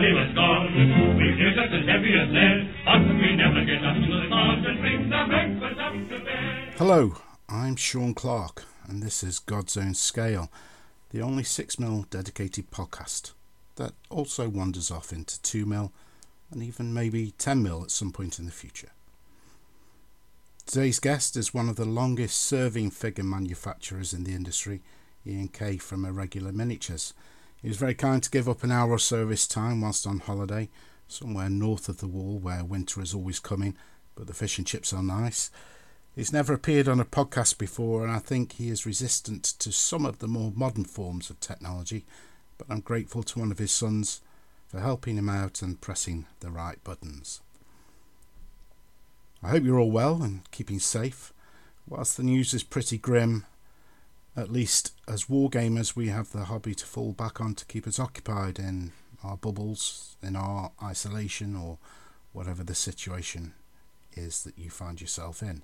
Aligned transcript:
Was 0.00 0.32
gone. 0.32 0.74
We 1.18 1.26
as 1.74 1.86
heavy 1.88 2.14
as 2.14 2.30
lead, 2.30 2.70
but 2.84 3.02
we 3.18 3.34
never 3.34 3.64
get 3.64 3.84
up 3.84 3.96
the 3.96 4.68
and 4.70 4.80
bring 4.80 5.10
the 5.10 5.24
breakfast 5.26 5.80
up 5.80 5.92
to 5.92 6.24
bed. 6.24 6.74
Hello, 6.78 7.16
I'm 7.48 7.74
Sean 7.74 8.14
Clark, 8.14 8.62
and 8.86 9.02
this 9.02 9.24
is 9.24 9.40
God's 9.40 9.76
Own 9.76 9.94
Scale, 9.94 10.52
the 11.10 11.20
only 11.20 11.42
6mm 11.42 12.08
dedicated 12.10 12.70
podcast 12.70 13.32
that 13.74 13.94
also 14.08 14.48
wanders 14.48 14.92
off 14.92 15.12
into 15.12 15.40
2mm 15.40 15.90
and 16.52 16.62
even 16.62 16.94
maybe 16.94 17.32
10mm 17.36 17.82
at 17.82 17.90
some 17.90 18.12
point 18.12 18.38
in 18.38 18.46
the 18.46 18.52
future. 18.52 18.92
Today's 20.64 21.00
guest 21.00 21.36
is 21.36 21.52
one 21.52 21.68
of 21.68 21.74
the 21.74 21.84
longest 21.84 22.40
serving 22.40 22.92
figure 22.92 23.24
manufacturers 23.24 24.14
in 24.14 24.22
the 24.22 24.34
industry, 24.34 24.80
Ian 25.26 25.48
Kay 25.48 25.76
from 25.76 26.04
Irregular 26.04 26.52
Miniatures. 26.52 27.14
He 27.62 27.68
was 27.68 27.76
very 27.76 27.94
kind 27.94 28.22
to 28.22 28.30
give 28.30 28.48
up 28.48 28.62
an 28.62 28.70
hour 28.70 28.92
or 28.92 28.98
so 28.98 29.22
of 29.22 29.30
his 29.30 29.48
time 29.48 29.80
whilst 29.80 30.06
on 30.06 30.20
holiday, 30.20 30.68
somewhere 31.08 31.50
north 31.50 31.88
of 31.88 31.98
the 31.98 32.06
wall 32.06 32.38
where 32.38 32.64
winter 32.64 33.02
is 33.02 33.14
always 33.14 33.40
coming, 33.40 33.76
but 34.14 34.26
the 34.26 34.34
fish 34.34 34.58
and 34.58 34.66
chips 34.66 34.92
are 34.92 35.02
nice. 35.02 35.50
He's 36.14 36.32
never 36.32 36.52
appeared 36.52 36.88
on 36.88 37.00
a 37.00 37.04
podcast 37.04 37.58
before, 37.58 38.02
and 38.02 38.12
I 38.12 38.18
think 38.18 38.52
he 38.52 38.70
is 38.70 38.86
resistant 38.86 39.44
to 39.60 39.72
some 39.72 40.04
of 40.04 40.18
the 40.18 40.28
more 40.28 40.52
modern 40.54 40.84
forms 40.84 41.30
of 41.30 41.40
technology, 41.40 42.04
but 42.58 42.66
I'm 42.70 42.80
grateful 42.80 43.22
to 43.22 43.38
one 43.38 43.50
of 43.50 43.58
his 43.58 43.72
sons 43.72 44.20
for 44.66 44.80
helping 44.80 45.16
him 45.16 45.28
out 45.28 45.62
and 45.62 45.80
pressing 45.80 46.26
the 46.40 46.50
right 46.50 46.82
buttons. 46.84 47.40
I 49.42 49.50
hope 49.50 49.64
you're 49.64 49.78
all 49.78 49.90
well 49.90 50.22
and 50.22 50.48
keeping 50.50 50.80
safe. 50.80 51.32
Whilst 51.88 52.16
the 52.16 52.22
news 52.22 52.52
is 52.52 52.62
pretty 52.62 52.98
grim, 52.98 53.44
at 54.38 54.52
least 54.52 54.92
as 55.08 55.24
wargamers, 55.24 55.96
we 55.96 56.08
have 56.08 56.30
the 56.30 56.44
hobby 56.44 56.74
to 56.74 56.86
fall 56.86 57.12
back 57.12 57.40
on 57.40 57.54
to 57.54 57.66
keep 57.66 57.86
us 57.86 57.98
occupied 57.98 58.58
in 58.58 58.92
our 59.24 59.36
bubbles, 59.36 60.16
in 60.22 60.36
our 60.36 60.70
isolation, 60.82 61.56
or 61.56 61.78
whatever 62.32 62.62
the 62.62 62.74
situation 62.74 63.52
is 64.14 64.44
that 64.44 64.56
you 64.56 64.70
find 64.70 65.00
yourself 65.00 65.42
in. 65.42 65.62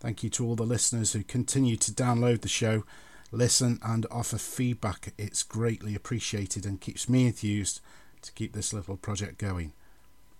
Thank 0.00 0.22
you 0.22 0.30
to 0.30 0.46
all 0.46 0.56
the 0.56 0.64
listeners 0.64 1.12
who 1.12 1.22
continue 1.22 1.76
to 1.76 1.92
download 1.92 2.40
the 2.40 2.48
show, 2.48 2.84
listen, 3.30 3.78
and 3.82 4.06
offer 4.10 4.38
feedback. 4.38 5.12
It's 5.18 5.42
greatly 5.42 5.94
appreciated 5.94 6.64
and 6.64 6.80
keeps 6.80 7.08
me 7.08 7.26
enthused 7.26 7.80
to 8.22 8.32
keep 8.32 8.54
this 8.54 8.72
little 8.72 8.96
project 8.96 9.36
going. 9.36 9.72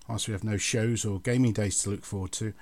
Whilst 0.09 0.29
we 0.29 0.33
have 0.33 0.45
no 0.45 0.57
shows 0.57 1.05
or 1.05 1.21
gaming 1.21 1.53
days 1.53 1.83
to 1.83 1.91
look 1.91 2.05
forward 2.05 2.33
to, 2.33 2.55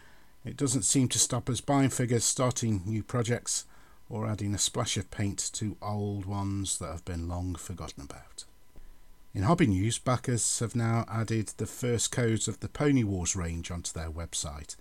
it 0.45 0.57
doesn't 0.57 0.83
seem 0.83 1.09
to 1.09 1.19
stop 1.21 1.49
us 1.49 1.61
buying 1.61 1.91
figures, 1.91 2.25
starting 2.25 2.83
new 2.85 3.03
projects, 3.03 3.65
or 4.09 4.27
adding 4.27 4.55
a 4.55 4.59
splash 4.59 4.97
of 4.97 5.11
paint 5.11 5.39
to 5.55 5.77
old 5.81 6.27
ones 6.27 6.79
that 6.79 6.93
have 6.93 7.05
been 7.05 7.29
long 7.29 7.55
forgotten 7.55 8.03
about. 8.03 8.45
In 9.35 9.43
hobby 9.43 9.67
news, 9.67 9.99
Baccus 9.99 10.61
have 10.61 10.77
now 10.77 11.05
added 11.09 11.49
the 11.57 11.67
first 11.67 12.13
codes 12.13 12.47
of 12.47 12.61
the 12.61 12.69
Pony 12.69 13.03
Wars 13.03 13.35
range 13.35 13.71
onto 13.71 13.93
their 13.93 14.11
website, 14.11 14.77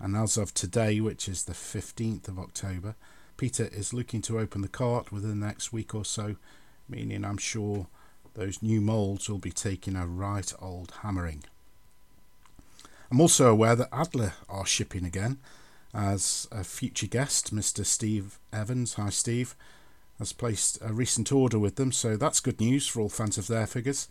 and 0.00 0.16
as 0.16 0.36
of 0.36 0.52
today, 0.52 1.00
which 1.00 1.28
is 1.28 1.44
the 1.44 1.52
15th 1.52 2.26
of 2.26 2.38
October, 2.38 2.96
Peter 3.36 3.68
is 3.72 3.94
looking 3.94 4.20
to 4.22 4.38
open 4.38 4.60
the 4.60 4.68
cart 4.68 5.12
within 5.12 5.40
the 5.40 5.46
next 5.46 5.72
week 5.72 5.94
or 5.94 6.04
so, 6.04 6.36
meaning 6.88 7.24
I'm 7.24 7.38
sure 7.38 7.86
those 8.34 8.62
new 8.62 8.80
moulds 8.80 9.28
will 9.28 9.38
be 9.38 9.52
taking 9.52 9.94
a 9.94 10.06
right 10.06 10.52
old 10.60 10.92
hammering. 11.02 11.44
I'm 13.10 13.20
also 13.20 13.50
aware 13.50 13.76
that 13.76 13.92
Adler 13.92 14.32
are 14.48 14.66
shipping 14.66 15.04
again, 15.04 15.38
as 15.94 16.48
a 16.50 16.64
future 16.64 17.06
guest, 17.06 17.54
Mr. 17.54 17.84
Steve 17.84 18.38
Evans, 18.52 18.94
hi 18.94 19.10
Steve, 19.10 19.54
has 20.18 20.32
placed 20.32 20.78
a 20.80 20.92
recent 20.92 21.32
order 21.32 21.58
with 21.58 21.76
them, 21.76 21.92
so 21.92 22.16
that's 22.16 22.40
good 22.40 22.60
news 22.60 22.86
for 22.86 23.00
all 23.00 23.08
fans 23.08 23.36
of 23.36 23.46
their 23.46 23.66
figures. 23.66 24.08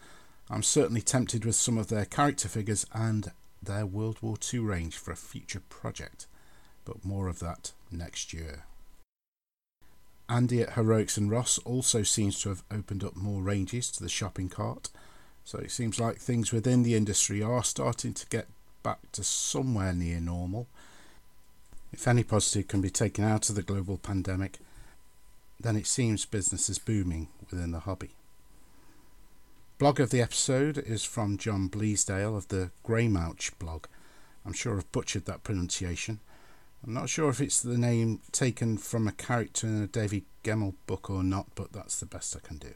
I'm 0.49 0.63
certainly 0.63 1.01
tempted 1.01 1.45
with 1.45 1.55
some 1.55 1.77
of 1.77 1.87
their 1.87 2.05
character 2.05 2.49
figures 2.49 2.85
and 2.93 3.31
their 3.63 3.85
World 3.85 4.17
War 4.21 4.35
II 4.53 4.59
range 4.59 4.97
for 4.97 5.11
a 5.11 5.15
future 5.15 5.61
project, 5.69 6.27
but 6.85 7.05
more 7.05 7.27
of 7.27 7.39
that 7.39 7.71
next 7.91 8.33
year. 8.33 8.65
Andy 10.27 10.61
at 10.61 10.73
Heroics 10.73 11.17
and 11.17 11.29
Ros 11.29 11.57
also 11.59 12.03
seems 12.03 12.41
to 12.41 12.49
have 12.49 12.63
opened 12.71 13.03
up 13.03 13.15
more 13.15 13.41
ranges 13.41 13.91
to 13.91 14.03
the 14.03 14.09
shopping 14.09 14.49
cart, 14.49 14.89
so 15.43 15.57
it 15.57 15.71
seems 15.71 15.99
like 15.99 16.17
things 16.17 16.51
within 16.51 16.83
the 16.83 16.95
industry 16.95 17.41
are 17.41 17.63
starting 17.63 18.13
to 18.13 18.25
get 18.27 18.47
back 18.83 18.99
to 19.13 19.23
somewhere 19.23 19.93
near 19.93 20.19
normal. 20.19 20.67
If 21.91 22.07
any 22.07 22.23
positive 22.23 22.67
can 22.67 22.81
be 22.81 22.89
taken 22.89 23.23
out 23.23 23.49
of 23.49 23.55
the 23.55 23.61
global 23.61 23.97
pandemic, 23.97 24.59
then 25.59 25.75
it 25.75 25.87
seems 25.87 26.25
business 26.25 26.69
is 26.69 26.79
booming 26.79 27.27
within 27.49 27.71
the 27.71 27.81
hobby. 27.81 28.11
Blog 29.77 29.99
of 29.99 30.09
the 30.09 30.21
episode 30.21 30.77
is 30.77 31.03
from 31.03 31.37
John 31.37 31.67
Bleasdale 31.67 32.37
of 32.37 32.47
the 32.47 32.71
Greymouch 32.85 33.57
blog. 33.59 33.85
I'm 34.45 34.53
sure 34.53 34.77
I've 34.77 34.91
butchered 34.91 35.25
that 35.25 35.43
pronunciation. 35.43 36.19
I'm 36.85 36.93
not 36.93 37.09
sure 37.09 37.29
if 37.29 37.41
it's 37.41 37.61
the 37.61 37.77
name 37.77 38.21
taken 38.31 38.77
from 38.77 39.07
a 39.07 39.11
character 39.11 39.67
in 39.67 39.83
a 39.83 39.87
David 39.87 40.23
Gemmell 40.43 40.73
book 40.87 41.09
or 41.09 41.23
not, 41.23 41.47
but 41.55 41.73
that's 41.73 41.99
the 41.99 42.05
best 42.05 42.35
I 42.35 42.47
can 42.47 42.57
do. 42.57 42.73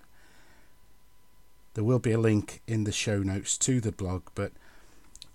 There 1.74 1.84
will 1.84 2.00
be 2.00 2.12
a 2.12 2.20
link 2.20 2.62
in 2.68 2.84
the 2.84 2.92
show 2.92 3.20
notes 3.20 3.58
to 3.60 3.82
the 3.82 3.92
blog, 3.92 4.24
but 4.36 4.52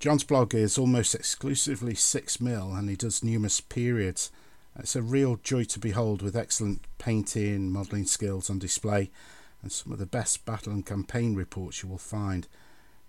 John's 0.01 0.25
blog 0.25 0.55
is 0.55 0.79
almost 0.79 1.15
exclusively 1.15 1.95
6 1.95 2.41
mil 2.41 2.73
and 2.73 2.89
he 2.89 2.97
does 2.97 3.23
numerous 3.23 3.61
periods. 3.61 4.31
It's 4.79 4.97
a 4.97 5.03
real 5.03 5.37
joy 5.43 5.65
to 5.65 5.79
behold 5.79 6.23
with 6.23 6.35
excellent 6.35 6.81
painting, 6.97 7.71
modelling 7.71 8.07
skills 8.07 8.49
on 8.49 8.59
display 8.59 9.11
and 9.61 9.71
some 9.71 9.93
of 9.93 9.99
the 9.99 10.07
best 10.07 10.47
battle 10.47 10.73
and 10.73 10.87
campaign 10.87 11.35
reports 11.35 11.83
you 11.83 11.91
will 11.91 11.99
find. 11.99 12.49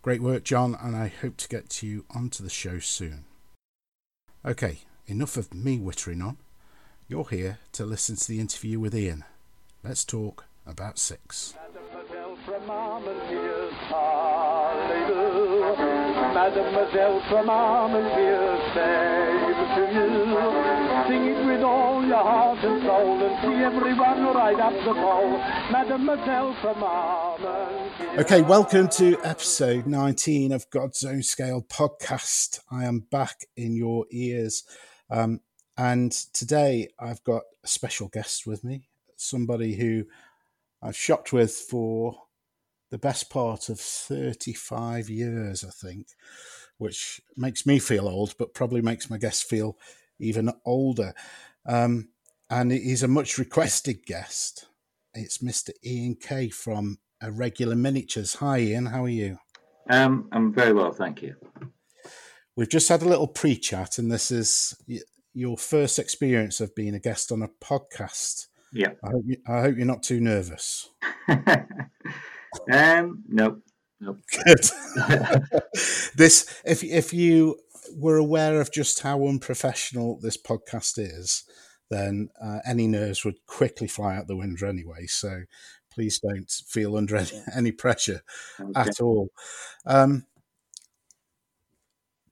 Great 0.02 0.22
work, 0.22 0.44
John, 0.44 0.76
and 0.82 0.94
I 0.94 1.08
hope 1.08 1.38
to 1.38 1.48
get 1.48 1.82
you 1.82 2.04
onto 2.14 2.44
the 2.44 2.50
show 2.50 2.80
soon. 2.80 3.24
Okay, 4.46 4.80
enough 5.08 5.38
of 5.38 5.54
me 5.54 5.80
wittering 5.80 6.22
on. 6.22 6.40
You're 7.08 7.30
here 7.30 7.60
to 7.72 7.86
listen 7.86 8.18
to 8.18 8.28
the 8.28 8.42
interview 8.42 8.82
with 8.82 8.94
Ian. 8.94 9.24
Let's 9.82 10.04
talk 10.04 10.44
about 10.68 11.00
six. 11.00 11.54
Mademoiselle 16.42 17.22
from 17.30 17.50
Armentières, 17.50 18.74
save 18.74 19.62
to 19.76 19.94
you. 19.94 20.08
Sing 21.08 21.28
it 21.28 21.46
with 21.46 21.62
all 21.62 22.04
your 22.04 22.16
heart 22.18 22.58
and 22.64 22.82
soul 22.82 23.24
and 23.24 23.42
see 23.44 23.64
everyone 23.64 24.24
right 24.34 24.60
up 24.60 24.74
the 24.74 24.92
pole. 24.92 25.38
Mademoiselle 25.72 26.56
from 26.60 26.78
Armentières. 26.78 28.18
Okay, 28.18 28.42
welcome 28.42 28.90
to 28.90 29.20
episode 29.24 29.86
19 29.86 30.52
of 30.52 30.68
God's 30.72 31.06
Own 31.06 31.22
Scale 31.22 31.62
podcast. 31.62 32.60
I 32.72 32.86
am 32.86 33.02
back 33.12 33.46
in 33.56 33.76
your 33.76 34.08
ears. 34.10 34.64
Um, 35.12 35.42
and 35.78 36.12
today 36.12 36.88
I've 36.98 37.24
got 37.24 37.44
a 37.64 37.68
special 37.68 38.08
guest 38.08 38.48
with 38.48 38.64
me, 38.64 38.90
somebody 39.16 39.76
who 39.76 40.06
I've 40.82 40.98
shopped 40.98 41.34
with 41.34 41.54
for 41.54 42.16
the 42.92 42.98
best 42.98 43.30
part 43.30 43.70
of 43.70 43.80
35 43.80 45.10
years, 45.10 45.64
I 45.64 45.70
think, 45.70 46.08
which 46.78 47.22
makes 47.38 47.66
me 47.66 47.80
feel 47.80 48.08
old, 48.08 48.36
but 48.38 48.54
probably 48.54 48.82
makes 48.82 49.10
my 49.10 49.18
guest 49.18 49.46
feel 49.46 49.78
even 50.20 50.52
older. 50.66 51.14
Um, 51.66 52.10
and 52.50 52.72
he's 52.72 53.02
a 53.02 53.08
much 53.08 53.38
requested 53.38 54.06
guest. 54.06 54.68
It's 55.14 55.40
Mr. 55.40 55.72
Ian 55.86 56.16
Kay 56.16 56.50
from 56.50 57.00
Irregular 57.24 57.76
Miniatures. 57.76 58.36
Hi, 58.36 58.60
Ian. 58.60 58.88
How 58.88 59.06
are 59.06 59.10
you? 59.10 59.38
Um, 59.90 60.28
I'm 60.34 60.54
very 60.54 60.74
well, 60.74 60.92
thank 60.92 61.22
you. 61.22 61.36
We've 62.58 62.70
just 62.70 62.90
had 62.90 63.02
a 63.02 63.08
little 63.08 63.28
pre 63.28 63.56
chat, 63.56 63.98
and 63.98 64.12
this 64.12 64.32
is 64.32 64.76
your 65.34 65.58
first 65.58 65.98
experience 65.98 66.60
of 66.60 66.76
being 66.76 66.94
a 66.94 67.00
guest 67.00 67.32
on 67.32 67.42
a 67.42 67.48
podcast. 67.48 68.48
Yeah. 68.74 68.92
I 69.04 69.12
hope, 69.12 69.24
you, 69.26 69.38
I 69.48 69.62
hope 69.62 69.78
you're 69.78 69.86
not 69.86 70.04
too 70.04 70.20
nervous. 70.20 70.90
Um, 72.72 73.24
nope. 73.28 73.62
Nope. 74.00 74.20
Good. 74.46 74.60
this, 76.16 76.54
if 76.66 76.84
if 76.84 77.14
you 77.14 77.58
were 77.96 78.18
aware 78.18 78.60
of 78.60 78.72
just 78.72 79.02
how 79.02 79.28
unprofessional 79.28 80.20
this 80.22 80.38
podcast 80.38 80.98
is, 80.98 81.44
then 81.90 82.30
uh, 82.42 82.60
any 82.66 82.88
nerves 82.88 83.24
would 83.24 83.46
quickly 83.46 83.88
fly 83.88 84.16
out 84.16 84.28
the 84.28 84.36
window 84.36 84.68
anyway. 84.68 85.06
So 85.08 85.42
please 85.92 86.20
don't 86.20 86.50
feel 86.50 86.98
under 86.98 87.18
any, 87.18 87.30
any 87.56 87.72
pressure 87.72 88.22
okay. 88.60 88.80
at 88.80 89.00
all. 89.02 89.30
Um, 89.86 90.26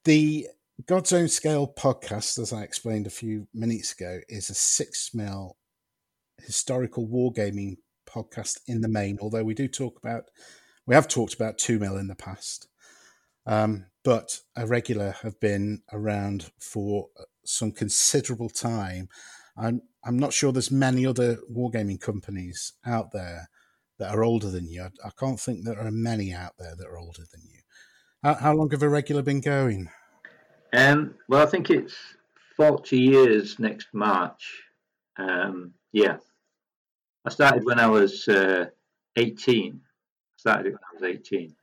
the 0.05 0.47
God's 0.87 1.13
Own 1.13 1.27
Scale 1.27 1.71
podcast, 1.77 2.39
as 2.39 2.53
I 2.53 2.63
explained 2.63 3.05
a 3.05 3.11
few 3.11 3.47
minutes 3.53 3.91
ago, 3.91 4.19
is 4.29 4.49
a 4.49 4.55
six 4.55 5.13
mil 5.13 5.57
historical 6.41 7.05
wargaming 7.05 7.77
podcast 8.09 8.59
in 8.67 8.81
the 8.81 8.87
main, 8.87 9.17
although 9.21 9.43
we 9.43 9.53
do 9.53 9.67
talk 9.67 9.97
about, 9.97 10.25
we 10.85 10.95
have 10.95 11.07
talked 11.07 11.33
about 11.33 11.57
2 11.57 11.79
mil 11.79 11.97
in 11.97 12.07
the 12.07 12.15
past. 12.15 12.67
Um, 13.45 13.85
but 14.03 14.39
Irregular 14.57 15.15
have 15.23 15.39
been 15.39 15.81
around 15.91 16.51
for 16.59 17.07
some 17.45 17.71
considerable 17.71 18.49
time. 18.49 19.09
I'm, 19.57 19.81
I'm 20.03 20.17
not 20.17 20.33
sure 20.33 20.51
there's 20.51 20.71
many 20.71 21.05
other 21.05 21.37
wargaming 21.51 21.99
companies 21.99 22.73
out 22.85 23.11
there 23.11 23.49
that 23.97 24.13
are 24.13 24.23
older 24.23 24.49
than 24.49 24.67
you. 24.67 24.83
I, 24.83 25.07
I 25.07 25.11
can't 25.19 25.39
think 25.39 25.63
there 25.63 25.79
are 25.79 25.91
many 25.91 26.33
out 26.33 26.53
there 26.57 26.75
that 26.75 26.87
are 26.87 26.97
older 26.97 27.23
than 27.31 27.41
you. 27.43 27.59
How, 28.23 28.35
how 28.35 28.53
long 28.53 28.71
have 28.71 28.83
Irregular 28.83 29.21
been 29.21 29.41
going? 29.41 29.89
Um, 30.73 31.15
well, 31.27 31.41
I 31.45 31.49
think 31.49 31.69
it's 31.69 31.95
40 32.55 32.97
years 32.97 33.59
next 33.59 33.87
March. 33.93 34.63
Um, 35.17 35.73
yeah. 35.91 36.17
I 37.25 37.29
started 37.29 37.65
when 37.65 37.79
I 37.79 37.87
was 37.87 38.27
uh, 38.27 38.65
18. 39.15 39.81
I 39.83 39.87
started 40.37 40.67
it 40.67 40.71
when 40.73 40.79
I 40.89 40.93
was 40.93 41.15
18. 41.17 41.55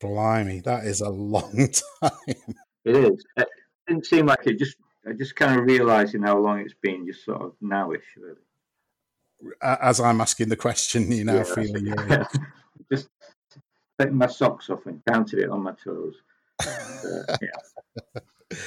Blimey, 0.00 0.60
that 0.60 0.84
is 0.84 1.00
a 1.00 1.08
long 1.10 1.68
time. 2.02 2.54
It 2.84 2.96
is. 2.96 3.24
It 3.36 3.48
didn't 3.86 4.06
seem 4.06 4.26
like 4.26 4.46
it. 4.46 4.58
Just 4.58 4.76
I 5.08 5.12
just 5.12 5.34
kind 5.36 5.58
of 5.58 5.66
realising 5.66 6.22
how 6.22 6.38
long 6.38 6.60
it's 6.60 6.74
been, 6.80 7.06
just 7.06 7.24
sort 7.24 7.42
of 7.42 7.52
nowish, 7.62 8.02
really. 8.16 8.36
As 9.62 10.00
I'm 10.00 10.20
asking 10.20 10.48
the 10.48 10.56
question, 10.56 11.10
you 11.10 11.24
now 11.24 11.36
Yeah, 11.36 11.42
feeling 11.44 11.88
age. 12.10 12.26
just 12.92 13.08
taking 13.98 14.16
my 14.16 14.26
socks 14.26 14.70
off 14.70 14.86
and 14.86 15.02
counted 15.06 15.38
it 15.40 15.48
on 15.50 15.62
my 15.62 15.72
toes. 15.72 16.14
And, 16.60 17.24
uh, 17.28 17.36
yeah. 17.42 18.20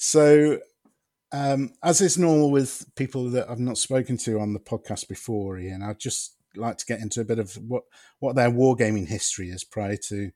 So, 0.00 0.60
um, 1.32 1.72
as 1.82 2.00
is 2.00 2.18
normal 2.18 2.50
with 2.50 2.86
people 2.96 3.30
that 3.30 3.50
I've 3.50 3.58
not 3.58 3.78
spoken 3.78 4.16
to 4.18 4.40
on 4.40 4.54
the 4.54 4.60
podcast 4.60 5.08
before, 5.08 5.58
Ian, 5.58 5.82
I'd 5.82 5.98
just 5.98 6.36
like 6.56 6.78
to 6.78 6.86
get 6.86 7.00
into 7.00 7.20
a 7.20 7.24
bit 7.24 7.38
of 7.38 7.54
what, 7.56 7.84
what 8.18 8.34
their 8.34 8.50
wargaming 8.50 9.08
history 9.08 9.50
is 9.50 9.64
prior 9.64 9.96
to 10.08 10.30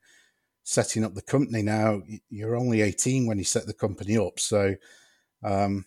setting 0.63 1.03
up 1.03 1.15
the 1.15 1.21
company. 1.21 1.61
Now, 1.61 2.01
you're 2.29 2.55
only 2.55 2.81
18 2.81 3.25
when 3.25 3.37
you 3.37 3.43
set 3.43 3.65
the 3.65 3.73
company 3.73 4.17
up, 4.17 4.39
so 4.39 4.75
um, 5.43 5.85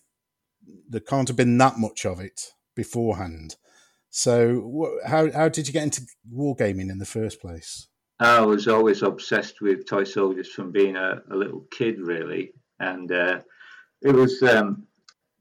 there 0.88 1.00
can't 1.00 1.28
have 1.28 1.36
been 1.36 1.56
that 1.58 1.78
much 1.78 2.04
of 2.04 2.20
it 2.20 2.52
beforehand. 2.74 3.56
So, 4.10 4.60
wh- 4.60 5.08
how 5.08 5.30
how 5.30 5.48
did 5.48 5.66
you 5.66 5.72
get 5.72 5.82
into 5.82 6.02
wargaming 6.32 6.90
in 6.90 6.98
the 6.98 7.04
first 7.04 7.40
place? 7.40 7.88
I 8.18 8.40
was 8.40 8.66
always 8.66 9.02
obsessed 9.02 9.60
with 9.60 9.86
toy 9.86 10.04
soldiers 10.04 10.50
from 10.50 10.72
being 10.72 10.96
a, 10.96 11.22
a 11.30 11.36
little 11.36 11.66
kid, 11.70 11.98
really, 12.00 12.52
and 12.80 13.12
uh, 13.12 13.40
it 14.00 14.14
was 14.14 14.42
um, 14.42 14.86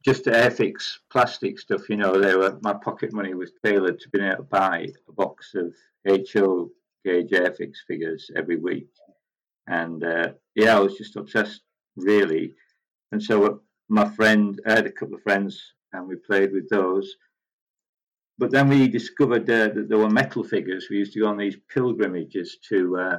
just 0.05 0.23
the 0.23 0.31
Airfix 0.31 0.99
plastic 1.09 1.59
stuff. 1.59 1.89
You 1.89 1.97
know, 1.97 2.19
they 2.19 2.35
were 2.35 2.59
my 2.61 2.73
pocket 2.73 3.11
money 3.11 3.33
was 3.33 3.51
tailored 3.63 3.99
to 3.99 4.09
being 4.09 4.25
able 4.25 4.37
to 4.37 4.43
buy 4.43 4.87
a 5.09 5.11
box 5.11 5.55
of 5.55 5.73
HO 6.07 6.69
gauge 7.03 7.31
Airfix 7.31 7.77
figures 7.87 8.29
every 8.35 8.57
week, 8.57 8.87
and 9.67 10.03
uh, 10.03 10.29
yeah, 10.53 10.77
I 10.77 10.79
was 10.79 10.97
just 10.97 11.15
obsessed, 11.15 11.61
really. 11.95 12.53
And 13.11 13.21
so 13.21 13.45
uh, 13.45 13.55
my 13.89 14.07
friend, 14.09 14.59
I 14.67 14.73
had 14.73 14.85
a 14.85 14.91
couple 14.91 15.15
of 15.15 15.23
friends, 15.23 15.59
and 15.93 16.07
we 16.07 16.15
played 16.15 16.51
with 16.53 16.69
those. 16.69 17.15
But 18.37 18.51
then 18.51 18.67
we 18.67 18.87
discovered 18.87 19.49
uh, 19.49 19.69
that 19.69 19.87
there 19.87 19.97
were 19.97 20.09
metal 20.09 20.43
figures. 20.43 20.87
We 20.89 20.97
used 20.97 21.13
to 21.13 21.21
go 21.21 21.27
on 21.27 21.37
these 21.37 21.57
pilgrimages 21.73 22.57
to 22.69 22.97
uh, 22.97 23.17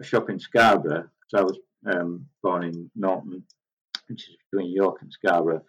a 0.00 0.04
shop 0.04 0.28
in 0.28 0.40
Scarborough. 0.40 1.08
So 1.28 1.38
I 1.38 1.42
was 1.42 1.58
um, 1.86 2.26
born 2.42 2.64
in 2.64 2.90
Norton, 2.96 3.44
which 4.08 4.28
is 4.28 4.36
between 4.50 4.72
York 4.72 4.98
and 5.02 5.12
Scarborough. 5.12 5.62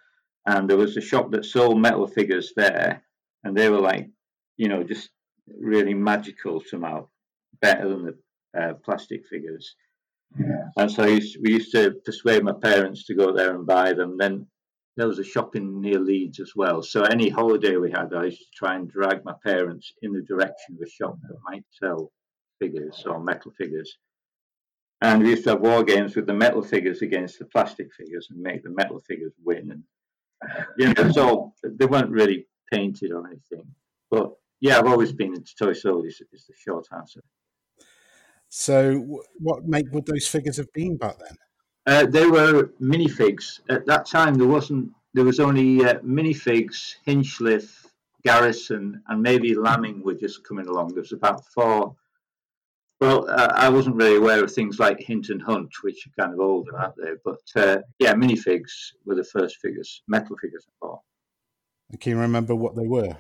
And 0.48 0.68
there 0.68 0.78
was 0.78 0.98
a 0.98 1.02
shop 1.02 1.30
that 1.32 1.46
sold 1.46 1.80
metal 1.80 2.08
figures 2.08 2.54
there, 2.56 3.04
and 3.44 3.56
they 3.56 3.70
were 3.70 3.82
like, 3.82 4.10
you 4.56 4.70
know, 4.70 4.82
just 4.82 5.10
really 5.60 5.94
magical 5.94 6.64
somehow, 6.66 7.08
better 7.62 7.90
than 7.90 8.06
the 8.06 8.16
uh, 8.60 8.74
plastic 8.86 9.28
figures. 9.28 9.76
And 10.78 10.92
so 10.92 11.04
I 11.04 11.08
used, 11.08 11.38
we 11.42 11.52
used 11.54 11.72
to 11.74 11.92
persuade 12.06 12.44
my 12.44 12.54
parents 12.54 13.06
to 13.06 13.14
go 13.14 13.34
there 13.34 13.56
and 13.56 13.66
buy 13.66 13.94
them. 13.94 14.18
Then 14.18 14.48
there 14.96 15.08
was 15.08 15.20
a 15.20 15.24
shop 15.24 15.56
in 15.56 15.82
near 15.82 16.00
Leeds 16.00 16.40
as 16.40 16.54
well. 16.56 16.82
So 16.82 17.04
any 17.04 17.30
holiday 17.30 17.76
we 17.78 17.92
had, 17.92 18.14
I 18.14 18.26
used 18.26 18.40
to 18.40 18.46
try 18.56 18.76
and 18.76 18.90
drag 18.90 19.24
my 19.24 19.34
parents 19.44 19.94
in 20.02 20.12
the 20.12 20.22
direction 20.22 20.76
of 20.76 20.82
a 20.82 20.90
shop 20.90 21.18
that 21.24 21.38
might 21.50 21.66
sell 21.72 22.12
figures 22.60 23.04
or 23.06 23.24
metal 23.24 23.52
figures. 23.58 23.98
And 25.02 25.24
we 25.24 25.30
used 25.30 25.44
to 25.44 25.52
have 25.52 25.62
war 25.62 25.84
games 25.84 26.16
with 26.16 26.26
the 26.26 26.34
metal 26.34 26.64
figures 26.64 27.02
against 27.02 27.38
the 27.38 27.46
plastic 27.46 27.94
figures 27.94 28.28
and 28.32 28.42
make 28.42 28.64
the 28.64 28.72
metal 28.72 29.00
figures 29.08 29.34
win. 29.44 29.72
And 29.72 29.84
you 30.78 30.94
know, 30.94 31.12
all 31.18 31.56
they 31.64 31.86
weren't 31.86 32.12
really 32.12 32.48
painted 32.72 33.12
or 33.12 33.28
anything. 33.28 33.66
But 34.10 34.34
yeah, 34.60 34.78
I've 34.78 34.88
always 34.88 35.14
been 35.14 35.34
into 35.34 35.56
toy 35.56 35.74
soldiers. 35.74 36.22
Is 36.32 36.46
the 36.46 36.54
short 36.58 36.88
answer. 36.96 37.22
So, 38.50 39.22
what 39.40 39.68
make 39.68 39.92
would 39.92 40.06
those 40.06 40.28
figures 40.28 40.58
have 40.58 40.72
been 40.74 40.98
back 40.98 41.18
then? 41.20 41.38
Uh, 41.86 42.06
they 42.06 42.28
were 42.28 42.72
minifigs. 42.82 43.60
At 43.70 43.86
that 43.88 44.06
time, 44.06 44.36
there 44.36 44.48
wasn't. 44.48 44.92
There 45.14 45.26
was 45.26 45.40
only 45.40 45.84
uh, 45.84 46.00
minifigs, 46.00 46.96
Hinchliffe, 47.06 47.86
Garrison, 48.24 49.02
and 49.08 49.22
maybe 49.22 49.56
Lamming 49.56 50.04
were 50.04 50.14
just 50.14 50.44
coming 50.44 50.68
along. 50.68 50.90
There 50.90 51.02
was 51.02 51.14
about 51.14 51.46
four. 51.46 51.96
Well, 53.00 53.30
uh, 53.30 53.54
I 53.54 53.70
wasn't 53.70 53.96
really 53.96 54.18
aware 54.18 54.44
of 54.44 54.52
things 54.52 54.80
like 54.80 55.00
Hinton 55.00 55.40
Hunt, 55.40 55.72
which 55.84 56.08
are 56.08 56.22
kind 56.22 56.34
of 56.34 56.40
older, 56.40 56.78
aren't 56.78 56.96
they? 56.98 57.12
But 57.24 57.42
uh, 57.56 57.82
yeah, 58.00 58.14
minifigs 58.14 58.94
were 59.06 59.16
the 59.16 59.24
first 59.24 59.58
figures, 59.58 60.02
metal 60.08 60.36
figures 60.38 60.66
I 60.68 60.74
bought. 60.82 61.02
And 61.92 62.00
Can 62.00 62.14
you 62.14 62.20
remember 62.20 62.56
what 62.56 62.76
they 62.76 62.88
were? 62.88 63.16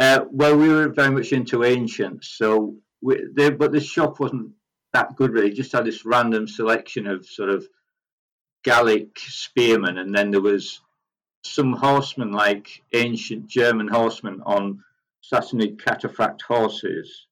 Uh, 0.00 0.24
well, 0.30 0.56
we 0.56 0.68
were 0.68 0.88
very 0.88 1.10
much 1.10 1.32
into 1.32 1.64
ancients, 1.64 2.28
so 2.36 2.76
we, 3.00 3.24
they, 3.34 3.50
but 3.50 3.72
the 3.72 3.80
shop 3.80 4.18
wasn't 4.18 4.50
that 4.92 5.14
good 5.14 5.32
really. 5.32 5.50
It 5.50 5.54
just 5.54 5.72
had 5.72 5.84
this 5.84 6.04
random 6.04 6.48
selection 6.48 7.06
of 7.06 7.24
sort 7.24 7.50
of 7.50 7.66
Gallic 8.64 9.16
spearmen, 9.18 9.98
and 9.98 10.12
then 10.14 10.32
there 10.32 10.40
was 10.40 10.80
some 11.44 11.72
horsemen 11.72 12.32
like 12.32 12.82
ancient 12.92 13.46
German 13.46 13.86
horsemen 13.86 14.42
on 14.44 14.82
Sassanid 15.22 15.76
cataphract 15.76 16.42
horses 16.42 17.27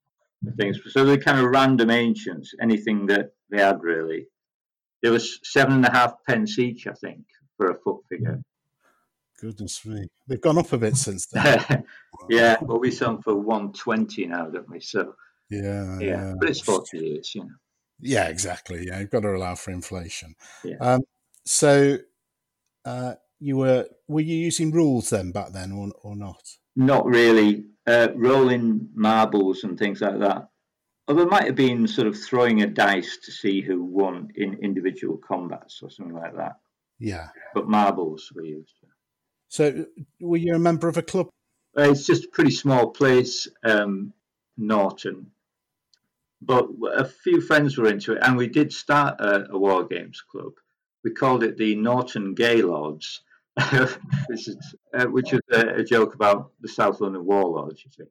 things. 0.56 0.78
So 0.88 1.04
they're 1.04 1.18
kind 1.18 1.38
of 1.38 1.46
random 1.46 1.90
ancients, 1.90 2.54
anything 2.60 3.06
that 3.06 3.32
they 3.50 3.60
had 3.60 3.82
really. 3.82 4.26
There 5.02 5.12
was 5.12 5.38
seven 5.44 5.74
and 5.74 5.86
a 5.86 5.90
half 5.90 6.14
pence 6.26 6.58
each, 6.58 6.86
I 6.86 6.92
think, 6.92 7.20
for 7.56 7.70
a 7.70 7.74
foot 7.74 8.00
figure. 8.08 8.42
Goodness 9.40 9.84
me, 9.84 10.08
they've 10.26 10.40
gone 10.40 10.58
up 10.58 10.72
a 10.72 10.78
bit 10.78 10.96
since 10.96 11.26
then. 11.26 11.84
yeah, 12.30 12.56
well, 12.62 12.78
we 12.78 12.90
sell 12.90 13.12
them 13.12 13.22
for 13.22 13.34
one 13.34 13.72
twenty 13.72 14.26
now, 14.26 14.46
don't 14.46 14.70
we? 14.70 14.80
So 14.80 15.14
yeah, 15.50 15.98
yeah, 16.00 16.34
but 16.40 16.48
it's 16.48 16.60
forty 16.60 16.98
years, 16.98 17.34
you 17.34 17.42
know. 17.42 17.50
Yeah, 18.00 18.28
exactly. 18.28 18.86
Yeah, 18.86 19.00
you've 19.00 19.10
got 19.10 19.20
to 19.20 19.34
allow 19.34 19.54
for 19.54 19.70
inflation. 19.72 20.34
Yeah. 20.64 20.76
Um, 20.80 21.00
so, 21.44 21.98
uh, 22.84 23.14
you 23.38 23.58
were 23.58 23.86
were 24.08 24.20
you 24.22 24.36
using 24.36 24.70
rules 24.70 25.10
then 25.10 25.32
back 25.32 25.52
then, 25.52 25.70
or 25.72 25.92
or 26.02 26.16
not? 26.16 26.42
Not 26.74 27.04
really. 27.04 27.66
Uh, 27.86 28.08
rolling 28.16 28.88
marbles 28.94 29.62
and 29.62 29.78
things 29.78 30.00
like 30.00 30.18
that. 30.18 30.48
Or 31.06 31.14
there 31.14 31.26
might 31.26 31.44
have 31.44 31.54
been 31.54 31.86
sort 31.86 32.08
of 32.08 32.18
throwing 32.20 32.62
a 32.62 32.66
dice 32.66 33.18
to 33.24 33.30
see 33.30 33.60
who 33.60 33.84
won 33.84 34.30
in 34.34 34.54
individual 34.54 35.18
combats 35.18 35.80
or 35.82 35.90
something 35.90 36.16
like 36.16 36.34
that. 36.36 36.56
Yeah. 36.98 37.28
But 37.54 37.68
marbles 37.68 38.32
were 38.34 38.44
used. 38.44 38.74
So, 39.48 39.86
were 40.20 40.36
you 40.36 40.54
a 40.54 40.58
member 40.58 40.88
of 40.88 40.96
a 40.96 41.02
club? 41.02 41.28
Uh, 41.78 41.90
it's 41.90 42.06
just 42.06 42.24
a 42.24 42.30
pretty 42.32 42.50
small 42.50 42.90
place, 42.90 43.46
um, 43.62 44.12
Norton. 44.56 45.30
But 46.42 46.68
a 46.94 47.04
few 47.04 47.40
friends 47.40 47.78
were 47.78 47.88
into 47.88 48.14
it, 48.14 48.22
and 48.22 48.36
we 48.36 48.48
did 48.48 48.72
start 48.72 49.20
a, 49.20 49.46
a 49.50 49.58
war 49.58 49.86
games 49.86 50.22
club. 50.30 50.52
We 51.04 51.12
called 51.12 51.44
it 51.44 51.56
the 51.56 51.76
Norton 51.76 52.34
Gaylords, 52.34 53.22
which 54.28 54.48
is 54.48 54.56
uh, 54.94 55.06
which 55.06 55.32
is 55.32 55.40
a, 55.52 55.76
a 55.76 55.84
joke 55.84 56.14
about 56.14 56.52
the 56.60 56.68
South 56.68 57.00
London 57.00 57.24
warlords. 57.24 57.82
You 57.84 57.90
see. 57.90 58.10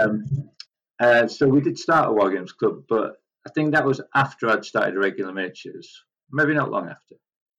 Um, 0.00 0.24
uh, 1.00 1.26
so 1.26 1.48
we 1.48 1.60
did 1.60 1.78
start 1.78 2.08
a 2.08 2.12
war 2.12 2.30
games 2.30 2.52
club, 2.52 2.82
but 2.88 3.16
I 3.46 3.50
think 3.50 3.72
that 3.72 3.86
was 3.86 4.00
after 4.14 4.48
I'd 4.48 4.64
started 4.64 4.96
regular 4.96 5.32
miniatures. 5.32 6.04
Maybe 6.30 6.54
not 6.54 6.70
long 6.70 6.88
after. 6.88 7.16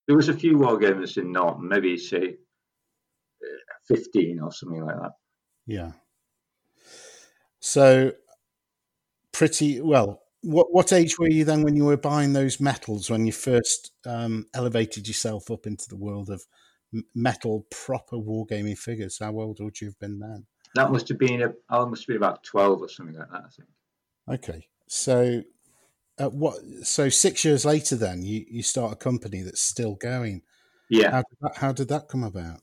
There 0.07 0.15
was 0.15 0.29
a 0.29 0.33
few 0.33 0.57
war 0.57 0.79
gamers 0.79 1.17
in 1.17 1.31
Norton, 1.31 1.67
maybe 1.67 1.97
say 1.97 2.37
uh, 3.43 3.73
fifteen 3.87 4.39
or 4.39 4.51
something 4.51 4.85
like 4.85 4.95
that. 4.97 5.11
Yeah. 5.65 5.91
So, 7.59 8.13
pretty 9.31 9.81
well. 9.81 10.21
What 10.43 10.73
what 10.73 10.93
age 10.93 11.17
were 11.19 11.29
you 11.29 11.45
then 11.45 11.63
when 11.63 11.75
you 11.75 11.85
were 11.85 11.97
buying 11.97 12.33
those 12.33 12.59
metals? 12.59 13.09
When 13.09 13.25
you 13.25 13.31
first 13.31 13.91
um, 14.05 14.45
elevated 14.53 15.07
yourself 15.07 15.49
up 15.49 15.65
into 15.65 15.87
the 15.89 15.97
world 15.97 16.29
of 16.29 16.45
metal 17.15 17.65
proper 17.69 18.17
wargaming 18.17 18.77
figures? 18.77 19.19
How 19.19 19.31
old 19.39 19.59
would 19.59 19.79
you 19.79 19.87
have 19.87 19.99
been 19.99 20.19
then? 20.19 20.45
That 20.75 20.91
must 20.91 21.09
have 21.09 21.19
been 21.19 21.41
a, 21.41 21.53
I 21.69 21.83
must 21.85 22.03
have 22.03 22.07
been 22.07 22.17
about 22.17 22.43
twelve 22.43 22.81
or 22.81 22.89
something 22.89 23.15
like 23.15 23.29
that. 23.29 23.43
I 23.45 23.49
think. 23.49 23.69
Okay, 24.29 24.67
so 24.87 25.41
at 26.17 26.33
what? 26.33 26.55
So 26.83 27.09
six 27.09 27.43
years 27.43 27.65
later, 27.65 27.95
then 27.95 28.23
you 28.23 28.45
you 28.49 28.63
start 28.63 28.93
a 28.93 28.95
company 28.95 29.41
that's 29.41 29.61
still 29.61 29.95
going. 29.95 30.43
Yeah. 30.89 31.11
How 31.11 31.17
did 31.17 31.37
that, 31.41 31.57
how 31.57 31.71
did 31.71 31.87
that 31.89 32.07
come 32.07 32.23
about? 32.23 32.61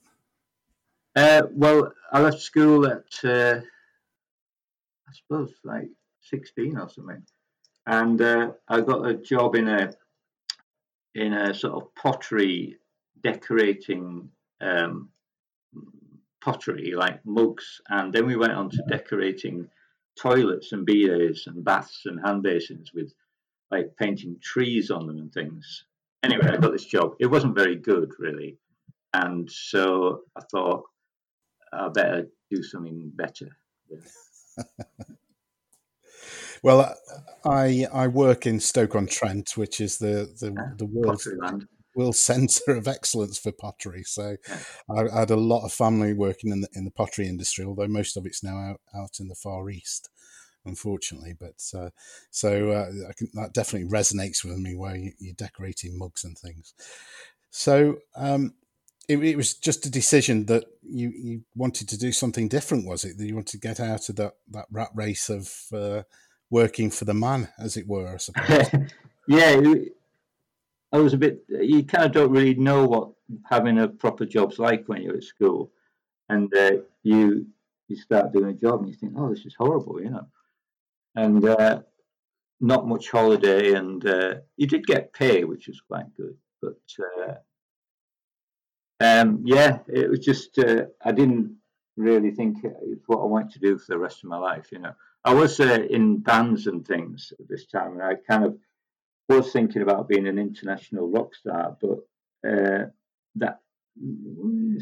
Uh, 1.15 1.43
well, 1.51 1.91
I 2.11 2.21
left 2.21 2.39
school 2.39 2.85
at 2.85 3.05
uh, 3.23 3.61
I 5.07 5.11
suppose 5.11 5.53
like 5.63 5.89
sixteen 6.21 6.77
or 6.77 6.89
something, 6.89 7.23
and 7.85 8.21
uh, 8.21 8.51
I 8.67 8.81
got 8.81 9.07
a 9.07 9.15
job 9.15 9.55
in 9.55 9.67
a 9.67 9.93
in 11.15 11.33
a 11.33 11.53
sort 11.53 11.73
of 11.73 11.93
pottery 11.95 12.77
decorating 13.23 14.29
um, 14.61 15.09
pottery 16.41 16.93
like 16.95 17.25
mugs, 17.25 17.81
and 17.89 18.13
then 18.13 18.25
we 18.25 18.35
went 18.35 18.53
on 18.53 18.69
to 18.69 18.83
decorating 18.89 19.67
toilets 20.19 20.71
and 20.71 20.87
bidets 20.87 21.47
and 21.47 21.63
baths 21.63 22.03
and 22.05 22.19
hand 22.25 22.43
basins 22.43 22.91
with 22.93 23.13
like 23.71 23.95
painting 23.97 24.37
trees 24.41 24.91
on 24.91 25.07
them 25.07 25.17
and 25.17 25.31
things. 25.31 25.85
Anyway, 26.23 26.47
I 26.47 26.57
got 26.57 26.71
this 26.71 26.85
job. 26.85 27.13
It 27.19 27.27
wasn't 27.27 27.55
very 27.55 27.75
good, 27.75 28.11
really. 28.19 28.57
And 29.13 29.49
so 29.49 30.21
I 30.35 30.41
thought 30.51 30.83
I 31.71 31.89
better 31.89 32.27
do 32.51 32.61
something 32.63 33.11
better. 33.15 33.49
well, 36.63 36.95
I 37.45 37.85
I 37.93 38.07
work 38.07 38.45
in 38.45 38.59
Stoke 38.59 38.95
on 38.95 39.07
Trent, 39.07 39.51
which 39.55 39.79
is 39.79 39.97
the 39.97 40.29
the, 40.39 40.75
the 40.77 40.85
world 40.85 41.21
world 41.99 42.15
centre 42.15 42.71
of 42.71 42.87
excellence 42.87 43.37
for 43.37 43.51
pottery. 43.51 44.03
So 44.03 44.37
I, 44.89 45.01
I, 45.01 45.19
had 45.19 45.31
a 45.31 45.35
lot 45.35 45.65
of 45.65 45.73
family 45.73 46.13
working 46.13 46.51
in 46.51 46.61
the 46.61 46.69
in 46.73 46.85
the 46.85 46.91
pottery 46.91 47.27
industry, 47.27 47.65
although 47.65 47.87
most 47.87 48.17
of 48.17 48.25
it's 48.25 48.43
now 48.43 48.57
out 48.57 48.81
out 48.95 49.19
in 49.19 49.27
the 49.27 49.35
Far 49.35 49.69
East, 49.69 50.09
unfortunately. 50.65 51.35
But 51.39 51.61
uh, 51.77 51.89
so 52.31 52.71
uh, 52.71 53.11
can, 53.17 53.29
that 53.33 53.53
definitely 53.53 53.89
resonates 53.89 54.43
with 54.43 54.57
me, 54.57 54.75
where 54.75 54.95
you, 54.95 55.11
are 55.29 55.33
decorating 55.33 55.97
mugs 55.97 56.23
and 56.23 56.37
things. 56.37 56.73
So 57.51 57.97
um, 58.15 58.53
it, 59.07 59.17
it, 59.23 59.35
was 59.35 59.55
just 59.55 59.85
a 59.87 59.91
decision 59.91 60.45
that 60.45 60.65
you, 60.83 61.09
you 61.09 61.41
wanted 61.55 61.89
to 61.89 61.97
do 61.97 62.11
something 62.11 62.47
different, 62.47 62.87
was 62.87 63.03
it? 63.03 63.17
That 63.17 63.25
you 63.25 63.33
wanted 63.33 63.59
to 63.59 63.67
get 63.67 63.79
out 63.79 64.07
of 64.07 64.17
that, 64.17 64.33
that 64.51 64.67
rat 64.71 64.89
race 64.93 65.29
of 65.29 65.51
uh, 65.73 66.03
working 66.51 66.91
for 66.91 67.05
the 67.05 67.15
man, 67.15 67.49
as 67.57 67.75
it 67.75 67.87
were, 67.87 68.07
I 68.07 68.17
suppose. 68.17 68.67
yeah, 69.27 69.59
I 70.91 70.97
was 70.97 71.13
a 71.13 71.17
bit. 71.17 71.43
You 71.49 71.83
kind 71.83 72.05
of 72.05 72.11
don't 72.11 72.31
really 72.31 72.55
know 72.55 72.85
what 72.85 73.11
having 73.45 73.79
a 73.79 73.87
proper 73.87 74.25
job's 74.25 74.59
like 74.59 74.85
when 74.87 75.01
you're 75.01 75.17
at 75.17 75.23
school, 75.23 75.71
and 76.29 76.53
uh, 76.55 76.71
you 77.03 77.47
you 77.87 77.95
start 77.95 78.33
doing 78.33 78.49
a 78.49 78.53
job 78.53 78.81
and 78.81 78.89
you 78.89 78.95
think, 78.95 79.13
oh, 79.17 79.29
this 79.29 79.45
is 79.45 79.55
horrible, 79.55 80.01
you 80.01 80.09
know, 80.11 80.27
and 81.15 81.43
uh, 81.45 81.81
not 82.59 82.87
much 82.87 83.09
holiday, 83.09 83.73
and 83.73 84.05
uh, 84.05 84.35
you 84.57 84.67
did 84.67 84.85
get 84.85 85.13
pay, 85.13 85.43
which 85.43 85.67
was 85.67 85.81
quite 85.81 86.15
good, 86.15 86.37
but 86.61 86.79
uh, 87.19 87.33
um, 88.99 89.41
yeah, 89.45 89.79
it 89.87 90.09
was 90.09 90.19
just 90.19 90.57
uh, 90.59 90.85
I 91.03 91.11
didn't 91.11 91.55
really 91.97 92.31
think 92.31 92.57
it's 92.63 93.07
what 93.07 93.21
I 93.21 93.25
wanted 93.25 93.51
to 93.53 93.59
do 93.59 93.77
for 93.77 93.93
the 93.93 93.99
rest 93.99 94.23
of 94.23 94.29
my 94.29 94.37
life. 94.37 94.71
You 94.71 94.79
know, 94.79 94.93
I 95.23 95.33
was 95.33 95.59
uh, 95.59 95.85
in 95.89 96.17
bands 96.17 96.67
and 96.67 96.85
things 96.85 97.31
at 97.39 97.47
this 97.47 97.65
time, 97.67 97.93
and 97.93 98.03
I 98.03 98.15
kind 98.15 98.43
of 98.43 98.57
was 99.29 99.51
thinking 99.51 99.81
about 99.81 100.07
being 100.07 100.27
an 100.27 100.39
international 100.39 101.09
rock 101.09 101.35
star, 101.35 101.77
but 101.79 101.99
uh, 102.47 102.85
that 103.35 103.59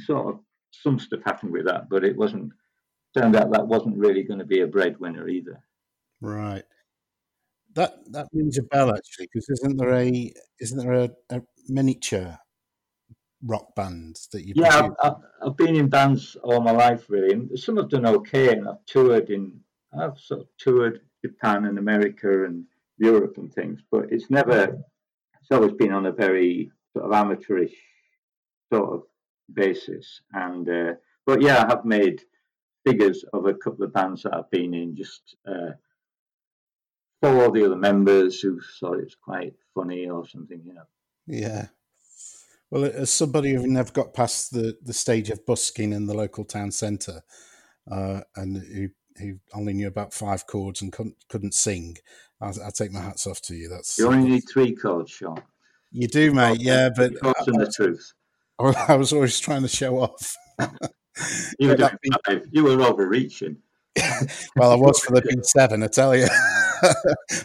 sort 0.06 0.34
of 0.34 0.40
some 0.72 1.00
stuff 1.00 1.22
happened 1.26 1.52
with 1.52 1.66
that, 1.66 1.90
but 1.90 2.04
it 2.04 2.18
wasn't. 2.18 2.52
Turned 3.18 3.36
out 3.36 3.52
that 3.52 3.68
wasn't 3.68 3.98
really 3.98 4.22
going 4.22 4.40
to 4.40 4.46
be 4.46 4.60
a 4.62 4.68
breadwinner 4.68 5.28
either. 5.28 5.64
Right. 6.22 6.64
That 7.74 7.96
that 8.12 8.28
rings 8.34 8.58
a 8.58 8.64
bell 8.64 8.94
actually, 8.94 9.28
because 9.32 9.50
isn't 9.50 9.78
there 9.78 9.94
a 9.94 10.34
isn't 10.60 10.78
there 10.78 10.94
a, 10.94 11.10
a 11.30 11.42
miniature 11.68 12.38
rock 13.44 13.76
bands 13.76 14.28
that 14.32 14.46
you? 14.46 14.54
Yeah, 14.56 14.90
I've, 15.02 15.14
I've, 15.42 15.58
been 15.58 15.76
in 15.76 15.90
bands 15.90 16.36
all 16.44 16.62
my 16.62 16.72
life, 16.72 17.10
really, 17.10 17.34
and 17.34 17.58
some 17.58 17.78
have 17.78 17.90
done 17.90 18.06
okay. 18.06 18.52
And 18.52 18.68
I've 18.68 18.86
toured 18.86 19.30
in, 19.30 19.60
I've 19.98 20.20
sort 20.20 20.42
of 20.42 20.48
toured 20.58 21.02
Japan 21.24 21.66
and 21.66 21.78
America 21.78 22.46
and 22.46 22.66
Europe 22.98 23.38
and 23.38 23.54
things, 23.54 23.82
but 23.92 24.06
it's 24.12 24.30
never. 24.30 24.78
It's 25.42 25.52
always 25.52 25.74
been 25.74 25.94
on 25.94 26.08
a 26.08 26.12
very 26.12 26.72
sort 26.94 27.06
of 27.06 27.12
amateurish 27.14 27.76
sort 28.74 28.94
of 28.94 29.04
basis, 29.54 30.22
and 30.34 30.68
uh, 30.70 30.94
but 31.26 31.42
yeah, 31.42 31.64
I 31.64 31.70
have 31.70 31.86
made 31.86 32.22
figures 32.86 33.24
of 33.34 33.46
a 33.46 33.54
couple 33.54 33.86
of 33.86 33.94
bands 33.94 34.24
that 34.24 34.34
I've 34.34 34.50
been 34.52 34.74
in, 34.74 34.96
just 34.96 35.36
uh, 35.48 35.72
for 37.22 37.44
all 37.44 37.52
the 37.52 37.66
other 37.66 37.76
members 37.76 38.40
who 38.40 38.60
thought 38.80 39.00
it 39.00 39.06
was 39.06 39.16
quite 39.22 39.54
funny 39.74 40.08
or 40.08 40.28
something, 40.28 40.62
you 40.66 40.74
know. 40.74 40.88
Yeah. 41.26 41.68
Well, 42.70 42.86
as 42.86 43.10
somebody 43.10 43.54
who 43.54 43.66
never 43.68 43.92
got 43.92 44.14
past 44.14 44.52
the, 44.52 44.78
the 44.82 44.94
stage 44.94 45.30
of 45.30 45.46
busking 45.46 45.94
in 45.94 46.06
the 46.06 46.14
local 46.14 46.44
town 46.44 46.72
centre, 46.72 47.22
uh, 47.90 48.22
and 48.36 48.58
who 48.58 48.90
who 49.20 49.40
only 49.54 49.74
knew 49.74 49.88
about 49.88 50.14
five 50.14 50.48
chords 50.48 50.82
and 50.82 50.92
couldn't 50.92 51.16
couldn't 51.30 51.54
sing, 51.54 51.98
I, 52.42 52.50
I 52.50 52.70
take 52.74 52.92
my 52.92 53.02
hats 53.02 53.28
off 53.28 53.42
to 53.44 53.56
you. 53.56 53.70
That's 53.70 53.98
you 53.98 54.08
only 54.08 54.30
need 54.30 54.44
three 54.52 54.76
chords, 54.76 55.12
Sean. 55.12 55.42
You 55.92 56.08
do, 56.08 56.34
mate. 56.34 56.60
Yeah, 56.62 56.90
but 56.96 57.14
and 57.22 57.60
the 57.60 57.72
truth. 57.76 58.14
I 58.60 58.96
was 58.96 59.14
always 59.14 59.40
trying 59.40 59.62
to 59.62 59.68
show 59.68 60.00
off. 60.00 60.36
you, 61.60 61.70
were 61.70 61.90
you 62.52 62.64
were 62.64 62.82
overreaching. 62.82 63.58
well, 64.56 64.72
I 64.72 64.76
was 64.76 65.00
for 65.00 65.14
the 65.14 65.22
B7, 65.22 65.84
I 65.84 65.88
tell 65.88 66.16
you. 66.16 66.28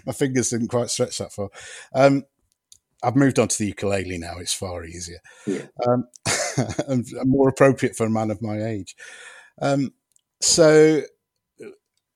my 0.07 0.13
fingers 0.13 0.51
didn't 0.51 0.69
quite 0.69 0.91
stretch 0.91 1.19
that 1.19 1.33
far. 1.33 1.49
Um, 1.95 2.25
I've 3.03 3.17
moved 3.17 3.39
on 3.39 3.49
to 3.49 3.59
the 3.59 3.67
ukulele 3.67 4.19
now. 4.19 4.39
It's 4.39 4.55
far 4.55 4.85
easier 4.85 5.19
yeah. 5.47 5.67
um, 5.87 6.07
and 6.87 7.07
more 7.25 7.49
appropriate 7.49 7.97
for 7.97 8.07
a 8.07 8.11
man 8.11 8.31
of 8.31 8.43
my 8.43 8.63
age. 8.63 8.95
Um, 9.61 9.93
so 10.41 11.03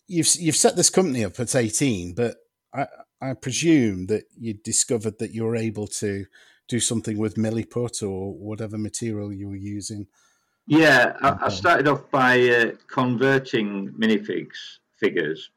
you've 0.06 0.28
you've 0.36 0.56
set 0.56 0.76
this 0.76 0.90
company 0.90 1.25
up 1.25 1.38
at 1.40 1.54
eighteen, 1.54 2.14
but 2.14 2.36
I, 2.75 2.86
I 3.20 3.34
presume 3.34 4.06
that 4.06 4.25
you 4.38 4.54
discovered 4.54 5.18
that 5.18 5.32
you 5.32 5.44
were 5.44 5.56
able 5.56 5.86
to 5.88 6.26
do 6.68 6.80
something 6.80 7.18
with 7.18 7.36
milliput 7.36 8.02
or 8.02 8.34
whatever 8.34 8.76
material 8.76 9.32
you 9.32 9.48
were 9.48 9.56
using. 9.56 10.06
Yeah, 10.66 11.16
I, 11.22 11.46
I 11.46 11.48
started 11.48 11.86
off 11.86 12.10
by 12.10 12.40
uh, 12.48 12.72
converting 12.88 13.92
minifigs 13.92 14.78
figures 14.96 15.50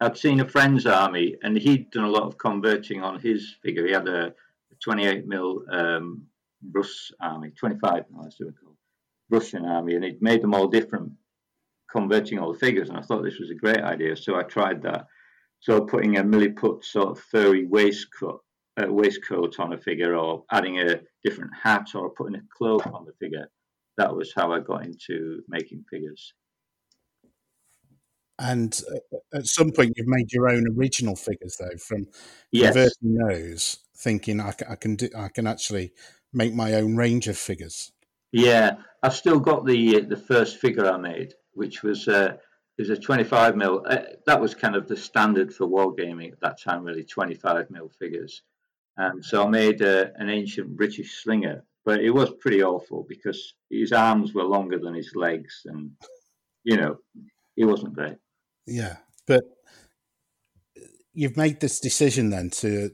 I'd 0.00 0.16
seen 0.16 0.40
a 0.40 0.48
friend's 0.48 0.86
army, 0.86 1.36
and 1.42 1.56
he'd 1.56 1.90
done 1.90 2.04
a 2.04 2.10
lot 2.10 2.22
of 2.22 2.38
converting 2.38 3.02
on 3.02 3.20
his 3.20 3.54
figure. 3.62 3.86
He 3.86 3.92
had 3.92 4.08
a, 4.08 4.34
28 4.82 5.26
mil 5.26 5.62
um, 5.70 6.22
Rus 6.72 7.12
army, 7.20 7.50
25 7.50 8.04
mil, 8.10 8.22
that's 8.22 8.40
what 8.40 8.48
it 8.48 8.54
called, 8.58 8.76
Russian 9.28 9.66
army, 9.66 9.94
and 9.94 10.02
he'd 10.02 10.22
made 10.22 10.40
them 10.40 10.54
all 10.54 10.68
different, 10.68 11.12
converting 11.90 12.38
all 12.38 12.52
the 12.52 12.58
figures. 12.58 12.88
And 12.88 12.98
I 12.98 13.02
thought 13.02 13.22
this 13.22 13.38
was 13.38 13.50
a 13.50 13.54
great 13.54 13.80
idea, 13.80 14.16
so 14.16 14.36
I 14.36 14.42
tried 14.42 14.82
that. 14.82 15.06
So 15.60 15.82
putting 15.82 16.16
a 16.16 16.24
milliput 16.24 16.84
sort 16.84 17.08
of 17.08 17.20
furry 17.20 17.66
waistcoat, 17.66 18.40
uh, 18.82 18.92
waistcoat 18.92 19.60
on 19.60 19.72
a 19.72 19.78
figure, 19.78 20.16
or 20.16 20.44
adding 20.50 20.78
a 20.78 21.00
different 21.24 21.50
hat, 21.62 21.88
or 21.94 22.10
putting 22.10 22.36
a 22.36 22.42
cloak 22.56 22.86
on 22.86 23.04
the 23.04 23.12
figure. 23.20 23.50
That 23.98 24.14
was 24.14 24.32
how 24.34 24.52
I 24.52 24.60
got 24.60 24.86
into 24.86 25.42
making 25.48 25.84
figures. 25.90 26.32
And 28.38 28.80
uh, 28.90 29.18
at 29.36 29.46
some 29.46 29.70
point, 29.70 29.92
you've 29.96 30.06
made 30.06 30.32
your 30.32 30.48
own 30.48 30.64
original 30.78 31.14
figures, 31.14 31.56
though, 31.60 31.76
from 31.76 32.06
yes. 32.52 32.72
converting 32.72 33.14
those, 33.28 33.80
thinking 33.98 34.40
I 34.40 34.52
can, 34.52 34.68
I 34.68 34.76
can 34.76 34.96
do, 34.96 35.10
I 35.14 35.28
can 35.28 35.46
actually 35.46 35.92
make 36.32 36.54
my 36.54 36.74
own 36.74 36.96
range 36.96 37.28
of 37.28 37.36
figures. 37.36 37.92
Yeah, 38.32 38.76
I've 39.02 39.14
still 39.14 39.40
got 39.40 39.66
the 39.66 40.00
the 40.02 40.16
first 40.16 40.58
figure 40.58 40.86
I 40.86 40.96
made, 40.96 41.34
which 41.52 41.82
was 41.82 42.08
uh, 42.08 42.36
is 42.78 42.90
a 42.90 42.96
25 42.96 43.56
mil. 43.56 43.84
Uh, 43.86 43.98
that 44.26 44.40
was 44.40 44.54
kind 44.54 44.74
of 44.74 44.88
the 44.88 44.96
standard 44.96 45.52
for 45.52 45.66
wargaming 45.66 46.32
at 46.32 46.40
that 46.40 46.60
time, 46.60 46.84
really 46.84 47.04
25 47.04 47.70
mil 47.70 47.90
figures. 47.98 48.42
And 48.96 49.24
so 49.24 49.46
I 49.46 49.48
made 49.48 49.82
uh, 49.82 50.06
an 50.16 50.28
ancient 50.28 50.76
British 50.76 51.22
slinger, 51.22 51.64
but 51.84 52.00
it 52.00 52.10
was 52.10 52.34
pretty 52.40 52.62
awful 52.62 53.06
because 53.08 53.54
his 53.70 53.92
arms 53.92 54.34
were 54.34 54.44
longer 54.44 54.78
than 54.78 54.94
his 54.94 55.14
legs, 55.14 55.62
and 55.64 55.92
you 56.64 56.76
know, 56.76 56.98
he 57.56 57.64
wasn't 57.64 57.94
great. 57.94 58.16
Yeah, 58.66 58.96
but 59.26 59.44
you've 61.14 61.36
made 61.36 61.60
this 61.60 61.80
decision 61.80 62.30
then 62.30 62.50
to 62.50 62.90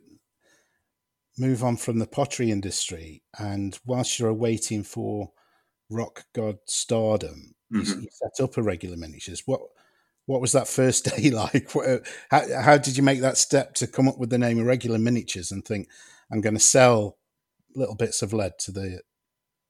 move 1.38 1.64
on 1.64 1.76
from 1.76 1.98
the 1.98 2.06
pottery 2.06 2.50
industry, 2.50 3.22
and 3.38 3.78
whilst 3.84 4.18
you're 4.18 4.32
waiting 4.32 4.84
for 4.84 5.32
rock 5.90 6.24
god 6.34 6.58
stardom, 6.66 7.55
mm-hmm. 7.72 7.80
you, 7.80 8.02
you, 8.02 8.08
set 8.10 8.44
up 8.44 8.56
Irregular 8.56 8.96
Miniatures. 8.96 9.42
What 9.46 9.60
what 10.26 10.40
was 10.40 10.52
that 10.52 10.68
first 10.68 11.04
day 11.16 11.30
like? 11.30 11.70
How, 12.30 12.62
how 12.62 12.78
did 12.78 12.96
you 12.96 13.02
make 13.02 13.20
that 13.20 13.38
step 13.38 13.74
to 13.74 13.86
come 13.86 14.08
up 14.08 14.18
with 14.18 14.30
the 14.30 14.38
name 14.38 14.58
Irregular 14.58 14.98
Miniatures 14.98 15.52
and 15.52 15.64
think 15.64 15.88
I'm 16.30 16.40
going 16.40 16.54
to 16.54 16.60
sell 16.60 17.16
little 17.74 17.94
bits 17.94 18.22
of 18.22 18.32
lead 18.32 18.58
to 18.60 18.72
the 18.72 19.02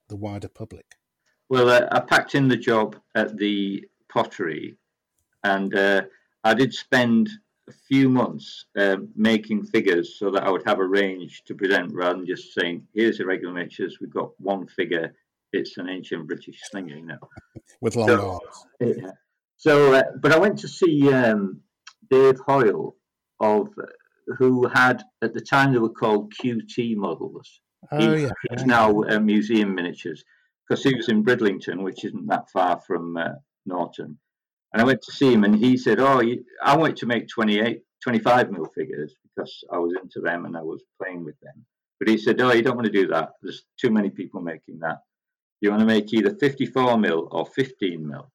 the 0.08 0.16
wider 0.16 0.48
public? 0.48 0.86
Well, 1.48 1.68
uh, 1.68 1.86
I 1.92 2.00
packed 2.00 2.34
in 2.34 2.48
the 2.48 2.56
job 2.56 2.96
at 3.14 3.36
the 3.36 3.84
pottery 4.08 4.76
and 5.44 5.74
uh, 5.74 6.02
I 6.42 6.54
did 6.54 6.74
spend 6.74 7.30
a 7.68 7.72
few 7.72 8.08
months 8.08 8.66
uh, 8.76 8.96
making 9.14 9.64
figures 9.64 10.18
so 10.18 10.30
that 10.30 10.44
I 10.44 10.50
would 10.50 10.66
have 10.66 10.78
a 10.78 10.86
range 10.86 11.42
to 11.44 11.54
present 11.54 11.92
rather 11.92 12.18
than 12.18 12.26
just 12.26 12.54
saying, 12.54 12.86
here's 12.94 13.20
irregular 13.20 13.54
miniatures, 13.54 13.98
we've 14.00 14.12
got 14.12 14.38
one 14.40 14.66
figure, 14.66 15.14
it's 15.52 15.76
an 15.78 15.88
ancient 15.88 16.26
British 16.26 16.60
thing, 16.72 16.88
you 16.88 17.04
know. 17.04 17.18
With 17.80 17.96
long 17.96 18.08
so, 18.08 18.30
arms. 18.30 18.66
Yeah. 18.80 19.10
So, 19.56 19.94
uh, 19.94 20.02
but 20.20 20.32
I 20.32 20.38
went 20.38 20.58
to 20.60 20.68
see 20.68 21.12
um, 21.12 21.60
Dave 22.10 22.38
Hoyle 22.46 22.96
of 23.40 23.68
who 24.38 24.66
had 24.68 25.02
at 25.22 25.34
the 25.34 25.40
time 25.40 25.72
they 25.72 25.78
were 25.78 25.88
called 25.88 26.32
QT 26.34 26.96
models. 26.96 27.60
Oh 27.92 27.98
he, 27.98 28.22
yeah, 28.22 28.30
he's 28.50 28.64
now 28.64 29.02
uh, 29.02 29.20
museum 29.20 29.74
miniatures 29.74 30.24
because 30.68 30.82
he 30.82 30.94
was 30.94 31.08
in 31.08 31.22
Bridlington, 31.22 31.82
which 31.82 32.04
isn't 32.04 32.26
that 32.26 32.50
far 32.50 32.80
from 32.80 33.16
uh, 33.16 33.34
Norton, 33.66 34.18
And 34.72 34.82
I 34.82 34.84
went 34.84 35.02
to 35.02 35.12
see 35.12 35.32
him, 35.32 35.44
and 35.44 35.54
he 35.54 35.76
said, 35.76 36.00
"Oh, 36.00 36.20
you, 36.20 36.44
I 36.62 36.76
want 36.76 36.96
to 36.98 37.06
make 37.06 37.28
28, 37.28 37.82
25 38.02 38.50
mil 38.50 38.66
figures 38.74 39.14
because 39.22 39.64
I 39.72 39.78
was 39.78 39.94
into 40.02 40.20
them 40.20 40.46
and 40.46 40.56
I 40.56 40.62
was 40.62 40.82
playing 41.00 41.24
with 41.24 41.38
them." 41.40 41.64
But 42.00 42.08
he 42.08 42.18
said, 42.18 42.40
"Oh, 42.40 42.52
you 42.52 42.62
don't 42.62 42.76
want 42.76 42.86
to 42.86 42.92
do 42.92 43.06
that. 43.08 43.30
There's 43.42 43.64
too 43.80 43.90
many 43.90 44.10
people 44.10 44.40
making 44.40 44.80
that. 44.80 44.98
You 45.66 45.72
want 45.72 45.80
to 45.80 45.86
make 45.86 46.12
either 46.12 46.34
54 46.34 46.96
mil 46.98 47.28
or 47.30 47.44
15 47.44 48.06
mil." 48.06 48.30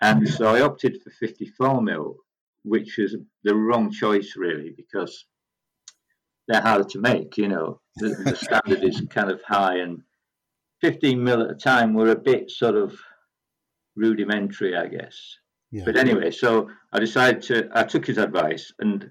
And 0.00 0.28
so 0.28 0.46
I 0.54 0.62
opted 0.62 1.02
for 1.02 1.10
54 1.10 1.82
mil, 1.82 2.16
which 2.62 2.98
is 2.98 3.16
the 3.44 3.54
wrong 3.54 3.90
choice, 3.90 4.34
really, 4.36 4.70
because 4.76 5.26
they're 6.48 6.60
harder 6.60 6.84
to 6.84 7.00
make. 7.00 7.36
You 7.36 7.48
know, 7.48 7.80
the, 7.96 8.08
the 8.10 8.36
standard 8.36 8.84
is 8.84 9.02
kind 9.10 9.30
of 9.30 9.42
high, 9.42 9.78
and 9.78 10.02
15 10.80 11.22
mil 11.22 11.42
at 11.42 11.50
a 11.50 11.54
time 11.54 11.92
were 11.92 12.10
a 12.10 12.16
bit 12.16 12.50
sort 12.50 12.76
of 12.76 12.98
rudimentary, 13.96 14.76
I 14.76 14.86
guess. 14.86 15.36
Yeah. 15.70 15.84
But 15.84 15.96
anyway, 15.96 16.30
so 16.30 16.70
I 16.92 17.00
decided 17.00 17.42
to. 17.42 17.68
I 17.74 17.84
took 17.84 18.06
his 18.06 18.18
advice, 18.18 18.72
and 18.78 19.10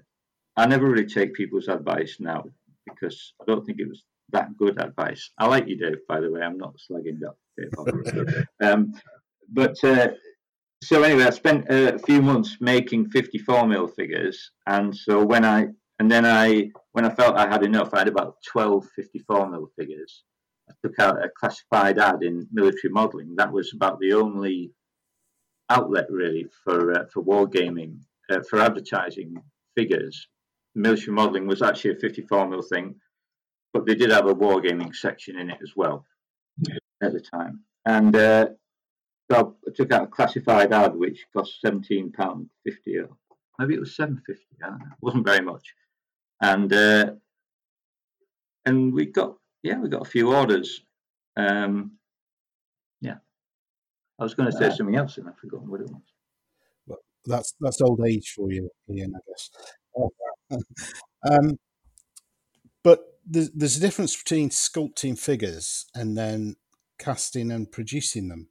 I 0.56 0.66
never 0.66 0.90
really 0.90 1.06
take 1.06 1.34
people's 1.34 1.68
advice 1.68 2.16
now 2.20 2.44
because 2.86 3.34
I 3.40 3.44
don't 3.46 3.64
think 3.64 3.78
it 3.78 3.88
was 3.88 4.04
that 4.32 4.56
good 4.56 4.80
advice. 4.80 5.30
I 5.38 5.46
like 5.46 5.68
you, 5.68 5.76
Dave, 5.76 6.06
by 6.08 6.20
the 6.20 6.30
way. 6.30 6.42
I'm 6.42 6.58
not 6.58 6.74
slugging 6.78 7.20
that 7.20 7.34
Dave. 7.56 8.44
um, 8.62 8.94
but 9.48 9.82
uh, 9.84 10.08
so 10.82 11.02
anyway, 11.02 11.24
I 11.24 11.30
spent 11.30 11.66
a 11.68 11.98
few 11.98 12.22
months 12.22 12.56
making 12.60 13.10
54 13.10 13.66
mil 13.66 13.86
figures, 13.86 14.50
and 14.66 14.96
so 14.96 15.24
when 15.24 15.44
I 15.44 15.66
and 15.98 16.10
then 16.10 16.24
I 16.24 16.70
when 16.92 17.04
I 17.04 17.10
felt 17.10 17.36
I 17.36 17.48
had 17.48 17.64
enough, 17.64 17.92
I 17.92 17.98
had 17.98 18.08
about 18.08 18.36
12 18.46 18.88
54 18.96 19.50
mil 19.50 19.70
figures. 19.78 20.24
I 20.70 20.72
took 20.82 20.98
out 20.98 21.22
a 21.22 21.28
classified 21.38 21.98
ad 21.98 22.22
in 22.22 22.46
military 22.52 22.92
modelling. 22.92 23.34
That 23.36 23.52
was 23.52 23.72
about 23.74 23.98
the 24.00 24.14
only 24.14 24.72
outlet 25.68 26.06
really 26.10 26.46
for 26.64 26.92
uh, 26.92 27.04
for 27.12 27.22
wargaming 27.22 27.98
uh, 28.30 28.40
for 28.48 28.60
advertising 28.60 29.34
figures. 29.76 30.28
Military 30.74 31.12
modelling 31.12 31.46
was 31.46 31.62
actually 31.62 31.92
a 31.92 31.96
54 31.96 32.48
mil 32.48 32.62
thing, 32.62 32.94
but 33.72 33.86
they 33.86 33.94
did 33.94 34.10
have 34.10 34.26
a 34.26 34.34
wargaming 34.34 34.94
section 34.94 35.38
in 35.38 35.50
it 35.50 35.58
as 35.62 35.72
well 35.76 36.04
at 37.02 37.12
the 37.12 37.20
time. 37.20 37.60
And 37.86 38.14
uh, 38.14 38.48
so 39.30 39.56
I 39.66 39.70
took 39.74 39.92
out 39.92 40.04
a 40.04 40.06
classified 40.06 40.72
ad 40.72 40.94
which 40.94 41.24
cost 41.32 41.60
17 41.62 42.12
pound 42.12 42.50
50 42.64 42.98
or 42.98 43.08
maybe 43.58 43.74
it 43.74 43.80
was 43.80 43.96
7.50. 43.96 44.16
I 44.62 44.68
don't 44.68 44.78
know. 44.78 44.84
It 44.86 45.02
wasn't 45.02 45.26
very 45.26 45.40
much, 45.40 45.74
and 46.40 46.72
uh, 46.72 47.12
and 48.66 48.92
we 48.92 49.06
got 49.06 49.36
yeah 49.62 49.78
we 49.78 49.88
got 49.88 50.06
a 50.06 50.10
few 50.10 50.34
orders. 50.34 50.82
Um, 51.36 51.92
yeah, 53.00 53.18
I 54.18 54.22
was 54.22 54.34
going 54.34 54.50
to 54.50 54.56
say 54.56 54.66
Yeah. 54.66 54.74
something 54.74 54.96
else 54.96 55.16
and 55.18 55.28
I've 55.28 55.38
forgotten 55.38 55.70
what 55.70 55.80
it 55.80 55.90
was. 55.90 56.98
That's 57.26 57.54
that's 57.60 57.80
old 57.82 58.00
age 58.06 58.32
for 58.34 58.50
you, 58.50 58.70
Ian. 58.90 59.12
I 59.14 59.20
guess. 59.28 59.50
um, 61.30 61.58
there's, 63.26 63.50
there's 63.50 63.76
a 63.76 63.80
difference 63.80 64.16
between 64.16 64.50
sculpting 64.50 65.18
figures 65.18 65.86
and 65.94 66.16
then 66.16 66.56
casting 66.98 67.50
and 67.50 67.70
producing 67.70 68.28
them. 68.28 68.48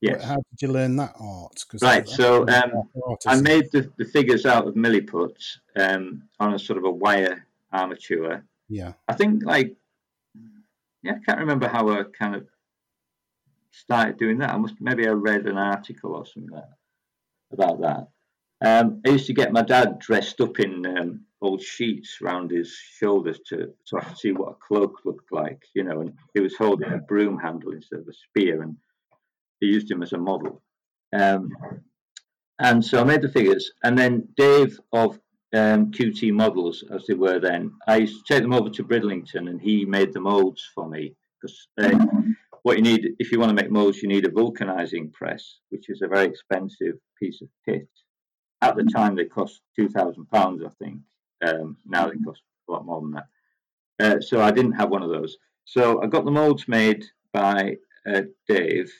Yes. 0.00 0.22
How 0.22 0.36
did 0.36 0.62
you 0.62 0.68
learn 0.68 0.96
that 0.96 1.14
art? 1.18 1.64
Right, 1.80 2.06
so, 2.06 2.46
um, 2.48 2.90
I 3.26 3.40
made 3.40 3.70
the, 3.72 3.90
the 3.96 4.04
figures 4.04 4.44
out 4.44 4.68
of 4.68 4.74
milliputs 4.74 5.56
um, 5.74 6.22
on 6.38 6.54
a 6.54 6.58
sort 6.58 6.78
of 6.78 6.84
a 6.84 6.90
wire 6.90 7.46
armature. 7.72 8.44
Yeah. 8.68 8.92
I 9.08 9.14
think 9.14 9.44
like 9.44 9.76
yeah, 11.02 11.12
I 11.12 11.24
can't 11.24 11.38
remember 11.38 11.68
how 11.68 11.88
I 11.88 12.02
kind 12.02 12.34
of 12.34 12.46
started 13.70 14.18
doing 14.18 14.38
that. 14.38 14.50
I 14.50 14.56
must 14.56 14.74
maybe 14.80 15.06
I 15.06 15.12
read 15.12 15.46
an 15.46 15.56
article 15.56 16.14
or 16.14 16.26
something 16.26 16.50
like 16.50 16.64
that, 16.64 17.54
about 17.54 17.80
that. 17.80 18.08
Um, 18.60 19.02
I 19.06 19.10
used 19.10 19.26
to 19.26 19.34
get 19.34 19.52
my 19.52 19.62
dad 19.62 19.98
dressed 19.98 20.40
up 20.40 20.58
in 20.58 20.84
um, 20.86 21.25
old 21.42 21.62
sheets 21.62 22.18
around 22.22 22.50
his 22.50 22.72
shoulders 22.72 23.40
to 23.46 23.72
sort 23.84 24.06
of 24.06 24.18
see 24.18 24.32
what 24.32 24.52
a 24.52 24.66
cloak 24.66 25.00
looked 25.04 25.30
like, 25.32 25.62
you 25.74 25.84
know, 25.84 26.00
and 26.00 26.12
he 26.34 26.40
was 26.40 26.56
holding 26.56 26.92
a 26.92 26.98
broom 26.98 27.38
handle 27.38 27.72
instead 27.72 28.00
of 28.00 28.08
a 28.08 28.12
spear, 28.12 28.62
and 28.62 28.76
he 29.60 29.66
used 29.66 29.90
him 29.90 30.02
as 30.02 30.12
a 30.12 30.18
model. 30.18 30.62
Um, 31.12 31.50
and 32.58 32.84
so 32.84 33.00
I 33.00 33.04
made 33.04 33.22
the 33.22 33.28
figures, 33.28 33.70
and 33.84 33.98
then 33.98 34.28
Dave 34.36 34.80
of 34.92 35.18
um, 35.54 35.92
QT 35.92 36.32
models, 36.32 36.84
as 36.90 37.06
they 37.06 37.14
were 37.14 37.38
then, 37.38 37.72
I 37.86 37.96
used 37.96 38.26
to 38.26 38.34
take 38.34 38.42
them 38.42 38.54
over 38.54 38.70
to 38.70 38.84
Bridlington, 38.84 39.48
and 39.48 39.60
he 39.60 39.84
made 39.84 40.12
the 40.12 40.20
molds 40.20 40.62
for 40.74 40.88
me 40.88 41.14
because 41.40 41.68
uh, 41.78 42.06
what 42.62 42.76
you 42.76 42.82
need 42.82 43.14
if 43.18 43.30
you 43.30 43.38
want 43.38 43.56
to 43.56 43.62
make 43.62 43.70
molds, 43.70 44.02
you 44.02 44.08
need 44.08 44.26
a 44.26 44.30
vulcanizing 44.30 45.12
press, 45.12 45.58
which 45.68 45.88
is 45.88 46.02
a 46.02 46.08
very 46.08 46.26
expensive 46.26 46.94
piece 47.20 47.40
of 47.42 47.48
kit. 47.64 47.88
At 48.62 48.76
the 48.76 48.84
time, 48.84 49.14
they 49.14 49.26
cost 49.26 49.60
two 49.78 49.88
thousand 49.88 50.26
pounds, 50.30 50.62
I 50.64 50.70
think. 50.82 51.00
Um, 51.44 51.76
now 51.86 52.08
they 52.08 52.16
cost 52.18 52.42
a 52.68 52.72
lot 52.72 52.86
more 52.86 53.00
than 53.00 53.12
that. 53.12 53.26
Uh, 53.98 54.20
so 54.20 54.40
I 54.40 54.50
didn't 54.50 54.72
have 54.72 54.90
one 54.90 55.02
of 55.02 55.10
those. 55.10 55.36
So 55.64 56.02
I 56.02 56.06
got 56.06 56.24
the 56.24 56.30
molds 56.30 56.68
made 56.68 57.04
by 57.32 57.76
uh, 58.08 58.22
Dave 58.48 58.92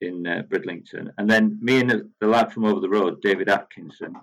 in 0.00 0.26
uh, 0.26 0.42
Bridlington, 0.48 1.12
and 1.18 1.30
then 1.30 1.58
me 1.60 1.80
and 1.80 2.10
the, 2.20 2.26
lad 2.26 2.52
from 2.52 2.64
over 2.64 2.80
the 2.80 2.88
road, 2.88 3.20
David 3.22 3.48
Atkinson. 3.48 4.14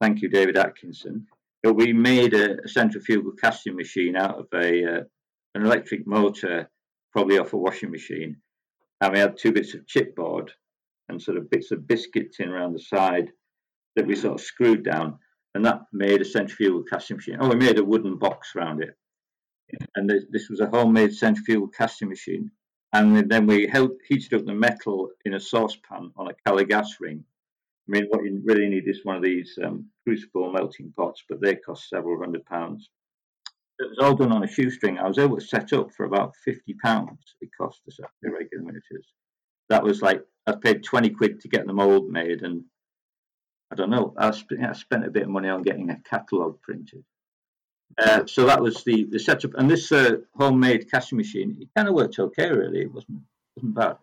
Thank 0.00 0.20
you, 0.20 0.28
David 0.28 0.56
Atkinson. 0.56 1.26
We 1.62 1.92
made 1.92 2.34
a, 2.34 2.62
a 2.62 2.68
centrifugal 2.68 3.32
casting 3.40 3.76
machine 3.76 4.16
out 4.16 4.38
of 4.38 4.46
a 4.52 4.84
uh, 4.84 5.00
an 5.54 5.64
electric 5.64 6.06
motor, 6.06 6.68
probably 7.12 7.38
off 7.38 7.52
a 7.52 7.56
washing 7.56 7.90
machine, 7.90 8.36
and 9.00 9.12
we 9.12 9.18
had 9.18 9.38
two 9.38 9.52
bits 9.52 9.74
of 9.74 9.86
chipboard 9.86 10.50
and 11.08 11.20
sort 11.20 11.36
of 11.36 11.50
bits 11.50 11.70
of 11.70 11.86
biscuit 11.86 12.32
tin 12.32 12.48
around 12.48 12.72
the 12.72 12.80
side 12.80 13.30
that 13.96 14.06
we 14.06 14.16
sort 14.16 14.34
of 14.34 14.44
screwed 14.44 14.84
down, 14.84 15.18
and 15.54 15.64
that 15.64 15.82
made 15.92 16.20
a 16.20 16.24
centrifugal 16.24 16.82
casting 16.82 17.16
machine. 17.16 17.36
Oh, 17.40 17.48
we 17.48 17.56
made 17.56 17.78
a 17.78 17.84
wooden 17.84 18.18
box 18.18 18.52
around 18.56 18.82
it, 18.82 18.96
and 19.96 20.08
this, 20.08 20.24
this 20.30 20.48
was 20.48 20.60
a 20.60 20.66
homemade 20.66 21.14
centrifugal 21.14 21.68
casting 21.68 22.08
machine. 22.08 22.50
And 22.92 23.28
then 23.28 23.48
we 23.48 23.66
held, 23.66 23.90
heated 24.06 24.34
up 24.34 24.46
the 24.46 24.54
metal 24.54 25.08
in 25.24 25.34
a 25.34 25.40
saucepan 25.40 26.12
on 26.16 26.28
a 26.28 26.34
Calor 26.46 26.62
gas 26.62 26.94
ring. 27.00 27.24
I 27.88 27.90
mean, 27.90 28.06
what 28.08 28.22
you 28.22 28.40
really 28.44 28.68
need 28.68 28.86
is 28.86 29.00
one 29.04 29.16
of 29.16 29.22
these 29.22 29.58
um, 29.64 29.86
crucible 30.04 30.52
melting 30.52 30.92
pots, 30.96 31.24
but 31.28 31.40
they 31.40 31.56
cost 31.56 31.88
several 31.88 32.20
hundred 32.20 32.46
pounds. 32.46 32.88
It 33.80 33.88
was 33.90 33.98
all 34.00 34.14
done 34.14 34.30
on 34.30 34.44
a 34.44 34.46
shoestring. 34.46 34.98
I 34.98 35.08
was 35.08 35.18
able 35.18 35.38
to 35.38 35.44
set 35.44 35.72
up 35.72 35.92
for 35.92 36.06
about 36.06 36.36
fifty 36.44 36.74
pounds. 36.84 37.18
It 37.40 37.50
cost 37.60 37.80
us 37.88 37.98
the 38.22 38.30
regular 38.30 38.62
miniatures. 38.64 39.08
That 39.70 39.82
was 39.82 40.00
like 40.00 40.22
I 40.46 40.52
paid 40.52 40.84
twenty 40.84 41.10
quid 41.10 41.40
to 41.40 41.48
get 41.48 41.66
the 41.66 41.72
mold 41.72 42.08
made, 42.08 42.42
and 42.42 42.62
I 43.72 43.74
don't 43.76 43.90
know. 43.90 44.14
I, 44.16 44.30
sp- 44.32 44.60
I 44.62 44.72
spent 44.72 45.06
a 45.06 45.10
bit 45.10 45.24
of 45.24 45.28
money 45.30 45.48
on 45.48 45.62
getting 45.62 45.90
a 45.90 45.98
catalogue 46.00 46.60
printed. 46.62 47.04
Uh, 47.98 48.26
so 48.26 48.44
that 48.46 48.60
was 48.60 48.82
the, 48.84 49.04
the 49.10 49.18
setup, 49.18 49.52
and 49.54 49.70
this 49.70 49.92
uh, 49.92 50.16
homemade 50.36 50.90
casting 50.90 51.18
machine. 51.18 51.56
It 51.60 51.68
kind 51.76 51.88
of 51.88 51.94
worked 51.94 52.18
okay, 52.18 52.50
really. 52.50 52.82
It 52.82 52.92
wasn't 52.92 53.20
wasn't 53.56 53.74
bad. 53.74 53.96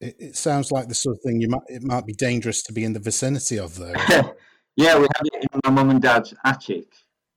It, 0.00 0.16
it 0.18 0.36
sounds 0.36 0.72
like 0.72 0.88
the 0.88 0.94
sort 0.94 1.16
of 1.16 1.22
thing 1.22 1.40
you 1.40 1.48
might 1.48 1.62
it 1.68 1.82
might 1.82 2.04
be 2.04 2.12
dangerous 2.12 2.62
to 2.64 2.72
be 2.72 2.84
in 2.84 2.92
the 2.94 2.98
vicinity 3.00 3.58
of 3.58 3.76
though. 3.76 3.92
yeah, 4.76 4.98
we 4.98 5.06
had 5.14 5.22
it 5.24 5.42
in 5.52 5.60
my 5.64 5.70
mum 5.70 5.90
and 5.90 6.02
dad's 6.02 6.34
attic, 6.44 6.88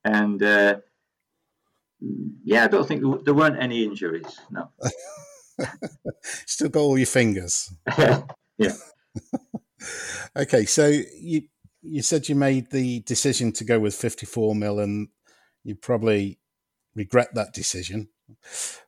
and 0.03 0.41
uh, 0.41 0.77
yeah, 2.43 2.63
I 2.63 2.67
don't 2.67 2.87
think 2.87 3.01
there- 3.01 3.19
there 3.25 3.33
weren't 3.33 3.61
any 3.61 3.83
injuries. 3.83 4.39
No. 4.49 4.69
Still 6.23 6.69
got 6.69 6.79
all 6.79 6.97
your 6.97 7.05
fingers. 7.05 7.71
yeah. 7.97 8.73
Okay, 10.35 10.65
so 10.65 10.87
you 11.19 11.43
you 11.81 12.01
said 12.01 12.27
you 12.27 12.35
made 12.35 12.71
the 12.71 12.99
decision 13.01 13.51
to 13.53 13.63
go 13.63 13.79
with 13.79 13.95
54 13.95 14.55
mil, 14.55 14.79
and 14.79 15.07
you 15.63 15.75
probably 15.75 16.39
regret 16.95 17.33
that 17.35 17.53
decision. 17.53 18.09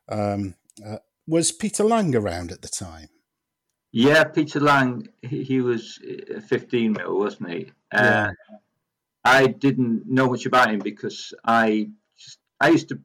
Um, 0.08 0.54
uh, 0.86 0.98
was 1.26 1.52
Peter 1.52 1.84
Laing 1.84 2.14
around 2.14 2.52
at 2.52 2.62
the 2.62 2.68
time? 2.68 3.08
Yeah, 3.92 4.24
Peter 4.24 4.60
Laing, 4.60 5.08
he, 5.22 5.42
he 5.44 5.60
was 5.60 5.98
uh, 6.34 6.40
15 6.40 6.92
mil, 6.92 7.18
wasn't 7.18 7.50
he? 7.50 7.72
Uh, 7.92 8.02
Yeah. 8.02 8.30
I 9.24 9.46
didn't 9.46 10.06
know 10.06 10.28
much 10.28 10.46
about 10.46 10.72
him 10.72 10.80
because 10.80 11.32
I 11.44 11.90
just, 12.18 12.38
I 12.60 12.70
used 12.70 12.88
to, 12.88 12.98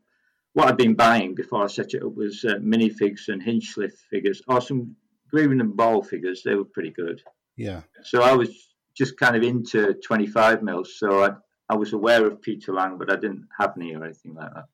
what 0.54 0.68
I'd 0.68 0.78
been 0.78 0.96
buying 0.96 1.36
before 1.36 1.64
I 1.64 1.68
set 1.68 1.94
it 1.94 2.02
up 2.02 2.16
was 2.16 2.44
uh, 2.44 2.56
minifigs 2.56 3.28
and 3.28 3.42
Hinchliffe 3.42 3.98
figures, 4.10 4.42
or 4.48 4.60
some 4.60 4.96
Green 5.30 5.62
and 5.62 5.78
Ball 5.78 6.02
figures. 6.02 6.42
They 6.42 6.56
were 6.56 6.66
pretty 6.66 6.90
good. 6.90 7.22
Yeah, 7.58 7.82
So 8.04 8.22
I 8.22 8.34
was 8.34 8.50
just 8.96 9.18
kind 9.18 9.36
of 9.36 9.44
into 9.44 9.96
25 10.06 10.62
mils. 10.64 10.98
So 10.98 11.24
I, 11.24 11.32
I 11.70 11.76
was 11.76 11.92
aware 11.94 12.26
of 12.26 12.42
Peter 12.42 12.72
Laing, 12.74 12.98
but 12.98 13.12
I 13.12 13.16
didn't 13.16 13.48
have 13.60 13.74
any 13.78 13.96
or 13.96 14.04
anything 14.04 14.36
like 14.36 14.54
that. 14.54 14.66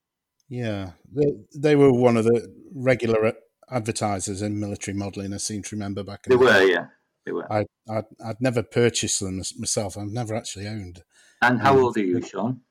yeah. 0.49 0.91
They, 1.11 1.31
they 1.55 1.75
were 1.75 1.91
one 1.93 2.17
of 2.17 2.25
the 2.25 2.53
regular 2.75 3.33
advertisers 3.71 4.41
in 4.41 4.59
military 4.59 4.95
modelling. 4.97 5.33
I 5.33 5.37
seem 5.37 5.63
to 5.63 5.75
remember 5.75 6.03
back. 6.03 6.21
In 6.27 6.31
They 6.31 6.35
the 6.37 6.43
were, 6.43 6.51
day. 6.51 6.71
yeah, 6.71 6.85
they 7.25 7.31
were. 7.31 7.51
I, 7.51 7.65
I'd, 7.89 8.05
I'd 8.23 8.41
never 8.41 8.61
purchased 8.63 9.19
them 9.21 9.37
myself. 9.57 9.97
I've 9.97 10.11
never 10.11 10.35
actually 10.35 10.67
owned. 10.67 11.03
And 11.41 11.61
how 11.61 11.73
um, 11.77 11.83
old 11.85 11.97
are 11.97 12.01
you, 12.01 12.21
Sean? 12.21 12.61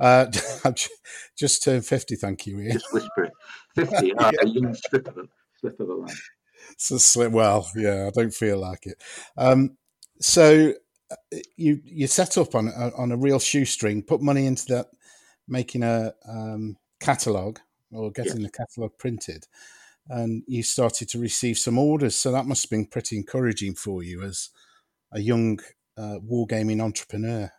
Uh, 0.00 0.26
just 1.36 1.62
turned 1.62 1.84
50, 1.84 2.16
thank 2.16 2.46
you, 2.46 2.58
Ian. 2.60 2.72
Just 2.72 2.92
whisper 2.92 3.24
it. 3.24 3.32
50. 3.88 4.14
Oh, 4.18 4.30
a 4.42 4.46
young 4.46 4.74
slip 4.74 5.08
of 5.08 5.18
a, 5.18 5.22
slip 5.60 5.78
of 5.80 5.88
a 5.88 5.94
line. 5.94 6.14
So, 6.76 6.96
sli- 6.96 7.32
well, 7.32 7.68
yeah, 7.74 8.06
I 8.06 8.10
don't 8.10 8.34
feel 8.34 8.58
like 8.58 8.86
it. 8.86 9.02
Um, 9.36 9.76
so 10.20 10.74
uh, 11.10 11.16
you 11.56 11.80
you 11.84 12.06
set 12.06 12.36
up 12.36 12.54
on 12.54 12.68
on 12.68 13.12
a 13.12 13.16
real 13.16 13.38
shoestring, 13.38 14.02
put 14.02 14.20
money 14.20 14.46
into 14.46 14.66
that, 14.66 14.86
making 15.46 15.82
a 15.82 16.14
um, 16.28 16.76
catalog 17.00 17.58
or 17.92 18.10
getting 18.10 18.42
the 18.42 18.50
catalog 18.50 18.98
printed, 18.98 19.46
and 20.08 20.42
you 20.46 20.62
started 20.62 21.08
to 21.10 21.18
receive 21.18 21.58
some 21.58 21.78
orders. 21.78 22.16
So 22.16 22.32
that 22.32 22.46
must 22.46 22.64
have 22.64 22.70
been 22.70 22.86
pretty 22.86 23.16
encouraging 23.16 23.74
for 23.74 24.02
you 24.02 24.22
as 24.22 24.50
a 25.12 25.20
young 25.20 25.60
uh, 25.96 26.18
wargaming 26.20 26.82
entrepreneur. 26.82 27.50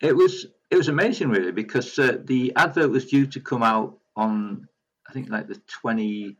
It 0.00 0.16
was 0.16 0.46
it 0.70 0.76
was 0.76 0.88
amazing, 0.88 1.30
really, 1.30 1.52
because 1.52 1.98
uh, 1.98 2.18
the 2.24 2.52
advert 2.56 2.90
was 2.90 3.06
due 3.06 3.26
to 3.26 3.40
come 3.40 3.62
out 3.62 3.98
on 4.14 4.68
I 5.08 5.12
think 5.12 5.28
like 5.28 5.48
the 5.48 5.60
twenty 5.66 6.36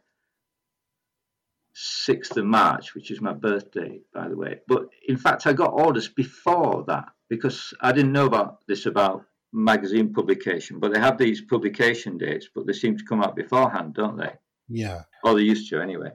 sixth 1.78 2.38
of 2.38 2.46
March, 2.46 2.94
which 2.94 3.10
is 3.10 3.20
my 3.20 3.34
birthday, 3.34 4.00
by 4.14 4.26
the 4.28 4.36
way. 4.36 4.60
But 4.66 4.88
in 5.08 5.18
fact, 5.18 5.46
I 5.46 5.52
got 5.52 5.74
orders 5.74 6.08
before 6.08 6.84
that 6.88 7.04
because 7.28 7.74
I 7.82 7.92
didn't 7.92 8.12
know 8.12 8.24
about 8.24 8.60
this 8.66 8.86
about 8.86 9.26
magazine 9.52 10.14
publication. 10.14 10.80
But 10.80 10.94
they 10.94 10.98
have 10.98 11.18
these 11.18 11.42
publication 11.42 12.16
dates, 12.16 12.48
but 12.54 12.66
they 12.66 12.72
seem 12.72 12.96
to 12.96 13.04
come 13.04 13.22
out 13.22 13.36
beforehand, 13.36 13.92
don't 13.92 14.16
they? 14.16 14.32
Yeah. 14.68 15.02
Or 15.22 15.34
they 15.34 15.42
used 15.42 15.68
to 15.70 15.80
anyway. 15.80 16.12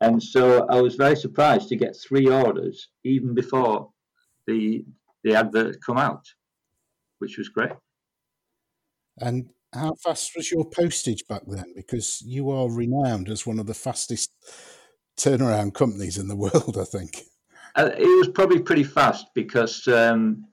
And 0.00 0.20
so 0.20 0.66
I 0.68 0.80
was 0.80 0.96
very 0.96 1.16
surprised 1.16 1.68
to 1.68 1.76
get 1.76 1.96
three 1.96 2.28
orders 2.28 2.88
even 3.04 3.32
before 3.32 3.90
the 4.48 4.84
the 5.22 5.36
advert 5.36 5.76
come 5.84 5.98
out, 5.98 6.26
which 7.20 7.38
was 7.38 7.48
great. 7.48 7.72
And 9.18 9.50
how 9.72 9.94
fast 9.94 10.32
was 10.36 10.50
your 10.50 10.64
postage 10.68 11.24
back 11.28 11.42
then? 11.46 11.72
Because 11.76 12.22
you 12.22 12.50
are 12.50 12.68
renowned 12.70 13.28
as 13.28 13.46
one 13.46 13.58
of 13.60 13.66
the 13.66 13.74
fastest 13.74 14.32
turnaround 15.16 15.74
companies 15.74 16.18
in 16.18 16.28
the 16.28 16.36
world, 16.44 16.78
I 16.80 16.84
think. 16.84 17.22
Uh, 17.74 17.90
it 17.96 18.18
was 18.18 18.28
probably 18.28 18.60
pretty 18.60 18.84
fast 18.84 19.26
because, 19.34 19.86
um, 19.88 20.46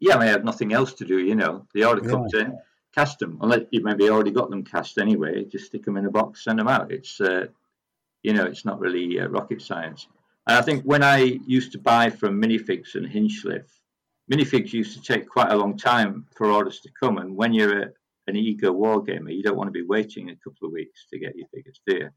yeah, 0.00 0.16
I, 0.16 0.18
mean, 0.18 0.28
I 0.28 0.32
had 0.32 0.44
nothing 0.44 0.72
else 0.72 0.92
to 0.94 1.04
do. 1.04 1.18
You 1.18 1.34
know, 1.34 1.66
the 1.72 1.84
order 1.84 2.02
yeah. 2.04 2.10
comes 2.10 2.34
in, 2.34 2.58
cast 2.94 3.18
them. 3.18 3.38
Unless 3.40 3.62
you 3.70 3.82
maybe 3.82 4.10
already 4.10 4.30
got 4.30 4.50
them 4.50 4.64
cast 4.64 4.98
anyway, 4.98 5.44
just 5.44 5.66
stick 5.66 5.84
them 5.84 5.96
in 5.96 6.06
a 6.06 6.10
box, 6.10 6.44
send 6.44 6.58
them 6.58 6.68
out. 6.68 6.92
It's, 6.92 7.20
uh, 7.20 7.46
you 8.22 8.34
know, 8.34 8.44
it's 8.44 8.66
not 8.66 8.80
really 8.80 9.18
uh, 9.18 9.28
rocket 9.28 9.62
science. 9.62 10.08
And 10.46 10.58
I 10.58 10.62
think 10.62 10.84
when 10.84 11.02
I 11.02 11.38
used 11.46 11.72
to 11.72 11.78
buy 11.78 12.10
from 12.10 12.40
Minifigs 12.40 12.94
and 12.96 13.06
Hinchliffe, 13.06 13.70
Minifigs 14.30 14.72
used 14.72 14.94
to 14.96 15.02
take 15.02 15.28
quite 15.28 15.50
a 15.50 15.56
long 15.56 15.76
time 15.76 16.26
for 16.36 16.50
orders 16.50 16.80
to 16.80 16.90
come. 16.98 17.18
And 17.18 17.34
when 17.34 17.52
you're 17.52 17.82
a, 17.82 17.90
an 18.26 18.36
eager 18.36 18.70
wargamer, 18.70 19.34
you 19.34 19.42
don't 19.42 19.56
want 19.56 19.68
to 19.68 19.72
be 19.72 19.86
waiting 19.86 20.30
a 20.30 20.36
couple 20.36 20.66
of 20.66 20.72
weeks 20.72 21.06
to 21.12 21.18
get 21.18 21.36
your 21.36 21.48
figures, 21.48 21.80
do 21.86 21.96
you? 21.96 22.10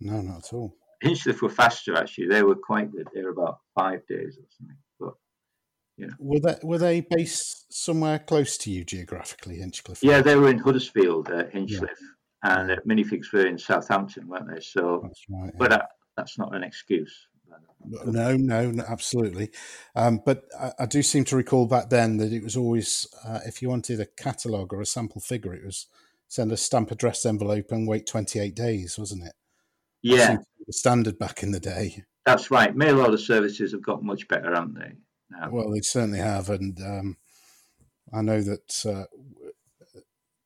No, 0.00 0.20
not 0.20 0.38
at 0.38 0.52
all. 0.52 0.74
Hinchliffe 1.04 1.42
were 1.42 1.48
faster 1.48 1.96
actually. 1.96 2.28
They 2.28 2.42
were 2.42 2.54
quite 2.54 2.90
good. 2.92 3.08
They 3.14 3.22
were 3.22 3.30
about 3.30 3.58
five 3.74 4.06
days 4.06 4.38
or 4.38 4.46
something. 4.56 4.76
But 4.98 5.14
yeah. 5.96 6.14
Were 6.18 6.40
they 6.40 6.56
were 6.62 6.78
they 6.78 7.00
based 7.02 7.72
somewhere 7.72 8.18
close 8.18 8.56
to 8.58 8.70
you 8.70 8.84
geographically, 8.84 9.58
Hinchliffe? 9.58 10.02
Yeah, 10.02 10.20
they 10.22 10.36
were 10.36 10.50
in 10.50 10.58
Huddersfield, 10.58 11.30
uh, 11.30 11.44
Hinchliffe, 11.44 12.00
yeah. 12.44 12.60
and 12.60 12.70
uh, 12.72 12.76
Minifigs 12.86 13.32
were 13.32 13.46
in 13.46 13.58
Southampton, 13.58 14.26
weren't 14.28 14.48
they? 14.52 14.60
So, 14.60 15.00
that's 15.02 15.24
right. 15.28 15.46
Yeah. 15.46 15.58
But 15.58 15.72
uh, 15.72 15.82
that's 16.16 16.38
not 16.38 16.54
an 16.54 16.62
excuse. 16.62 17.26
No, 17.86 18.36
no, 18.36 18.70
no 18.70 18.84
absolutely. 18.88 19.50
Um, 19.94 20.22
but 20.24 20.44
I, 20.58 20.72
I, 20.80 20.86
do 20.86 21.02
seem 21.02 21.24
to 21.24 21.36
recall 21.36 21.66
back 21.66 21.90
then 21.90 22.16
that 22.16 22.32
it 22.32 22.42
was 22.42 22.56
always, 22.56 23.06
uh, 23.26 23.40
if 23.44 23.60
you 23.60 23.68
wanted 23.68 24.00
a 24.00 24.06
catalogue 24.06 24.72
or 24.72 24.80
a 24.80 24.86
sample 24.86 25.20
figure, 25.20 25.52
it 25.52 25.64
was 25.64 25.86
send 26.26 26.50
a 26.50 26.56
stamp 26.56 26.90
address 26.90 27.26
envelope 27.26 27.70
and 27.70 27.86
wait 27.86 28.06
28 28.06 28.54
days, 28.54 28.98
wasn't 28.98 29.24
it? 29.24 29.34
Yeah. 30.02 30.38
The 30.66 30.72
standard 30.72 31.18
back 31.18 31.42
in 31.42 31.50
the 31.50 31.60
day. 31.60 32.04
That's 32.24 32.50
right. 32.50 32.74
Mail 32.74 33.00
order 33.00 33.18
services 33.18 33.72
have 33.72 33.82
got 33.82 34.02
much 34.02 34.26
better, 34.28 34.54
haven't 34.54 34.74
they? 34.74 34.92
Now? 35.30 35.50
Well, 35.50 35.70
they 35.70 35.80
certainly 35.80 36.20
have. 36.20 36.48
And 36.48 36.80
um, 36.80 37.16
I 38.12 38.22
know 38.22 38.40
that 38.40 38.86
uh, 38.86 39.04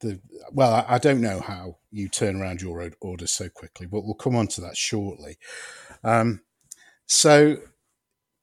the, 0.01 0.21
well, 0.53 0.73
I, 0.73 0.95
I 0.95 0.99
don't 0.99 1.21
know 1.21 1.41
how 1.41 1.79
you 1.91 2.09
turn 2.09 2.41
around 2.41 2.63
your 2.63 2.91
orders 3.01 3.33
so 3.33 3.49
quickly, 3.49 3.87
but 3.87 4.05
we'll 4.05 4.15
come 4.15 4.37
on 4.37 4.49
to 4.49 4.61
that 4.63 4.77
shortly. 4.77 5.39
Um, 6.05 6.43
so 7.07 7.57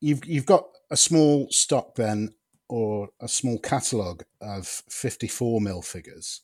you've 0.02 0.26
you've 0.26 0.46
got 0.46 0.66
a 0.90 0.98
small 0.98 1.48
stock 1.52 1.96
then, 1.96 2.34
or 2.68 3.10
a 3.20 3.28
small 3.28 3.60
catalogue 3.60 4.24
of 4.42 4.68
fifty 4.68 5.28
four 5.28 5.62
mil 5.62 5.82
figures. 5.82 6.42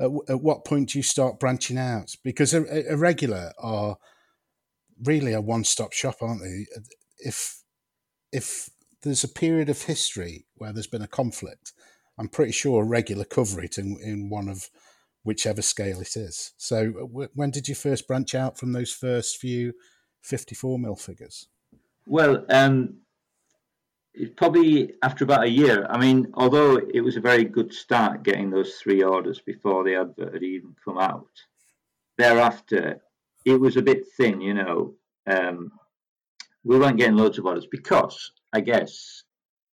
At, 0.00 0.10
at, 0.28 0.40
what 0.40 0.64
point 0.64 0.90
do 0.90 0.98
you 0.98 1.02
start 1.02 1.40
branching 1.40 1.76
out? 1.76 2.14
Because 2.22 2.54
a, 2.54 2.92
a 2.92 2.96
regular 2.96 3.52
are 3.58 3.98
really 5.04 5.32
a 5.32 5.40
one 5.40 5.64
stop 5.64 5.92
shop, 5.92 6.16
aren't 6.20 6.42
they? 6.42 6.66
If 7.18 7.62
if 8.32 8.70
there's 9.02 9.24
a 9.24 9.28
period 9.28 9.68
of 9.68 9.82
history 9.82 10.46
where 10.56 10.72
there's 10.72 10.86
been 10.86 11.02
a 11.02 11.08
conflict, 11.08 11.72
I'm 12.18 12.28
pretty 12.28 12.52
sure 12.52 12.84
regular 12.84 13.24
cover 13.24 13.62
it 13.62 13.78
in, 13.78 13.96
in 14.02 14.28
one 14.28 14.48
of 14.48 14.68
whichever 15.22 15.62
scale 15.62 16.00
it 16.00 16.16
is. 16.16 16.52
So, 16.56 16.92
w- 16.92 17.28
when 17.34 17.50
did 17.50 17.68
you 17.68 17.74
first 17.74 18.08
branch 18.08 18.34
out 18.34 18.58
from 18.58 18.72
those 18.72 18.92
first 18.92 19.38
few 19.38 19.74
54 20.22 20.78
mil 20.78 20.96
figures? 20.96 21.48
Well, 22.06 22.44
um, 22.48 22.98
probably 24.36 24.94
after 25.02 25.24
about 25.24 25.44
a 25.44 25.50
year. 25.50 25.86
I 25.88 25.98
mean, 25.98 26.28
although 26.34 26.76
it 26.76 27.00
was 27.00 27.16
a 27.16 27.20
very 27.20 27.44
good 27.44 27.72
start 27.72 28.22
getting 28.22 28.50
those 28.50 28.74
three 28.74 29.02
orders 29.02 29.40
before 29.40 29.84
the 29.84 29.94
advert 29.94 30.34
had 30.34 30.42
even 30.42 30.74
come 30.84 30.98
out, 30.98 31.28
thereafter 32.16 33.00
it 33.44 33.60
was 33.60 33.76
a 33.76 33.82
bit 33.82 34.04
thin, 34.16 34.40
you 34.40 34.54
know. 34.54 34.94
Um, 35.26 35.72
we 36.64 36.78
weren't 36.78 36.98
getting 36.98 37.16
loads 37.16 37.38
of 37.38 37.46
orders 37.46 37.66
because, 37.70 38.32
I 38.52 38.60
guess, 38.60 39.22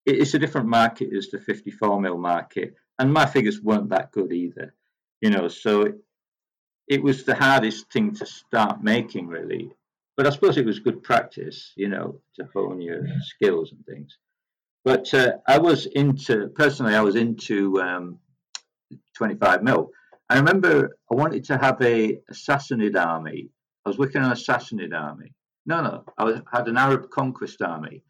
it's 0.05 0.33
a 0.33 0.39
different 0.39 0.67
market 0.67 1.09
as 1.15 1.29
the 1.29 1.39
54 1.39 1.99
mil 1.99 2.17
market, 2.17 2.75
and 2.99 3.11
my 3.11 3.25
figures 3.25 3.61
weren't 3.61 3.89
that 3.89 4.11
good 4.11 4.31
either, 4.31 4.73
you 5.21 5.29
know. 5.29 5.47
So 5.47 5.81
it, 5.83 5.95
it 6.87 7.03
was 7.03 7.23
the 7.23 7.35
hardest 7.35 7.91
thing 7.91 8.13
to 8.15 8.25
start 8.25 8.83
making, 8.83 9.27
really 9.27 9.71
but 10.15 10.25
I 10.25 10.29
suppose 10.29 10.57
it 10.57 10.65
was 10.65 10.79
good 10.79 11.03
practice, 11.03 11.73
you 11.75 11.89
know, 11.89 12.21
to 12.35 12.47
hone 12.53 12.81
your 12.81 13.05
skills 13.21 13.71
and 13.71 13.85
things. 13.85 14.17
But 14.83 15.13
uh, 15.13 15.33
I 15.47 15.57
was 15.57 15.87
into 15.87 16.47
personally, 16.49 16.95
I 16.95 17.01
was 17.01 17.15
into 17.15 17.81
um, 17.81 18.19
25 19.15 19.63
mil. 19.63 19.89
I 20.29 20.37
remember 20.37 20.97
I 21.11 21.15
wanted 21.15 21.43
to 21.45 21.57
have 21.57 21.81
a, 21.81 22.13
a 22.13 22.33
Sassanid 22.33 22.95
army. 22.95 23.49
I 23.85 23.89
was 23.89 23.97
working 23.97 24.21
on 24.21 24.31
a 24.31 24.35
Sassanid 24.35 24.93
army. 24.93 25.33
No, 25.65 25.81
no, 25.81 26.03
I 26.17 26.23
was, 26.23 26.41
had 26.51 26.67
an 26.67 26.77
Arab 26.77 27.09
conquest 27.09 27.61
army, 27.61 28.03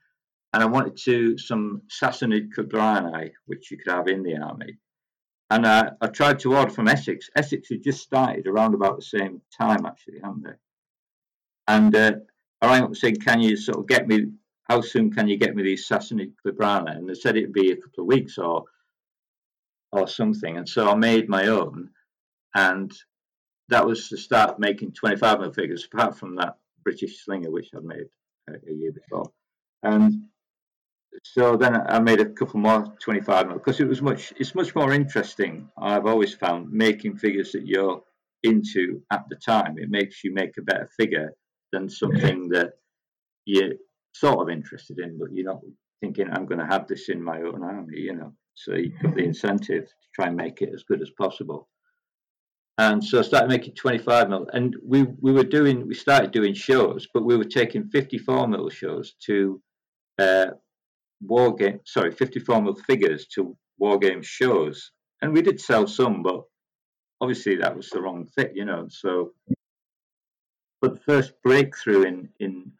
and 0.53 0.63
I 0.63 0.65
wanted 0.65 0.97
to 1.03 1.37
some 1.37 1.81
Sassanid 1.89 2.49
Kubrani, 2.55 3.31
which 3.45 3.71
you 3.71 3.77
could 3.77 3.91
have 3.91 4.07
in 4.07 4.23
the 4.23 4.37
army. 4.37 4.77
And 5.49 5.65
uh, 5.65 5.91
I 6.01 6.07
tried 6.07 6.39
to 6.39 6.55
order 6.55 6.71
from 6.71 6.87
Essex. 6.87 7.29
Essex 7.35 7.69
had 7.69 7.83
just 7.83 8.01
started 8.01 8.47
around 8.47 8.73
about 8.73 8.95
the 8.95 9.03
same 9.03 9.41
time, 9.55 9.85
actually, 9.85 10.19
hadn't 10.23 10.43
they? 10.43 10.55
And 11.67 11.95
uh, 11.95 12.13
I 12.61 12.67
rang 12.67 12.83
up 12.83 12.95
saying, 12.95 13.17
"Can 13.17 13.41
you 13.41 13.55
sort 13.57 13.79
of 13.79 13.87
get 13.87 14.07
me? 14.07 14.31
How 14.63 14.81
soon 14.81 15.11
can 15.11 15.27
you 15.27 15.37
get 15.37 15.55
me 15.55 15.63
these 15.63 15.87
Sassanid 15.87 16.33
Clibanarii?" 16.43 16.97
And 16.97 17.09
they 17.09 17.13
said 17.13 17.37
it'd 17.37 17.53
be 17.53 17.71
a 17.71 17.75
couple 17.77 18.03
of 18.03 18.07
weeks 18.07 18.37
or 18.37 18.63
or 19.91 20.07
something. 20.07 20.57
And 20.57 20.67
so 20.67 20.89
I 20.89 20.95
made 20.95 21.29
my 21.29 21.47
own, 21.47 21.89
and 22.55 22.91
that 23.69 23.85
was 23.85 24.09
the 24.09 24.17
start 24.17 24.51
of 24.51 24.59
making 24.59 24.93
25 24.93 25.39
mil 25.39 25.53
figures. 25.53 25.87
Apart 25.91 26.17
from 26.17 26.35
that 26.35 26.57
British 26.83 27.23
slinger 27.23 27.51
which 27.51 27.69
I'd 27.75 27.83
made 27.83 28.07
a, 28.49 28.53
a 28.53 28.73
year 28.73 28.91
before, 28.91 29.31
and 29.83 30.13
so 31.23 31.55
then 31.55 31.75
I 31.87 31.99
made 31.99 32.19
a 32.19 32.25
couple 32.25 32.59
more 32.59 32.93
25 33.01 33.47
mil 33.47 33.57
because 33.57 33.79
it 33.79 33.87
was 33.87 34.01
much. 34.01 34.33
It's 34.37 34.55
much 34.55 34.75
more 34.75 34.93
interesting. 34.93 35.69
I've 35.77 36.05
always 36.05 36.33
found 36.33 36.71
making 36.71 37.17
figures 37.17 37.51
that 37.53 37.65
you're 37.65 38.01
into 38.43 39.01
at 39.11 39.25
the 39.29 39.35
time. 39.35 39.77
It 39.77 39.89
makes 39.89 40.23
you 40.23 40.33
make 40.33 40.57
a 40.57 40.61
better 40.61 40.89
figure 40.97 41.33
than 41.71 41.89
something 41.89 42.49
that 42.49 42.73
you're 43.45 43.73
sort 44.13 44.39
of 44.39 44.49
interested 44.49 44.99
in, 44.99 45.17
but 45.19 45.29
you're 45.33 45.45
not 45.45 45.61
thinking, 46.01 46.27
I'm 46.31 46.45
going 46.45 46.59
to 46.59 46.65
have 46.65 46.87
this 46.87 47.09
in 47.09 47.21
my 47.21 47.41
own 47.41 47.63
army, 47.63 47.99
you 47.99 48.15
know. 48.15 48.33
So 48.53 48.73
you've 48.73 48.93
got 48.93 49.15
the 49.15 49.21
mm-hmm. 49.21 49.29
incentive 49.29 49.85
to 49.85 50.07
try 50.13 50.27
and 50.27 50.37
make 50.37 50.61
it 50.61 50.71
as 50.73 50.83
good 50.83 51.01
as 51.01 51.11
possible. 51.17 51.67
And 52.77 53.03
so 53.03 53.19
I 53.19 53.21
started 53.21 53.47
making 53.47 53.75
25 53.75 54.29
mil, 54.29 54.47
and 54.51 54.75
we 54.83 55.03
we 55.03 55.31
were 55.31 55.45
doing 55.45 55.87
we 55.87 55.95
started 55.95 56.31
doing 56.31 56.53
shows, 56.53 57.07
but 57.13 57.23
we 57.23 57.37
were 57.37 57.45
taking 57.45 57.87
54 57.87 58.47
mil 58.47 58.69
shows 58.69 59.15
to 59.27 59.61
uh, 60.19 60.47
war 61.21 61.55
game. 61.55 61.79
Sorry, 61.85 62.11
54 62.11 62.61
mil 62.61 62.75
figures 62.75 63.27
to 63.35 63.55
war 63.77 63.97
game 63.97 64.21
shows, 64.21 64.91
and 65.21 65.31
we 65.31 65.41
did 65.41 65.61
sell 65.61 65.87
some, 65.87 66.21
but 66.21 66.43
obviously 67.21 67.55
that 67.57 67.77
was 67.77 67.89
the 67.89 68.01
wrong 68.01 68.25
thing, 68.25 68.51
you 68.53 68.65
know. 68.65 68.87
So 68.89 69.31
but 70.81 70.95
the 70.95 71.01
first 71.01 71.33
breakthrough 71.43 72.03
in 72.03 72.29
in 72.39 72.71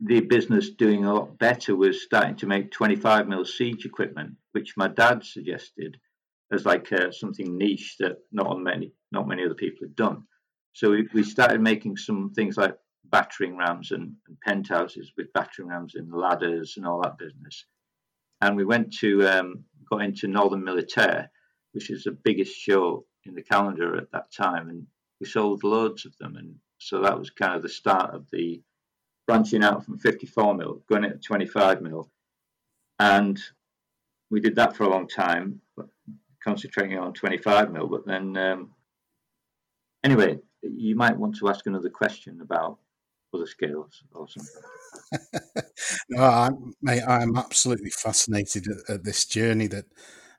the 0.00 0.20
business 0.20 0.70
doing 0.70 1.06
a 1.06 1.14
lot 1.14 1.38
better 1.38 1.74
was 1.74 2.02
starting 2.02 2.36
to 2.36 2.46
make 2.46 2.70
25 2.70 3.28
mil 3.28 3.46
siege 3.46 3.86
equipment, 3.86 4.34
which 4.52 4.76
my 4.76 4.88
dad 4.88 5.24
suggested 5.24 5.98
as 6.52 6.64
like 6.64 6.92
uh, 6.92 7.10
something 7.10 7.56
niche 7.56 7.96
that 7.98 8.18
not 8.32 8.58
many 8.60 8.92
not 9.12 9.28
many 9.28 9.44
other 9.44 9.54
people 9.54 9.86
had 9.86 9.96
done. 9.96 10.22
So 10.72 10.90
we, 10.90 11.08
we 11.14 11.22
started 11.22 11.60
making 11.60 11.96
some 11.96 12.32
things 12.34 12.56
like 12.56 12.76
battering 13.10 13.56
rams 13.56 13.92
and, 13.92 14.12
and 14.28 14.40
penthouses 14.40 15.12
with 15.16 15.32
battering 15.32 15.68
rams 15.68 15.94
and 15.94 16.12
ladders 16.12 16.74
and 16.76 16.86
all 16.86 17.00
that 17.02 17.18
business. 17.18 17.64
And 18.40 18.56
we 18.56 18.64
went 18.64 18.92
to 18.98 19.26
um, 19.26 19.64
got 19.88 20.02
into 20.02 20.28
Northern 20.28 20.64
Militaire, 20.64 21.30
which 21.72 21.90
is 21.90 22.04
the 22.04 22.10
biggest 22.10 22.54
show 22.56 23.06
in 23.24 23.34
the 23.34 23.42
calendar 23.42 23.96
at 23.96 24.10
that 24.12 24.32
time, 24.32 24.68
and 24.68 24.86
we 25.20 25.26
sold 25.26 25.64
loads 25.64 26.04
of 26.04 26.16
them. 26.18 26.36
And 26.36 26.56
so 26.78 27.00
that 27.02 27.18
was 27.18 27.30
kind 27.30 27.54
of 27.54 27.62
the 27.62 27.68
start 27.68 28.14
of 28.14 28.26
the 28.30 28.62
branching 29.26 29.64
out 29.64 29.84
from 29.84 29.98
54 29.98 30.54
mil, 30.54 30.82
going 30.88 31.04
into 31.04 31.18
25 31.18 31.80
mil, 31.82 32.10
and 32.98 33.40
we 34.30 34.40
did 34.40 34.56
that 34.56 34.76
for 34.76 34.84
a 34.84 34.88
long 34.88 35.08
time, 35.08 35.60
concentrating 36.46 36.96
on 36.96 37.12
25 37.12 37.72
mil. 37.72 37.88
But 37.88 38.06
then, 38.06 38.36
um, 38.36 38.70
anyway, 40.04 40.38
you 40.62 40.94
might 40.94 41.18
want 41.18 41.36
to 41.36 41.48
ask 41.48 41.66
another 41.66 41.90
question 41.90 42.40
about 42.40 42.78
other 43.34 43.46
scales 43.46 44.02
or 44.12 44.28
something. 44.28 45.64
no, 46.10 46.22
I'm, 46.22 46.72
mate, 46.80 47.02
I'm 47.06 47.36
absolutely 47.36 47.90
fascinated 47.90 48.68
at, 48.68 48.94
at 48.94 49.04
this 49.04 49.26
journey 49.26 49.66
that 49.66 49.86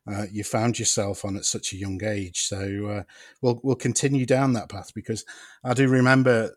uh, 0.10 0.26
you 0.32 0.46
found 0.46 0.80
yourself 0.80 1.26
on 1.26 1.36
at 1.36 1.44
such 1.44 1.74
a 1.74 1.78
young 1.78 2.02
age. 2.04 2.48
So 2.48 2.88
uh, 2.88 3.04
we'll 3.42 3.60
we'll 3.62 3.76
continue 3.76 4.26
down 4.26 4.54
that 4.54 4.70
path 4.70 4.92
because 4.96 5.26
I 5.64 5.74
do 5.74 5.90
remember 5.90 6.56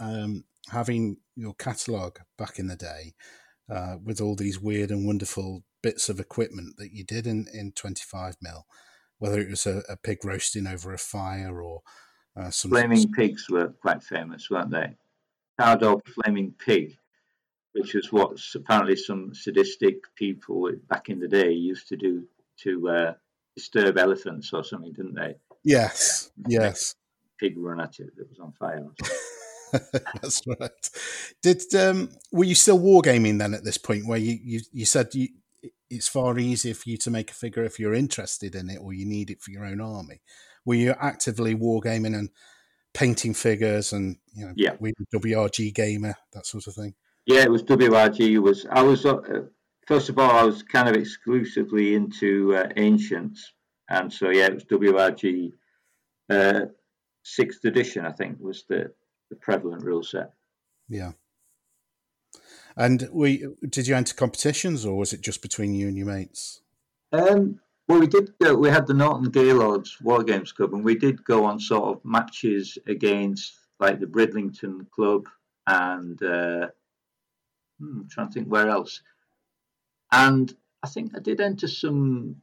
um, 0.00 0.44
having 0.70 1.18
your 1.36 1.54
catalogue 1.54 2.20
back 2.38 2.58
in 2.58 2.66
the 2.66 2.76
day 2.76 3.14
uh, 3.70 3.96
with 4.02 4.22
all 4.22 4.34
these 4.34 4.58
weird 4.58 4.90
and 4.90 5.06
wonderful 5.06 5.62
bits 5.82 6.08
of 6.08 6.20
equipment 6.20 6.76
that 6.78 6.92
you 6.92 7.04
did 7.04 7.26
in, 7.26 7.46
in 7.52 7.72
25 7.72 8.36
mil, 8.40 8.66
whether 9.18 9.40
it 9.40 9.50
was 9.50 9.66
a, 9.66 9.82
a 9.88 9.96
pig 9.96 10.24
roasting 10.24 10.66
over 10.66 10.92
a 10.92 10.98
fire 10.98 11.60
or 11.60 11.82
uh, 12.36 12.50
some 12.50 12.70
flaming 12.70 13.10
pigs 13.12 13.48
were 13.50 13.68
quite 13.68 14.02
famous, 14.02 14.48
weren't 14.50 14.70
they? 14.70 14.94
Cardog 15.60 16.00
flaming 16.06 16.54
pig, 16.64 16.96
which 17.72 17.94
was 17.94 18.12
what 18.12 18.38
apparently 18.54 18.94
some 18.94 19.34
sadistic 19.34 19.96
people 20.14 20.70
back 20.88 21.08
in 21.08 21.18
the 21.18 21.28
day 21.28 21.50
used 21.50 21.88
to 21.88 21.96
do 21.96 22.24
to 22.62 22.88
uh, 22.88 23.14
disturb 23.56 23.98
elephants 23.98 24.52
or 24.52 24.62
something, 24.62 24.92
didn't 24.92 25.14
they? 25.14 25.34
Yes, 25.64 26.30
yes. 26.46 26.94
Pig 27.40 27.54
run 27.56 27.80
at 27.80 27.98
it 27.98 28.16
that 28.16 28.28
was 28.28 28.38
on 28.38 28.52
fire. 28.52 28.86
That's 29.92 30.42
right. 30.46 30.70
Did 31.42 31.74
um, 31.74 32.10
were 32.32 32.44
you 32.44 32.54
still 32.54 32.78
wargaming 32.78 33.38
then 33.38 33.54
at 33.54 33.64
this 33.64 33.78
point 33.78 34.06
where 34.06 34.18
you, 34.18 34.38
you, 34.42 34.60
you 34.72 34.86
said 34.86 35.14
you, 35.14 35.28
it's 35.90 36.08
far 36.08 36.38
easier 36.38 36.74
for 36.74 36.90
you 36.90 36.96
to 36.98 37.10
make 37.10 37.30
a 37.30 37.34
figure 37.34 37.64
if 37.64 37.78
you're 37.78 37.94
interested 37.94 38.54
in 38.54 38.70
it 38.70 38.78
or 38.78 38.92
you 38.92 39.06
need 39.06 39.30
it 39.30 39.40
for 39.40 39.50
your 39.50 39.64
own 39.64 39.80
army? 39.80 40.20
Were 40.64 40.74
you're 40.74 41.02
actively 41.02 41.54
wargaming 41.54 42.16
and 42.16 42.30
painting 42.94 43.34
figures 43.34 43.92
and 43.92 44.16
you 44.34 44.46
know 44.46 44.52
yeah. 44.56 44.74
WRG 45.14 45.74
gamer 45.74 46.14
that 46.32 46.46
sort 46.46 46.66
of 46.66 46.74
thing? 46.74 46.94
Yeah, 47.26 47.42
it 47.42 47.50
was 47.50 47.62
WRG. 47.62 48.38
Was 48.38 48.66
I 48.70 48.82
was 48.82 49.04
uh, 49.06 49.20
first 49.86 50.08
of 50.08 50.18
all 50.18 50.30
I 50.30 50.42
was 50.42 50.62
kind 50.62 50.88
of 50.88 50.96
exclusively 50.96 51.94
into 51.94 52.54
uh, 52.56 52.68
ancients, 52.76 53.52
and 53.88 54.12
so 54.12 54.30
yeah, 54.30 54.46
it 54.46 54.54
was 54.54 54.64
WRG. 54.64 55.52
Uh, 56.30 56.66
sixth 57.22 57.64
edition, 57.64 58.04
I 58.04 58.12
think, 58.12 58.38
was 58.40 58.64
the 58.68 58.92
the 59.30 59.36
prevalent 59.36 59.82
rule 59.84 60.02
set. 60.02 60.32
Yeah. 60.88 61.12
And 62.78 63.08
we 63.12 63.44
did 63.68 63.88
you 63.88 63.96
enter 63.96 64.14
competitions, 64.14 64.86
or 64.86 64.96
was 64.96 65.12
it 65.12 65.20
just 65.20 65.42
between 65.42 65.74
you 65.74 65.88
and 65.88 65.96
your 65.96 66.06
mates? 66.06 66.62
Um, 67.12 67.60
well, 67.88 67.98
we 67.98 68.06
did. 68.06 68.32
We 68.40 68.70
had 68.70 68.86
the 68.86 68.94
Norton 68.94 69.30
Gaylords 69.30 70.00
War 70.00 70.22
Games 70.22 70.52
Club, 70.52 70.72
and 70.72 70.84
we 70.84 70.94
did 70.94 71.24
go 71.24 71.44
on 71.44 71.58
sort 71.58 71.96
of 71.96 72.04
matches 72.04 72.78
against 72.86 73.58
like 73.80 73.98
the 73.98 74.06
Bridlington 74.06 74.86
Club 74.90 75.28
and 75.66 76.22
uh, 76.22 76.68
hmm, 77.78 78.00
I'm 78.00 78.08
trying 78.08 78.28
to 78.28 78.32
think 78.32 78.48
where 78.48 78.68
else. 78.68 79.02
And 80.10 80.52
I 80.82 80.88
think 80.88 81.12
I 81.14 81.20
did 81.20 81.40
enter 81.40 81.68
some 81.68 82.36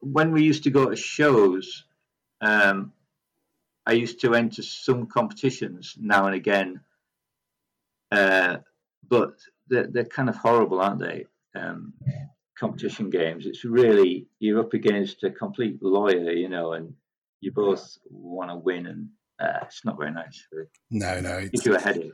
when 0.00 0.32
we 0.32 0.42
used 0.42 0.64
to 0.64 0.70
go 0.70 0.88
to 0.88 0.96
shows. 0.96 1.84
Um, 2.40 2.92
I 3.86 3.92
used 3.92 4.20
to 4.20 4.34
enter 4.34 4.62
some 4.62 5.06
competitions 5.06 5.96
now 5.98 6.26
and 6.26 6.34
again, 6.34 6.80
uh, 8.12 8.58
but 9.08 9.34
they're, 9.68 9.86
they're, 9.86 10.04
kind 10.04 10.28
of 10.28 10.36
horrible, 10.36 10.80
aren't 10.80 11.00
they? 11.00 11.26
Um, 11.54 11.94
competition 12.58 13.10
games. 13.10 13.46
It's 13.46 13.64
really 13.64 14.26
you're 14.38 14.60
up 14.60 14.74
against 14.74 15.24
a 15.24 15.30
complete 15.30 15.82
lawyer, 15.82 16.30
you 16.32 16.48
know, 16.48 16.74
and 16.74 16.92
you 17.40 17.52
both 17.52 17.98
want 18.10 18.50
to 18.50 18.56
win, 18.56 18.86
and 18.86 19.08
uh, 19.40 19.64
it's 19.64 19.84
not 19.84 19.98
very 19.98 20.12
nice. 20.12 20.46
Really. 20.52 20.68
No, 20.90 21.20
no, 21.20 21.38
it 21.38 21.52
gives 21.52 21.66
you 21.66 21.74
a 21.74 21.80
headache. 21.80 22.12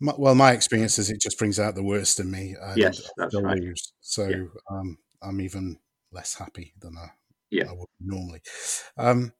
My, 0.00 0.12
well, 0.16 0.34
my 0.34 0.52
experience 0.52 0.98
is 0.98 1.10
it 1.10 1.20
just 1.20 1.38
brings 1.38 1.58
out 1.58 1.74
the 1.74 1.82
worst 1.82 2.20
in 2.20 2.30
me. 2.30 2.56
yes, 2.76 3.10
that's 3.16 3.34
right. 3.40 3.58
Lose. 3.58 3.92
So 4.00 4.28
yeah. 4.28 4.44
um, 4.70 4.98
I'm 5.22 5.40
even 5.40 5.78
less 6.12 6.34
happy 6.34 6.74
than 6.80 6.96
I, 6.96 7.08
yeah. 7.50 7.64
I 7.68 7.72
would 7.72 7.88
normally. 8.00 8.40
Um, 8.96 9.32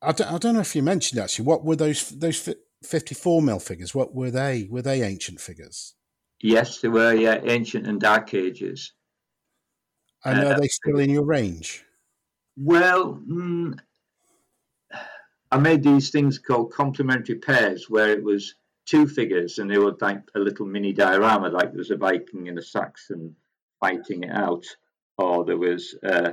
I 0.00 0.12
don't, 0.12 0.32
I 0.32 0.38
don't 0.38 0.54
know 0.54 0.60
if 0.60 0.76
you 0.76 0.82
mentioned 0.82 1.20
actually 1.20 1.46
what 1.46 1.64
were 1.64 1.76
those 1.76 2.10
those 2.10 2.48
54 2.82 3.42
mil 3.42 3.58
figures 3.58 3.94
what 3.94 4.14
were 4.14 4.30
they 4.30 4.68
were 4.70 4.82
they 4.82 5.02
ancient 5.02 5.40
figures? 5.40 5.94
Yes 6.40 6.80
they 6.80 6.88
were 6.88 7.14
yeah 7.14 7.40
ancient 7.44 7.86
and 7.86 8.00
dark 8.00 8.34
ages. 8.34 8.92
And 10.24 10.44
uh, 10.44 10.48
are 10.48 10.60
they 10.60 10.68
still 10.68 10.98
in 10.98 11.10
your 11.10 11.24
range? 11.24 11.84
Well 12.56 13.20
mm, 13.28 13.78
i 15.50 15.58
made 15.58 15.82
these 15.82 16.10
things 16.10 16.38
called 16.38 16.72
complementary 16.72 17.36
pairs 17.36 17.88
where 17.88 18.10
it 18.10 18.22
was 18.22 18.54
two 18.86 19.06
figures 19.06 19.58
and 19.58 19.70
they 19.70 19.78
were 19.78 19.96
like 20.00 20.22
a 20.34 20.38
little 20.38 20.66
mini 20.66 20.92
diorama 20.92 21.48
like 21.48 21.70
there 21.70 21.78
was 21.78 21.90
a 21.90 21.96
viking 21.96 22.48
and 22.48 22.58
a 22.58 22.62
saxon 22.62 23.34
fighting 23.80 24.24
it 24.24 24.30
out 24.30 24.64
or 25.16 25.44
there 25.44 25.56
was 25.56 25.94
uh, 26.02 26.32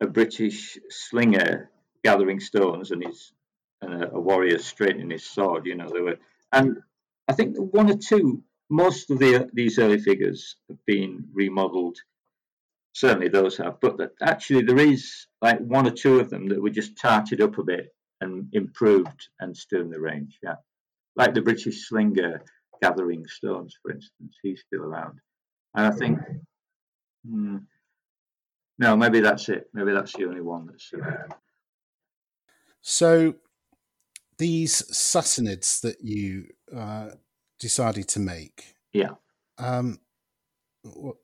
a 0.00 0.06
british 0.06 0.78
slinger 0.88 1.70
gathering 2.04 2.40
stones 2.40 2.90
and 2.90 3.04
he's 3.04 3.32
and 3.82 4.04
a, 4.04 4.18
warrior 4.18 4.58
straightening 4.58 5.10
his 5.10 5.24
sword. 5.24 5.66
You 5.66 5.76
know, 5.76 5.88
there 5.88 6.02
were, 6.02 6.18
and 6.52 6.78
I 7.28 7.32
think 7.32 7.56
one 7.56 7.90
or 7.90 7.96
two, 7.96 8.42
most 8.70 9.10
of 9.10 9.18
the 9.18 9.48
these 9.52 9.78
early 9.78 9.98
figures 9.98 10.56
have 10.68 10.84
been 10.86 11.28
remodeled. 11.32 11.98
Certainly, 12.92 13.28
those 13.28 13.56
have, 13.58 13.80
but 13.80 13.98
that 13.98 14.12
actually 14.20 14.62
there 14.62 14.78
is 14.78 15.26
like 15.40 15.60
one 15.60 15.86
or 15.86 15.90
two 15.90 16.20
of 16.20 16.30
them 16.30 16.48
that 16.48 16.60
were 16.60 16.70
just 16.70 16.98
tarted 16.98 17.40
up 17.40 17.58
a 17.58 17.62
bit 17.62 17.94
and 18.20 18.48
improved 18.52 19.28
and 19.40 19.56
still 19.56 19.82
in 19.82 19.90
the 19.90 20.00
range. 20.00 20.38
Yeah, 20.42 20.56
like 21.16 21.34
the 21.34 21.42
British 21.42 21.88
slinger 21.88 22.42
gathering 22.82 23.26
stones, 23.26 23.76
for 23.82 23.92
instance, 23.92 24.36
he's 24.42 24.62
still 24.66 24.82
around, 24.82 25.18
and 25.74 25.86
I 25.86 25.90
think. 25.90 26.18
Hmm, 27.28 27.58
no, 28.78 28.96
maybe 28.96 29.20
that's 29.20 29.48
it. 29.48 29.68
Maybe 29.74 29.92
that's 29.92 30.12
the 30.12 30.24
only 30.24 30.40
one 30.40 30.66
that's. 30.66 30.92
Uh, 30.92 31.34
so, 32.80 33.34
these 34.38 34.82
Sassanids 34.90 35.80
that 35.82 36.00
you 36.02 36.46
uh, 36.74 37.10
decided 37.58 38.08
to 38.08 38.20
make, 38.20 38.74
yeah, 38.92 39.10
um, 39.58 40.00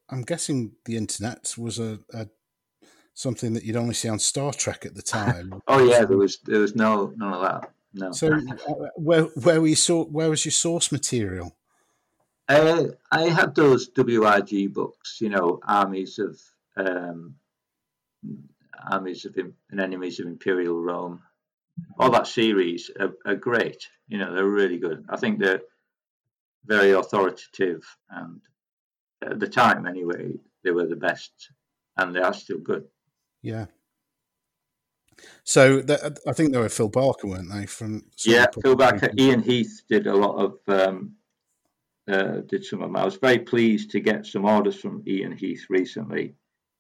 I'm 0.09 0.23
guessing 0.23 0.73
the 0.85 0.97
internet 0.97 1.55
was 1.57 1.79
a, 1.79 2.01
a, 2.13 2.27
something 3.15 3.55
that 3.55 3.65
you'd 3.65 3.77
only 3.77 3.95
see 3.95 4.09
on 4.09 4.19
Star 4.19 4.53
Trek 4.53 4.85
at 4.85 4.95
the 4.95 5.03
time. 5.19 5.63
oh 5.69 5.85
yeah, 5.85 6.05
there 6.05 6.19
was 6.19 6.39
there 6.45 6.61
was 6.61 6.75
no 6.77 7.13
none 7.17 7.33
of 7.33 7.43
that. 7.43 7.71
No. 7.95 8.11
So, 8.11 8.33
uh, 8.33 8.89
where 8.97 9.23
where 9.23 9.61
we 9.61 9.75
saw 9.75 10.05
where 10.05 10.29
was 10.29 10.45
your 10.45 10.53
source 10.53 10.91
material? 10.91 11.57
Uh, 12.49 12.89
I 13.11 13.23
had 13.23 13.55
those 13.55 13.89
WRG 13.91 14.73
books, 14.73 15.19
you 15.21 15.31
know, 15.31 15.61
armies 15.67 16.19
of 16.19 16.39
um, 16.77 17.37
armies 18.91 19.25
of 19.25 19.37
and 19.39 19.81
enemies 19.81 20.21
of 20.21 20.27
Imperial 20.27 20.81
Rome, 20.81 21.23
all 21.99 22.11
that 22.11 22.27
series 22.27 22.91
are, 22.99 23.15
are, 23.27 23.37
great. 23.37 23.89
You 24.09 24.19
know, 24.19 24.35
they're 24.35 24.45
really 24.45 24.79
good. 24.79 25.05
I 25.09 25.17
think 25.17 25.39
they're 25.39 25.63
very 26.65 26.93
authoritative, 26.93 27.83
and 28.11 28.41
at 29.23 29.41
the 29.41 29.49
time, 29.49 29.87
anyway, 29.87 30.35
they 30.63 30.71
were 30.71 30.87
the 30.87 30.97
best, 30.97 31.33
and 31.97 32.15
they 32.15 32.21
are 32.21 32.35
still 32.35 32.59
good. 32.59 32.85
Yeah. 33.43 33.67
So 35.45 35.83
I 36.27 36.33
think 36.33 36.53
they 36.53 36.59
were 36.59 36.69
Phil 36.69 36.89
Barker, 36.89 37.29
weren't 37.29 37.53
they? 37.53 37.67
From 37.67 38.05
yeah, 38.25 38.47
Phil 38.63 38.77
Barker. 38.77 39.11
Ian 39.19 39.43
Heath 39.43 39.83
did 39.89 40.07
a 40.07 40.17
lot 40.17 40.37
of 40.37 40.59
um, 40.67 41.17
uh, 42.11 42.41
did 42.49 42.65
some 42.65 42.83
of 42.83 42.89
them. 42.89 42.97
I 42.97 43.05
was 43.05 43.17
very 43.17 43.39
pleased 43.39 43.91
to 43.91 44.01
get 44.01 44.27
some 44.27 44.45
orders 44.45 44.77
from 44.77 45.03
Ian 45.07 45.33
Heath 45.33 45.67
recently 45.71 46.35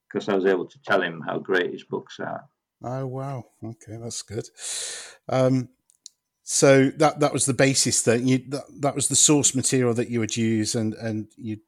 because 0.09 0.28
I 0.28 0.35
was 0.35 0.46
able 0.46 0.66
to 0.66 0.83
tell 0.83 1.00
him 1.00 1.22
how 1.26 1.38
great 1.38 1.72
his 1.72 1.85
books 1.85 2.18
are. 2.20 2.44
Oh 2.82 3.06
wow! 3.06 3.44
Okay, 3.62 3.96
that's 4.00 4.22
good. 4.22 4.48
Um, 5.28 5.68
so 6.42 6.90
that 6.98 7.20
that 7.20 7.32
was 7.32 7.46
the 7.46 7.54
basis 7.54 8.02
that 8.02 8.22
you 8.22 8.38
that, 8.48 8.64
that 8.80 8.94
was 8.94 9.08
the 9.08 9.16
source 9.16 9.54
material 9.54 9.94
that 9.94 10.10
you 10.10 10.20
would 10.20 10.37
use, 10.37 10.74
and 10.74 10.94
and 10.94 11.28
you 11.37 11.58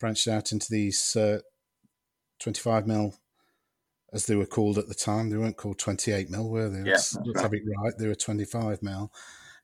branched 0.00 0.28
out 0.28 0.52
into 0.52 0.68
these 0.70 1.14
uh, 1.16 1.40
twenty 2.40 2.60
five 2.60 2.86
mil, 2.86 3.14
as 4.12 4.26
they 4.26 4.36
were 4.36 4.46
called 4.46 4.78
at 4.78 4.88
the 4.88 4.94
time. 4.94 5.28
They 5.28 5.36
weren't 5.36 5.56
called 5.56 5.78
twenty 5.78 6.12
eight 6.12 6.30
mil, 6.30 6.48
were 6.48 6.68
they? 6.68 6.78
Yeah, 6.78 6.92
let's, 6.92 7.14
let's 7.16 7.28
right. 7.34 7.42
have 7.42 7.54
it 7.54 7.62
right. 7.82 7.92
They 7.98 8.08
were 8.08 8.14
twenty 8.14 8.46
five 8.46 8.82
mil, 8.82 9.12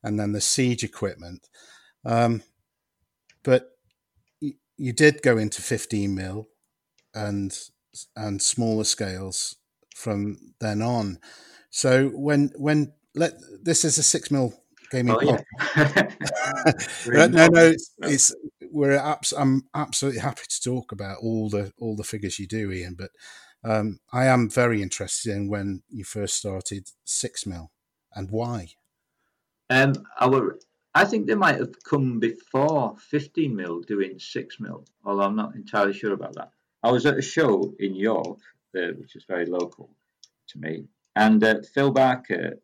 and 0.02 0.20
then 0.20 0.32
the 0.32 0.40
siege 0.40 0.84
equipment. 0.84 1.48
Um, 2.04 2.42
but 3.42 3.70
you, 4.40 4.54
you 4.76 4.92
did 4.92 5.22
go 5.22 5.38
into 5.38 5.62
15 5.62 6.14
mil 6.14 6.48
and 7.14 7.56
and 8.16 8.42
smaller 8.42 8.82
scales 8.82 9.56
from 9.94 10.36
then 10.60 10.82
on. 10.82 11.18
So 11.70 12.08
when 12.08 12.52
when 12.56 12.92
let 13.14 13.32
this 13.62 13.84
is 13.84 13.98
a 13.98 14.02
six 14.02 14.30
mil 14.30 14.52
gaming 14.90 15.16
Oh, 15.18 15.22
yeah. 15.22 16.10
No, 17.06 17.26
no, 17.26 17.48
it's, 17.54 17.90
it's 17.98 18.34
we're 18.70 18.96
abs- 18.96 19.32
I'm 19.32 19.62
absolutely 19.74 20.20
happy 20.20 20.44
to 20.48 20.60
talk 20.62 20.92
about 20.92 21.18
all 21.22 21.48
the 21.48 21.72
all 21.78 21.96
the 21.96 22.04
figures 22.04 22.38
you 22.38 22.46
do, 22.46 22.70
Ian. 22.70 22.96
But 22.98 23.10
um, 23.64 24.00
I 24.12 24.26
am 24.26 24.50
very 24.50 24.82
interested 24.82 25.32
in 25.34 25.48
when 25.48 25.82
you 25.88 26.04
first 26.04 26.36
started 26.36 26.90
six 27.04 27.46
mil 27.46 27.70
and 28.14 28.30
why. 28.30 28.68
Um, 29.70 29.94
our, 30.20 30.58
I 30.94 31.04
think 31.04 31.26
they 31.26 31.34
might 31.34 31.58
have 31.58 31.82
come 31.82 32.20
before 32.20 32.96
15 32.98 33.56
mil 33.56 33.80
doing 33.80 34.18
6 34.18 34.60
mil, 34.60 34.84
although 35.04 35.22
I'm 35.22 35.36
not 35.36 35.54
entirely 35.54 35.92
sure 35.92 36.12
about 36.12 36.34
that. 36.34 36.50
I 36.82 36.92
was 36.92 37.06
at 37.06 37.18
a 37.18 37.22
show 37.22 37.74
in 37.78 37.94
York, 37.94 38.38
uh, 38.76 38.92
which 38.98 39.16
is 39.16 39.24
very 39.28 39.46
local 39.46 39.90
to 40.48 40.58
me, 40.58 40.84
and 41.16 41.42
uh, 41.42 41.56
Phil 41.74 41.90
Barker 41.90 42.54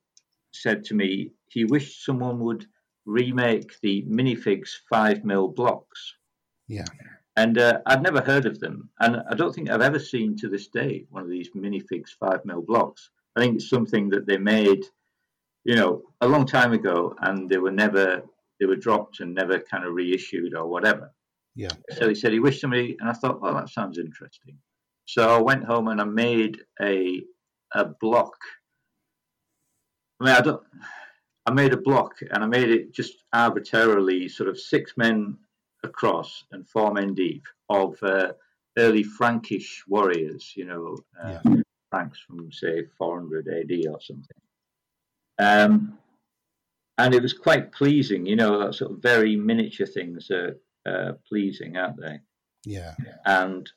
said 0.53 0.85
to 0.85 0.95
me 0.95 1.31
he 1.49 1.65
wished 1.65 2.05
someone 2.05 2.41
would 2.41 2.67
remake 3.07 3.81
the 3.81 4.05
minifigs 4.09 4.71
5 4.89 5.25
mil 5.25 5.49
blocks. 5.49 6.15
Yeah, 6.69 6.85
And 7.37 7.59
uh, 7.59 7.81
I'd 7.87 8.03
never 8.03 8.21
heard 8.21 8.47
of 8.47 8.61
them, 8.61 8.91
and 9.01 9.23
I 9.31 9.35
don't 9.35 9.55
think 9.55 9.71
I've 9.71 9.81
ever 9.81 9.99
seen 9.99 10.37
to 10.39 10.49
this 10.49 10.69
day 10.69 11.07
one 11.11 11.25
of 11.25 11.31
these 11.31 11.51
minifigs 11.51 12.11
5 12.19 12.45
mil 12.45 12.63
blocks. 12.63 13.11
I 13.37 13.41
think 13.41 13.57
it's 13.57 13.71
something 13.71 14.11
that 14.11 14.27
they 14.27 14.39
made 14.39 14.85
you 15.65 15.77
know, 15.77 16.03
a 16.21 16.29
long 16.29 16.47
time 16.47 16.73
ago, 16.73 17.15
and 17.21 17.49
they 17.49 17.59
were 17.59 17.71
never 17.71 18.23
they 18.59 18.67
were 18.67 18.77
dropped 18.77 19.21
and 19.21 19.35
never 19.35 19.59
kind 19.59 19.85
of 19.85 19.95
reissued 19.95 20.55
or 20.55 20.67
whatever. 20.67 21.13
yeah, 21.55 21.71
So 21.99 22.09
he 22.09 22.15
said 22.15 22.33
he 22.33 22.41
wished 22.41 22.61
somebody, 22.61 22.97
and 23.01 23.09
I 23.09 23.13
thought, 23.15 23.41
well, 23.41 23.55
that 23.55 23.71
sounds 23.71 23.99
interesting. 23.99 24.59
So 25.13 25.29
I 25.29 25.41
went 25.41 25.65
home 25.65 25.89
and 25.89 26.01
I 26.01 26.05
made 26.05 26.61
a 26.81 27.25
a 27.73 27.85
block. 27.85 28.37
I 30.21 30.25
mean, 30.25 30.35
I 30.37 30.41
don't. 30.41 30.63
I 31.47 31.53
made 31.53 31.73
a 31.73 31.79
block, 31.79 32.13
and 32.31 32.45
I 32.45 32.47
made 32.47 32.71
it 32.71 32.95
just 32.95 33.17
arbitrarily, 33.33 34.29
sort 34.29 34.49
of 34.49 34.61
six 34.61 34.97
men 34.97 35.37
across 35.83 36.45
and 36.53 36.69
four 36.69 36.93
men 36.93 37.15
deep 37.15 37.43
of 37.69 38.01
uh, 38.05 38.35
early 38.79 39.03
Frankish 39.03 39.83
warriors. 39.89 40.53
You 40.55 40.67
know, 40.67 40.97
uh, 41.21 41.41
Franks 41.91 42.21
from 42.21 42.53
say 42.53 42.85
400 42.97 43.49
AD 43.49 43.87
or 43.93 44.01
something. 44.01 44.41
Um, 45.41 45.99
and 46.99 47.15
it 47.15 47.23
was 47.23 47.33
quite 47.33 47.73
pleasing, 47.73 48.27
you 48.27 48.37
know, 48.37 48.61
that 48.61 48.75
sort 48.75 48.93
of 48.93 49.03
very 49.03 49.35
miniature 49.35 49.87
things 49.87 50.31
are 50.31 50.57
uh, 50.87 51.13
pleasing, 51.27 51.79
aren't 51.79 52.01
they? 52.01 52.21
yeah, 53.01 53.17
And 53.25 53.69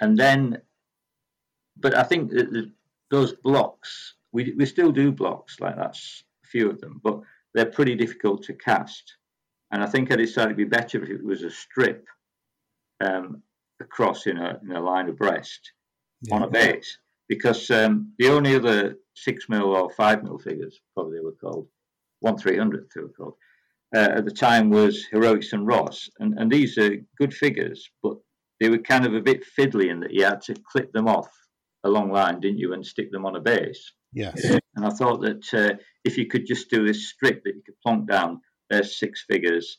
and 0.00 0.16
then, 0.18 0.60
but 1.76 1.94
I 1.94 2.02
think 2.02 2.30
that 2.30 2.52
the, 2.52 2.70
those 3.10 3.32
blocks, 3.32 4.14
we 4.32 4.52
we 4.56 4.66
still 4.66 4.92
do 4.92 5.12
blocks 5.12 5.60
like 5.60 5.76
that's 5.76 6.24
a 6.44 6.48
few 6.48 6.70
of 6.70 6.80
them, 6.80 7.00
but 7.02 7.20
they're 7.52 7.66
pretty 7.66 7.94
difficult 7.94 8.42
to 8.44 8.54
cast. 8.54 9.16
And 9.70 9.82
I 9.82 9.86
think 9.86 10.10
I 10.10 10.16
decided 10.16 10.52
it'd 10.52 10.56
be 10.56 10.76
better 10.76 11.02
if 11.02 11.10
it 11.10 11.24
was 11.24 11.42
a 11.42 11.50
strip 11.50 12.06
um, 13.00 13.42
across 13.80 14.26
in 14.26 14.38
a 14.38 14.60
in 14.62 14.72
a 14.72 14.80
line 14.80 15.08
abreast 15.08 15.72
on 16.30 16.42
a 16.42 16.48
base. 16.48 16.98
Because 17.26 17.70
um, 17.70 18.12
the 18.18 18.28
only 18.28 18.54
other 18.54 18.96
six 19.14 19.48
mil 19.48 19.74
or 19.74 19.90
five 19.90 20.22
mil 20.22 20.38
figures, 20.38 20.80
probably 20.92 21.18
they 21.18 21.24
were 21.24 21.32
called, 21.32 21.66
one 22.20 22.36
three 22.36 22.58
hundred 22.58 22.86
they 22.94 23.00
were 23.00 23.08
called, 23.08 23.34
uh, 23.96 24.10
at 24.18 24.24
the 24.26 24.30
time 24.30 24.68
was 24.68 25.06
Heroics 25.10 25.52
and 25.54 25.66
Ros, 25.66 26.10
and 26.18 26.38
and 26.38 26.52
these 26.52 26.76
are 26.76 26.96
good 27.16 27.32
figures, 27.32 27.90
but 28.02 28.18
they 28.60 28.68
were 28.68 28.78
kind 28.78 29.04
of 29.06 29.14
a 29.14 29.20
bit 29.20 29.44
fiddly 29.58 29.90
in 29.90 30.00
that 30.00 30.12
you 30.12 30.24
had 30.24 30.40
to 30.42 30.54
clip 30.70 30.92
them 30.92 31.08
off 31.08 31.28
a 31.84 31.88
long 31.88 32.10
line, 32.10 32.40
didn't 32.40 32.58
you, 32.58 32.72
and 32.72 32.84
stick 32.84 33.10
them 33.12 33.26
on 33.26 33.36
a 33.36 33.40
base. 33.40 33.92
yes, 34.12 34.42
And 34.76 34.84
I 34.84 34.90
thought 34.90 35.20
that 35.22 35.54
uh, 35.54 35.76
if 36.04 36.16
you 36.16 36.26
could 36.26 36.46
just 36.46 36.70
do 36.70 36.86
this 36.86 37.08
strip 37.08 37.44
that 37.44 37.54
you 37.54 37.62
could 37.64 37.80
plonk 37.80 38.08
down, 38.08 38.40
there's 38.70 38.98
six 38.98 39.24
figures, 39.28 39.78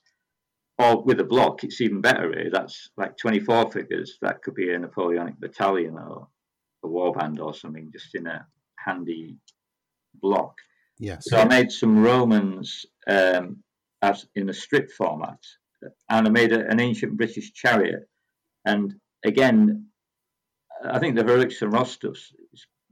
or 0.77 1.01
with 1.03 1.19
a 1.19 1.23
block, 1.23 1.63
it's 1.63 1.81
even 1.81 2.01
better. 2.01 2.29
Really. 2.29 2.49
That's 2.49 2.89
like 2.97 3.17
24 3.17 3.71
figures. 3.71 4.17
That 4.21 4.41
could 4.43 4.55
be 4.55 4.71
a 4.71 4.79
Napoleonic 4.79 5.39
battalion 5.39 5.95
or 5.97 6.27
a 6.83 6.87
warband 6.87 7.39
or 7.39 7.53
something, 7.53 7.89
just 7.91 8.13
in 8.13 8.27
a 8.27 8.45
handy 8.77 9.37
block. 10.21 10.55
yes, 10.99 11.25
So 11.27 11.37
I 11.37 11.45
made 11.45 11.71
some 11.71 12.03
Romans 12.03 12.85
um, 13.07 13.63
as 14.01 14.27
in 14.35 14.49
a 14.49 14.53
strip 14.53 14.91
format, 14.91 15.39
and 16.09 16.27
I 16.27 16.29
made 16.29 16.53
a, 16.53 16.67
an 16.69 16.79
ancient 16.79 17.17
British 17.17 17.53
chariot. 17.53 18.07
And 18.65 18.95
again, 19.23 19.85
I 20.83 20.99
think 20.99 21.15
the 21.15 21.23
Heroics 21.23 21.61
and 21.61 21.71
Ros 21.71 21.97
is 22.03 22.33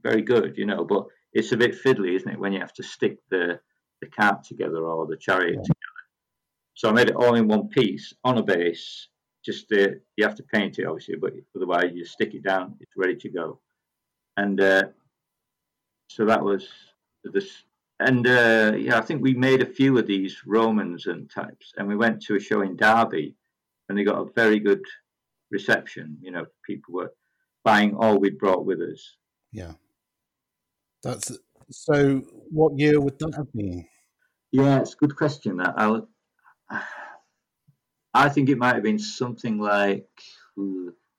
very 0.02 0.22
good, 0.22 0.56
you 0.56 0.66
know, 0.66 0.84
but 0.84 1.06
it's 1.32 1.52
a 1.52 1.56
bit 1.56 1.74
fiddly, 1.82 2.14
isn't 2.16 2.30
it, 2.30 2.38
when 2.38 2.52
you 2.52 2.60
have 2.60 2.72
to 2.74 2.82
stick 2.82 3.18
the 3.30 3.60
the 4.00 4.08
cart 4.08 4.44
together 4.44 4.84
or 4.84 5.06
the 5.06 5.16
chariot 5.16 5.54
Yeah. 5.56 5.62
together. 5.62 6.00
So 6.74 6.88
I 6.88 6.92
made 6.92 7.08
it 7.08 7.16
all 7.16 7.34
in 7.36 7.48
one 7.48 7.68
piece 7.68 8.12
on 8.24 8.38
a 8.38 8.42
base. 8.42 9.08
Just 9.44 9.70
you 9.70 10.00
have 10.20 10.34
to 10.36 10.42
paint 10.42 10.78
it, 10.78 10.86
obviously, 10.86 11.16
but 11.16 11.32
otherwise 11.54 11.92
you 11.94 12.04
stick 12.04 12.34
it 12.34 12.42
down, 12.42 12.76
it's 12.80 12.96
ready 12.96 13.16
to 13.16 13.28
go. 13.28 13.60
And 14.36 14.60
uh, 14.60 14.84
so 16.08 16.24
that 16.26 16.42
was 16.42 16.68
this 17.22 17.64
and 18.00 18.26
uh, 18.26 18.72
yeah, 18.76 18.98
I 18.98 19.02
think 19.02 19.22
we 19.22 19.34
made 19.34 19.62
a 19.62 19.66
few 19.66 19.96
of 19.98 20.06
these 20.06 20.42
Romans 20.46 21.06
and 21.06 21.30
types, 21.30 21.72
and 21.76 21.86
we 21.86 21.96
went 21.96 22.20
to 22.22 22.34
a 22.36 22.40
show 22.40 22.62
in 22.62 22.76
Derby, 22.76 23.36
and 23.88 23.96
they 23.96 24.04
got 24.04 24.18
a 24.20 24.32
very 24.32 24.58
good 24.58 24.82
reception. 25.54 26.18
You 26.20 26.32
know, 26.32 26.44
people 26.66 26.92
were 26.94 27.12
buying 27.64 27.94
all 27.96 28.18
we'd 28.18 28.38
brought 28.38 28.66
with 28.66 28.80
us. 28.80 29.16
yeah. 29.52 29.72
That's 31.02 31.32
so. 31.70 32.22
What 32.50 32.78
year 32.78 32.98
would 33.00 33.18
that 33.18 33.34
have 33.36 33.52
been? 33.52 33.86
Yeah, 34.52 34.80
it's 34.80 34.94
a 34.94 34.96
good 34.96 35.14
question. 35.16 35.58
That 35.58 35.74
I'll, 35.76 36.08
I 38.14 38.28
think 38.30 38.48
it 38.48 38.56
might 38.58 38.74
have 38.76 38.82
been 38.82 38.98
something 38.98 39.58
like 39.58 40.08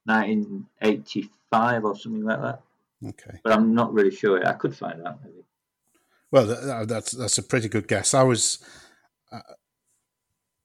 1985 0.06 1.86
or 1.86 1.96
something 1.96 2.24
like 2.24 2.42
that, 2.42 2.62
Okay. 3.10 3.40
but 3.44 3.54
I'm 3.54 3.74
not 3.76 3.94
really 3.94 4.12
sure. 4.12 4.46
I 4.46 4.54
could 4.54 4.76
find 4.76 5.06
out 5.06 5.20
maybe. 5.24 5.44
Well, 6.32 6.48
th- 6.48 6.60
th- 6.60 6.88
that's 6.88 7.12
that's 7.12 7.38
a 7.38 7.44
pretty 7.44 7.70
good 7.70 7.88
guess. 7.88 8.14
I 8.14 8.24
was 8.24 8.60
uh, 9.32 9.40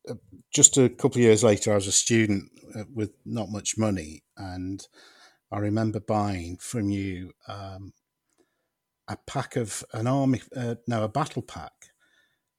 uh, 0.09 0.15
just 0.53 0.79
a 0.79 0.89
couple 0.89 1.19
of 1.19 1.23
years 1.29 1.45
later. 1.45 1.73
I 1.73 1.77
was 1.77 1.87
a 1.87 1.93
student 1.93 2.51
with 2.93 3.13
not 3.25 3.51
much 3.51 3.77
money, 3.79 4.23
and 4.37 4.87
I 5.53 5.59
remember 5.59 6.01
buying 6.01 6.57
from 6.59 6.91
you 6.91 7.33
um, 7.49 7.93
a 9.09 9.17
pack 9.27 9.57
of 9.57 9.85
an 9.93 10.07
army, 10.07 10.43
uh, 10.57 10.77
no, 10.87 11.03
a 11.05 11.09
battle 11.09 11.43
pack 11.43 11.73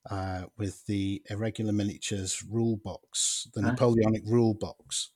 uh, 0.10 0.44
with 0.58 0.86
the 0.88 1.22
irregular 1.30 1.72
miniatures 1.72 2.44
rule 2.44 2.78
box, 2.78 3.48
the 3.54 3.62
Ah. 3.62 3.70
Napoleonic 3.72 4.24
rule 4.26 4.54
box, 4.54 5.10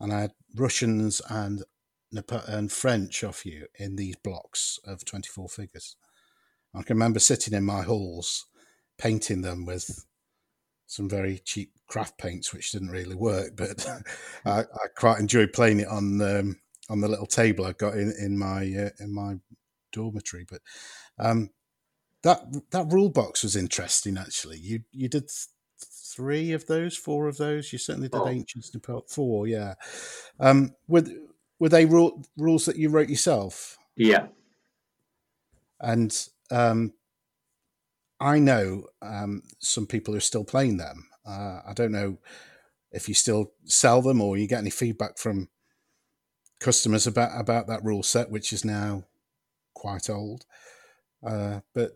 and 0.00 0.12
I 0.12 0.20
had 0.22 0.32
Russians 0.54 1.22
and 1.28 1.62
and 2.46 2.70
French 2.70 3.24
off 3.24 3.44
you 3.44 3.66
in 3.76 3.96
these 3.96 4.16
blocks 4.16 4.78
of 4.84 5.04
twenty 5.04 5.28
four 5.28 5.48
figures. 5.48 5.96
I 6.74 6.82
can 6.82 6.96
remember 6.96 7.20
sitting 7.20 7.54
in 7.54 7.64
my 7.64 7.82
halls 7.82 8.46
painting 8.98 9.42
them 9.42 9.64
with 9.64 10.04
some 10.86 11.08
very 11.08 11.38
cheap 11.44 11.72
craft 11.86 12.18
paints, 12.18 12.52
which 12.52 12.72
didn't 12.72 12.90
really 12.90 13.14
work, 13.14 13.56
but 13.56 13.86
I, 14.44 14.60
I 14.60 14.86
quite 14.96 15.20
enjoyed 15.20 15.52
playing 15.52 15.80
it 15.80 15.88
on 15.88 16.20
um, 16.22 16.60
on 16.88 17.00
the 17.00 17.08
little 17.08 17.26
table 17.26 17.64
I 17.64 17.72
got 17.72 17.94
in 17.94 18.12
in 18.18 18.38
my 18.38 18.60
uh, 18.60 18.90
in 18.98 19.14
my 19.14 19.36
dormitory. 19.92 20.46
But 20.48 20.60
um, 21.18 21.50
that 22.22 22.70
that 22.70 22.92
rule 22.92 23.10
box 23.10 23.42
was 23.42 23.56
interesting. 23.56 24.18
Actually, 24.18 24.58
you 24.58 24.80
you 24.92 25.08
did 25.08 25.28
th- 25.28 25.48
three 26.14 26.52
of 26.52 26.66
those, 26.66 26.96
four 26.96 27.28
of 27.28 27.36
those. 27.36 27.72
You 27.72 27.78
certainly 27.78 28.08
did 28.08 28.18
Four. 28.18 28.28
ancients. 28.28 28.70
Four, 29.08 29.46
yeah. 29.46 29.74
Um, 30.38 30.74
were 30.86 31.04
were 31.58 31.68
they 31.68 31.86
rule, 31.86 32.24
rules 32.36 32.66
that 32.66 32.76
you 32.76 32.88
wrote 32.88 33.08
yourself? 33.08 33.78
Yeah, 33.96 34.26
And 35.80 36.28
um, 36.50 36.92
I 38.20 38.38
know 38.38 38.84
um, 39.02 39.42
some 39.58 39.86
people 39.86 40.14
are 40.14 40.20
still 40.20 40.44
playing 40.44 40.76
them. 40.76 41.06
Uh, 41.26 41.60
I 41.66 41.72
don't 41.74 41.92
know 41.92 42.18
if 42.92 43.08
you 43.08 43.14
still 43.14 43.52
sell 43.64 44.02
them 44.02 44.20
or 44.20 44.36
you 44.36 44.46
get 44.46 44.60
any 44.60 44.70
feedback 44.70 45.18
from 45.18 45.48
customers 46.60 47.06
about 47.06 47.38
about 47.38 47.66
that 47.66 47.84
rule 47.84 48.02
set, 48.02 48.30
which 48.30 48.52
is 48.52 48.64
now 48.64 49.04
quite 49.74 50.08
old. 50.08 50.44
Uh, 51.26 51.60
but 51.74 51.92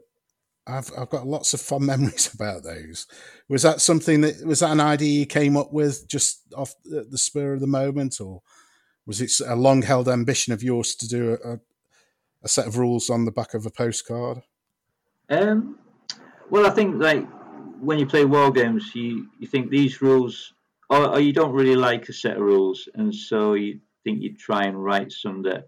I've 0.67 0.91
I've 0.97 1.09
got 1.09 1.27
lots 1.27 1.55
of 1.55 1.61
fond 1.61 1.87
memories 1.93 2.33
about 2.33 2.65
those. 2.65 3.07
Was 3.49 3.63
that 3.63 3.81
something 3.81 4.21
that 4.23 4.45
was 4.45 4.61
that 4.61 4.73
an 4.73 4.81
idea 4.81 5.21
you 5.21 5.27
came 5.27 5.57
up 5.57 5.73
with 5.73 6.09
just 6.09 6.43
off 6.55 6.75
the 6.85 7.19
spur 7.19 7.55
of 7.55 7.61
the 7.61 7.67
moment, 7.67 8.21
or 8.21 8.43
was 9.07 9.21
it 9.21 9.33
a 9.47 9.57
long 9.57 9.83
held 9.83 10.09
ambition 10.09 10.53
of 10.53 10.63
yours 10.63 10.95
to 10.97 11.09
do 11.09 11.39
a, 11.45 11.61
a 12.43 12.49
set 12.49 12.67
of 12.67 12.77
rules 12.77 13.09
on 13.09 13.25
the 13.25 13.33
back 13.33 13.55
of 13.55 13.65
a 13.65 13.71
postcard? 13.71 14.43
Um, 15.31 15.79
well, 16.51 16.67
I 16.67 16.71
think 16.71 17.01
like 17.01 17.27
when 17.81 17.99
you 17.99 18.07
play 18.07 18.25
war 18.25 18.51
games, 18.51 18.95
you, 18.95 19.29
you 19.39 19.47
think 19.47 19.71
these 19.71 20.03
rules, 20.03 20.55
or, 20.91 21.09
or 21.09 21.21
you 21.21 21.33
don't 21.33 21.53
really 21.53 21.77
like 21.77 22.09
a 22.09 22.13
set 22.13 22.37
of 22.37 22.43
rules, 22.43 22.89
and 22.95 23.15
so 23.15 23.55
you 23.55 23.81
think 24.05 24.23
you 24.23 24.35
try 24.35 24.65
and 24.65 24.83
write 24.83 25.13
some 25.13 25.43
that, 25.43 25.67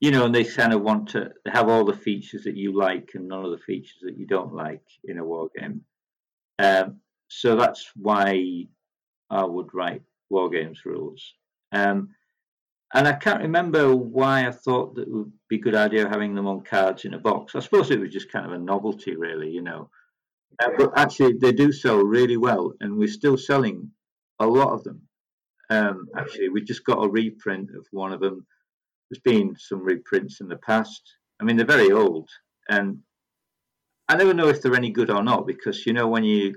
you 0.00 0.10
know, 0.10 0.24
and 0.24 0.34
they 0.34 0.44
kind 0.44 0.72
of 0.72 0.82
want 0.82 1.08
to 1.10 1.30
have 1.46 1.68
all 1.68 1.84
the 1.84 1.92
features 1.92 2.44
that 2.44 2.56
you 2.56 2.76
like 2.76 3.12
and 3.14 3.28
none 3.28 3.44
of 3.44 3.52
the 3.52 3.58
features 3.58 3.98
that 4.02 4.18
you 4.18 4.26
don't 4.26 4.54
like 4.54 4.82
in 5.04 5.18
a 5.18 5.24
war 5.24 5.48
game. 5.56 5.82
Um, 6.58 7.00
so 7.28 7.56
that's 7.56 7.90
why 7.94 8.66
I 9.30 9.44
would 9.44 9.72
write 9.72 10.02
war 10.28 10.50
games 10.50 10.80
rules. 10.84 11.34
Um, 11.70 12.10
and 12.94 13.08
I 13.08 13.14
can't 13.14 13.42
remember 13.42 13.94
why 13.94 14.46
I 14.46 14.50
thought 14.50 14.94
that 14.96 15.02
it 15.02 15.10
would 15.10 15.32
be 15.48 15.56
a 15.56 15.60
good 15.60 15.74
idea 15.74 16.08
having 16.08 16.34
them 16.34 16.46
on 16.46 16.62
cards 16.62 17.04
in 17.04 17.14
a 17.14 17.18
box. 17.18 17.54
I 17.54 17.60
suppose 17.60 17.90
it 17.90 18.00
was 18.00 18.10
just 18.10 18.30
kind 18.30 18.44
of 18.44 18.52
a 18.52 18.58
novelty, 18.58 19.16
really, 19.16 19.50
you 19.50 19.62
know. 19.62 19.88
Uh, 20.62 20.70
but 20.76 20.98
actually, 20.98 21.34
they 21.40 21.52
do 21.52 21.72
sell 21.72 21.98
really 21.98 22.36
well, 22.36 22.74
and 22.80 22.96
we're 22.96 23.08
still 23.08 23.38
selling 23.38 23.90
a 24.38 24.46
lot 24.46 24.72
of 24.74 24.84
them. 24.84 25.02
Um, 25.70 26.08
actually, 26.16 26.50
we 26.50 26.62
just 26.62 26.84
got 26.84 27.02
a 27.02 27.08
reprint 27.08 27.70
of 27.70 27.86
one 27.92 28.12
of 28.12 28.20
them. 28.20 28.46
There's 29.10 29.22
been 29.22 29.56
some 29.58 29.82
reprints 29.82 30.40
in 30.40 30.48
the 30.48 30.56
past. 30.56 31.02
I 31.40 31.44
mean, 31.44 31.56
they're 31.56 31.66
very 31.66 31.90
old, 31.90 32.28
and 32.68 32.98
I 34.08 34.16
never 34.16 34.34
know 34.34 34.48
if 34.48 34.60
they're 34.60 34.74
any 34.76 34.90
good 34.90 35.10
or 35.10 35.22
not 35.22 35.46
because 35.46 35.86
you 35.86 35.94
know 35.94 36.08
when 36.08 36.24
you 36.24 36.56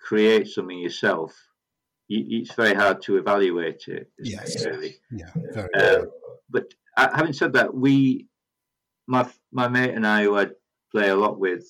create 0.00 0.46
something 0.46 0.78
yourself, 0.78 1.34
you, 1.34 1.51
it's 2.14 2.54
very 2.54 2.74
hard 2.74 3.02
to 3.02 3.16
evaluate 3.16 3.84
it. 3.88 4.10
Yes, 4.18 4.64
really? 4.64 4.96
yeah. 5.10 5.30
Very 5.34 5.68
Uh, 5.74 6.04
but 6.50 6.66
uh, 6.96 7.08
having 7.14 7.32
said 7.32 7.54
that, 7.54 7.74
we, 7.74 8.28
my 9.06 9.28
my 9.52 9.68
mate 9.68 9.94
and 9.94 10.06
I, 10.06 10.24
who 10.24 10.38
I 10.38 10.48
play 10.90 11.08
a 11.08 11.16
lot 11.16 11.38
with, 11.38 11.64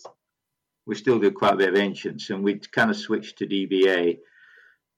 we 0.87 0.95
still 0.95 1.19
do 1.19 1.31
quite 1.31 1.55
a 1.55 1.57
bit 1.57 1.69
of 1.69 1.77
ancients, 1.77 2.31
and 2.31 2.43
we 2.43 2.59
kind 2.59 2.91
of 2.91 2.97
switched 2.97 3.39
to 3.39 3.47
DBA 3.47 4.19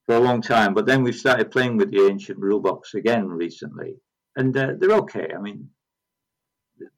for 0.07 0.16
a 0.16 0.20
long 0.20 0.40
time. 0.40 0.74
But 0.74 0.86
then 0.86 1.03
we've 1.03 1.14
started 1.14 1.51
playing 1.51 1.76
with 1.76 1.90
the 1.90 2.07
ancient 2.09 2.38
rule 2.38 2.61
box 2.61 2.95
again 2.95 3.28
recently, 3.28 3.97
and 4.36 4.57
uh, 4.57 4.72
they're 4.78 4.99
okay. 4.99 5.28
I 5.36 5.40
mean, 5.40 5.68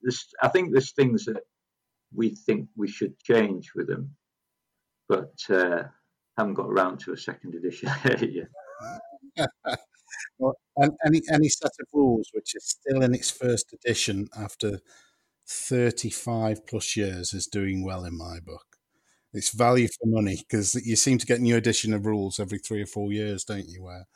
there's, 0.02 0.26
I 0.42 0.48
think 0.48 0.72
there's 0.72 0.92
things 0.92 1.24
that 1.26 1.42
we 2.14 2.30
think 2.30 2.68
we 2.76 2.88
should 2.88 3.18
change 3.18 3.72
with 3.74 3.88
them, 3.88 4.14
but 5.08 5.34
uh, 5.50 5.84
haven't 6.36 6.54
got 6.54 6.68
around 6.68 6.98
to 7.00 7.12
a 7.12 7.16
second 7.16 7.54
edition 7.54 7.90
yet. 8.04 8.48
well, 10.38 10.56
and 10.76 10.92
any 11.04 11.20
any 11.32 11.48
set 11.48 11.72
of 11.80 11.86
rules 11.92 12.30
which 12.32 12.54
is 12.54 12.64
still 12.64 13.02
in 13.02 13.14
its 13.14 13.30
first 13.30 13.72
edition 13.72 14.28
after 14.36 14.80
35 15.48 16.66
plus 16.66 16.96
years 16.96 17.32
is 17.32 17.46
doing 17.46 17.84
well 17.84 18.04
in 18.04 18.16
my 18.16 18.40
book. 18.40 18.64
It's 19.32 19.50
value 19.50 19.88
for 19.88 20.06
money 20.06 20.38
because 20.48 20.74
you 20.74 20.96
seem 20.96 21.18
to 21.18 21.26
get 21.26 21.40
new 21.40 21.56
edition 21.56 21.92
of 21.92 22.06
rules 22.06 22.40
every 22.40 22.58
three 22.58 22.82
or 22.82 22.86
four 22.86 23.12
years, 23.12 23.44
don't 23.44 23.68
you? 23.68 23.82
Where 23.82 24.06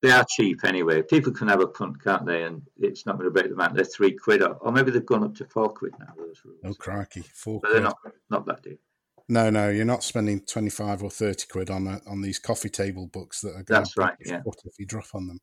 they 0.00 0.10
are 0.10 0.24
cheap 0.28 0.64
anyway. 0.64 1.02
People 1.02 1.32
can 1.32 1.48
have 1.48 1.60
a 1.60 1.66
punt, 1.66 2.02
can't 2.02 2.24
they? 2.24 2.44
And 2.44 2.62
it's 2.78 3.04
not 3.04 3.18
going 3.18 3.24
to 3.24 3.32
break 3.32 3.50
them 3.50 3.60
out. 3.60 3.74
They're 3.74 3.84
three 3.84 4.12
quid, 4.12 4.42
or, 4.42 4.54
or 4.56 4.70
maybe 4.70 4.90
they've 4.90 5.04
gone 5.04 5.24
up 5.24 5.34
to 5.36 5.44
four 5.46 5.70
quid 5.70 5.92
now. 5.98 6.12
Those 6.16 6.40
rules. 6.44 6.60
oh 6.64 6.74
crikey, 6.74 7.24
four. 7.34 7.60
but 7.60 7.72
they're 7.72 7.80
not 7.80 7.98
not 8.30 8.46
that 8.46 8.62
deep. 8.62 8.80
No, 9.28 9.50
no, 9.50 9.68
you're 9.68 9.84
not 9.84 10.02
spending 10.02 10.40
25 10.40 11.02
or 11.02 11.10
30 11.10 11.46
quid 11.50 11.70
on 11.70 11.86
a, 11.86 12.00
on 12.08 12.22
these 12.22 12.38
coffee 12.38 12.70
table 12.70 13.08
books 13.12 13.42
that 13.42 13.50
are 13.50 13.62
going 13.62 13.80
That's 13.80 13.96
right, 13.96 14.14
yeah. 14.24 14.40
if 14.46 14.78
you 14.78 14.86
drop 14.86 15.14
on 15.14 15.26
them, 15.26 15.40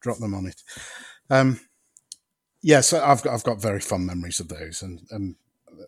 drop 0.00 0.18
them 0.18 0.34
on 0.34 0.46
it. 0.46 0.62
Um, 1.28 1.60
yeah, 2.62 2.80
so 2.80 3.04
I've 3.04 3.22
got 3.22 3.34
I've 3.34 3.44
got 3.44 3.60
very 3.60 3.80
fond 3.80 4.06
memories 4.06 4.40
of 4.40 4.48
those, 4.48 4.82
and 4.82 5.00
um, 5.12 5.36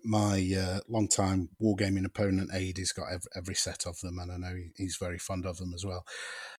my 0.05 0.55
uh, 0.57 0.81
long-time 0.89 1.49
wargaming 1.61 2.05
opponent 2.05 2.51
Aid 2.55 2.79
has 2.79 2.93
got 2.93 3.07
every, 3.07 3.31
every 3.35 3.55
set 3.55 3.87
of 3.87 3.99
them, 4.01 4.19
and 4.19 4.31
I 4.31 4.37
know 4.37 4.57
he's 4.77 4.97
very 4.97 5.19
fond 5.19 5.47
of 5.47 5.57
them 5.59 5.73
as 5.75 5.85
well. 5.85 6.05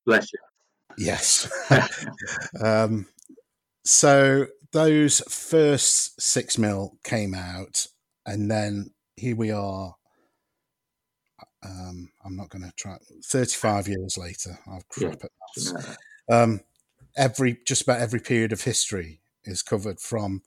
Bless 0.05 0.33
you. 0.33 0.39
Yes. 0.97 1.49
um, 2.63 3.05
so 3.85 4.47
those 4.71 5.21
first 5.29 6.21
six 6.21 6.57
mil 6.57 6.97
came 7.03 7.33
out, 7.33 7.87
and 8.25 8.49
then 8.49 8.91
here 9.15 9.35
we 9.35 9.51
are. 9.51 9.95
Um, 11.63 12.09
I'm 12.25 12.35
not 12.35 12.49
going 12.49 12.63
to 12.63 12.71
try. 12.75 12.97
Thirty-five 13.23 13.87
years 13.87 14.17
later, 14.17 14.57
I'll 14.67 14.83
crap 14.89 15.23
at 15.23 15.31
maths. 15.55 15.97
Um, 16.29 16.61
every 17.15 17.59
just 17.65 17.83
about 17.83 18.01
every 18.01 18.19
period 18.19 18.51
of 18.51 18.61
history 18.61 19.21
is 19.43 19.61
covered 19.61 19.99
from 19.99 20.41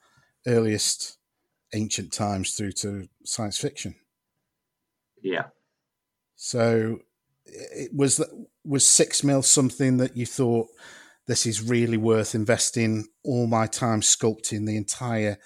earliest 0.47 1.19
ancient 1.73 2.13
times 2.13 2.55
through 2.55 2.73
to 2.73 3.09
science 3.25 3.59
fiction. 3.59 3.97
Yeah. 5.23 5.47
So, 6.37 6.99
it 7.47 7.91
was 7.95 8.23
was 8.65 8.87
six 8.87 9.23
mil 9.23 9.43
something 9.43 9.99
that 9.99 10.17
you 10.17 10.27
thought 10.27 10.69
this 11.27 11.47
is 11.47 11.63
really 11.63 11.97
worth 11.97 12.35
investing 12.35 13.07
all 13.23 13.47
my 13.47 13.67
time 13.67 14.01
sculpting 14.01 14.67
the 14.67 14.77
entire 14.77 15.39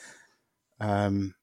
um, 0.81 1.35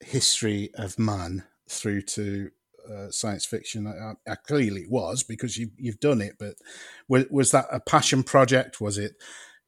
history 0.00 0.70
of 0.74 0.98
man 0.98 1.44
through 1.68 2.02
to 2.02 2.50
uh, 2.90 3.10
science 3.10 3.44
fiction? 3.44 3.86
I, 3.86 4.14
I, 4.30 4.34
clearly, 4.34 4.82
it 4.82 4.90
was 4.90 5.22
because 5.22 5.56
you 5.56 5.70
you've 5.76 6.00
done 6.00 6.20
it. 6.20 6.36
But 6.38 6.54
was, 7.08 7.26
was 7.30 7.50
that 7.52 7.66
a 7.70 7.80
passion 7.80 8.22
project? 8.22 8.80
Was 8.80 8.98
it 8.98 9.12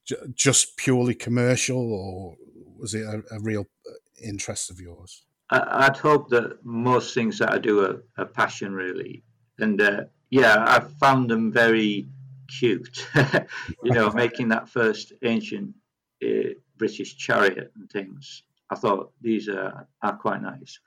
j- 0.05 0.17
just 0.35 0.77
purely 0.77 1.15
commercial, 1.15 1.93
or 1.93 2.37
was 2.79 2.95
it 2.95 3.03
a, 3.03 3.23
a 3.35 3.41
real 3.41 3.67
uh, 3.89 3.93
interest 4.23 4.71
of 4.71 4.81
yours? 4.81 5.25
I, 5.51 5.87
I'd 5.87 5.97
hope 5.97 6.29
that 6.31 6.65
most 6.65 7.15
things 7.15 7.39
that 7.39 7.53
I 7.53 7.59
do 7.59 7.85
are 7.85 8.03
a 8.17 8.27
passion, 8.27 8.73
really. 8.73 9.23
And 9.59 9.81
uh, 9.81 10.05
yeah, 10.31 10.65
I 10.67 10.81
found 10.81 11.31
them 11.31 11.53
very 11.53 12.09
cute. 12.49 13.07
you 13.85 13.93
know, 13.93 14.11
making 14.15 14.49
that 14.49 14.69
first 14.69 15.13
ancient 15.23 15.75
uh, 16.25 16.55
British 16.77 17.17
chariot 17.17 17.73
and 17.77 17.91
things. 17.91 18.43
I 18.71 18.75
thought 18.75 19.13
these 19.21 19.49
are, 19.49 19.87
are 20.03 20.17
quite 20.17 20.43
nice. 20.43 20.79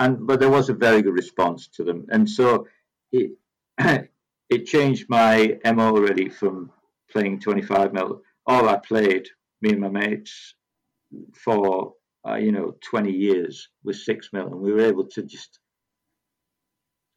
And 0.00 0.26
but 0.26 0.40
there 0.40 0.50
was 0.50 0.68
a 0.68 0.74
very 0.86 1.02
good 1.02 1.14
response 1.14 1.68
to 1.76 1.84
them, 1.84 2.06
and 2.10 2.28
so 2.28 2.66
it 3.12 3.32
it 3.78 4.66
changed 4.66 5.06
my 5.08 5.58
mo 5.64 5.94
already 5.94 6.28
from 6.28 6.72
playing 7.12 7.40
25 7.40 7.92
mil. 7.92 8.22
All 8.46 8.68
I 8.68 8.78
played, 8.78 9.28
me 9.62 9.70
and 9.70 9.80
my 9.80 9.88
mates, 9.88 10.54
for 11.34 11.94
uh, 12.26 12.36
you 12.36 12.52
know 12.52 12.76
20 12.90 13.12
years 13.12 13.68
was 13.84 14.04
six 14.04 14.30
mil, 14.32 14.46
and 14.46 14.60
we 14.60 14.72
were 14.72 14.86
able 14.92 15.06
to 15.14 15.22
just 15.22 15.60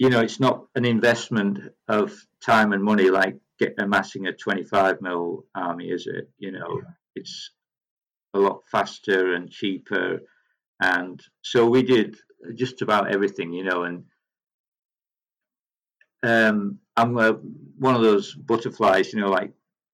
you 0.03 0.09
know, 0.09 0.19
it's 0.19 0.39
not 0.39 0.65
an 0.75 0.85
investment 0.85 1.59
of 1.87 2.13
time 2.41 2.73
and 2.73 2.83
money 2.83 3.09
like 3.09 3.37
get, 3.59 3.75
amassing 3.79 4.27
a 4.27 4.33
25 4.33 5.01
mil 5.01 5.45
army, 5.55 5.89
is 5.89 6.07
it? 6.07 6.29
You 6.37 6.51
know, 6.51 6.81
yeah. 6.83 6.91
it's 7.15 7.51
a 8.33 8.39
lot 8.39 8.63
faster 8.71 9.33
and 9.33 9.49
cheaper. 9.49 10.19
And 10.81 11.21
so 11.41 11.67
we 11.69 11.83
did 11.83 12.17
just 12.55 12.81
about 12.81 13.11
everything, 13.11 13.53
you 13.53 13.63
know, 13.63 13.83
and 13.83 14.03
um, 16.23 16.79
I'm 16.95 17.17
a, 17.17 17.33
one 17.77 17.95
of 17.95 18.01
those 18.01 18.33
butterflies, 18.33 19.13
you 19.13 19.19
know, 19.19 19.29
like 19.29 19.51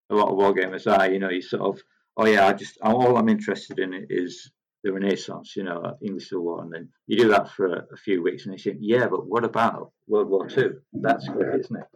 a 0.09 0.15
lot 0.15 0.29
of 0.29 0.37
wargamers 0.37 0.85
are, 0.87 1.11
you 1.11 1.19
know, 1.19 1.29
you 1.29 1.41
sort 1.41 1.63
of, 1.63 1.81
oh 2.17 2.25
yeah, 2.25 2.47
I 2.47 2.53
just, 2.53 2.77
all 2.81 3.17
I'm 3.17 3.29
interested 3.29 3.79
in 3.79 4.07
is 4.09 4.51
the 4.83 4.93
Renaissance, 4.93 5.55
you 5.55 5.63
know, 5.63 5.97
English 6.01 6.29
Civil 6.29 6.45
War, 6.45 6.61
and 6.63 6.71
then 6.71 6.89
you 7.07 7.17
do 7.17 7.29
that 7.29 7.51
for 7.51 7.67
a, 7.67 7.85
a 7.91 7.97
few 7.97 8.23
weeks, 8.23 8.45
and 8.45 8.53
you 8.53 8.59
say, 8.59 8.77
yeah, 8.79 9.07
but 9.07 9.27
what 9.27 9.43
about 9.43 9.91
World 10.07 10.29
War 10.29 10.47
Two? 10.47 10.79
That's 10.93 11.27
great, 11.27 11.59
isn't 11.59 11.75
it? 11.75 11.87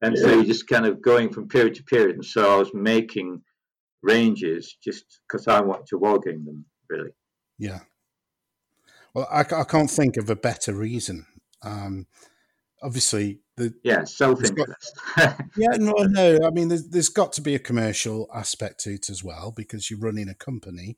And 0.00 0.18
so 0.18 0.30
you're 0.30 0.44
just 0.44 0.66
kind 0.66 0.84
of 0.84 1.00
going 1.00 1.32
from 1.32 1.46
period 1.46 1.76
to 1.76 1.84
period. 1.84 2.16
And 2.16 2.24
so 2.24 2.54
I 2.54 2.58
was 2.58 2.74
making 2.74 3.42
ranges 4.02 4.76
just 4.82 5.20
because 5.28 5.46
I 5.46 5.60
want 5.60 5.86
to 5.86 5.98
wargame 5.98 6.44
them, 6.44 6.64
really. 6.88 7.10
Yeah. 7.58 7.80
Well, 9.14 9.28
I, 9.30 9.40
I 9.40 9.64
can't 9.64 9.90
think 9.90 10.16
of 10.16 10.30
a 10.30 10.36
better 10.36 10.74
reason. 10.74 11.26
Um, 11.62 12.06
obviously, 12.82 13.40
the 13.56 13.74
yeah 13.84 14.04
self 14.04 14.42
interest. 14.42 14.98
yeah, 15.56 15.76
no, 15.78 15.92
no. 15.92 16.38
I 16.44 16.50
mean, 16.50 16.68
there's, 16.68 16.88
there's 16.88 17.08
got 17.08 17.32
to 17.34 17.40
be 17.40 17.54
a 17.54 17.60
commercial 17.60 18.28
aspect 18.34 18.80
to 18.80 18.94
it 18.94 19.10
as 19.10 19.22
well 19.22 19.52
because 19.54 19.90
you're 19.90 20.00
running 20.00 20.28
a 20.28 20.34
company 20.34 20.96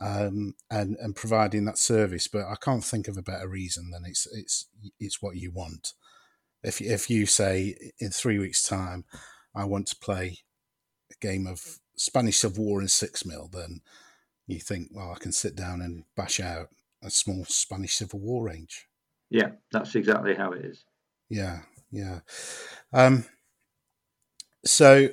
um, 0.00 0.54
and 0.70 0.96
and 1.00 1.16
providing 1.16 1.64
that 1.64 1.78
service. 1.78 2.28
But 2.28 2.46
I 2.46 2.56
can't 2.60 2.84
think 2.84 3.08
of 3.08 3.16
a 3.16 3.22
better 3.22 3.48
reason 3.48 3.90
than 3.90 4.04
it's 4.04 4.26
it's 4.32 4.66
it's 5.00 5.22
what 5.22 5.36
you 5.36 5.50
want. 5.50 5.94
If 6.62 6.80
if 6.80 7.08
you 7.08 7.26
say 7.26 7.76
in 7.98 8.10
three 8.10 8.38
weeks' 8.38 8.62
time, 8.62 9.04
I 9.54 9.64
want 9.64 9.86
to 9.88 9.96
play 9.96 10.38
a 11.10 11.26
game 11.26 11.46
of 11.46 11.78
Spanish 11.96 12.38
Civil 12.38 12.64
War 12.64 12.82
in 12.82 12.88
six 12.88 13.24
mil, 13.24 13.48
then 13.52 13.80
you 14.46 14.60
think, 14.60 14.88
well, 14.92 15.12
I 15.14 15.18
can 15.18 15.32
sit 15.32 15.56
down 15.56 15.80
and 15.80 16.04
bash 16.16 16.40
out 16.40 16.68
a 17.02 17.10
small 17.10 17.44
Spanish 17.46 17.94
Civil 17.94 18.20
War 18.20 18.46
range. 18.46 18.86
Yeah, 19.30 19.50
that's 19.72 19.94
exactly 19.94 20.34
how 20.34 20.52
it 20.52 20.64
is. 20.64 20.84
Yeah, 21.28 21.60
yeah. 21.90 22.20
Um, 22.92 23.24
so, 24.64 25.08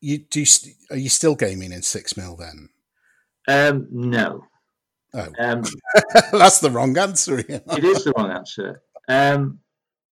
you 0.00 0.18
do 0.18 0.40
you, 0.40 0.46
are 0.90 0.96
you 0.96 1.08
still 1.08 1.34
gaming 1.34 1.72
in 1.72 1.82
six 1.82 2.16
mil 2.16 2.36
then? 2.36 2.68
Um, 3.46 3.86
no. 3.90 4.44
Oh, 5.14 5.28
Um, 5.38 5.62
that's 6.32 6.58
the 6.60 6.70
wrong 6.70 6.96
answer. 6.98 7.38
you 7.48 7.60
know. 7.66 7.76
it 7.76 7.84
is 7.84 8.04
the 8.04 8.12
wrong 8.16 8.30
answer. 8.32 8.82
Um, 9.08 9.60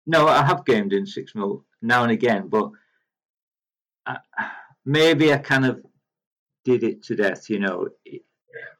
no, 0.06 0.28
I 0.28 0.44
have 0.44 0.64
gamed 0.64 0.92
in 0.92 1.06
six 1.06 1.34
mil 1.34 1.64
now 1.80 2.04
and 2.04 2.12
again, 2.12 2.48
but 2.48 2.70
I, 4.06 4.18
maybe 4.84 5.32
I 5.32 5.38
kind 5.38 5.66
of 5.66 5.84
did 6.64 6.84
it 6.84 7.02
to 7.04 7.16
death. 7.16 7.50
You 7.50 7.58
know, 7.58 7.88
it, 8.04 8.22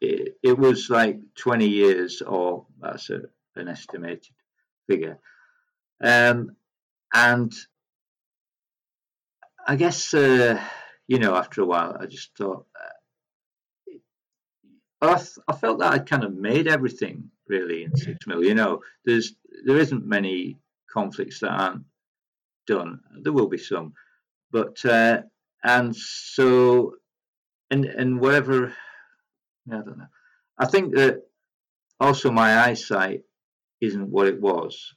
it, 0.01 0.37
it 0.43 0.59
was 0.59 0.91
like 0.91 1.19
twenty 1.37 1.69
years, 1.69 2.23
or 2.23 2.67
that's 2.81 3.11
a, 3.11 3.23
an 3.57 3.69
estimated 3.69 4.27
figure, 4.89 5.19
um, 6.03 6.57
and 7.15 7.53
I 9.67 9.77
guess 9.77 10.15
uh, 10.15 10.61
you 11.09 11.19
know 11.19 11.37
after 11.37 11.63
a 11.63 11.67
while 11.67 11.97
I 12.01 12.07
just 12.07 12.37
thought. 12.37 12.67
Uh, 12.75 12.89
I, 15.01 15.17
th- 15.17 15.39
I 15.49 15.53
felt 15.55 15.81
that 15.81 15.93
I'd 15.93 16.09
kind 16.09 16.25
of 16.25 16.35
made 16.35 16.69
everything 16.69 17.31
really 17.49 17.85
in 17.85 17.97
six 17.97 18.27
mil. 18.27 18.45
You 18.45 18.55
know, 18.55 18.81
there's 19.05 19.35
there 19.65 19.79
isn't 19.79 20.07
many 20.07 20.59
conflicts 20.93 21.41
that 21.41 21.51
aren't 21.51 21.85
done. 22.67 23.01
There 23.23 23.33
will 23.33 23.49
be 23.49 23.59
some, 23.59 23.95
but 24.53 24.85
uh, 24.85 25.23
and 25.65 25.95
so 25.97 26.95
and 27.71 27.85
and 27.85 28.21
whatever. 28.21 28.75
I 29.71 29.77
don't 29.77 29.99
know. 29.99 30.07
I 30.59 30.67
think 30.67 30.95
that 30.95 31.23
also 32.01 32.31
my 32.31 32.67
eyesight 32.67 33.23
isn't 33.81 34.09
what 34.09 34.27
it 34.27 34.41
was. 34.41 34.95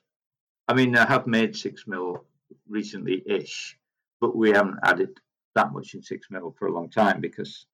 I 0.68 0.74
mean, 0.74 0.96
I 0.96 1.08
have 1.08 1.28
made 1.28 1.56
six 1.56 1.86
mil 1.88 2.26
recently-ish, 2.68 3.78
but 4.20 4.36
we 4.36 4.52
haven't 4.52 4.80
added 4.84 5.10
that 5.56 5.72
much 5.72 5.94
in 5.94 6.02
six 6.02 6.28
mil 6.30 6.56
for 6.58 6.68
a 6.68 6.74
long 6.74 6.90
time 6.90 7.22
because, 7.22 7.66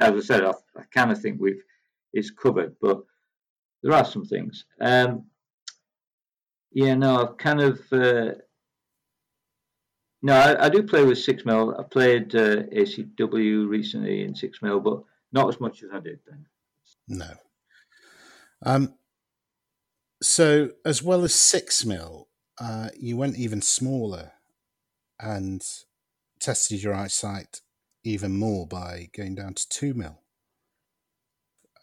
as 0.00 0.12
I 0.12 0.20
said, 0.20 0.44
I, 0.44 0.50
I 0.76 0.82
kind 0.92 1.10
of 1.10 1.20
think 1.20 1.40
we've 1.40 1.62
it's 2.12 2.30
covered, 2.30 2.76
but 2.80 3.02
there 3.82 3.92
are 3.92 4.04
some 4.04 4.24
things. 4.24 4.64
Um, 4.80 5.26
yeah, 6.72 6.94
no, 6.94 7.22
I've 7.22 7.36
kind 7.36 7.60
of 7.60 7.80
uh, 7.92 8.32
no, 10.22 10.34
I, 10.34 10.66
I, 10.66 10.68
do 10.68 10.82
play 10.82 11.04
with 11.04 11.18
six 11.18 11.44
mil. 11.44 11.76
I 11.78 11.82
played 11.82 12.34
uh, 12.34 12.64
ACW 12.64 13.68
recently 13.68 14.24
in 14.24 14.34
six 14.34 14.60
mil, 14.62 14.80
but 14.80 15.02
not 15.32 15.48
as 15.48 15.60
much 15.60 15.82
as 15.82 15.90
I 15.92 16.00
did 16.00 16.20
then. 16.28 16.46
No. 17.08 17.30
Um. 18.62 18.94
So 20.22 20.70
as 20.84 21.02
well 21.02 21.24
as 21.24 21.34
six 21.34 21.84
mil, 21.84 22.28
uh, 22.58 22.88
you 22.98 23.16
went 23.16 23.36
even 23.36 23.60
smaller, 23.60 24.32
and 25.20 25.62
tested 26.40 26.82
your 26.82 26.94
eyesight 26.94 27.60
even 28.04 28.38
more 28.38 28.66
by 28.66 29.08
going 29.16 29.34
down 29.34 29.54
to 29.54 29.68
two 29.68 29.94
mil. 29.94 30.22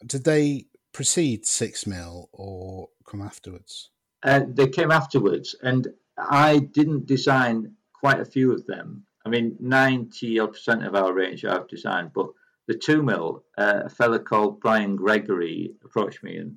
Did 0.06 0.24
they 0.24 0.66
precede 0.92 1.46
six 1.46 1.86
mil 1.86 2.28
or 2.32 2.88
come 3.08 3.22
afterwards? 3.22 3.90
Uh, 4.22 4.40
they 4.48 4.68
came 4.68 4.90
afterwards, 4.90 5.54
and 5.62 5.88
I 6.16 6.58
didn't 6.58 7.06
design 7.06 7.74
quite 7.92 8.20
a 8.20 8.24
few 8.24 8.52
of 8.52 8.66
them. 8.66 9.04
I 9.24 9.28
mean, 9.28 9.56
ninety 9.60 10.38
odd 10.38 10.52
percent 10.52 10.84
of 10.84 10.94
our 10.94 11.12
range 11.12 11.44
I've 11.44 11.68
designed, 11.68 12.12
but 12.14 12.28
the 12.66 12.74
two 12.74 13.02
mil, 13.02 13.44
uh, 13.58 13.82
a 13.84 13.88
fella 13.90 14.18
called 14.18 14.60
Brian 14.60 14.96
Gregory 14.96 15.74
approached 15.84 16.22
me 16.22 16.36
and 16.36 16.56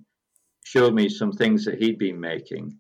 showed 0.64 0.93
me 0.93 1.10
some 1.10 1.32
things 1.32 1.66
that 1.66 1.82
he'd 1.82 1.97
been 1.97 2.20
making, 2.20 2.78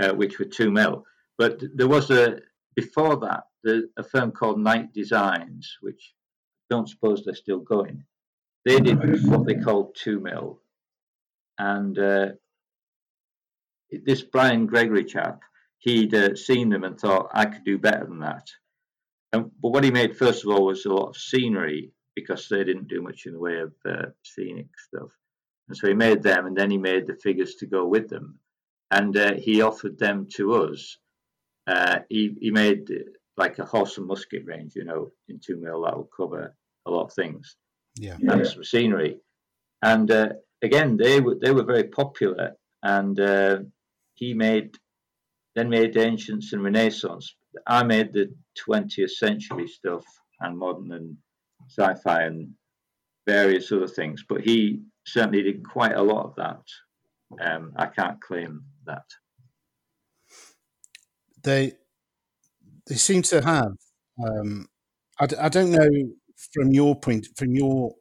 uh, 0.00 0.12
which 0.12 0.38
were 0.38 0.44
two 0.44 0.70
mil. 0.70 1.04
But 1.38 1.62
there 1.74 1.88
was 1.88 2.10
a 2.10 2.40
before 2.74 3.16
that 3.20 3.44
the, 3.62 3.88
a 3.96 4.02
firm 4.02 4.32
called 4.32 4.60
Knight 4.60 4.92
Designs, 4.92 5.76
which 5.80 6.14
I 6.70 6.74
don't 6.74 6.88
suppose 6.88 7.24
they're 7.24 7.34
still 7.34 7.60
going. 7.60 8.04
They 8.64 8.80
did 8.80 9.26
what 9.28 9.46
they 9.46 9.56
called 9.56 9.94
two 9.94 10.20
mil, 10.20 10.60
and 11.58 11.98
uh, 11.98 12.28
this 13.90 14.22
Brian 14.22 14.66
Gregory 14.66 15.04
chap, 15.04 15.42
he'd 15.78 16.14
uh, 16.14 16.34
seen 16.34 16.70
them 16.70 16.84
and 16.84 16.98
thought 16.98 17.30
I 17.32 17.44
could 17.46 17.64
do 17.64 17.78
better 17.78 18.06
than 18.06 18.20
that. 18.20 18.48
And, 19.32 19.50
but 19.60 19.70
what 19.70 19.84
he 19.84 19.90
made 19.90 20.16
first 20.16 20.44
of 20.44 20.50
all 20.50 20.66
was 20.66 20.84
a 20.84 20.92
lot 20.92 21.10
of 21.10 21.16
scenery 21.16 21.92
because 22.14 22.48
they 22.48 22.64
didn't 22.64 22.88
do 22.88 23.02
much 23.02 23.26
in 23.26 23.32
the 23.32 23.38
way 23.38 23.58
of 23.58 23.72
uh, 23.84 24.06
scenic 24.22 24.68
stuff. 24.78 25.10
And 25.68 25.76
so 25.76 25.88
he 25.88 25.94
made 25.94 26.22
them, 26.22 26.46
and 26.46 26.56
then 26.56 26.70
he 26.70 26.78
made 26.78 27.06
the 27.06 27.16
figures 27.16 27.54
to 27.56 27.66
go 27.66 27.86
with 27.86 28.08
them, 28.08 28.38
and 28.90 29.16
uh, 29.16 29.34
he 29.34 29.62
offered 29.62 29.98
them 29.98 30.28
to 30.34 30.54
us. 30.54 30.98
Uh, 31.66 32.00
he 32.10 32.36
he 32.40 32.50
made 32.50 32.90
uh, 32.90 33.10
like 33.36 33.58
a 33.58 33.64
horse 33.64 33.96
and 33.96 34.06
musket 34.06 34.44
range, 34.44 34.74
you 34.76 34.84
know, 34.84 35.10
in 35.28 35.40
two 35.40 35.56
mil 35.56 35.82
that 35.82 35.96
will 35.96 36.10
cover 36.14 36.54
a 36.86 36.90
lot 36.90 37.06
of 37.06 37.12
things. 37.14 37.56
Yeah, 37.96 38.16
and 38.20 38.46
some 38.46 38.64
scenery, 38.64 39.20
and 39.82 40.10
uh, 40.10 40.30
again 40.62 40.98
they 40.98 41.20
were 41.20 41.36
they 41.40 41.52
were 41.52 41.64
very 41.64 41.84
popular, 41.84 42.56
and 42.82 43.18
uh, 43.18 43.60
he 44.14 44.34
made 44.34 44.76
then 45.54 45.70
made 45.70 45.96
ancients 45.96 46.52
and 46.52 46.62
Renaissance. 46.62 47.34
I 47.66 47.84
made 47.84 48.12
the 48.12 48.34
20th 48.66 49.10
century 49.10 49.68
stuff 49.68 50.04
and 50.40 50.58
modern 50.58 50.92
and 50.92 51.16
sci-fi 51.68 52.22
and 52.22 52.50
various 53.26 53.72
other 53.72 53.88
things, 53.88 54.24
but 54.28 54.42
he 54.42 54.82
certainly 55.06 55.42
did 55.42 55.66
quite 55.66 55.94
a 55.94 56.02
lot 56.02 56.26
of 56.26 56.34
that. 56.36 56.62
Um, 57.40 57.72
I 57.76 57.86
can't 57.86 58.20
claim 58.20 58.64
that. 58.86 59.04
They 61.42 61.72
they 62.86 62.96
seem 62.96 63.22
to 63.22 63.42
have. 63.42 63.72
Um, 64.24 64.68
I, 65.18 65.48
don't 65.48 65.70
know 65.70 65.88
from 66.52 66.72
your 66.72 66.98
point, 66.98 67.28
from 67.36 67.54
your 67.54 67.94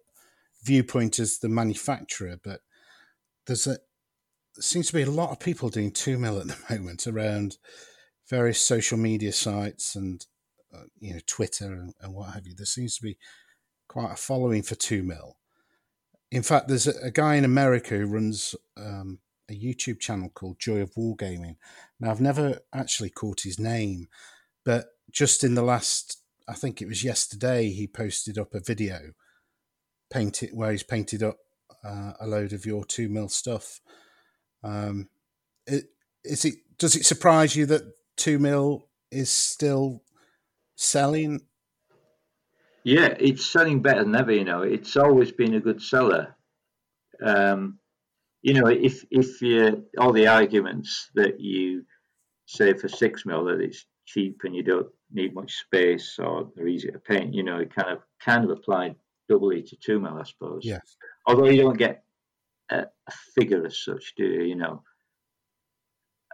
viewpoint 0.64 1.20
as 1.20 1.40
the 1.40 1.50
manufacturer, 1.50 2.38
but 2.44 2.62
there's 3.48 3.68
a 3.68 3.78
seems 4.60 4.88
to 4.88 4.94
be 4.94 5.02
a 5.02 5.10
lot 5.10 5.32
of 5.32 5.40
people 5.40 5.70
doing 5.70 5.92
two 5.92 6.18
mil 6.18 6.40
at 6.40 6.48
the 6.48 6.58
moment 6.70 7.08
around 7.08 7.58
various 8.30 8.62
social 8.62 8.98
media 8.98 9.32
sites 9.32 9.96
and 9.96 10.26
uh, 10.74 10.84
you 11.00 11.14
know 11.14 11.20
Twitter 11.28 11.74
and, 11.74 11.94
and, 12.02 12.14
what 12.14 12.34
have 12.34 12.48
you. 12.48 12.54
There 12.56 12.66
seems 12.66 12.98
to 12.98 13.04
be 13.04 13.18
quite 13.94 14.12
a 14.12 14.16
following 14.16 14.64
for 14.64 14.76
two 14.76 15.04
mil. 15.04 15.38
In 16.32 16.42
fact, 16.42 16.68
there's 16.68 16.88
a, 16.88 16.94
a 17.04 17.12
guy 17.12 17.36
in 17.36 17.46
America 17.46 17.96
who 17.96 18.08
runs 18.08 18.56
um, 18.76 19.20
a 19.50 19.54
YouTube 19.54 20.00
channel 20.00 20.30
called 20.34 20.60
Joy 20.60 20.82
of 20.82 20.96
Wargaming. 20.96 21.58
Now, 22.00 22.10
I've 22.10 22.20
never 22.20 22.60
actually 22.74 23.12
caught 23.12 23.42
his 23.42 23.60
name, 23.60 24.08
but 24.66 24.88
just 25.12 25.44
in 25.44 25.54
the 25.54 25.62
last, 25.62 26.24
I 26.48 26.54
think 26.54 26.82
it 26.82 26.88
was 26.88 27.04
yesterday, 27.04 27.70
he 27.70 27.86
posted 27.86 28.40
up 28.40 28.56
a 28.56 28.60
video 28.60 29.12
painted 30.12 30.50
where 30.54 30.72
he's 30.72 30.84
painted 30.84 31.22
up 31.22 31.38
uh, 31.86 32.14
a 32.20 32.26
load 32.26 32.52
of 32.52 32.66
your 32.66 32.84
two 32.86 33.10
mil 33.10 33.30
stuff 33.30 33.80
um, 34.64 35.10
it, 35.68 35.86
is 36.24 36.46
it 36.46 36.56
does 36.78 36.96
it 36.96 37.06
surprise 37.06 37.56
you 37.56 37.66
that 37.68 37.84
two 38.16 38.40
mil 38.40 38.88
is 39.12 39.30
still 39.30 40.04
selling? 40.76 41.42
Yeah, 42.84 43.14
it's 43.20 43.46
selling 43.46 43.82
better 43.82 44.04
than 44.04 44.16
ever. 44.16 44.32
You 44.32 44.44
know, 44.44 44.62
it's 44.64 44.98
always 44.98 45.32
been 45.32 45.56
a 45.56 45.60
good 45.60 45.82
seller. 45.82 46.36
Um, 47.24 47.80
you 48.42 48.54
know, 48.54 48.68
if 48.68 49.06
if 49.10 49.42
you 49.42 49.86
all 49.98 50.12
the 50.12 50.28
arguments 50.28 51.10
that 51.16 51.40
you 51.40 51.86
say 52.46 52.74
for 52.74 52.90
six 52.90 53.26
mil 53.26 53.46
that 53.46 53.62
it's 53.62 53.86
cheap 54.06 54.42
and 54.44 54.54
you 54.54 54.64
don't 54.64 54.88
need 55.12 55.34
much 55.34 55.54
space 55.54 56.20
or 56.20 56.52
they're 56.56 56.68
easy 56.68 56.92
to 56.92 57.00
paint, 57.00 57.34
you 57.34 57.44
know, 57.44 57.60
it 57.60 57.74
kind 57.74 57.90
of 57.90 58.00
kind 58.20 58.44
of 58.44 58.52
applied 58.52 58.96
doubly 59.30 59.64
to 59.64 59.78
two 59.78 60.00
mil, 60.00 60.18
I 60.18 60.24
suppose. 60.24 60.62
Yes. 60.64 60.98
Although 61.26 61.48
you 61.48 61.62
don't 61.62 61.78
get 61.78 62.04
a, 62.70 62.80
a 62.80 63.12
figure 63.34 63.66
as 63.66 63.82
such, 63.82 64.14
do 64.18 64.26
you? 64.26 64.42
You 64.44 64.56
know. 64.56 64.84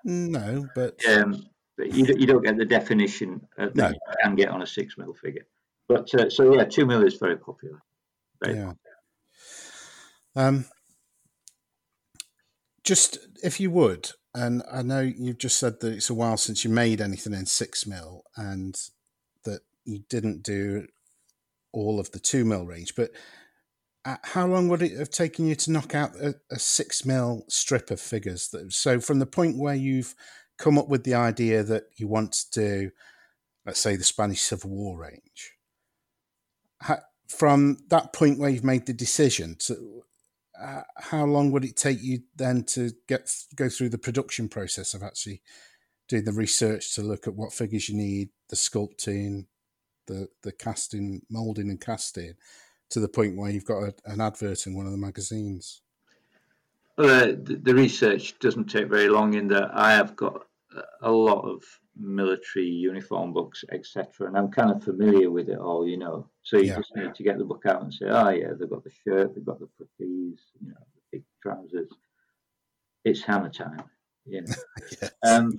No, 0.04 0.66
but 0.74 1.06
um, 1.08 1.46
but 1.78 1.94
you 1.94 2.06
you 2.18 2.26
don't 2.26 2.44
get 2.44 2.58
the 2.58 2.66
definition 2.66 3.42
that 3.56 3.76
no. 3.76 3.90
you 3.90 4.00
can 4.24 4.36
get 4.36 4.50
on 4.50 4.64
a 4.64 4.68
six 4.68 4.98
mil 4.98 5.14
figure. 5.14 5.46
But 5.90 6.14
uh, 6.14 6.30
so 6.30 6.54
yeah, 6.54 6.66
two 6.66 6.86
mil 6.86 7.06
is 7.06 7.16
very 7.16 7.36
popular. 7.36 7.82
Very 8.44 8.58
yeah. 8.58 8.74
Popular. 10.36 10.48
Um, 10.48 10.66
just 12.84 13.18
if 13.44 13.60
you 13.60 13.72
would, 13.72 14.12
and 14.36 14.62
I 14.72 14.84
know 14.84 15.02
you've 15.02 15.40
just 15.40 15.58
said 15.58 15.80
that 15.80 15.94
it's 15.94 16.10
a 16.10 16.14
while 16.14 16.38
since 16.38 16.64
you 16.64 16.70
made 16.70 17.02
anything 17.02 17.34
in 17.34 17.48
six 17.48 17.88
mil, 17.88 18.24
and 18.38 18.80
that 19.44 19.62
you 19.84 20.04
didn't 20.10 20.44
do 20.44 20.88
all 21.74 22.00
of 22.00 22.12
the 22.12 22.20
two 22.20 22.46
mil 22.46 22.66
range, 22.66 22.94
but 22.96 23.10
uh, 24.06 24.18
how 24.24 24.48
long 24.48 24.70
would 24.70 24.82
it 24.82 24.98
have 24.98 25.10
taken 25.10 25.46
you 25.46 25.56
to 25.56 25.72
knock 25.72 25.94
out 25.94 26.16
a, 26.16 26.36
a 26.52 26.60
six 26.60 27.06
mil 27.06 27.44
strip 27.50 27.92
of 27.92 28.00
figures? 28.00 28.54
So, 28.70 29.00
from 29.00 29.20
the 29.20 29.26
point 29.26 29.58
where 29.58 29.76
you've 29.76 30.16
come 30.58 30.78
up 30.78 30.88
with 30.88 31.04
the 31.04 31.16
idea 31.16 31.64
that 31.64 31.84
you 31.98 32.08
want 32.08 32.34
to 32.34 32.52
do, 32.52 32.92
let's 33.66 33.80
say, 33.80 33.96
the 33.96 34.04
Spanish 34.04 34.42
Civil 34.42 34.70
War 34.70 35.00
range, 35.00 35.54
from 37.28 37.78
that 37.90 38.12
point 38.14 38.40
where 38.40 38.50
you've 38.50 38.64
made 38.64 38.86
the 38.86 38.94
decision 38.94 39.56
to 39.60 40.04
uh, 40.60 40.82
how 40.98 41.26
long 41.26 41.52
would 41.52 41.64
it 41.64 41.78
take 41.78 42.02
you 42.02 42.20
then 42.36 42.64
to 42.64 42.92
get 43.08 43.34
go 43.56 43.70
through 43.70 43.90
the 43.90 43.98
production 43.98 44.50
process 44.50 44.94
of 44.94 45.02
actually 45.02 45.42
doing 46.10 46.26
the 46.26 46.34
research 46.34 46.94
to 46.96 47.02
look 47.02 47.28
at 47.28 47.36
what 47.36 47.54
figures 47.54 47.88
you 47.88 47.96
need, 47.96 48.30
the 48.50 48.56
sculpting, 48.56 49.46
the 50.08 50.28
the 50.44 50.52
casting, 50.52 51.22
molding, 51.30 51.70
and 51.70 51.80
casting, 51.80 52.34
to 52.90 53.00
the 53.00 53.08
point 53.08 53.38
where 53.38 53.52
you've 53.52 53.66
got 53.66 53.84
a, 53.84 53.94
an 54.06 54.20
advert 54.20 54.68
in 54.68 54.76
one 54.76 54.86
of 54.86 54.92
the 54.92 54.98
magazines? 54.98 55.82
Well, 56.98 57.10
uh, 57.10 57.28
the, 57.28 57.62
the, 57.64 57.74
research 57.74 58.38
doesn't 58.40 58.66
take 58.66 58.90
very 58.90 59.08
long 59.08 59.34
in 59.34 59.48
that 59.50 59.72
I 59.74 59.94
have 59.94 60.18
got 60.18 60.46
a 61.02 61.12
lot 61.12 61.42
of 61.46 61.64
military 61.98 62.66
uniform 62.68 63.34
books, 63.34 63.64
etc., 63.72 64.28
and 64.28 64.38
I'm 64.38 64.52
kind 64.52 64.72
of 64.72 64.84
familiar 64.84 65.30
with 65.32 65.50
it 65.50 65.58
all, 65.58 65.88
you 65.88 65.98
know. 65.98 66.30
So 66.44 66.58
you 66.58 66.66
Yeah. 66.66 66.78
just 66.78 66.96
need 66.96 67.16
to 67.16 67.24
get 67.24 67.38
the 67.38 67.46
book 67.46 67.66
out 67.66 67.82
and 67.82 67.94
say, 67.94 68.06
oh 68.08 68.30
yeah, 68.30 68.54
they've 68.54 68.70
got 68.70 68.84
the 68.84 68.92
shirt, 68.92 69.36
they've 69.36 69.46
got 69.46 69.60
the 69.60 69.68
puttees, 69.78 70.40
you 70.62 70.70
know, 70.70 70.86
the 70.96 71.02
big 71.12 71.24
trousers. 71.42 71.90
It's 73.04 73.24
hammer 73.24 73.50
time, 73.50 73.84
you 74.26 74.42
know. 74.42 74.54
Yes. 75.02 75.12
Um, 75.24 75.58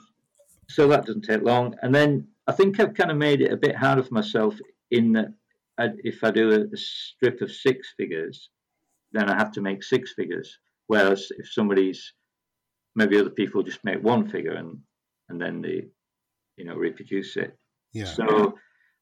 so 0.69 0.87
that 0.89 1.05
doesn't 1.07 1.23
take 1.23 1.43
long. 1.43 1.75
And 1.83 1.95
then 1.95 2.29
I 2.47 2.53
think 2.53 2.79
I've 2.79 2.95
kind 2.95 3.11
of 3.11 3.17
made 3.17 3.41
it 3.41 3.53
a 3.53 3.57
bit 3.57 3.75
harder 3.77 4.03
for 4.03 4.15
myself 4.15 4.55
in 4.91 5.13
that 5.13 5.33
if 5.79 6.23
I 6.23 6.31
do 6.31 6.51
a, 6.53 6.61
a 6.73 6.77
strip 6.77 7.41
of 7.41 7.51
six 7.51 7.93
figures, 7.97 8.51
then 9.13 9.29
I 9.29 9.35
have 9.35 9.51
to 9.53 9.61
make 9.61 9.83
six 9.83 10.13
figures. 10.15 10.59
Whereas 10.87 11.31
if 11.39 11.51
somebody's, 11.51 12.13
maybe 12.95 13.19
other 13.19 13.31
people 13.31 13.63
just 13.63 13.83
make 13.85 14.03
one 14.03 14.29
figure 14.29 14.53
and, 14.53 14.79
and 15.31 15.41
then 15.41 15.63
they, 15.63 15.87
you 16.57 16.65
know, 16.65 16.75
reproduce 16.75 17.37
it. 17.37 17.57
yeah. 17.93 18.05
So, 18.05 18.55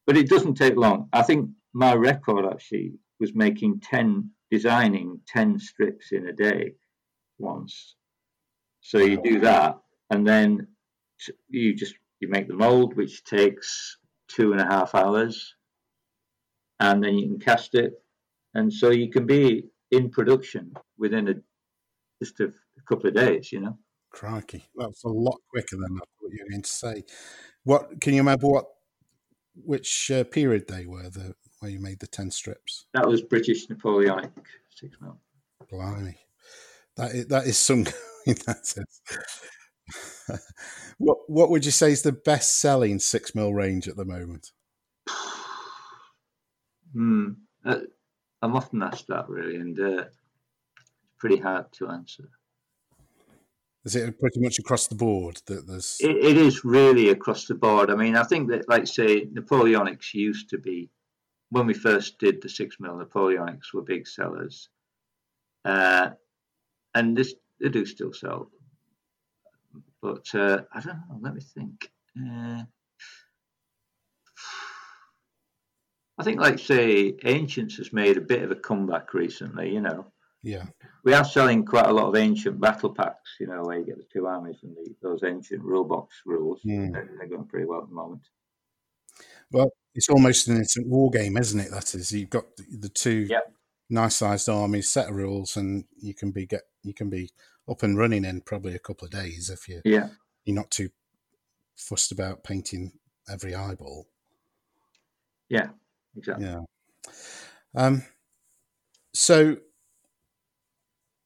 but 0.07 0.15
it 0.15 0.29
doesn't 0.29 0.55
take 0.55 0.75
long. 0.75 1.09
I 1.11 1.23
think 1.23 1.49
my 1.73 1.93
record 1.93 2.45
actually 2.45 2.93
was 3.19 3.35
making 3.35 3.81
10, 3.81 4.29
designing 4.49 5.19
10 5.27 5.59
strips 5.59 6.11
in 6.11 6.27
a 6.27 6.33
day 6.33 6.75
once. 7.37 7.95
So 8.81 8.99
you 8.99 9.21
do 9.21 9.41
that, 9.41 9.77
and 10.09 10.25
then 10.25 10.67
you 11.49 11.75
just 11.75 11.95
you 12.21 12.29
make 12.29 12.47
the 12.47 12.53
mold, 12.53 12.95
which 12.95 13.23
takes 13.23 13.97
two 14.29 14.51
and 14.53 14.61
a 14.61 14.65
half 14.65 14.95
hours, 14.95 15.53
and 16.79 17.03
then 17.03 17.17
you 17.17 17.27
can 17.27 17.39
cast 17.39 17.75
it, 17.75 17.93
and 18.53 18.71
so 18.71 18.89
you 18.89 19.11
can 19.11 19.25
be 19.25 19.65
in 19.91 20.09
production 20.09 20.73
within 20.97 21.27
a 21.27 21.33
just 22.23 22.39
a, 22.39 22.45
a 22.45 22.81
couple 22.87 23.09
of 23.09 23.15
days. 23.15 23.51
You 23.51 23.59
know. 23.61 23.77
Crikey, 24.11 24.69
that's 24.75 25.03
a 25.03 25.09
lot 25.09 25.37
quicker 25.51 25.75
than 25.75 25.97
I 25.97 26.18
thought 26.29 26.37
you're 26.37 26.49
going 26.49 26.61
to 26.61 26.69
say. 26.69 27.03
What 27.63 28.01
can 28.01 28.13
you 28.13 28.21
remember? 28.21 28.47
What 28.47 28.65
which 29.55 30.11
uh, 30.11 30.23
period 30.23 30.67
they 30.67 30.85
were? 30.85 31.09
The 31.09 31.35
where 31.59 31.71
you 31.71 31.79
made 31.79 31.99
the 31.99 32.07
ten 32.07 32.31
strips? 32.31 32.85
That 32.93 33.07
was 33.07 33.21
British 33.21 33.69
Napoleonic 33.69 34.31
six 34.69 34.97
mil. 35.01 35.19
Blimey, 35.69 36.17
that 36.95 37.11
is, 37.11 37.27
that 37.27 37.45
is 37.45 37.57
some. 37.57 37.85
That 38.25 38.61
is. 38.77 40.37
what 40.97 41.17
what 41.27 41.49
would 41.49 41.65
you 41.65 41.71
say 41.71 41.91
is 41.91 42.03
the 42.03 42.11
best 42.11 42.59
selling 42.59 42.99
six 42.99 43.33
mil 43.33 43.53
range 43.53 43.87
at 43.87 43.95
the 43.95 44.05
moment? 44.05 44.51
Hmm. 46.91 47.33
Uh, 47.63 47.81
I'm 48.41 48.55
often 48.55 48.81
asked 48.81 49.09
that 49.09 49.29
really, 49.29 49.57
and 49.57 49.79
uh, 49.79 50.05
it's 50.05 50.97
pretty 51.19 51.37
hard 51.37 51.71
to 51.73 51.87
answer. 51.89 52.29
Is 53.85 53.95
it 53.95 54.19
pretty 54.19 54.41
much 54.41 54.59
across 54.59 54.87
the 54.87 54.95
board 54.95 55.41
that 55.45 55.65
there's? 55.65 55.97
It, 56.01 56.17
it 56.17 56.37
is 56.37 56.65
really 56.65 57.09
across 57.09 57.45
the 57.45 57.55
board. 57.55 57.89
I 57.89 57.95
mean, 57.95 58.15
I 58.15 58.23
think 58.23 58.49
that, 58.49 58.67
like, 58.67 58.85
say, 58.87 59.25
Napoleonics 59.25 60.13
used 60.13 60.49
to 60.49 60.57
be 60.57 60.89
when 61.49 61.65
we 61.65 61.73
first 61.73 62.19
did 62.19 62.41
the 62.41 62.49
six 62.49 62.77
mil. 62.79 62.97
Napoleonics 62.97 63.73
were 63.73 63.81
big 63.81 64.05
sellers, 64.05 64.69
uh, 65.63 66.09
and 66.93 67.15
this 67.15 67.33
they 67.61 67.69
do 67.69 67.85
still 67.85 68.13
sell. 68.13 68.51
But 70.01 70.27
uh, 70.35 70.61
I 70.73 70.81
don't 70.81 70.97
know. 71.09 71.19
Let 71.21 71.35
me 71.35 71.41
think. 71.41 71.89
Uh, 72.17 72.63
I 76.17 76.23
think, 76.23 76.41
like, 76.41 76.59
say, 76.59 77.15
Ancients 77.23 77.77
has 77.77 77.93
made 77.93 78.17
a 78.17 78.21
bit 78.21 78.43
of 78.43 78.51
a 78.51 78.55
comeback 78.55 79.13
recently. 79.13 79.73
You 79.73 79.79
know, 79.79 80.11
yeah, 80.41 80.65
we 81.03 81.13
are 81.13 81.25
selling 81.25 81.65
quite 81.65 81.87
a 81.87 81.93
lot 81.93 82.07
of 82.07 82.15
ancient 82.15 82.59
battle 82.59 82.93
packs, 82.93 83.35
you 83.39 83.47
know, 83.47 83.63
where 83.63 83.77
you 83.79 83.85
get 83.85 83.97
the 83.97 84.05
two 84.11 84.25
armies 84.27 84.57
and 84.63 84.75
the, 84.75 84.95
those 85.01 85.23
ancient 85.23 85.61
rule 85.63 85.83
box 85.83 86.21
rules. 86.25 86.61
Hmm. 86.63 86.91
They're, 86.91 87.09
they're 87.17 87.27
going 87.27 87.45
pretty 87.45 87.65
well 87.65 87.81
at 87.81 87.89
the 87.89 87.95
moment. 87.95 88.21
well, 89.51 89.71
it's 89.95 90.09
almost 90.09 90.47
an 90.47 90.57
instant 90.57 90.87
war 90.87 91.09
game, 91.09 91.35
isn't 91.37 91.59
it? 91.59 91.71
That 91.71 91.93
is, 91.95 92.11
you've 92.11 92.29
got 92.29 92.55
the, 92.57 92.63
the 92.79 92.89
two 92.89 93.27
Yep. 93.29 93.53
nice 93.89 94.15
sized 94.17 94.47
armies, 94.47 94.89
set 94.89 95.09
of 95.09 95.15
rules, 95.15 95.57
and 95.57 95.85
you 95.99 96.13
can 96.13 96.31
be 96.31 96.45
get 96.45 96.61
you 96.83 96.93
can 96.93 97.09
be 97.09 97.31
up 97.67 97.83
and 97.83 97.97
running 97.97 98.23
in 98.25 98.41
probably 98.41 98.75
a 98.75 98.79
couple 98.79 99.05
of 99.05 99.11
days 99.11 99.49
if 99.49 99.67
you 99.67 99.81
Yeah. 99.83 100.09
you're 100.45 100.55
not 100.55 100.71
too 100.71 100.89
fussed 101.75 102.11
about 102.11 102.43
painting 102.43 102.93
every 103.29 103.53
eyeball. 103.55 104.07
Yeah. 105.49 105.69
Exactly. 106.15 106.45
Yeah. 106.45 106.59
Um. 107.75 108.03
So, 109.13 109.57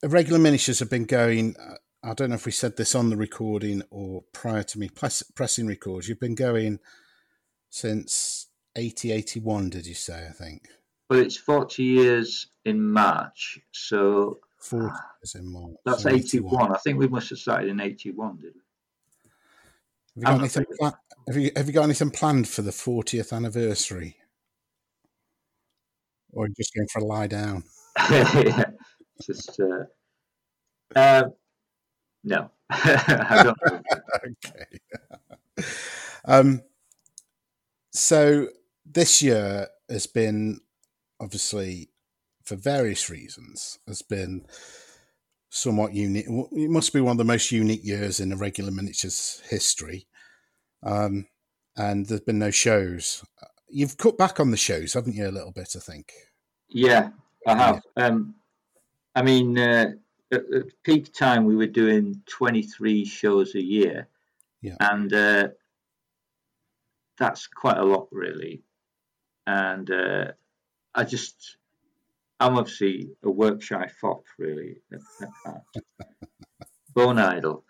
Irregular 0.03 0.39
Miniatures 0.39 0.79
have 0.79 0.89
been 0.89 1.05
going. 1.05 1.55
uh, 1.57 1.75
I 2.03 2.13
don't 2.13 2.29
know 2.29 2.35
if 2.35 2.45
we 2.45 2.51
said 2.51 2.75
this 2.75 2.93
on 2.95 3.09
the 3.09 3.15
recording 3.15 3.81
or 3.89 4.23
prior 4.33 4.63
to 4.63 4.77
me 4.79 4.89
press, 4.89 5.23
pressing 5.35 5.65
records. 5.67 6.09
You've 6.09 6.19
been 6.19 6.35
going 6.35 6.79
since 7.69 8.47
eighty 8.75 9.11
eighty 9.13 9.39
one. 9.39 9.69
Did 9.69 9.87
you 9.87 9.93
say? 9.93 10.27
I 10.29 10.33
think 10.33 10.67
Well, 11.09 11.19
it's 11.19 11.37
40 11.37 11.81
years 11.83 12.47
in 12.65 12.81
March, 12.85 13.59
so 13.71 14.39
forty 14.59 14.93
is 15.23 15.35
in 15.35 15.49
March. 15.49 15.75
that's 15.85 16.03
so 16.03 16.09
81. 16.09 16.73
I 16.73 16.77
think 16.79 16.99
we 16.99 17.07
must 17.07 17.29
have 17.29 17.39
started 17.39 17.69
in 17.69 17.79
81, 17.79 18.37
did 18.37 18.53
we? 18.53 18.61
Have 20.15 20.17
you, 20.17 20.23
got 20.23 20.39
anything? 20.39 20.65
Pla- 20.77 20.91
have 21.27 21.37
you 21.37 21.51
have 21.55 21.67
you 21.67 21.73
got 21.73 21.83
anything 21.83 22.11
planned 22.11 22.49
for 22.49 22.61
the 22.63 22.73
fortieth 22.73 23.31
anniversary, 23.31 24.17
or 26.33 26.49
just 26.49 26.73
going 26.75 26.87
for 26.91 26.99
a 26.99 27.05
lie 27.05 27.27
down? 27.27 27.63
yeah. 28.11 28.65
Just, 29.21 29.59
uh, 29.59 29.85
uh, 30.95 31.29
no. 32.23 32.49
I 32.69 33.43
don't 33.43 33.57
okay. 34.45 34.79
um, 36.25 36.61
so 37.91 38.47
this 38.85 39.21
year 39.21 39.67
has 39.89 40.07
been 40.07 40.59
obviously 41.19 41.89
for 42.43 42.55
various 42.55 43.09
reasons 43.09 43.79
has 43.87 44.01
been 44.01 44.45
somewhat 45.49 45.93
unique. 45.93 46.25
It 46.27 46.69
must 46.69 46.93
be 46.93 47.01
one 47.01 47.11
of 47.11 47.17
the 47.17 47.23
most 47.23 47.51
unique 47.51 47.85
years 47.85 48.19
in 48.19 48.29
the 48.29 48.35
Irregular 48.35 48.71
Miniatures 48.71 49.41
history. 49.49 50.07
Um, 50.81 51.27
and 51.77 52.07
there's 52.07 52.21
been 52.21 52.39
no 52.39 52.51
shows. 52.51 53.23
You've 53.69 53.97
cut 53.97 54.17
back 54.17 54.39
on 54.39 54.51
the 54.51 54.57
shows, 54.57 54.93
haven't 54.93 55.15
you? 55.15 55.27
A 55.27 55.31
little 55.31 55.51
bit, 55.51 55.75
I 55.75 55.79
think. 55.79 56.11
Yeah, 56.69 57.09
I 57.47 57.55
have. 57.55 57.81
Um, 57.97 58.35
I 59.15 59.21
mean, 59.21 59.57
uh, 59.57 59.91
at, 60.31 60.41
at 60.53 60.83
peak 60.83 61.13
time, 61.13 61.45
we 61.45 61.55
were 61.55 61.67
doing 61.67 62.21
23 62.27 63.05
shows 63.05 63.55
a 63.55 63.61
year. 63.61 64.07
Yeah. 64.61 64.77
And 64.79 65.13
uh, 65.13 65.47
that's 67.17 67.47
quite 67.47 67.77
a 67.77 67.83
lot, 67.83 68.07
really. 68.11 68.63
And 69.45 69.89
uh, 69.91 70.31
I 70.95 71.03
just, 71.03 71.57
I'm 72.39 72.57
obviously 72.57 73.11
a 73.23 73.29
work 73.29 73.61
shy 73.61 73.87
fop, 74.01 74.23
really, 74.37 74.77
at, 74.91 74.99
at 75.21 75.29
heart. 75.45 75.63
bone 76.95 77.19
idle. 77.19 77.63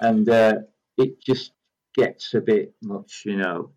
And 0.00 0.28
uh, 0.28 0.54
it 0.96 1.20
just 1.20 1.52
gets 1.94 2.34
a 2.34 2.40
bit 2.40 2.74
much, 2.82 3.22
you 3.24 3.36
know. 3.36 3.70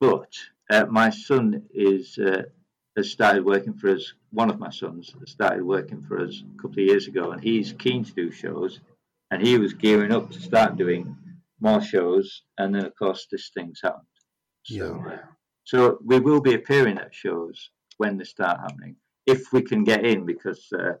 But 0.00 0.32
uh, 0.70 0.86
my 0.86 1.10
son 1.10 1.62
is. 1.72 2.18
Has 2.96 3.10
started 3.10 3.44
working 3.44 3.74
for 3.74 3.90
us. 3.90 4.12
One 4.30 4.50
of 4.50 4.60
my 4.60 4.70
sons 4.70 5.12
started 5.26 5.64
working 5.64 6.00
for 6.00 6.20
us 6.20 6.42
a 6.42 6.62
couple 6.62 6.78
of 6.80 6.86
years 6.86 7.08
ago, 7.08 7.32
and 7.32 7.42
he's 7.42 7.72
keen 7.72 8.04
to 8.04 8.12
do 8.12 8.30
shows. 8.30 8.78
And 9.32 9.44
he 9.44 9.58
was 9.58 9.72
gearing 9.74 10.12
up 10.12 10.30
to 10.30 10.40
start 10.40 10.76
doing 10.76 11.16
more 11.60 11.82
shows, 11.82 12.42
and 12.58 12.72
then 12.72 12.84
of 12.84 12.94
course 12.94 13.26
this 13.32 13.50
thing's 13.52 13.80
happened. 13.82 14.06
So, 14.62 14.74
Yeah. 14.74 15.12
uh, 15.12 15.18
so 15.64 15.98
we 16.04 16.20
will 16.20 16.40
be 16.40 16.54
appearing 16.54 16.98
at 16.98 17.12
shows 17.12 17.70
when 17.96 18.16
they 18.16 18.24
start 18.24 18.60
happening, 18.60 18.94
if 19.26 19.52
we 19.52 19.62
can 19.62 19.82
get 19.82 20.04
in, 20.06 20.24
because 20.24 20.64
uh, 20.72 20.92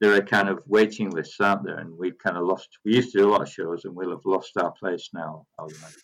there 0.00 0.14
are 0.14 0.22
kind 0.22 0.48
of 0.48 0.62
waiting 0.66 1.10
lists, 1.10 1.40
aren't 1.40 1.64
there? 1.64 1.78
And 1.78 1.98
we've 1.98 2.18
kind 2.18 2.36
of 2.36 2.44
lost. 2.46 2.68
We 2.84 2.94
used 2.94 3.12
to 3.12 3.18
do 3.18 3.28
a 3.28 3.32
lot 3.32 3.42
of 3.42 3.48
shows, 3.48 3.84
and 3.84 3.96
we'll 3.96 4.10
have 4.10 4.24
lost 4.26 4.56
our 4.58 4.72
place 4.72 5.08
now. 5.12 5.44
I 5.58 5.62
would 5.64 5.74
imagine. 5.76 6.00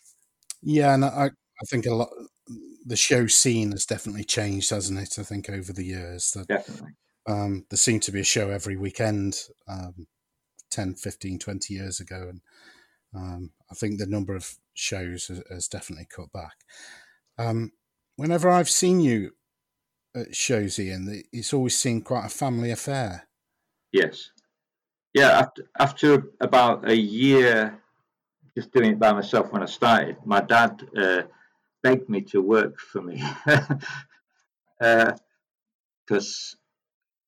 Yeah, 0.61 0.93
and 0.95 1.05
I, 1.05 1.29
I 1.61 1.65
think 1.65 1.85
a 1.85 1.93
lot. 1.93 2.09
The 2.85 2.95
show 2.95 3.27
scene 3.27 3.71
has 3.71 3.85
definitely 3.85 4.23
changed, 4.23 4.69
hasn't 4.69 4.99
it? 4.99 5.19
I 5.19 5.23
think 5.23 5.49
over 5.49 5.73
the 5.73 5.85
years 5.85 6.31
that 6.31 6.47
Definitely. 6.47 6.91
um, 7.27 7.65
there 7.69 7.77
seemed 7.77 8.03
to 8.03 8.11
be 8.11 8.21
a 8.21 8.23
show 8.23 8.49
every 8.49 8.77
weekend 8.77 9.35
um, 9.67 10.07
10, 10.71 10.95
15, 10.95 11.39
20 11.39 11.73
years 11.73 11.99
ago. 11.99 12.29
And 12.29 12.41
um, 13.13 13.51
I 13.69 13.75
think 13.75 13.99
the 13.99 14.07
number 14.07 14.35
of 14.35 14.55
shows 14.73 15.27
has, 15.27 15.43
has 15.51 15.67
definitely 15.67 16.07
cut 16.09 16.31
back. 16.31 16.55
Um, 17.37 17.73
whenever 18.15 18.49
I've 18.49 18.69
seen 18.69 19.01
you 19.01 19.31
at 20.15 20.35
shows, 20.35 20.79
Ian, 20.79 21.23
it's 21.31 21.53
always 21.53 21.77
seemed 21.77 22.05
quite 22.05 22.25
a 22.25 22.29
family 22.29 22.71
affair. 22.71 23.27
Yes. 23.91 24.31
Yeah, 25.13 25.39
after, 25.39 25.69
after 25.79 26.23
about 26.39 26.89
a 26.89 26.95
year 26.95 27.81
just 28.55 28.71
doing 28.73 28.91
it 28.91 28.99
by 28.99 29.13
myself 29.13 29.51
when 29.51 29.63
I 29.63 29.67
started, 29.67 30.17
my 30.25 30.41
dad 30.41 30.81
uh, 30.97 31.23
begged 31.81 32.09
me 32.09 32.21
to 32.21 32.41
work 32.41 32.79
for 32.79 33.01
me 33.01 33.23
because 34.79 36.55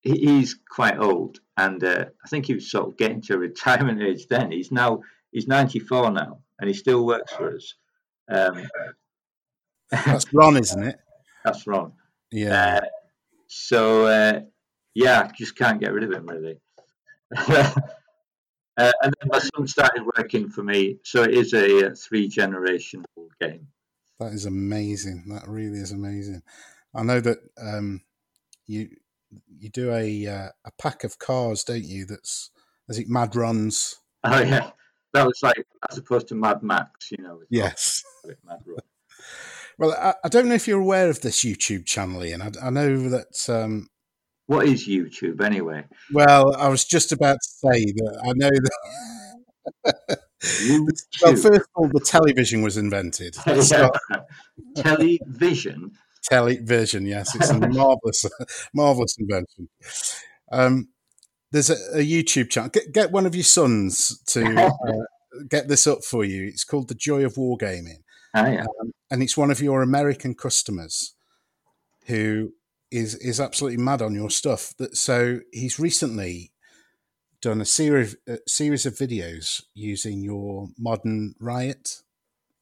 he, 0.02 0.12
he's 0.12 0.58
quite 0.70 0.98
old 0.98 1.40
and 1.58 1.84
uh, 1.84 2.06
I 2.24 2.28
think 2.28 2.46
he 2.46 2.54
was 2.54 2.70
sort 2.70 2.88
of 2.88 2.98
getting 2.98 3.22
to 3.24 3.38
retirement 3.50 4.02
age 4.02 4.28
then. 4.28 4.52
He's 4.52 4.72
now 4.72 5.02
he's 5.32 5.48
94 5.48 6.12
now 6.12 6.40
and 6.60 6.68
he 6.68 6.74
still 6.74 7.06
works 7.06 7.34
for 7.34 7.56
us. 7.56 7.74
Um, 8.30 8.64
That's 9.92 10.34
Ron, 10.34 10.58
isn't 10.58 10.84
it? 10.84 11.00
that's 11.44 11.68
Ron. 11.68 11.92
Yeah. 12.32 12.80
Uh, 12.82 12.86
so 13.48 14.06
uh, 14.06 14.42
yeah, 14.94 15.22
I 15.22 15.32
just 15.38 15.58
can't 15.58 15.80
get 15.80 15.94
rid 15.94 16.04
of 16.04 16.12
him 16.12 16.28
really. 16.28 16.60
uh, 17.36 17.72
and 18.78 19.14
then 19.20 19.30
my 19.30 19.40
son 19.40 19.68
started 19.68 20.06
working 20.18 20.50
for 20.50 20.64
me, 20.64 20.98
so 21.04 21.24
it 21.24 21.32
is 21.32 21.54
a, 21.54 21.88
uh 21.88 21.96
three 21.96 22.28
generation 22.28 23.04
game. 23.42 23.68
That 24.22 24.34
is 24.34 24.46
amazing. 24.46 25.24
That 25.30 25.48
really 25.48 25.80
is 25.80 25.92
amazing. 25.92 26.44
I 26.94 27.02
know 27.02 27.20
that 27.22 27.40
um, 27.60 28.02
you 28.68 28.90
you 29.58 29.70
do 29.70 29.92
a 29.92 30.28
uh, 30.28 30.50
a 30.64 30.72
pack 30.78 31.04
of 31.04 31.18
cars, 31.18 31.64
don't 31.64 31.84
you? 31.84 32.06
That's 32.06 32.52
is 32.88 33.00
it 33.00 33.10
Mad 33.10 33.36
Runs? 33.36 33.96
Oh 34.24 34.40
yeah, 34.40 34.70
that 35.14 35.26
was 35.26 35.40
like 35.42 35.66
as 35.90 35.98
opposed 35.98 36.28
to 36.28 36.36
Mad 36.36 36.62
Max, 36.62 37.10
you 37.10 37.18
know. 37.24 37.40
Yes. 37.50 38.04
Mad 38.46 38.60
Run. 38.66 38.78
Well, 39.80 39.94
I, 39.94 40.14
I 40.24 40.28
don't 40.28 40.48
know 40.48 40.54
if 40.54 40.68
you're 40.68 40.80
aware 40.80 41.10
of 41.10 41.22
this 41.22 41.44
YouTube 41.44 41.88
channel, 41.88 42.24
Ian. 42.24 42.44
I, 42.44 42.52
I 42.62 42.70
know 42.70 43.10
that. 43.10 43.50
Um, 43.50 43.88
What 44.46 44.68
is 44.68 44.88
YouTube 44.88 45.42
anyway? 45.42 45.86
well, 46.14 46.56
I 46.56 46.68
was 46.68 46.86
just 46.86 47.12
about 47.12 47.38
to 47.42 47.50
say 47.50 47.86
that 47.86 48.22
I 48.24 48.34
know 48.36 48.52
that. 50.06 50.20
Well, 50.44 51.36
first 51.36 51.46
of 51.46 51.68
all, 51.76 51.88
the 51.90 52.02
television 52.06 52.62
was 52.62 52.78
invented. 52.78 53.36
Yeah. 53.46 53.90
Television. 54.76 55.92
television. 56.24 57.06
Yes, 57.06 57.36
it's 57.36 57.50
a 57.50 57.58
marvelous, 57.70 58.26
marvelous 58.74 59.16
invention. 59.20 59.70
Um, 60.52 60.90
there's 61.52 61.70
a, 61.70 61.76
a 62.00 62.06
YouTube 62.06 62.50
channel. 62.50 62.70
Get, 62.70 62.92
get 62.94 63.12
one 63.12 63.26
of 63.26 63.36
your 63.36 63.44
sons 63.44 64.22
to 64.28 64.46
uh, 64.88 65.44
get 65.50 65.68
this 65.68 65.88
up 65.88 66.04
for 66.04 66.24
you. 66.24 66.44
It's 66.48 66.64
called 66.64 66.88
The 66.88 66.96
Joy 66.96 67.26
of 67.26 67.36
Wargaming, 67.36 68.04
Ah, 68.34 68.48
yeah. 68.48 68.66
and 69.10 69.22
it's 69.22 69.38
one 69.38 69.52
of 69.52 69.62
your 69.62 69.82
American 69.82 70.34
customers 70.36 71.14
who 72.08 72.54
is 72.92 73.16
is 73.16 73.40
absolutely 73.40 73.82
mad 73.84 74.02
on 74.02 74.14
your 74.16 74.30
stuff. 74.30 74.74
That 74.78 74.96
so 74.98 75.40
he's 75.52 75.80
recently 75.80 76.51
done 77.42 77.62
a 77.62 77.66
series 77.66 78.16
a 78.28 78.38
series 78.48 78.86
of 78.86 78.96
videos 78.96 79.64
using 79.74 80.22
your 80.22 80.70
modern 80.78 81.36
Riot 81.40 82.02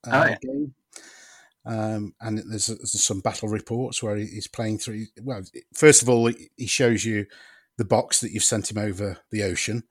uh, 0.08 0.12
Oh, 0.12 0.30
yeah. 0.30 0.38
game. 0.42 0.74
Um, 1.66 2.14
and 2.22 2.40
there's, 2.50 2.68
there's 2.68 3.04
some 3.04 3.20
battle 3.20 3.50
reports 3.50 4.02
where 4.02 4.16
he's 4.16 4.48
playing 4.48 4.80
through. 4.80 5.06
Well, 5.22 5.44
first 5.74 6.02
of 6.02 6.10
all, 6.10 6.32
he 6.56 6.68
shows 6.68 7.06
you 7.06 7.26
the 7.78 7.86
box 7.86 8.22
that 8.22 8.32
you've 8.32 8.44
sent 8.44 8.72
him 8.72 8.78
over 8.78 9.18
the 9.32 9.44
ocean, 9.44 9.84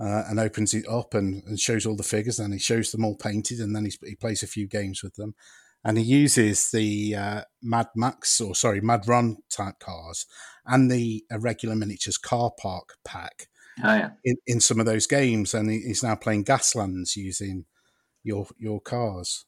uh, 0.00 0.24
and 0.28 0.40
opens 0.40 0.74
it 0.74 0.88
up 0.88 1.14
and, 1.14 1.42
and 1.44 1.60
shows 1.60 1.86
all 1.86 1.96
the 1.96 2.02
figures. 2.02 2.38
Then 2.38 2.52
he 2.52 2.58
shows 2.58 2.90
them 2.90 3.04
all 3.04 3.16
painted, 3.16 3.60
and 3.60 3.76
then 3.76 3.84
he's, 3.84 3.98
he 4.02 4.16
plays 4.16 4.42
a 4.42 4.48
few 4.48 4.66
games 4.66 5.02
with 5.02 5.14
them. 5.14 5.34
And 5.84 5.98
he 5.98 6.04
uses 6.04 6.70
the 6.70 7.14
uh, 7.14 7.42
Mad 7.60 7.88
Max 7.94 8.40
or 8.40 8.54
sorry 8.54 8.80
Mad 8.80 9.06
Run 9.08 9.38
type 9.50 9.80
cars 9.80 10.26
and 10.64 10.90
the 10.90 11.24
Irregular 11.30 11.74
Miniatures 11.74 12.18
car 12.18 12.52
park 12.56 12.94
pack 13.04 13.48
Oh, 13.82 13.94
yeah. 13.94 14.10
in, 14.24 14.36
in 14.46 14.60
some 14.60 14.80
of 14.80 14.86
those 14.86 15.06
games, 15.06 15.54
and 15.54 15.70
he's 15.70 16.02
now 16.02 16.14
playing 16.14 16.44
Gaslands 16.44 17.16
using 17.16 17.64
your 18.22 18.46
your 18.58 18.80
cars. 18.80 19.46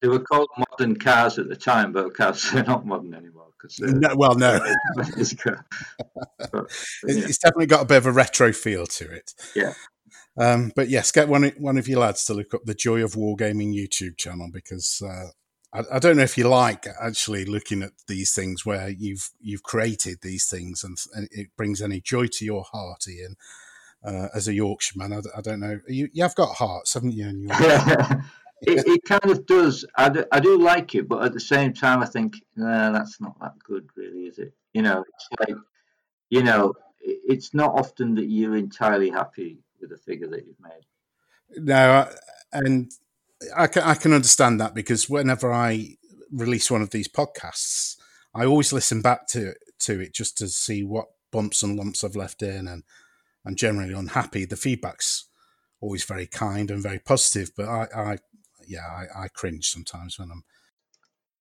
They 0.00 0.08
were 0.08 0.20
called 0.20 0.48
modern 0.58 0.96
cars 0.96 1.38
at 1.38 1.48
the 1.48 1.56
time, 1.56 1.92
but 1.92 2.06
of 2.06 2.14
course 2.14 2.50
they're 2.52 2.64
not 2.64 2.86
modern 2.86 3.14
anymore. 3.14 3.48
Cause 3.60 3.78
No, 3.80 4.14
well, 4.16 4.34
no, 4.34 4.58
but, 4.96 5.08
yeah. 5.18 5.54
it's 7.04 7.38
definitely 7.38 7.66
got 7.66 7.82
a 7.82 7.86
bit 7.86 7.98
of 7.98 8.06
a 8.06 8.12
retro 8.12 8.52
feel 8.52 8.86
to 8.86 9.10
it. 9.10 9.32
Yeah. 9.54 9.74
Um, 10.36 10.72
but 10.74 10.88
yes, 10.88 11.12
get 11.12 11.28
one 11.28 11.44
one 11.58 11.78
of 11.78 11.86
your 11.86 12.00
lads 12.00 12.24
to 12.24 12.34
look 12.34 12.54
up 12.54 12.64
the 12.64 12.74
Joy 12.74 13.04
of 13.04 13.12
Wargaming 13.12 13.74
YouTube 13.74 14.16
channel 14.16 14.48
because 14.52 15.00
uh, 15.04 15.28
I, 15.72 15.82
I 15.94 15.98
don't 15.98 16.16
know 16.16 16.22
if 16.22 16.38
you 16.38 16.48
like 16.48 16.86
actually 17.00 17.44
looking 17.44 17.82
at 17.82 17.92
these 18.06 18.34
things 18.34 18.64
where 18.66 18.88
you've 18.88 19.30
you've 19.40 19.62
created 19.62 20.18
these 20.22 20.46
things 20.46 20.84
and, 20.84 20.96
and 21.14 21.28
it 21.30 21.48
brings 21.56 21.80
any 21.80 22.00
joy 22.00 22.26
to 22.26 22.44
your 22.44 22.64
heart, 22.72 23.04
Ian. 23.08 23.36
Uh, 24.04 24.26
as 24.34 24.48
a 24.48 24.52
Yorkshireman, 24.52 25.22
I 25.36 25.40
don't 25.40 25.60
know. 25.60 25.78
You 25.86 26.08
you 26.12 26.24
have 26.24 26.34
got 26.34 26.56
hearts, 26.56 26.94
haven't 26.94 27.12
you? 27.12 27.28
In 27.28 27.46
it, 28.62 28.84
it 28.86 29.04
kind 29.04 29.24
of 29.24 29.46
does. 29.46 29.84
I 29.96 30.08
do, 30.08 30.24
I 30.32 30.40
do 30.40 30.58
like 30.58 30.96
it, 30.96 31.08
but 31.08 31.24
at 31.24 31.32
the 31.32 31.40
same 31.40 31.72
time, 31.72 32.00
I 32.00 32.06
think 32.06 32.34
nah, 32.56 32.90
that's 32.90 33.20
not 33.20 33.38
that 33.40 33.54
good, 33.64 33.88
really, 33.96 34.26
is 34.26 34.38
it? 34.38 34.54
You 34.72 34.82
know, 34.82 35.04
it's 35.06 35.28
like, 35.38 35.56
you 36.30 36.42
know, 36.42 36.74
it's 37.00 37.54
not 37.54 37.78
often 37.78 38.16
that 38.16 38.26
you're 38.26 38.56
entirely 38.56 39.10
happy 39.10 39.58
with 39.80 39.90
the 39.90 39.98
figure 39.98 40.28
that 40.28 40.46
you've 40.46 40.60
made. 40.60 41.64
No, 41.64 41.92
I- 41.92 42.14
and 42.54 42.90
I 43.56 43.66
can 43.66 43.82
I 43.82 43.94
can 43.94 44.12
understand 44.12 44.60
that 44.60 44.74
because 44.74 45.08
whenever 45.08 45.52
I 45.52 45.96
release 46.30 46.70
one 46.70 46.82
of 46.82 46.90
these 46.90 47.08
podcasts, 47.08 47.96
I 48.34 48.44
always 48.44 48.72
listen 48.72 49.02
back 49.02 49.26
to 49.28 49.54
to 49.80 50.00
it 50.00 50.14
just 50.14 50.38
to 50.38 50.48
see 50.48 50.82
what 50.82 51.06
bumps 51.30 51.62
and 51.62 51.76
lumps 51.76 52.04
I've 52.04 52.16
left 52.16 52.42
in, 52.42 52.68
and 52.68 52.84
I'm 53.46 53.56
generally 53.56 53.92
unhappy. 53.92 54.44
The 54.44 54.56
feedback's 54.56 55.28
always 55.80 56.04
very 56.04 56.26
kind 56.26 56.70
and 56.70 56.82
very 56.82 56.98
positive, 56.98 57.50
but 57.56 57.68
I, 57.68 57.86
I 57.94 58.18
yeah, 58.66 58.86
I, 58.86 59.24
I 59.24 59.28
cringe 59.28 59.68
sometimes 59.68 60.18
when 60.18 60.30
I'm. 60.30 60.44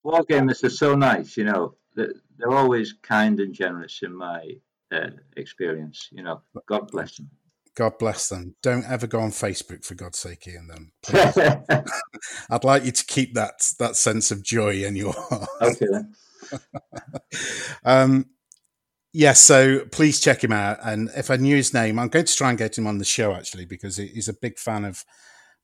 War 0.04 0.24
gamers 0.24 0.64
are 0.64 0.70
so 0.70 0.96
nice, 0.96 1.38
you 1.38 1.44
know. 1.44 1.76
They're, 1.96 2.14
always 2.50 2.94
kind 3.04 3.40
and 3.40 3.54
generous 3.54 4.00
in 4.02 4.16
my 4.16 4.56
uh, 4.92 5.12
experience. 5.38 6.10
You 6.12 6.24
know, 6.24 6.42
God 6.66 6.90
bless 6.90 7.18
them. 7.18 7.30
God 7.76 7.98
bless 8.00 8.30
them. 8.30 8.56
Don't 8.62 8.86
ever 8.86 9.08
go 9.08 9.20
on 9.22 9.32
Facebook 9.32 9.86
for 9.86 9.96
God's 9.96 10.20
sake, 10.20 10.48
Ian. 10.48 10.68
Then. 10.68 11.64
I'd 12.50 12.64
like 12.64 12.84
you 12.84 12.92
to 12.92 13.06
keep 13.06 13.34
that 13.36 13.72
that 13.80 13.96
sense 13.96 14.32
of 14.32 14.44
joy 14.44 14.84
in 14.84 14.96
your 14.96 15.14
heart. 15.14 15.50
okay 15.62 15.88
then. 15.90 16.14
um, 17.86 18.26
yes, 19.14 19.40
so 19.40 19.86
please 19.92 20.20
check 20.20 20.44
him 20.44 20.52
out. 20.52 20.80
And 20.84 21.10
if 21.16 21.32
I 21.32 21.38
knew 21.38 21.56
his 21.56 21.74
name, 21.74 21.98
I'm 21.98 22.10
going 22.10 22.26
to 22.26 22.36
try 22.36 22.50
and 22.50 22.58
get 22.58 22.78
him 22.78 22.88
on 22.88 22.98
the 22.98 23.06
show 23.06 23.34
actually 23.34 23.66
because 23.66 23.98
he's 23.98 24.28
a 24.28 24.34
big 24.34 24.60
fan 24.60 24.84
of 24.84 25.06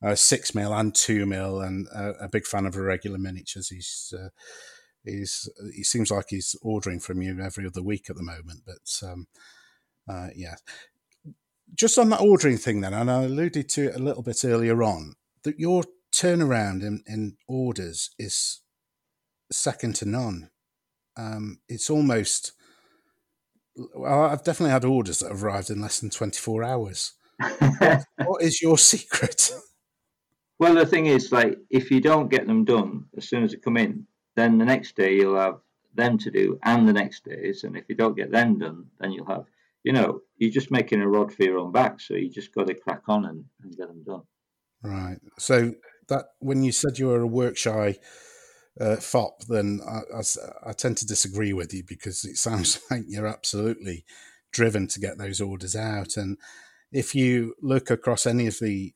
uh, 0.02 0.14
six 0.14 0.54
mil 0.54 0.72
and 0.72 0.94
two 0.94 1.26
mil, 1.26 1.60
and 1.60 1.88
uh, 1.94 2.12
a 2.20 2.28
big 2.28 2.46
fan 2.46 2.66
of 2.66 2.74
irregular 2.74 3.18
miniatures. 3.18 3.68
He's 3.68 4.14
uh, 4.16 4.28
he's 5.04 5.48
he 5.74 5.82
seems 5.82 6.10
like 6.10 6.26
he's 6.28 6.56
ordering 6.62 7.00
from 7.00 7.20
you 7.20 7.38
every 7.40 7.66
other 7.66 7.82
week 7.82 8.08
at 8.08 8.16
the 8.16 8.22
moment. 8.22 8.62
But 8.64 9.08
um, 9.08 9.26
uh, 10.08 10.28
yeah, 10.34 10.54
just 11.74 11.98
on 11.98 12.08
that 12.10 12.20
ordering 12.20 12.56
thing, 12.56 12.80
then, 12.80 12.94
and 12.94 13.10
I 13.10 13.22
alluded 13.24 13.68
to 13.70 13.88
it 13.88 13.96
a 13.96 14.02
little 14.02 14.22
bit 14.22 14.44
earlier 14.44 14.82
on 14.82 15.14
that 15.42 15.58
your 15.58 15.84
turnaround 16.12 16.82
in, 16.82 17.02
in 17.06 17.36
orders 17.46 18.10
is 18.18 18.60
second 19.50 19.94
to 19.96 20.04
none 20.04 20.50
um, 21.18 21.58
it's 21.68 21.90
almost 21.90 22.52
well, 23.94 24.24
I've 24.24 24.44
definitely 24.44 24.72
had 24.72 24.84
orders 24.84 25.18
that 25.18 25.28
have 25.28 25.44
arrived 25.44 25.70
in 25.70 25.80
less 25.80 26.00
than 26.00 26.10
24 26.10 26.64
hours. 26.64 27.12
What 28.16 28.40
is 28.42 28.60
your 28.60 28.76
secret? 28.76 29.52
Well, 30.58 30.74
the 30.74 30.86
thing 30.86 31.06
is, 31.06 31.30
like, 31.30 31.58
if 31.70 31.90
you 31.90 32.00
don't 32.00 32.28
get 32.28 32.48
them 32.48 32.64
done 32.64 33.04
as 33.16 33.28
soon 33.28 33.44
as 33.44 33.52
they 33.52 33.58
come 33.58 33.76
in, 33.76 34.04
then 34.34 34.58
the 34.58 34.64
next 34.64 34.96
day 34.96 35.14
you'll 35.14 35.38
have 35.38 35.60
them 35.94 36.18
to 36.18 36.30
do, 36.30 36.58
and 36.64 36.88
the 36.88 36.92
next 36.92 37.24
days. 37.24 37.62
And 37.62 37.76
if 37.76 37.84
you 37.88 37.94
don't 37.94 38.16
get 38.16 38.32
them 38.32 38.58
done, 38.58 38.86
then 38.98 39.12
you'll 39.12 39.26
have, 39.26 39.44
you 39.88 39.94
know, 39.94 40.20
you're 40.36 40.50
just 40.50 40.70
making 40.70 41.00
a 41.00 41.08
rod 41.08 41.32
for 41.32 41.44
your 41.44 41.56
own 41.56 41.72
back. 41.72 41.98
So 41.98 42.12
you 42.12 42.28
just 42.28 42.54
got 42.54 42.66
to 42.66 42.74
crack 42.74 43.04
on 43.08 43.24
and, 43.24 43.46
and 43.62 43.74
get 43.74 43.88
them 43.88 44.04
done. 44.04 44.20
Right. 44.82 45.16
So 45.38 45.72
that 46.08 46.26
when 46.40 46.62
you 46.62 46.72
said 46.72 46.98
you 46.98 47.06
were 47.06 47.22
a 47.22 47.26
work 47.26 47.56
shy 47.56 47.96
uh, 48.78 48.96
fop, 48.96 49.44
then 49.48 49.80
I 49.88 50.20
I 50.62 50.72
tend 50.74 50.98
to 50.98 51.06
disagree 51.06 51.54
with 51.54 51.72
you 51.72 51.84
because 51.88 52.22
it 52.26 52.36
sounds 52.46 52.78
like 52.90 53.04
you're 53.06 53.26
absolutely 53.26 54.04
driven 54.52 54.88
to 54.88 55.00
get 55.00 55.16
those 55.16 55.40
orders 55.40 55.74
out. 55.74 56.18
And 56.18 56.36
if 56.92 57.14
you 57.14 57.54
look 57.62 57.90
across 57.90 58.26
any 58.26 58.46
of 58.46 58.58
the 58.60 58.92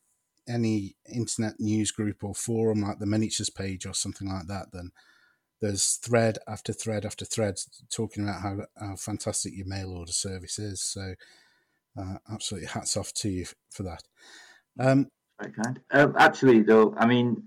any 0.46 0.96
internet 1.10 1.54
news 1.58 1.90
group 1.90 2.22
or 2.22 2.34
forum 2.34 2.82
like 2.82 2.98
the 2.98 3.06
miniatures 3.06 3.48
page 3.48 3.86
or 3.86 3.94
something 3.94 4.28
like 4.28 4.46
that, 4.48 4.66
then 4.74 4.90
there's 5.62 5.94
thread 5.94 6.38
after 6.48 6.72
thread 6.72 7.06
after 7.06 7.24
thread 7.24 7.58
talking 7.88 8.24
about 8.24 8.42
how, 8.42 8.58
how 8.78 8.96
fantastic 8.96 9.56
your 9.56 9.66
mail 9.66 9.92
order 9.92 10.12
service 10.12 10.58
is. 10.58 10.82
So 10.82 11.14
uh, 11.96 12.16
absolutely 12.30 12.68
hats 12.68 12.96
off 12.96 13.14
to 13.14 13.28
you 13.30 13.46
for 13.70 13.84
that. 13.84 14.02
Um, 14.78 15.06
Very 15.40 15.52
kind. 15.52 15.80
Um, 15.92 16.14
actually, 16.18 16.62
though, 16.62 16.94
I 16.98 17.06
mean, 17.06 17.44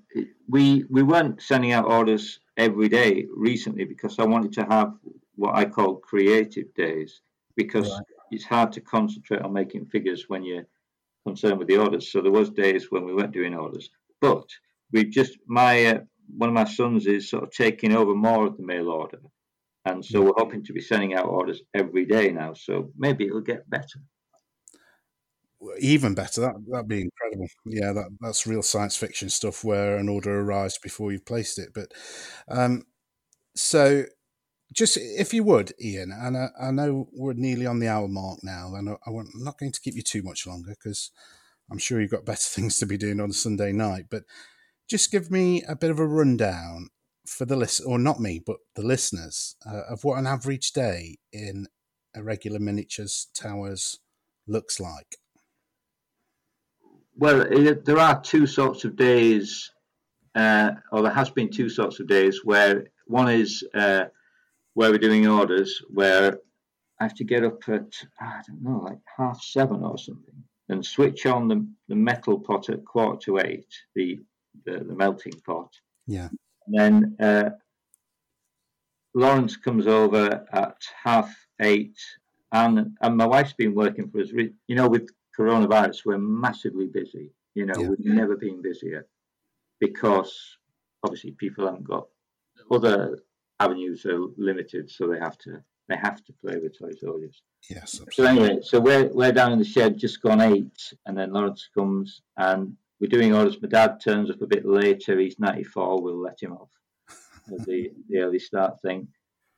we 0.47 0.85
we 0.89 1.03
weren't 1.03 1.41
sending 1.41 1.73
out 1.73 1.85
orders 1.85 2.39
every 2.57 2.87
day 2.87 3.25
recently 3.35 3.83
because 3.83 4.17
I 4.17 4.23
wanted 4.23 4.53
to 4.53 4.63
have 4.63 4.93
what 5.35 5.55
I 5.55 5.65
call 5.65 5.97
creative 5.97 6.73
days 6.73 7.21
because 7.57 7.89
Right. 7.89 8.05
it's 8.31 8.45
hard 8.45 8.71
to 8.73 8.81
concentrate 8.81 9.41
on 9.41 9.51
making 9.51 9.87
figures 9.87 10.29
when 10.29 10.43
you're 10.43 10.67
concerned 11.25 11.59
with 11.59 11.67
the 11.67 11.77
orders. 11.77 12.09
So 12.09 12.21
there 12.21 12.31
was 12.31 12.49
days 12.49 12.91
when 12.91 13.03
we 13.03 13.13
weren't 13.13 13.33
doing 13.33 13.55
orders, 13.55 13.89
but 14.21 14.47
we 14.93 15.03
just 15.03 15.37
my 15.47 15.85
uh, 15.87 15.99
one 16.35 16.49
of 16.49 16.55
my 16.55 16.65
sons 16.65 17.07
is 17.07 17.29
sort 17.29 17.43
of 17.43 17.51
taking 17.51 17.93
over 17.93 18.13
more 18.15 18.45
of 18.45 18.57
the 18.57 18.63
mail 18.63 18.89
order, 18.89 19.19
and 19.85 20.03
so 20.03 20.21
we're 20.21 20.33
hoping 20.35 20.63
to 20.65 20.73
be 20.73 20.81
sending 20.81 21.13
out 21.13 21.25
orders 21.25 21.61
every 21.73 22.05
day 22.05 22.31
now. 22.31 22.53
So 22.53 22.91
maybe 22.97 23.25
it'll 23.25 23.41
get 23.41 23.69
better. 23.69 23.99
even 25.79 26.15
better. 26.15 26.41
That 26.41 26.55
that'd 26.69 26.87
be 26.87 27.01
incredible. 27.01 27.47
Yeah, 27.65 27.93
that 27.93 28.09
that's 28.21 28.47
real 28.47 28.63
science 28.63 28.97
fiction 28.97 29.29
stuff 29.29 29.63
where 29.63 29.97
an 29.97 30.09
order 30.09 30.39
arrives 30.41 30.77
before 30.77 31.11
you've 31.11 31.25
placed 31.25 31.59
it. 31.59 31.69
But 31.73 31.91
um, 32.47 32.85
so 33.55 34.05
just 34.73 34.97
if 34.97 35.33
you 35.33 35.43
would, 35.43 35.73
Ian, 35.81 36.11
and 36.11 36.37
I, 36.37 36.49
I, 36.59 36.71
know 36.71 37.07
we're 37.13 37.33
nearly 37.33 37.65
on 37.65 37.79
the 37.79 37.87
hour 37.87 38.07
mark 38.07 38.39
now, 38.43 38.73
and 38.75 38.89
I, 38.89 39.09
am 39.09 39.29
not 39.35 39.57
going 39.57 39.71
to 39.71 39.79
keep 39.79 39.95
you 39.95 40.01
too 40.01 40.23
much 40.23 40.45
longer 40.45 40.71
because 40.71 41.11
I'm 41.71 41.77
sure 41.77 42.01
you've 42.01 42.11
got 42.11 42.25
better 42.25 42.37
things 42.41 42.77
to 42.79 42.85
be 42.85 42.97
doing 42.97 43.19
on 43.19 43.29
a 43.29 43.33
Sunday 43.33 43.71
night. 43.71 44.05
But 44.09 44.23
just 44.89 45.11
give 45.11 45.31
me 45.31 45.63
a 45.67 45.75
bit 45.75 45.91
of 45.91 45.99
a 45.99 46.07
rundown 46.07 46.89
for 47.25 47.45
the 47.45 47.55
list, 47.55 47.81
or 47.85 47.97
not 47.97 48.19
me, 48.19 48.41
but 48.45 48.57
the 48.75 48.83
listeners, 48.83 49.55
uh, 49.65 49.81
of 49.89 50.03
what 50.03 50.19
an 50.19 50.27
average 50.27 50.71
day 50.73 51.17
in 51.33 51.67
a 52.15 52.23
regular 52.23 52.59
miniatures 52.59 53.27
towers 53.33 53.99
looks 54.47 54.79
like. 54.79 55.17
Well, 57.17 57.45
there 57.49 57.97
are 57.97 58.21
two 58.21 58.45
sorts 58.45 58.83
of 58.83 58.95
days, 58.95 59.71
uh, 60.35 60.71
or 60.91 61.01
there 61.01 61.13
has 61.13 61.29
been 61.29 61.49
two 61.49 61.69
sorts 61.69 61.99
of 61.99 62.07
days 62.07 62.41
where 62.43 62.85
one 63.07 63.29
is 63.29 63.63
uh, 63.73 64.05
where 64.73 64.91
we're 64.91 64.97
doing 64.97 65.27
orders 65.27 65.81
where 65.89 66.37
I 66.99 67.03
have 67.03 67.15
to 67.15 67.23
get 67.23 67.43
up 67.43 67.67
at 67.69 67.93
I 68.19 68.41
don't 68.47 68.61
know 68.61 68.81
like 68.83 68.99
half 69.17 69.41
seven 69.41 69.83
or 69.83 69.97
something 69.97 70.43
and 70.69 70.85
switch 70.85 71.25
on 71.25 71.47
the, 71.47 71.65
the 71.87 71.95
metal 71.95 72.39
pot 72.39 72.69
at 72.69 72.85
quarter 72.85 73.19
to 73.25 73.39
eight, 73.39 73.67
the 73.95 74.19
the, 74.65 74.79
the 74.79 74.95
melting 74.95 75.39
pot. 75.45 75.73
Yeah. 76.07 76.29
And 76.67 76.75
then 76.77 77.15
uh, 77.19 77.49
Lawrence 79.13 79.55
comes 79.55 79.87
over 79.87 80.45
at 80.51 80.77
half 81.03 81.33
eight, 81.61 81.97
and 82.51 82.97
and 83.01 83.17
my 83.17 83.25
wife's 83.25 83.53
been 83.53 83.75
working 83.75 84.09
for 84.09 84.21
us. 84.21 84.29
You 84.31 84.75
know, 84.75 84.87
with 84.87 85.09
coronavirus, 85.37 86.05
we're 86.05 86.17
massively 86.17 86.87
busy. 86.87 87.31
You 87.53 87.65
know, 87.65 87.73
yeah. 87.77 87.89
we've 87.89 87.99
never 88.05 88.35
been 88.35 88.61
busier 88.61 89.07
because 89.79 90.57
obviously 91.03 91.31
people 91.31 91.65
haven't 91.65 91.87
got 91.87 92.07
other 92.71 93.19
avenues 93.59 94.05
are 94.05 94.19
limited, 94.37 94.89
so 94.89 95.07
they 95.07 95.19
have 95.19 95.37
to 95.39 95.63
they 95.87 95.95
have 95.95 96.23
to 96.25 96.33
play 96.33 96.57
with 96.57 96.77
toy 96.77 96.91
soldiers. 96.99 97.41
Yes. 97.69 98.01
Absolutely. 98.01 98.11
So 98.11 98.25
anyway, 98.25 98.59
so 98.63 98.79
we're 98.79 99.07
we're 99.13 99.31
down 99.31 99.53
in 99.53 99.59
the 99.59 99.65
shed, 99.65 99.97
just 99.97 100.21
gone 100.21 100.41
eight, 100.41 100.93
and 101.05 101.17
then 101.17 101.31
Lawrence 101.31 101.69
comes 101.73 102.21
and 102.37 102.75
we're 102.99 103.07
doing 103.09 103.33
orders. 103.33 103.61
My 103.61 103.67
dad 103.67 103.99
turns 104.03 104.29
up 104.29 104.41
a 104.41 104.47
bit 104.47 104.65
later. 104.65 105.19
He's 105.19 105.39
ninety 105.39 105.63
four. 105.63 106.01
We'll 106.01 106.21
let 106.21 106.41
him 106.41 106.53
off 106.53 106.71
the 107.65 107.91
the 108.09 108.19
early 108.19 108.39
start 108.39 108.81
thing, 108.81 109.07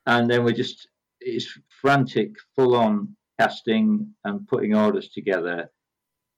and 0.05 0.29
then 0.29 0.43
we're 0.43 0.51
just 0.51 0.87
it's 1.19 1.57
frantic, 1.81 2.31
full 2.55 2.75
on 2.75 3.15
casting 3.39 4.13
and 4.23 4.47
putting 4.47 4.75
orders 4.75 5.09
together, 5.09 5.69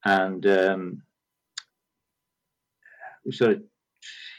and 0.05 0.45
um, 0.45 1.01
we 3.25 3.31
sort 3.31 3.51
of 3.51 3.63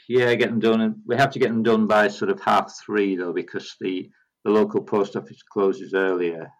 yeah, 0.07 0.33
get 0.35 0.49
them 0.49 0.59
done. 0.59 0.81
And 0.81 0.95
we 1.05 1.15
have 1.15 1.31
to 1.31 1.39
get 1.39 1.49
them 1.49 1.63
done 1.63 1.87
by 1.87 2.07
sort 2.07 2.31
of 2.31 2.41
half 2.41 2.73
three 2.85 3.15
though, 3.15 3.33
because 3.33 3.75
the 3.79 4.09
the 4.43 4.51
local 4.51 4.81
post 4.81 5.15
office 5.15 5.41
closes 5.43 5.93
earlier 5.93 6.51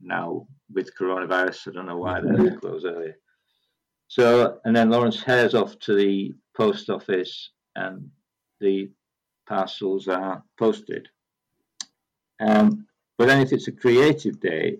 now 0.00 0.46
with 0.72 0.96
coronavirus. 0.98 1.68
I 1.68 1.70
don't 1.72 1.86
know 1.86 1.98
why 1.98 2.20
they 2.20 2.56
close 2.56 2.84
earlier. 2.84 3.16
So, 4.08 4.60
and 4.64 4.74
then 4.76 4.90
Lawrence 4.90 5.22
heads 5.22 5.54
off 5.54 5.78
to 5.80 5.94
the 5.94 6.32
post 6.56 6.90
office, 6.90 7.50
and 7.74 8.10
the 8.60 8.90
parcels 9.46 10.08
are 10.08 10.42
posted. 10.58 11.08
Um, 12.40 12.86
but 13.18 13.28
then, 13.28 13.40
if 13.40 13.52
it's 13.52 13.68
a 13.68 13.72
creative 13.72 14.40
day, 14.40 14.78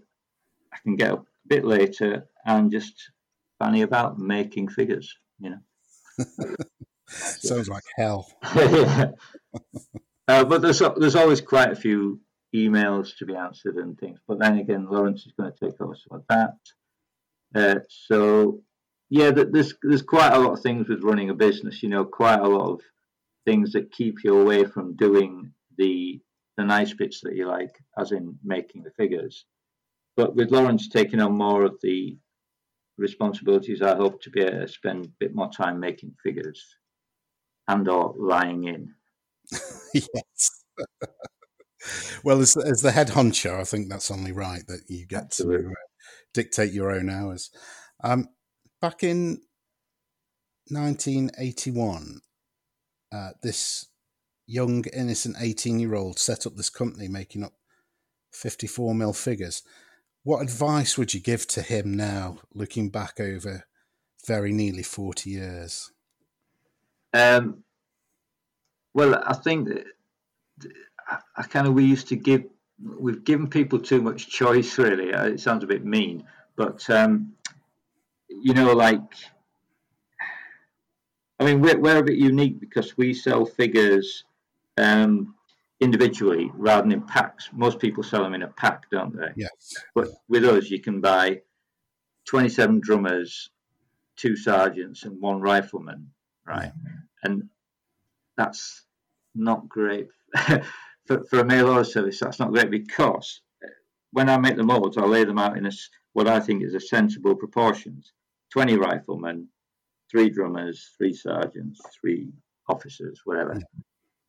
I 0.72 0.76
can 0.82 0.96
get 0.96 1.12
up 1.12 1.20
a 1.20 1.48
bit 1.48 1.64
later 1.64 2.26
and 2.44 2.70
just 2.70 3.10
fanny 3.58 3.82
about 3.82 4.18
making 4.18 4.68
figures. 4.68 5.14
You 5.38 5.50
know. 5.50 6.54
Sounds 7.08 7.68
like 7.68 7.84
hell. 7.96 8.26
uh, 8.42 9.14
but 10.26 10.62
there's 10.62 10.82
there's 10.96 11.16
always 11.16 11.40
quite 11.40 11.70
a 11.70 11.76
few 11.76 12.20
emails 12.54 13.16
to 13.18 13.26
be 13.26 13.34
answered 13.34 13.76
and 13.76 13.98
things. 13.98 14.20
But 14.26 14.38
then 14.38 14.58
again, 14.58 14.86
Lawrence 14.88 15.26
is 15.26 15.32
going 15.38 15.52
to 15.52 15.58
take 15.58 15.80
over 15.80 15.96
some 15.96 16.18
of 16.18 16.24
that. 16.28 16.56
Uh, 17.54 17.80
so 17.88 18.60
yeah, 19.10 19.30
there's 19.30 19.74
there's 19.82 20.02
quite 20.02 20.32
a 20.32 20.38
lot 20.38 20.52
of 20.52 20.60
things 20.60 20.88
with 20.88 21.04
running 21.04 21.30
a 21.30 21.34
business. 21.34 21.82
You 21.82 21.88
know, 21.88 22.04
quite 22.04 22.40
a 22.40 22.48
lot 22.48 22.72
of 22.72 22.80
things 23.44 23.72
that 23.72 23.92
keep 23.92 24.24
you 24.24 24.38
away 24.38 24.64
from 24.64 24.96
doing 24.96 25.52
the 25.76 26.20
the 26.56 26.64
nice 26.64 26.92
bits 26.92 27.20
that 27.22 27.34
you 27.34 27.46
like, 27.46 27.74
as 27.98 28.12
in 28.12 28.38
making 28.42 28.82
the 28.82 28.90
figures. 28.92 29.44
But 30.16 30.36
with 30.36 30.50
Lawrence 30.50 30.88
taking 30.88 31.20
on 31.20 31.36
more 31.36 31.64
of 31.64 31.76
the 31.82 32.16
responsibilities, 32.96 33.82
I 33.82 33.96
hope 33.96 34.22
to 34.22 34.30
be 34.30 34.40
able 34.40 34.60
to 34.60 34.68
spend 34.68 35.06
a 35.06 35.12
bit 35.18 35.34
more 35.34 35.50
time 35.50 35.80
making 35.80 36.14
figures 36.22 36.64
and 37.66 37.88
or 37.88 38.14
lying 38.16 38.64
in. 38.64 38.94
yes. 39.94 40.64
well, 42.22 42.40
as, 42.40 42.56
as 42.56 42.80
the 42.82 42.92
head 42.92 43.08
honcho, 43.08 43.58
I 43.60 43.64
think 43.64 43.88
that's 43.88 44.10
only 44.10 44.32
right 44.32 44.66
that 44.68 44.82
you 44.88 45.06
get 45.06 45.24
Absolutely. 45.24 45.64
to 45.64 45.70
uh, 45.70 45.74
dictate 46.32 46.72
your 46.72 46.92
own 46.92 47.10
hours. 47.10 47.50
Um, 48.02 48.28
back 48.84 49.02
in 49.02 49.40
1981, 50.68 52.20
uh, 53.10 53.30
this 53.42 53.86
young, 54.46 54.84
innocent 54.92 55.36
18 55.40 55.80
year 55.80 55.94
old 55.94 56.18
set 56.18 56.46
up 56.46 56.54
this 56.54 56.68
company 56.68 57.08
making 57.08 57.42
up 57.42 57.54
54 58.32 58.94
mil 58.94 59.14
figures. 59.14 59.62
What 60.22 60.42
advice 60.42 60.98
would 60.98 61.14
you 61.14 61.20
give 61.20 61.46
to 61.46 61.62
him 61.62 61.94
now, 61.94 62.40
looking 62.52 62.90
back 62.90 63.20
over 63.20 63.64
very 64.26 64.52
nearly 64.52 64.82
40 64.82 65.30
years? 65.30 65.90
Um, 67.14 67.64
well, 68.92 69.14
I 69.14 69.32
think 69.32 69.70
I, 71.08 71.20
I 71.38 71.42
kind 71.44 71.66
of 71.66 71.72
we 71.72 71.86
used 71.86 72.08
to 72.08 72.16
give 72.16 72.44
we've 72.98 73.24
given 73.24 73.48
people 73.48 73.78
too 73.78 74.02
much 74.02 74.28
choice. 74.28 74.76
Really, 74.76 75.14
uh, 75.14 75.28
it 75.28 75.40
sounds 75.40 75.64
a 75.64 75.66
bit 75.66 75.86
mean, 75.86 76.26
but 76.54 76.90
um, 76.90 77.32
you 78.28 78.54
know, 78.54 78.72
like 78.72 79.00
I 81.38 81.44
mean, 81.44 81.60
we're, 81.60 81.78
we're 81.78 81.98
a 81.98 82.02
bit 82.02 82.16
unique 82.16 82.60
because 82.60 82.96
we 82.96 83.12
sell 83.12 83.44
figures 83.44 84.24
um, 84.78 85.34
individually 85.80 86.50
rather 86.54 86.82
than 86.82 86.92
in 86.92 87.02
packs. 87.02 87.50
Most 87.52 87.78
people 87.78 88.02
sell 88.02 88.22
them 88.22 88.34
in 88.34 88.42
a 88.42 88.48
pack, 88.48 88.84
don't 88.90 89.14
they? 89.16 89.30
Yes. 89.36 89.74
But 89.94 90.08
with 90.28 90.44
us, 90.44 90.70
you 90.70 90.80
can 90.80 91.00
buy 91.00 91.42
27 92.26 92.80
drummers, 92.80 93.50
two 94.16 94.36
sergeants, 94.36 95.02
and 95.02 95.20
one 95.20 95.40
rifleman, 95.40 96.10
right? 96.46 96.72
And 97.24 97.48
that's 98.36 98.84
not 99.34 99.68
great 99.68 100.08
for, 101.06 101.24
for 101.28 101.40
a 101.40 101.44
mail 101.44 101.68
order 101.68 101.84
service. 101.84 102.20
That's 102.20 102.38
not 102.38 102.52
great 102.52 102.70
because 102.70 103.40
when 104.14 104.28
I 104.28 104.38
make 104.38 104.56
the 104.56 104.62
molds, 104.62 104.96
I 104.96 105.04
lay 105.04 105.24
them 105.24 105.38
out 105.38 105.58
in 105.58 105.66
a, 105.66 105.72
what 106.12 106.28
I 106.28 106.38
think 106.38 106.62
is 106.62 106.74
a 106.74 106.80
sensible 106.80 107.34
proportions. 107.34 108.12
20 108.52 108.76
riflemen, 108.76 109.48
three 110.10 110.30
drummers, 110.30 110.90
three 110.96 111.12
sergeants, 111.12 111.80
three 112.00 112.28
officers, 112.68 113.20
whatever. 113.24 113.60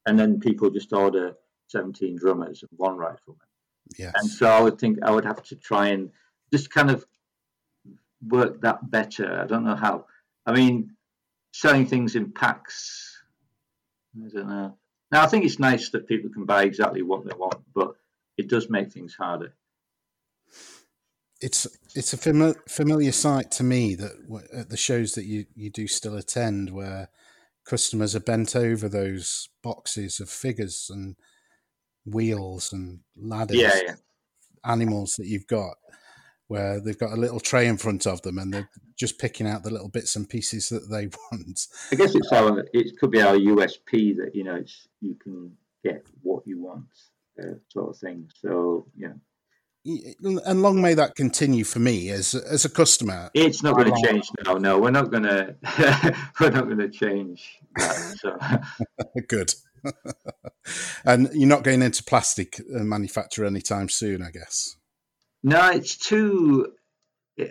And 0.07 0.17
then 0.19 0.39
people 0.39 0.71
just 0.71 0.91
order 0.91 1.35
17 1.67 2.17
drummers 2.17 2.63
and 2.63 2.71
one 2.77 2.97
rifleman. 2.97 3.47
Yes. 3.97 4.13
And 4.17 4.29
so 4.29 4.47
I 4.47 4.59
would 4.59 4.79
think 4.79 4.97
I 5.03 5.11
would 5.11 5.25
have 5.25 5.43
to 5.43 5.55
try 5.55 5.89
and 5.89 6.09
just 6.51 6.71
kind 6.71 6.89
of 6.89 7.05
work 8.27 8.61
that 8.61 8.89
better. 8.89 9.39
I 9.39 9.45
don't 9.45 9.63
know 9.63 9.75
how. 9.75 10.05
I 10.47 10.53
mean, 10.53 10.95
selling 11.51 11.85
things 11.85 12.15
in 12.15 12.31
packs 12.31 13.15
I 14.17 14.29
don't 14.29 14.47
know. 14.47 14.77
Now 15.11 15.23
I 15.23 15.27
think 15.27 15.45
it's 15.45 15.59
nice 15.59 15.89
that 15.89 16.07
people 16.07 16.31
can 16.31 16.45
buy 16.45 16.63
exactly 16.63 17.01
what 17.01 17.25
they 17.25 17.35
want, 17.35 17.61
but 17.73 17.95
it 18.37 18.49
does 18.49 18.69
make 18.69 18.91
things 18.91 19.13
harder. 19.15 19.53
It's 21.41 21.67
it's 21.95 22.13
a 22.13 22.17
fami- 22.17 22.57
familiar 22.69 23.11
sight 23.11 23.51
to 23.51 23.63
me 23.63 23.95
that 23.95 24.11
at 24.53 24.69
the 24.69 24.77
shows 24.77 25.13
that 25.13 25.25
you, 25.25 25.45
you 25.55 25.69
do 25.69 25.87
still 25.87 26.15
attend, 26.15 26.71
where 26.71 27.09
customers 27.65 28.15
are 28.15 28.21
bent 28.21 28.55
over 28.55 28.87
those 28.87 29.49
boxes 29.63 30.19
of 30.19 30.29
figures 30.29 30.89
and 30.91 31.15
wheels 32.05 32.71
and 32.71 32.99
ladders, 33.17 33.57
yeah, 33.57 33.79
yeah. 33.85 33.95
animals 34.63 35.15
that 35.17 35.27
you've 35.27 35.47
got, 35.47 35.75
where 36.47 36.79
they've 36.79 36.99
got 36.99 37.11
a 37.11 37.19
little 37.19 37.39
tray 37.39 37.67
in 37.67 37.77
front 37.77 38.05
of 38.05 38.21
them 38.21 38.37
and 38.37 38.53
they're 38.53 38.69
just 38.97 39.19
picking 39.19 39.47
out 39.47 39.63
the 39.63 39.71
little 39.71 39.89
bits 39.89 40.15
and 40.15 40.29
pieces 40.29 40.69
that 40.69 40.89
they 40.89 41.07
want. 41.31 41.67
I 41.91 41.95
guess 41.95 42.15
it's 42.15 42.31
our 42.31 42.63
it 42.73 42.97
could 42.99 43.11
be 43.11 43.21
our 43.21 43.35
USP 43.35 44.17
that 44.17 44.31
you 44.33 44.43
know 44.43 44.55
it's 44.55 44.87
you 45.01 45.15
can 45.15 45.53
get 45.83 46.05
what 46.21 46.45
you 46.45 46.61
want, 46.61 46.85
uh, 47.41 47.55
sort 47.69 47.89
of 47.89 47.97
thing. 47.97 48.29
So 48.35 48.87
yeah. 48.95 49.13
And 49.85 50.61
long 50.61 50.81
may 50.81 50.95
that 50.95 51.15
continue 51.15 51.63
for 51.63 51.79
me 51.79 52.09
as 52.09 52.33
as 52.33 52.65
a 52.65 52.69
customer. 52.69 53.29
It's 53.33 53.61
not 53.61 53.75
going 53.75 53.93
to 53.93 54.07
change 54.07 54.29
now. 54.43 54.55
No, 54.55 54.79
we're 54.79 54.91
not 54.91 55.11
going 55.11 55.23
to. 55.23 55.55
we're 56.39 56.49
not 56.49 56.65
going 56.65 56.79
to 56.79 56.89
change 56.89 57.59
that. 57.75 58.17
So. 58.19 59.21
Good. 59.27 59.53
and 61.05 61.29
you're 61.33 61.47
not 61.47 61.63
going 61.63 61.83
into 61.83 62.03
plastic 62.03 62.59
uh, 62.59 62.83
manufacture 62.83 63.45
anytime 63.45 63.87
soon, 63.87 64.23
I 64.23 64.31
guess. 64.31 64.75
No, 65.43 65.69
it's 65.69 65.95
too 65.95 66.73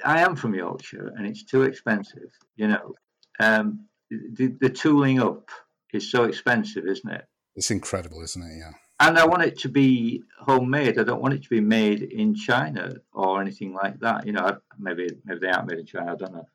I 0.04 0.20
am 0.20 0.36
from 0.36 0.54
Yorkshire, 0.54 1.12
and 1.16 1.26
it's 1.26 1.44
too 1.44 1.62
expensive. 1.62 2.30
You 2.56 2.68
know, 2.68 2.94
um, 3.38 3.86
the, 4.10 4.54
the 4.60 4.70
tooling 4.70 5.20
up 5.20 5.50
is 5.92 6.10
so 6.10 6.24
expensive, 6.24 6.86
isn't 6.86 7.10
it? 7.10 7.24
It's 7.54 7.70
incredible, 7.70 8.22
isn't 8.22 8.42
it? 8.42 8.56
Yeah. 8.58 8.72
And 9.04 9.18
I 9.18 9.26
want 9.26 9.42
it 9.42 9.58
to 9.58 9.68
be 9.68 10.22
homemade. 10.40 10.98
I 10.98 11.04
don't 11.04 11.20
want 11.20 11.34
it 11.34 11.42
to 11.42 11.50
be 11.50 11.60
made 11.60 12.02
in 12.02 12.34
China 12.34 12.94
or 13.12 13.38
anything 13.38 13.74
like 13.74 14.00
that. 14.00 14.26
You 14.26 14.32
know, 14.32 14.56
maybe 14.78 15.08
maybe 15.26 15.40
they 15.40 15.50
aren't 15.50 15.68
made 15.68 15.78
in 15.80 15.84
China. 15.84 16.12
I 16.12 16.16
don't 16.16 16.32
know, 16.32 16.48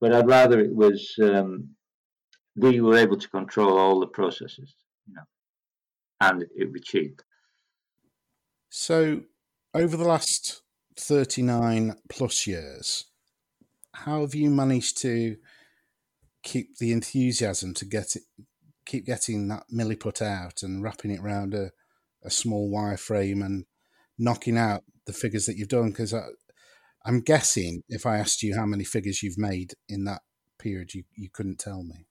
but 0.00 0.12
I'd 0.12 0.28
rather 0.28 0.60
it 0.60 0.72
was 0.72 1.16
um, 1.20 1.70
we 2.54 2.80
were 2.80 2.96
able 2.96 3.16
to 3.16 3.28
control 3.28 3.76
all 3.76 3.98
the 3.98 4.06
processes. 4.06 4.72
You 5.08 5.14
know, 5.14 5.22
and 6.20 6.42
it 6.42 6.50
would 6.58 6.72
be 6.74 6.80
cheap. 6.80 7.22
So, 8.70 9.22
over 9.74 9.96
the 9.96 10.06
last 10.06 10.62
39 10.96 11.96
plus 12.08 12.46
years, 12.46 13.06
how 13.94 14.20
have 14.20 14.34
you 14.34 14.48
managed 14.48 14.98
to 14.98 15.38
keep 16.44 16.76
the 16.78 16.92
enthusiasm 16.92 17.74
to 17.74 17.84
get 17.84 18.14
it, 18.14 18.22
keep 18.84 19.06
getting 19.06 19.48
that 19.48 19.64
Milliput 19.74 20.22
out 20.22 20.62
and 20.62 20.84
wrapping 20.84 21.10
it 21.10 21.20
around 21.20 21.52
a, 21.52 21.72
a 22.26 22.30
small 22.30 22.70
wireframe 22.70 23.44
and 23.44 23.64
knocking 24.18 24.58
out 24.58 24.82
the 25.06 25.12
figures 25.12 25.46
that 25.46 25.56
you've 25.56 25.68
done? 25.68 25.90
Because 25.90 26.12
uh, 26.12 26.26
I'm 27.04 27.20
guessing 27.20 27.82
if 27.88 28.04
I 28.04 28.18
asked 28.18 28.42
you 28.42 28.56
how 28.56 28.66
many 28.66 28.84
figures 28.84 29.22
you've 29.22 29.38
made 29.38 29.74
in 29.88 30.04
that 30.04 30.22
period, 30.58 30.92
you, 30.92 31.04
you 31.16 31.30
couldn't 31.32 31.58
tell 31.58 31.82
me. 31.82 32.06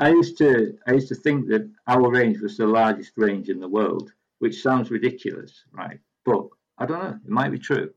I 0.00 0.08
used 0.08 0.38
to 0.38 0.72
I 0.86 0.92
used 0.92 1.08
to 1.08 1.14
think 1.14 1.48
that 1.48 1.70
our 1.86 2.10
range 2.10 2.40
was 2.40 2.56
the 2.56 2.66
largest 2.66 3.12
range 3.16 3.48
in 3.48 3.60
the 3.60 3.68
world, 3.68 4.10
which 4.38 4.62
sounds 4.62 4.90
ridiculous, 4.90 5.64
right? 5.70 6.00
But 6.24 6.46
I 6.78 6.86
don't 6.86 7.02
know. 7.02 7.18
It 7.24 7.30
might 7.30 7.50
be 7.50 7.58
true. 7.58 7.90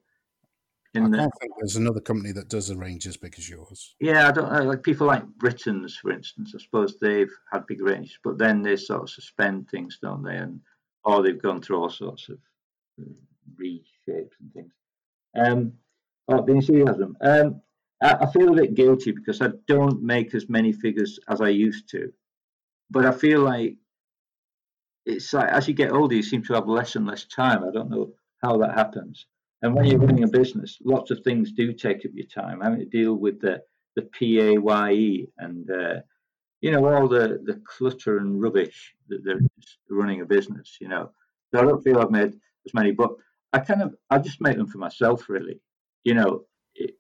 In 0.93 1.13
I 1.13 1.17
can't 1.17 1.33
think 1.41 1.53
there's 1.59 1.75
another 1.75 1.99
company 1.99 2.31
that 2.33 2.47
does 2.47 2.69
a 2.69 2.77
range 2.77 3.07
as 3.07 3.17
big 3.17 3.35
as 3.37 3.49
yours. 3.49 3.95
Yeah, 3.99 4.27
I 4.27 4.31
don't 4.31 4.51
know. 4.51 4.63
Like 4.63 4.83
people 4.83 5.07
like 5.07 5.25
Britains, 5.37 5.97
for 5.97 6.11
instance. 6.11 6.53
I 6.55 6.59
suppose 6.61 6.97
they've 6.99 7.33
had 7.51 7.65
big 7.65 7.81
ranges, 7.81 8.17
but 8.23 8.37
then 8.37 8.61
they 8.61 8.75
sort 8.75 9.03
of 9.03 9.09
suspend 9.09 9.69
things, 9.69 9.97
don't 10.01 10.23
they? 10.23 10.37
And 10.37 10.61
or 11.05 11.21
they've 11.21 11.41
gone 11.41 11.61
through 11.61 11.77
all 11.77 11.89
sorts 11.89 12.29
of 12.29 12.37
uh, 12.99 13.05
reshapes 13.61 14.31
and 14.39 14.53
things. 14.53 14.73
Um, 15.37 15.73
the 16.27 16.43
enthusiasm. 16.47 17.15
Um, 17.21 17.61
I, 18.01 18.25
feel 18.25 18.49
a 18.49 18.55
bit 18.55 18.75
guilty 18.75 19.11
because 19.11 19.41
I 19.41 19.49
don't 19.67 20.03
make 20.03 20.35
as 20.35 20.49
many 20.49 20.73
figures 20.73 21.19
as 21.29 21.41
I 21.41 21.49
used 21.49 21.89
to, 21.89 22.11
but 22.89 23.05
I 23.05 23.11
feel 23.11 23.41
like 23.41 23.77
it's 25.05 25.31
like 25.33 25.49
as 25.49 25.67
you 25.67 25.73
get 25.73 25.91
older, 25.91 26.15
you 26.15 26.23
seem 26.23 26.43
to 26.43 26.53
have 26.53 26.67
less 26.67 26.95
and 26.95 27.05
less 27.05 27.25
time. 27.25 27.63
I 27.63 27.71
don't 27.71 27.89
know 27.89 28.13
how 28.43 28.57
that 28.57 28.73
happens. 28.75 29.25
And 29.61 29.73
when 29.73 29.85
you're 29.85 29.99
running 29.99 30.23
a 30.23 30.27
business, 30.27 30.77
lots 30.83 31.09
of 31.11 31.21
things 31.23 31.51
do 31.51 31.73
take 31.73 32.05
up 32.05 32.11
your 32.13 32.27
time. 32.27 32.61
Having 32.61 32.79
to 32.79 32.85
deal 32.85 33.15
with 33.15 33.39
the 33.39 33.61
the 33.95 34.03
PAYE 34.03 35.27
and 35.37 35.69
uh, 35.71 36.01
you 36.66 36.72
know 36.72 36.84
all 36.91 37.07
the 37.07 37.39
the 37.43 37.61
clutter 37.63 38.18
and 38.18 38.41
rubbish 38.41 38.95
that 39.07 39.24
they're 39.24 39.39
running 39.88 40.22
a 40.22 40.26
business. 40.26 40.78
You 40.82 40.88
know, 40.88 41.11
so 41.51 41.59
I 41.59 41.63
don't 41.63 41.84
feel 41.84 41.99
I've 41.99 42.09
made 42.09 42.34
as 42.66 42.74
many, 42.74 42.91
but 42.91 43.11
I 43.53 43.59
kind 43.59 43.84
of 43.84 43.93
I 44.09 44.18
just 44.18 44.41
make 44.41 44.57
them 44.57 44.66
for 44.66 44.80
myself, 44.80 45.30
really. 45.30 45.61
You 46.03 46.16
know, 46.16 46.45
it, 46.74 46.95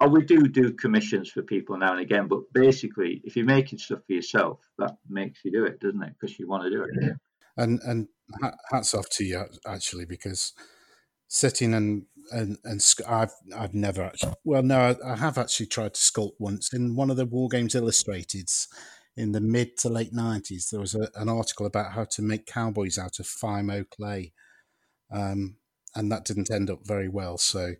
oh, 0.00 0.08
we 0.08 0.24
do 0.24 0.48
do 0.48 0.72
commissions 0.72 1.28
for 1.28 1.42
people 1.42 1.76
now 1.76 1.92
and 1.92 2.00
again, 2.00 2.28
but 2.28 2.50
basically, 2.54 3.20
if 3.22 3.36
you're 3.36 3.44
making 3.44 3.78
stuff 3.78 4.00
for 4.06 4.14
yourself, 4.14 4.60
that 4.78 4.96
makes 5.06 5.44
you 5.44 5.52
do 5.52 5.66
it, 5.66 5.80
doesn't 5.80 6.02
it? 6.02 6.14
Because 6.18 6.38
you 6.38 6.48
want 6.48 6.62
to 6.62 6.70
do 6.70 6.82
it. 6.82 6.90
Yeah. 7.02 7.12
And 7.58 7.78
and 7.84 8.08
hats 8.70 8.94
off 8.94 9.10
to 9.10 9.24
you 9.24 9.44
actually, 9.66 10.06
because 10.06 10.54
sitting 11.28 11.74
and 11.74 12.06
and 12.32 12.56
and 12.64 12.82
I've 13.06 13.34
I've 13.54 13.74
never 13.74 14.02
actually 14.02 14.32
well 14.44 14.62
no 14.62 14.80
I, 14.80 15.12
I 15.12 15.16
have 15.16 15.36
actually 15.36 15.66
tried 15.66 15.94
to 15.94 16.00
sculpt 16.00 16.34
once 16.38 16.72
in 16.72 16.96
one 16.96 17.10
of 17.10 17.16
the 17.16 17.26
War 17.26 17.48
Games 17.48 17.74
Illustrateds 17.74 18.66
in 19.16 19.32
the 19.32 19.40
mid 19.40 19.76
to 19.78 19.88
late 19.88 20.12
nineties. 20.12 20.68
There 20.70 20.80
was 20.80 20.94
a, 20.94 21.08
an 21.14 21.28
article 21.28 21.66
about 21.66 21.92
how 21.92 22.04
to 22.04 22.22
make 22.22 22.46
cowboys 22.46 22.98
out 22.98 23.18
of 23.18 23.26
Fimo 23.26 23.88
clay, 23.88 24.32
um, 25.12 25.56
and 25.94 26.10
that 26.10 26.24
didn't 26.24 26.50
end 26.50 26.70
up 26.70 26.80
very 26.84 27.08
well. 27.08 27.38
So 27.38 27.74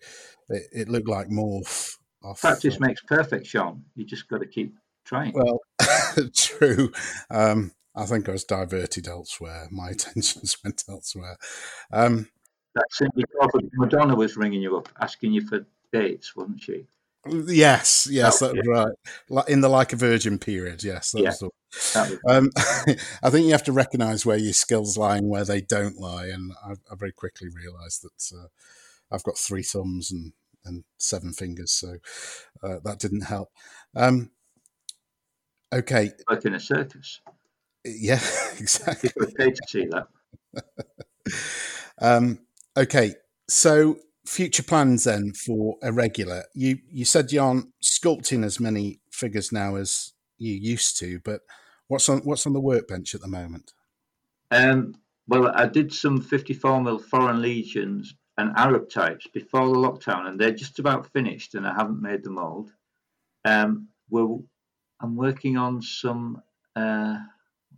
it, 0.49 0.63
it 0.73 0.89
looked 0.89 1.09
like 1.09 1.29
morph. 1.29 1.97
Off, 2.23 2.43
Practice 2.43 2.77
uh, 2.77 2.87
makes 2.87 3.01
perfect, 3.03 3.47
Sean. 3.47 3.83
You 3.95 4.05
just 4.05 4.29
got 4.29 4.39
to 4.39 4.47
keep 4.47 4.75
trying. 5.07 5.33
Well, 5.33 5.61
true. 6.35 6.93
Um, 7.31 7.73
I 7.95 8.05
think 8.07 8.29
I 8.29 8.33
was 8.33 8.45
diverted 8.45 9.09
elsewhere. 9.09 9.69
My 9.71 9.89
attentions 9.91 10.57
went 10.63 10.85
elsewhere. 10.89 11.37
Um, 11.93 12.29
that 12.75 12.87
Cindy 12.91 13.25
Crawford, 13.35 13.69
Madonna 13.75 14.15
was 14.15 14.37
ringing 14.37 14.63
you 14.63 14.77
up, 14.77 14.89
asking 15.01 15.33
you 15.33 15.47
for 15.47 15.67
dates, 15.93 16.37
wasn't 16.37 16.61
she? 16.61 16.87
Yes, 17.29 18.09
yes, 18.11 18.41
oh, 18.41 18.47
that's 18.47 18.67
yeah. 18.67 18.93
right. 19.29 19.49
In 19.49 19.61
the 19.61 19.69
like 19.69 19.93
a 19.93 19.97
virgin 19.97 20.39
period, 20.39 20.83
yes. 20.83 21.11
That 21.13 21.21
yeah, 21.21 21.35
was 21.41 21.43
was 21.43 22.19
um, 22.27 22.51
I 23.23 23.31
think 23.31 23.47
you 23.47 23.53
have 23.53 23.65
to 23.65 23.73
recognise 23.73 24.25
where 24.25 24.39
your 24.39 24.55
skills 24.55 24.97
lie 24.97 25.19
and 25.19 25.29
where 25.29 25.45
they 25.45 25.61
don't 25.61 25.99
lie, 25.99 26.27
and 26.27 26.53
I, 26.65 26.73
I 26.91 26.95
very 26.97 27.13
quickly 27.13 27.49
realised 27.55 28.03
that 28.03 28.39
uh, 28.39 28.47
I've 29.11 29.23
got 29.23 29.37
three 29.37 29.63
thumbs 29.63 30.11
and, 30.11 30.33
and 30.65 30.85
seven 30.99 31.33
fingers, 31.33 31.73
so 31.73 31.97
uh, 32.63 32.79
that 32.85 32.99
didn't 32.99 33.23
help. 33.23 33.51
Um, 33.95 34.31
okay, 35.73 36.13
like 36.29 36.45
in 36.47 36.55
a 36.55 36.61
circus. 36.61 37.21
Yeah, 37.85 38.21
exactly. 38.59 39.11
People 39.11 39.33
pay 39.37 39.51
to 39.51 39.63
see 39.69 39.87
that. 39.87 40.07
um, 42.01 42.41
okay, 42.77 43.15
so 43.47 43.99
future 44.27 44.63
plans 44.63 45.05
then 45.05 45.33
for 45.33 45.77
irregular? 45.83 46.45
You 46.55 46.79
you 46.89 47.05
said 47.05 47.33
you 47.33 47.43
aren't 47.43 47.69
sculpting 47.83 48.45
as 48.45 48.61
many 48.61 49.01
figures 49.11 49.53
now 49.53 49.77
as 49.77 50.13
you 50.39 50.55
used 50.55 50.99
to, 50.99 51.21
but 51.25 51.41
what's 51.89 52.09
on 52.09 52.21
what's 52.21 52.47
on 52.47 52.53
the 52.53 52.61
workbench 52.61 53.15
at 53.15 53.21
the 53.21 53.29
moment? 53.29 53.73
Um, 54.51 54.95
well, 55.29 55.49
I 55.55 55.67
did 55.67 55.93
some 55.93 56.21
54 56.21 56.83
mil 56.83 56.99
foreign 56.99 57.41
legions 57.41 58.15
and 58.37 58.57
Arab 58.57 58.91
types 58.91 59.27
before 59.33 59.69
the 59.69 59.75
lockdown, 59.75 60.27
and 60.27 60.41
they're 60.41 60.51
just 60.51 60.79
about 60.79 61.13
finished, 61.13 61.55
and 61.55 61.67
I 61.67 61.75
haven't 61.75 62.03
made 62.03 62.25
the 62.25 62.31
mold. 62.31 62.71
Um, 63.45 63.89
well, 64.09 64.43
I'm 65.01 65.17
working 65.17 65.57
on 65.57 65.83
some. 65.83 66.43
Uh? 66.75 67.19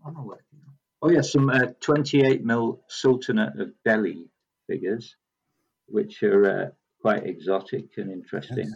Oh 0.04 1.10
yeah, 1.10 1.20
some 1.20 1.48
uh, 1.48 1.66
28 1.80 2.44
mil 2.44 2.80
Sultanate 2.88 3.58
of 3.60 3.72
Delhi 3.84 4.28
figures 4.68 5.16
which 5.92 6.22
are 6.22 6.44
uh, 6.44 6.68
quite 7.00 7.26
exotic 7.26 7.86
and 7.98 8.10
interesting. 8.10 8.68
Yes. 8.68 8.74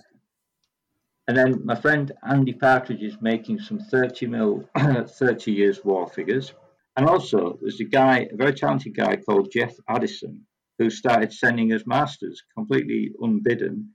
And 1.28 1.36
then 1.36 1.64
my 1.64 1.74
friend 1.74 2.12
Andy 2.28 2.52
Partridge 2.52 3.02
is 3.02 3.16
making 3.20 3.58
some 3.58 3.80
30 3.80 4.26
mil, 4.26 4.68
30 4.76 5.52
years 5.52 5.84
war 5.84 6.06
figures. 6.08 6.52
And 6.96 7.08
also, 7.08 7.58
there's 7.60 7.80
a 7.80 7.84
guy, 7.84 8.28
a 8.32 8.36
very 8.36 8.54
talented 8.54 8.94
guy 8.94 9.16
called 9.16 9.50
Jeff 9.52 9.74
Addison, 9.88 10.46
who 10.78 10.88
started 10.88 11.32
sending 11.32 11.72
us 11.72 11.82
masters 11.86 12.42
completely 12.54 13.12
unbidden. 13.20 13.90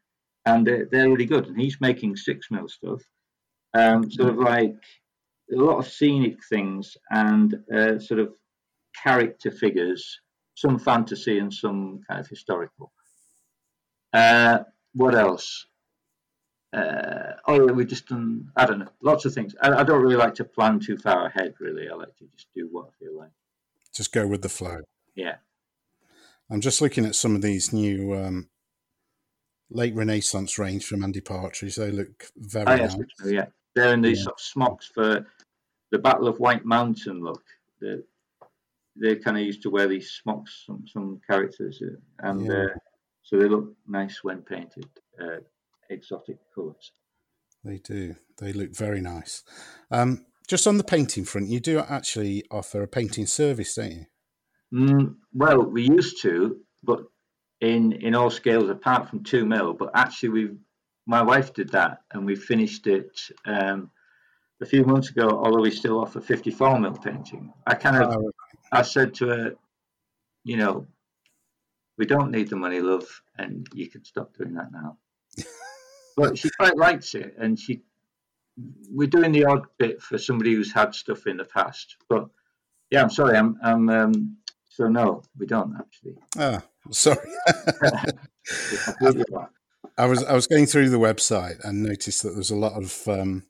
And 0.45 0.67
they're, 0.67 0.87
they're 0.91 1.09
really 1.09 1.25
good. 1.25 1.47
And 1.47 1.59
he's 1.59 1.79
making 1.79 2.15
six 2.17 2.47
mil 2.51 2.67
stuff, 2.67 3.01
um, 3.73 4.11
sort 4.11 4.29
of 4.29 4.37
like 4.37 4.75
a 5.51 5.55
lot 5.55 5.77
of 5.77 5.87
scenic 5.87 6.37
things 6.49 6.97
and 7.09 7.55
uh, 7.73 7.99
sort 7.99 8.19
of 8.19 8.33
character 9.01 9.51
figures, 9.51 10.19
some 10.55 10.77
fantasy 10.77 11.39
and 11.39 11.53
some 11.53 12.01
kind 12.07 12.19
of 12.19 12.27
historical. 12.27 12.91
Uh, 14.13 14.59
what 14.93 15.15
else? 15.15 15.65
Uh, 16.73 17.33
oh, 17.47 17.67
we 17.73 17.85
just 17.85 18.07
done. 18.07 18.49
I 18.55 18.65
don't 18.65 18.79
know. 18.79 18.91
Lots 19.01 19.25
of 19.25 19.33
things. 19.33 19.55
I, 19.61 19.71
I, 19.71 19.83
don't 19.83 20.01
really 20.01 20.15
like 20.15 20.35
to 20.35 20.45
plan 20.45 20.79
too 20.79 20.97
far 20.97 21.27
ahead. 21.27 21.53
Really, 21.59 21.89
I 21.89 21.95
like 21.95 22.15
to 22.17 22.25
just 22.33 22.47
do 22.55 22.69
what 22.71 22.87
I 22.87 23.03
feel 23.03 23.17
like. 23.17 23.31
Just 23.93 24.13
go 24.13 24.25
with 24.25 24.41
the 24.41 24.49
flow. 24.49 24.79
Yeah. 25.15 25.35
I'm 26.49 26.61
just 26.61 26.81
looking 26.81 27.05
at 27.05 27.15
some 27.15 27.35
of 27.35 27.41
these 27.41 27.73
new 27.73 28.13
um, 28.13 28.49
late 29.69 29.95
Renaissance 29.95 30.57
range 30.57 30.85
from 30.85 31.03
Andy 31.03 31.21
Partridge. 31.21 31.75
They 31.75 31.91
look 31.91 32.25
very 32.37 32.67
oh, 32.67 32.75
yes, 32.75 32.95
nice. 32.95 33.31
Yeah, 33.31 33.45
they're 33.75 33.93
in 33.93 34.01
these 34.01 34.19
yeah. 34.19 34.23
sort 34.25 34.35
of 34.35 34.41
smocks 34.41 34.87
for 34.93 35.25
the 35.91 35.99
Battle 35.99 36.27
of 36.27 36.39
White 36.39 36.65
Mountain. 36.65 37.21
Look, 37.21 37.43
they're, 37.79 38.01
they 38.95 39.15
kind 39.15 39.37
of 39.37 39.43
used 39.43 39.61
to 39.63 39.69
wear 39.69 39.87
these 39.87 40.11
smocks. 40.11 40.63
Some 40.65 40.85
some 40.87 41.21
characters, 41.29 41.81
uh, 41.81 42.27
and 42.27 42.45
yeah. 42.45 42.53
uh, 42.53 42.67
so 43.31 43.39
they 43.39 43.47
look 43.47 43.73
nice 43.87 44.23
when 44.23 44.41
painted, 44.41 44.89
uh, 45.19 45.39
exotic 45.89 46.37
colours. 46.53 46.91
They 47.63 47.77
do. 47.77 48.15
They 48.39 48.51
look 48.51 48.75
very 48.75 49.01
nice. 49.01 49.43
Um, 49.89 50.25
just 50.47 50.67
on 50.67 50.77
the 50.77 50.83
painting 50.83 51.23
front, 51.23 51.47
you 51.47 51.61
do 51.61 51.79
actually 51.79 52.43
offer 52.51 52.83
a 52.83 52.87
painting 52.87 53.25
service, 53.25 53.75
don't 53.75 53.91
you? 53.91 54.05
Mm, 54.73 55.15
well, 55.33 55.63
we 55.63 55.83
used 55.83 56.21
to, 56.23 56.57
but 56.83 57.03
in 57.61 57.93
in 57.93 58.15
all 58.15 58.29
scales 58.29 58.69
apart 58.69 59.09
from 59.09 59.23
two 59.23 59.45
mil. 59.45 59.73
But 59.73 59.91
actually, 59.93 60.29
we 60.29 60.49
my 61.05 61.21
wife 61.21 61.53
did 61.53 61.69
that, 61.69 61.99
and 62.11 62.25
we 62.25 62.35
finished 62.35 62.87
it 62.87 63.17
um, 63.45 63.91
a 64.61 64.65
few 64.65 64.83
months 64.83 65.09
ago. 65.09 65.29
Although 65.29 65.61
we 65.61 65.71
still 65.71 65.99
offer 66.01 66.19
fifty 66.19 66.51
four 66.51 66.77
mil 66.79 66.93
painting, 66.93 67.53
I 67.65 67.75
kind 67.75 68.03
of 68.03 68.13
oh, 68.13 68.31
I 68.71 68.81
said 68.81 69.13
to 69.15 69.27
her, 69.27 69.55
you 70.43 70.57
know, 70.57 70.87
we 72.01 72.07
don't 72.07 72.31
need 72.31 72.49
the 72.49 72.55
money, 72.55 72.79
love, 72.79 73.05
and 73.37 73.67
you 73.75 73.87
can 73.87 74.03
stop 74.03 74.35
doing 74.35 74.55
that 74.55 74.71
now. 74.71 74.97
but 76.17 76.35
she 76.35 76.49
quite 76.49 76.75
likes 76.75 77.13
it, 77.13 77.35
and 77.37 77.59
she 77.59 77.83
we're 78.91 79.07
doing 79.07 79.31
the 79.31 79.45
odd 79.45 79.67
bit 79.77 80.01
for 80.01 80.17
somebody 80.17 80.55
who's 80.55 80.73
had 80.73 80.95
stuff 80.95 81.27
in 81.27 81.37
the 81.37 81.45
past. 81.45 81.97
But 82.09 82.27
yeah, 82.89 83.03
I'm 83.03 83.11
sorry, 83.11 83.37
I'm 83.37 83.55
I'm 83.61 83.87
um, 83.89 84.37
so 84.67 84.87
no, 84.87 85.21
we 85.37 85.45
don't 85.45 85.75
actually. 85.79 86.15
Ah, 86.39 86.63
sorry. 86.89 87.29
I 89.95 90.07
was 90.07 90.23
I 90.23 90.33
was 90.33 90.47
going 90.47 90.65
through 90.65 90.89
the 90.89 90.97
website 90.97 91.63
and 91.63 91.83
noticed 91.83 92.23
that 92.23 92.31
there's 92.31 92.49
a 92.49 92.55
lot 92.55 92.73
of 92.73 93.07
um, 93.07 93.43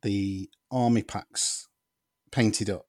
the 0.00 0.48
army 0.70 1.02
packs 1.02 1.68
painted 2.32 2.70
up 2.70 2.86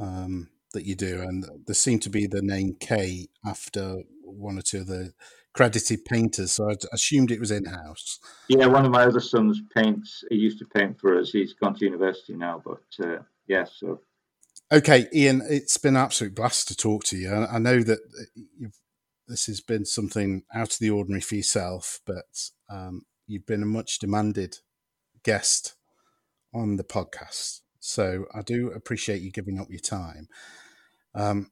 um, 0.00 0.48
that 0.72 0.84
you 0.84 0.94
do, 0.94 1.20
and 1.20 1.46
there 1.66 1.74
seemed 1.74 2.02
to 2.02 2.10
be 2.10 2.26
the 2.26 2.42
name 2.42 2.76
K 2.78 3.28
after 3.44 4.02
one 4.22 4.58
or 4.58 4.62
two 4.62 4.80
of 4.80 4.86
the 4.86 5.12
credited 5.54 6.04
painters. 6.04 6.52
So 6.52 6.70
I 6.70 6.74
assumed 6.92 7.30
it 7.30 7.40
was 7.40 7.50
in 7.50 7.64
house. 7.64 8.18
Yeah, 8.48 8.66
one 8.66 8.84
of 8.84 8.92
my 8.92 9.04
other 9.04 9.20
sons 9.20 9.60
paints. 9.74 10.22
He 10.30 10.36
used 10.36 10.58
to 10.58 10.66
paint 10.66 11.00
for 11.00 11.18
us. 11.18 11.30
He's 11.30 11.54
gone 11.54 11.74
to 11.76 11.84
university 11.84 12.34
now, 12.34 12.62
but 12.64 13.04
uh, 13.04 13.22
yeah. 13.46 13.64
So 13.64 14.00
okay, 14.70 15.06
Ian, 15.12 15.42
it's 15.48 15.78
been 15.78 15.96
an 15.96 16.02
absolute 16.02 16.34
blast 16.34 16.68
to 16.68 16.76
talk 16.76 17.04
to 17.04 17.16
you. 17.16 17.32
I 17.32 17.58
know 17.58 17.82
that 17.82 17.98
uh, 17.98 18.68
this 19.26 19.46
has 19.46 19.60
been 19.60 19.84
something 19.84 20.42
out 20.54 20.72
of 20.72 20.78
the 20.78 20.90
ordinary 20.90 21.20
for 21.20 21.34
yourself, 21.34 22.00
but 22.06 22.50
um, 22.70 23.02
you've 23.26 23.46
been 23.46 23.62
a 23.62 23.66
much 23.66 23.98
demanded 23.98 24.58
guest 25.24 25.74
on 26.54 26.76
the 26.76 26.84
podcast. 26.84 27.60
So 27.88 28.26
I 28.34 28.42
do 28.42 28.70
appreciate 28.70 29.22
you 29.22 29.30
giving 29.30 29.58
up 29.58 29.70
your 29.70 29.80
time. 29.80 30.28
Um, 31.14 31.50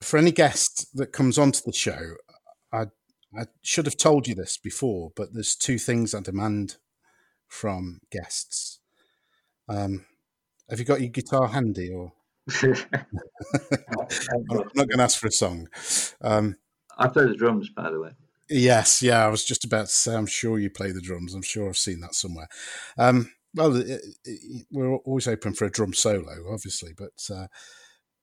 for 0.00 0.16
any 0.16 0.30
guest 0.30 0.96
that 0.96 1.12
comes 1.12 1.38
onto 1.38 1.60
the 1.66 1.72
show, 1.72 2.14
I 2.72 2.86
I 3.36 3.46
should 3.62 3.86
have 3.86 3.96
told 3.96 4.28
you 4.28 4.36
this 4.36 4.56
before, 4.56 5.10
but 5.16 5.34
there's 5.34 5.56
two 5.56 5.78
things 5.78 6.14
I 6.14 6.20
demand 6.20 6.76
from 7.48 8.00
guests. 8.12 8.78
Um, 9.68 10.04
have 10.70 10.78
you 10.78 10.84
got 10.84 11.00
your 11.00 11.10
guitar 11.10 11.48
handy, 11.48 11.90
or 11.90 12.12
I'm 12.62 12.76
not 14.46 14.74
going 14.74 14.98
to 14.98 15.02
ask 15.02 15.18
for 15.18 15.26
a 15.26 15.32
song. 15.32 15.68
Um, 16.20 16.58
I 16.96 17.08
play 17.08 17.26
the 17.26 17.34
drums, 17.34 17.70
by 17.70 17.90
the 17.90 17.98
way. 17.98 18.10
Yes, 18.48 19.02
yeah, 19.02 19.24
I 19.24 19.28
was 19.28 19.44
just 19.44 19.64
about 19.64 19.86
to 19.86 19.92
say. 19.92 20.14
I'm 20.14 20.26
sure 20.26 20.60
you 20.60 20.70
play 20.70 20.92
the 20.92 21.00
drums. 21.00 21.34
I'm 21.34 21.42
sure 21.42 21.68
I've 21.68 21.76
seen 21.76 22.00
that 22.00 22.14
somewhere. 22.14 22.48
Um, 22.96 23.32
well, 23.54 23.76
it, 23.76 24.00
it, 24.24 24.66
we're 24.70 24.96
always 24.96 25.28
open 25.28 25.54
for 25.54 25.64
a 25.64 25.70
drum 25.70 25.92
solo, 25.92 26.52
obviously, 26.52 26.92
but 26.96 27.34
uh, 27.34 27.46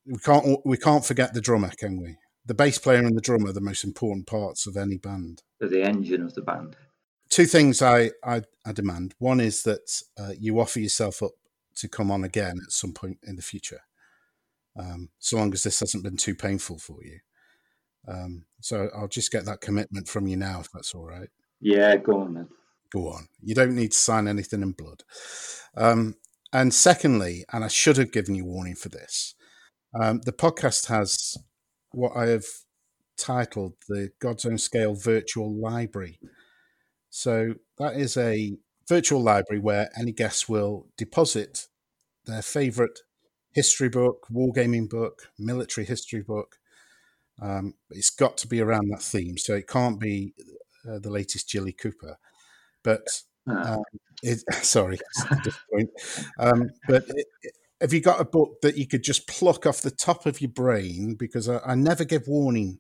we 0.06 0.18
can't 0.18 0.60
we 0.66 0.78
can't 0.78 1.06
forget 1.06 1.34
the 1.34 1.42
drummer, 1.42 1.72
can 1.78 2.02
we? 2.02 2.18
The 2.46 2.54
bass 2.54 2.80
player 2.80 3.00
and 3.00 3.16
the 3.16 3.22
drummer 3.22 3.50
are 3.50 3.54
the 3.54 3.62
most 3.62 3.84
important 3.84 4.26
parts 4.26 4.66
of 4.66 4.76
any 4.76 4.98
band. 4.98 5.44
They're 5.60 5.70
the 5.70 5.84
engine 5.84 6.24
of 6.24 6.34
the 6.34 6.42
band. 6.42 6.76
Two 7.30 7.46
things 7.46 7.82
I 7.82 8.12
I, 8.24 8.42
I 8.66 8.72
demand. 8.72 9.14
One 9.20 9.40
is 9.40 9.64
that 9.64 10.02
uh, 10.18 10.34
you 10.40 10.60
offer 10.60 10.80
yourself 10.80 11.22
up 11.22 11.32
to 11.76 11.88
come 11.88 12.12
on 12.12 12.24
again 12.24 12.58
at 12.66 12.72
some 12.72 12.94
point 12.94 13.20
in 13.24 13.36
the 13.36 13.42
future, 13.42 13.82
um, 14.78 15.10
so 15.20 15.38
long 15.38 15.54
as 15.54 15.64
this 15.64 15.80
hasn't 15.80 16.04
been 16.04 16.18
too 16.18 16.36
painful 16.36 16.80
for 16.80 17.04
you. 17.04 17.20
Um, 18.08 18.46
so 18.62 18.90
I'll 18.96 19.08
just 19.08 19.32
get 19.32 19.46
that 19.46 19.62
commitment 19.62 20.08
from 20.08 20.26
you 20.26 20.38
now, 20.38 20.62
if 20.62 20.72
that's 20.72 20.96
all 20.96 21.06
right. 21.06 21.30
Yeah, 21.62 21.98
go 21.98 22.22
on 22.22 22.34
then 22.34 22.48
go 22.92 23.10
on. 23.10 23.28
You 23.42 23.56
don't 23.56 23.76
need 23.76 23.92
to 23.92 23.98
sign 23.98 24.28
anything 24.28 24.62
in 24.62 24.72
blood. 24.72 25.04
Um, 25.76 26.16
and 26.52 26.74
secondly, 26.74 27.46
and 27.54 27.64
I 27.64 27.68
should 27.68 27.98
have 27.98 28.12
given 28.12 28.36
you 28.36 28.46
warning 28.46 28.76
for 28.76 28.90
this, 28.90 29.36
um, 30.00 30.22
the 30.26 30.34
podcast 30.34 30.88
has 30.88 31.38
what 31.92 32.16
I 32.16 32.28
have 32.28 32.46
titled 33.18 33.74
the 33.88 34.12
God's 34.20 34.46
Own 34.46 34.58
Scale 34.58 34.96
Virtual 34.96 35.54
Library. 35.54 36.20
So 37.10 37.56
that 37.78 37.96
is 37.96 38.18
a 38.18 38.58
virtual 38.88 39.22
library 39.22 39.60
where 39.62 39.90
any 39.98 40.12
guest 40.12 40.50
will 40.50 40.88
deposit 40.98 41.68
their 42.26 42.42
favorite 42.42 43.00
history 43.54 43.90
book, 43.90 44.28
wargaming 44.32 44.90
book, 44.90 45.32
military 45.38 45.86
history 45.86 46.22
book. 46.22 46.58
Um, 47.42 47.76
it's 47.90 48.10
got 48.10 48.38
to 48.38 48.48
be 48.48 48.62
around 48.62 48.90
that 48.90 49.02
theme, 49.02 49.38
so 49.38 49.56
it 49.56 49.68
can't 49.68 50.00
be 50.00 50.34
uh, 50.88 51.00
the 51.00 51.10
latest 51.10 51.50
Jilly 51.50 51.72
Cooper. 51.72 52.18
But 52.84 53.08
ah. 53.48 53.76
um, 53.76 53.84
it, 54.24 54.42
sorry, 54.64 55.00
um, 56.40 56.70
but 56.88 57.06
it, 57.10 57.28
have 57.82 57.94
you 57.94 58.02
got 58.02 58.20
a 58.20 58.26
book 58.26 58.62
that 58.62 58.78
you 58.78 58.88
could 58.88 59.04
just 59.04 59.28
pluck 59.28 59.66
off 59.66 59.82
the 59.82 59.92
top 59.92 60.26
of 60.26 60.42
your 60.42 60.52
brain? 60.52 61.16
Because 61.18 61.48
I, 61.48 61.60
I 61.66 61.76
never 61.76 62.04
give 62.04 62.28
warning 62.28 62.80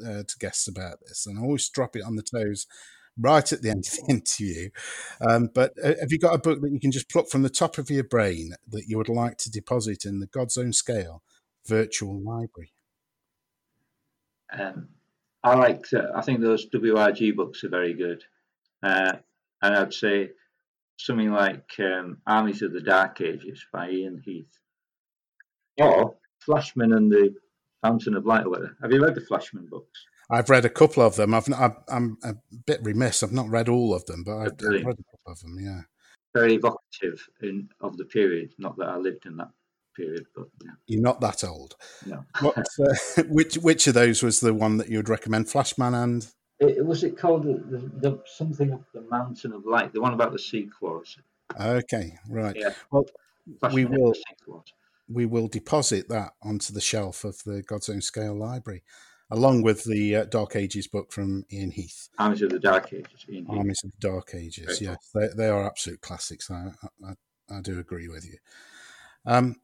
uh, 0.00 0.22
to 0.26 0.38
guests 0.38 0.68
about 0.68 0.98
this, 1.06 1.26
and 1.26 1.38
I 1.38 1.42
always 1.42 1.68
drop 1.68 1.96
it 1.96 2.02
on 2.04 2.16
the 2.16 2.22
toes 2.22 2.66
right 3.20 3.52
at 3.52 3.62
the 3.62 3.70
end 3.70 3.84
of 3.86 3.92
the 3.92 4.04
interview. 4.08 4.70
Um, 5.28 5.50
but 5.54 5.72
uh, 5.82 5.94
have 6.00 6.10
you 6.10 6.18
got 6.18 6.34
a 6.34 6.38
book 6.38 6.60
that 6.60 6.72
you 6.72 6.80
can 6.80 6.92
just 6.92 7.10
pluck 7.10 7.28
from 7.28 7.42
the 7.42 7.50
top 7.50 7.78
of 7.78 7.90
your 7.90 8.04
brain 8.04 8.52
that 8.68 8.86
you 8.86 8.96
would 8.96 9.08
like 9.08 9.38
to 9.38 9.50
deposit 9.50 10.04
in 10.04 10.20
the 10.20 10.26
God's 10.26 10.56
Own 10.56 10.72
Scale 10.72 11.22
virtual 11.66 12.20
library? 12.20 12.72
Um, 14.52 14.88
I 15.44 15.54
like. 15.54 15.82
To, 15.88 16.10
I 16.14 16.22
think 16.22 16.40
those 16.40 16.68
WRG 16.70 17.36
books 17.36 17.64
are 17.64 17.68
very 17.68 17.94
good. 17.94 18.24
Uh, 18.82 19.14
and 19.62 19.74
I'd 19.74 19.94
say 19.94 20.30
something 20.98 21.32
like 21.32 21.70
um, 21.78 22.18
Armies 22.26 22.62
of 22.62 22.72
the 22.72 22.80
Dark 22.80 23.20
Ages 23.20 23.64
by 23.72 23.90
Ian 23.90 24.22
Heath, 24.24 24.58
or 25.80 26.16
Flashman 26.40 26.92
and 26.92 27.10
the 27.10 27.34
Fountain 27.82 28.14
of 28.14 28.26
Light. 28.26 28.46
Or 28.46 28.50
whatever. 28.50 28.76
Have 28.82 28.92
you 28.92 29.02
read 29.02 29.14
the 29.14 29.20
Flashman 29.20 29.66
books? 29.70 30.04
I've 30.30 30.50
read 30.50 30.64
a 30.64 30.70
couple 30.70 31.02
of 31.02 31.16
them. 31.16 31.32
I've, 31.32 31.48
i 31.58 31.70
am 31.88 32.18
a 32.22 32.34
bit 32.66 32.80
remiss. 32.82 33.22
I've 33.22 33.32
not 33.32 33.48
read 33.48 33.68
all 33.68 33.94
of 33.94 34.04
them, 34.06 34.24
but 34.24 34.36
I've, 34.36 34.52
I've, 34.52 34.84
read 34.84 34.98
a 34.98 35.10
couple 35.10 35.32
of 35.32 35.40
them. 35.40 35.56
Yeah, 35.60 35.80
very 36.34 36.54
evocative 36.54 37.26
in, 37.42 37.68
of 37.80 37.96
the 37.96 38.04
period. 38.04 38.52
Not 38.58 38.76
that 38.78 38.88
I 38.88 38.96
lived 38.96 39.24
in 39.26 39.36
that 39.38 39.50
period, 39.96 40.26
but 40.34 40.46
yeah. 40.62 40.72
You're 40.86 41.02
not 41.02 41.20
that 41.20 41.44
old. 41.44 41.76
No. 42.06 42.24
what, 42.40 42.58
uh, 42.58 43.22
which 43.28 43.56
which 43.56 43.86
of 43.86 43.94
those 43.94 44.22
was 44.22 44.40
the 44.40 44.52
one 44.52 44.76
that 44.78 44.88
you 44.88 44.98
would 44.98 45.08
recommend? 45.08 45.48
Flashman 45.48 45.94
and 45.94 46.26
it, 46.60 46.84
was 46.84 47.04
it 47.04 47.16
called 47.16 47.44
the, 47.44 47.54
the, 47.54 47.90
the, 48.00 48.22
something 48.26 48.72
of 48.72 48.84
the 48.92 49.02
Mountain 49.02 49.52
of 49.52 49.64
Light? 49.64 49.92
The 49.92 50.00
one 50.00 50.14
about 50.14 50.32
the 50.32 50.38
Sikh 50.38 50.70
wars. 50.80 51.18
Okay, 51.58 52.18
right. 52.28 52.56
Yeah. 52.56 52.74
Well, 52.90 53.06
we 53.72 53.84
will 53.84 54.14
we 55.08 55.24
will 55.24 55.48
deposit 55.48 56.08
that 56.08 56.32
onto 56.42 56.72
the 56.72 56.80
shelf 56.80 57.24
of 57.24 57.42
the 57.44 57.62
God's 57.62 57.88
Own 57.88 58.02
Scale 58.02 58.34
Library, 58.34 58.82
along 59.30 59.62
with 59.62 59.84
the 59.84 60.16
uh, 60.16 60.24
Dark 60.24 60.56
Ages 60.56 60.86
book 60.86 61.12
from 61.12 61.44
Ian 61.50 61.70
Heath. 61.70 62.08
Armies 62.18 62.42
of 62.42 62.50
the 62.50 62.58
Dark 62.58 62.92
Ages. 62.92 63.24
Ian 63.28 63.46
Heath. 63.46 63.56
Armies 63.56 63.80
of 63.84 63.92
the 63.92 64.08
Dark 64.08 64.34
Ages. 64.34 64.78
Very 64.78 64.92
yes, 64.92 65.10
cool. 65.12 65.22
they, 65.22 65.28
they 65.36 65.48
are 65.48 65.64
absolute 65.64 66.00
classics. 66.00 66.50
I, 66.50 66.72
I, 67.04 67.14
I 67.50 67.60
do 67.62 67.78
agree 67.78 68.08
with 68.08 68.26
you. 68.26 68.36
Um, 69.24 69.56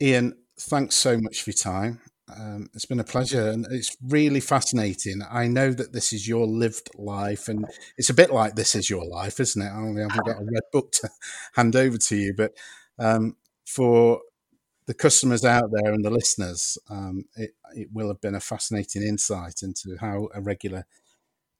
Ian, 0.00 0.36
thanks 0.58 0.94
so 0.94 1.18
much 1.18 1.42
for 1.42 1.50
your 1.50 1.56
time. 1.56 2.00
Um, 2.28 2.68
it's 2.74 2.86
been 2.86 3.00
a 3.00 3.04
pleasure 3.04 3.50
and 3.50 3.66
it's 3.70 3.96
really 4.02 4.40
fascinating. 4.40 5.20
I 5.30 5.46
know 5.46 5.72
that 5.72 5.92
this 5.92 6.12
is 6.12 6.26
your 6.26 6.46
lived 6.46 6.90
life 6.96 7.48
and 7.48 7.66
it's 7.96 8.10
a 8.10 8.14
bit 8.14 8.30
like 8.32 8.56
this 8.56 8.74
is 8.74 8.90
your 8.90 9.06
life, 9.06 9.38
isn't 9.38 9.62
it? 9.62 9.70
I 9.70 9.76
only 9.76 10.02
haven't 10.02 10.26
got 10.26 10.40
a 10.40 10.44
red 10.52 10.64
book 10.72 10.90
to 10.92 11.10
hand 11.54 11.76
over 11.76 11.96
to 11.96 12.16
you, 12.16 12.34
but 12.34 12.52
um, 12.98 13.36
for 13.64 14.20
the 14.86 14.94
customers 14.94 15.44
out 15.44 15.70
there 15.70 15.92
and 15.92 16.04
the 16.04 16.10
listeners, 16.10 16.78
um, 16.90 17.26
it, 17.36 17.52
it 17.74 17.88
will 17.92 18.08
have 18.08 18.20
been 18.20 18.34
a 18.34 18.40
fascinating 18.40 19.02
insight 19.02 19.62
into 19.62 19.96
how 20.00 20.28
Irregular 20.34 20.84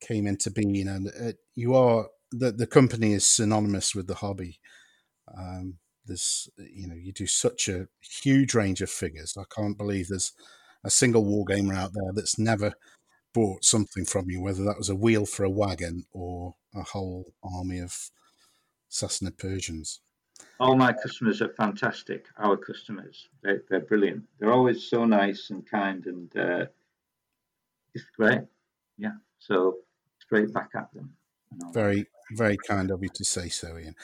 came 0.01 0.27
into 0.27 0.51
being. 0.51 0.89
And 0.89 1.07
it, 1.09 1.39
you 1.55 1.75
are, 1.75 2.09
the, 2.33 2.51
the 2.51 2.67
company 2.67 3.13
is 3.13 3.25
synonymous 3.25 3.95
with 3.95 4.09
the 4.09 4.17
hobby. 4.17 4.59
Um, 5.37 5.79
there's 6.07 6.49
you 6.57 6.87
know 6.87 6.95
you 6.95 7.13
do 7.13 7.27
such 7.27 7.69
a 7.69 7.89
huge 8.01 8.55
range 8.55 8.81
of 8.81 8.91
figures. 8.91 9.37
I 9.37 9.45
can't 9.55 9.77
believe 9.77 10.09
there's 10.09 10.33
a 10.87 10.91
single 10.91 11.25
wargamer 11.25 11.77
out 11.77 11.93
there 11.93 12.13
that's 12.15 12.39
never 12.39 12.73
bought 13.35 13.65
something 13.65 14.05
from 14.05 14.31
you, 14.31 14.41
whether 14.41 14.63
that 14.65 14.79
was 14.79 14.89
a 14.89 14.95
wheel 14.95 15.27
for 15.27 15.45
a 15.45 15.51
wagon 15.51 16.05
or 16.13 16.55
a 16.75 16.83
whole 16.83 17.35
army 17.43 17.81
of 17.81 17.93
Sassanid 18.91 19.37
Persians. 19.37 20.01
All 20.61 20.77
my 20.77 20.93
customers 20.93 21.43
are 21.43 21.53
fantastic. 21.55 22.27
Our 22.39 22.57
customers, 22.57 23.29
they're, 23.43 23.63
they're 23.69 23.81
brilliant. 23.81 24.25
They're 24.39 24.53
always 24.53 24.89
so 24.89 25.05
nice 25.05 25.51
and 25.51 25.69
kind, 25.69 26.07
and 26.07 26.37
uh, 26.37 26.67
it's 27.95 28.05
great. 28.17 28.43
Yeah, 28.97 29.17
so 29.39 29.79
straight 30.21 30.53
back 30.53 30.71
at 30.77 30.93
them. 30.95 31.16
Very, 31.73 32.07
very 32.33 32.57
kind 32.57 32.91
of 32.91 33.03
you 33.03 33.09
to 33.15 33.25
say 33.25 33.49
so, 33.49 33.79
Ian. 33.79 33.95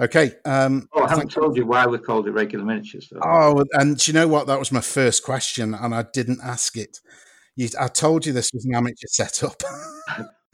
Okay. 0.00 0.32
Um, 0.44 0.88
oh, 0.92 1.02
I 1.02 1.10
haven't 1.10 1.30
told 1.30 1.56
you 1.56 1.66
why 1.66 1.86
we 1.86 1.98
called 1.98 2.26
it 2.28 2.32
regular 2.32 2.64
miniatures. 2.64 3.08
Though. 3.10 3.20
Oh, 3.22 3.64
and 3.72 4.06
you 4.06 4.14
know 4.14 4.28
what? 4.28 4.46
That 4.46 4.58
was 4.58 4.72
my 4.72 4.80
first 4.80 5.22
question, 5.22 5.74
and 5.74 5.94
I 5.94 6.04
didn't 6.12 6.40
ask 6.42 6.76
it. 6.76 6.98
You, 7.56 7.68
I 7.78 7.88
told 7.88 8.24
you 8.24 8.32
this 8.32 8.50
was 8.52 8.64
an 8.64 8.74
amateur 8.74 9.08
setup. 9.08 9.62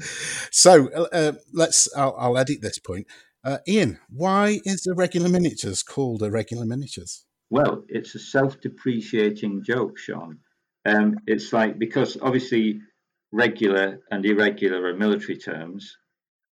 so 0.50 0.88
uh, 0.90 1.06
uh, 1.12 1.32
let's. 1.52 1.94
I'll, 1.96 2.16
I'll, 2.18 2.38
edit 2.38 2.60
this 2.60 2.78
point. 2.78 3.06
Uh, 3.44 3.58
Ian, 3.68 4.00
why 4.10 4.60
is 4.64 4.82
the 4.82 4.94
regular 4.94 5.28
miniatures 5.28 5.82
called 5.82 6.22
Irregular 6.22 6.64
Miniatures? 6.64 7.24
Well, 7.50 7.84
it's 7.88 8.14
a 8.14 8.18
self-depreciating 8.18 9.62
joke, 9.64 9.96
Sean. 9.96 10.38
Um, 10.84 11.16
it's 11.26 11.52
like 11.52 11.78
because 11.78 12.18
obviously 12.20 12.80
regular 13.32 14.00
and 14.10 14.24
irregular 14.24 14.84
are 14.84 14.94
military 14.94 15.38
terms, 15.38 15.96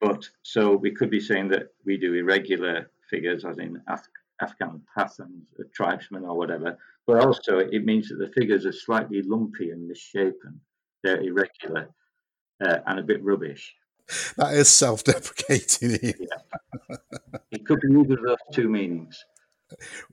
But 0.06 0.30
so 0.44 0.76
we 0.76 0.91
could 0.91 1.10
be 1.10 1.19
saying 1.19 1.48
that 1.49 1.73
we 1.84 1.98
do 1.98 2.14
irregular 2.14 2.91
figures, 3.10 3.44
as 3.44 3.57
in 3.57 3.82
Af- 3.88 4.07
Afghan 4.40 4.82
Pathans, 4.95 5.48
uh, 5.60 5.64
tribesmen, 5.73 6.26
or 6.26 6.38
whatever. 6.38 6.77
But 7.07 7.26
also, 7.26 7.57
it 7.57 7.86
means 7.86 8.10
that 8.10 8.19
the 8.19 8.32
figures 8.40 8.68
are 8.68 8.72
slightly 8.72 9.23
lumpy 9.23 9.72
and 9.72 9.88
misshapen. 9.88 10.61
They're 11.03 11.22
irregular 11.22 11.90
uh, 12.64 12.77
and 12.86 12.99
a 12.99 13.03
bit 13.03 13.23
rubbish. 13.23 13.73
That 14.38 14.53
is 14.53 14.69
self-deprecating. 14.69 15.98
It 17.52 17.65
could 17.65 17.80
be 17.82 17.88
either 17.99 18.14
of 18.14 18.23
those 18.23 18.38
two 18.53 18.69
meanings. 18.69 19.26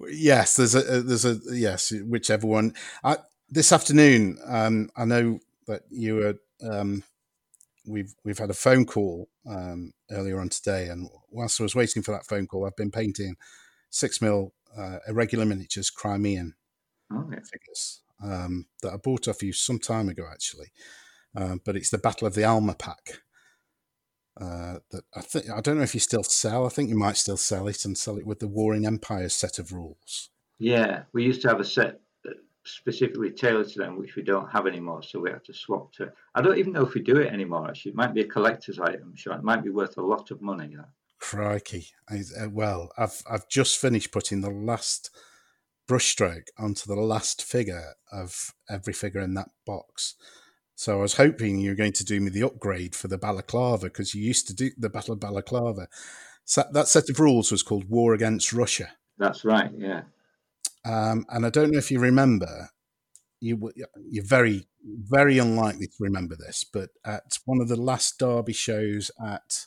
yes, 0.08 0.56
there's 0.56 0.74
a 0.74 1.02
there's 1.02 1.26
a 1.26 1.38
yes, 1.50 1.92
whichever 2.06 2.46
one. 2.46 2.72
I, 3.04 3.18
this 3.50 3.72
afternoon, 3.72 4.38
um, 4.46 4.88
I 4.96 5.04
know 5.04 5.40
that 5.66 5.82
you 5.90 6.14
were. 6.14 6.38
Um, 6.62 7.02
we've 7.86 8.14
we've 8.24 8.38
had 8.38 8.50
a 8.50 8.54
phone 8.54 8.84
call 8.84 9.28
um, 9.48 9.92
earlier 10.10 10.40
on 10.40 10.48
today, 10.48 10.88
and 10.88 11.08
whilst 11.30 11.60
I 11.60 11.64
was 11.64 11.74
waiting 11.74 12.02
for 12.02 12.12
that 12.12 12.26
phone 12.26 12.46
call, 12.46 12.66
I've 12.66 12.76
been 12.76 12.90
painting 12.90 13.36
six 13.90 14.20
mil 14.20 14.52
uh, 14.76 14.98
irregular 15.08 15.44
miniatures 15.44 15.90
Crimean 15.90 16.54
Oh, 17.12 17.28
yeah. 17.30 17.40
figures 17.50 18.02
um, 18.22 18.66
that 18.82 18.92
I 18.92 18.96
bought 18.96 19.28
off 19.28 19.42
you 19.42 19.52
some 19.52 19.78
time 19.78 20.08
ago, 20.08 20.24
actually. 20.30 20.72
Um, 21.36 21.60
but 21.64 21.76
it's 21.76 21.90
the 21.90 21.98
Battle 21.98 22.26
of 22.26 22.34
the 22.34 22.44
Alma 22.44 22.74
pack. 22.74 23.20
Uh, 24.40 24.78
that 24.90 25.04
I 25.14 25.20
think 25.20 25.50
I 25.50 25.60
don't 25.60 25.76
know 25.76 25.82
if 25.82 25.94
you 25.94 26.00
still 26.00 26.22
sell. 26.22 26.64
I 26.64 26.70
think 26.70 26.88
you 26.88 26.96
might 26.96 27.16
still 27.18 27.36
sell 27.36 27.68
it 27.68 27.84
and 27.84 27.98
sell 27.98 28.16
it 28.16 28.26
with 28.26 28.38
the 28.38 28.48
Warring 28.48 28.86
Empires 28.86 29.34
set 29.34 29.58
of 29.58 29.72
rules. 29.72 30.30
Yeah, 30.58 31.02
we 31.12 31.24
used 31.24 31.42
to 31.42 31.48
have 31.48 31.60
a 31.60 31.64
set 31.64 32.00
specifically 32.64 33.30
tailored 33.30 33.68
to 33.68 33.78
them, 33.78 33.98
which 33.98 34.16
we 34.16 34.22
don't 34.22 34.50
have 34.50 34.66
anymore. 34.66 35.02
So 35.02 35.20
we 35.20 35.30
have 35.30 35.42
to 35.44 35.54
swap 35.54 35.92
to. 35.94 36.12
I 36.34 36.42
don't 36.42 36.58
even 36.58 36.72
know 36.72 36.86
if 36.86 36.94
we 36.94 37.00
do 37.00 37.16
it 37.16 37.32
anymore. 37.32 37.68
Actually, 37.68 37.92
it 37.92 37.96
might 37.96 38.14
be 38.14 38.22
a 38.22 38.26
collector's 38.26 38.78
item. 38.78 39.14
Sure, 39.16 39.34
it 39.34 39.42
might 39.42 39.64
be 39.64 39.70
worth 39.70 39.96
a 39.98 40.02
lot 40.02 40.30
of 40.30 40.42
money. 40.42 40.70
Yeah. 40.72 40.84
Crikey! 41.18 41.88
I, 42.08 42.22
uh, 42.40 42.48
well, 42.50 42.90
I've 42.98 43.22
I've 43.30 43.48
just 43.48 43.78
finished 43.78 44.12
putting 44.12 44.40
the 44.40 44.50
last 44.50 45.10
brushstroke 45.88 46.48
onto 46.58 46.86
the 46.86 47.00
last 47.00 47.42
figure 47.42 47.94
of 48.10 48.54
every 48.68 48.92
figure 48.92 49.20
in 49.20 49.34
that 49.34 49.50
box. 49.66 50.14
So 50.74 50.98
I 50.98 51.02
was 51.02 51.14
hoping 51.14 51.58
you 51.58 51.70
were 51.70 51.76
going 51.76 51.92
to 51.92 52.04
do 52.04 52.20
me 52.20 52.30
the 52.30 52.44
upgrade 52.44 52.94
for 52.94 53.08
the 53.08 53.18
balaclava 53.18 53.86
because 53.86 54.14
you 54.14 54.22
used 54.22 54.46
to 54.48 54.54
do 54.54 54.70
the 54.76 54.88
Battle 54.88 55.12
of 55.14 55.20
Balaclava. 55.20 55.88
So 56.44 56.64
that 56.72 56.88
set 56.88 57.08
of 57.08 57.20
rules 57.20 57.52
was 57.52 57.62
called 57.62 57.88
War 57.88 58.14
Against 58.14 58.52
Russia. 58.52 58.90
That's 59.18 59.44
right. 59.44 59.70
Yeah. 59.76 60.02
Um, 60.84 61.24
and 61.28 61.46
I 61.46 61.50
don't 61.50 61.70
know 61.70 61.78
if 61.78 61.90
you 61.90 62.00
remember, 62.00 62.70
you 63.40 63.72
you're 64.10 64.24
very 64.24 64.66
very 64.84 65.38
unlikely 65.38 65.86
to 65.86 65.94
remember 66.00 66.36
this, 66.36 66.64
but 66.64 66.90
at 67.04 67.38
one 67.44 67.60
of 67.60 67.68
the 67.68 67.76
last 67.80 68.18
Derby 68.18 68.52
shows 68.52 69.10
at 69.24 69.66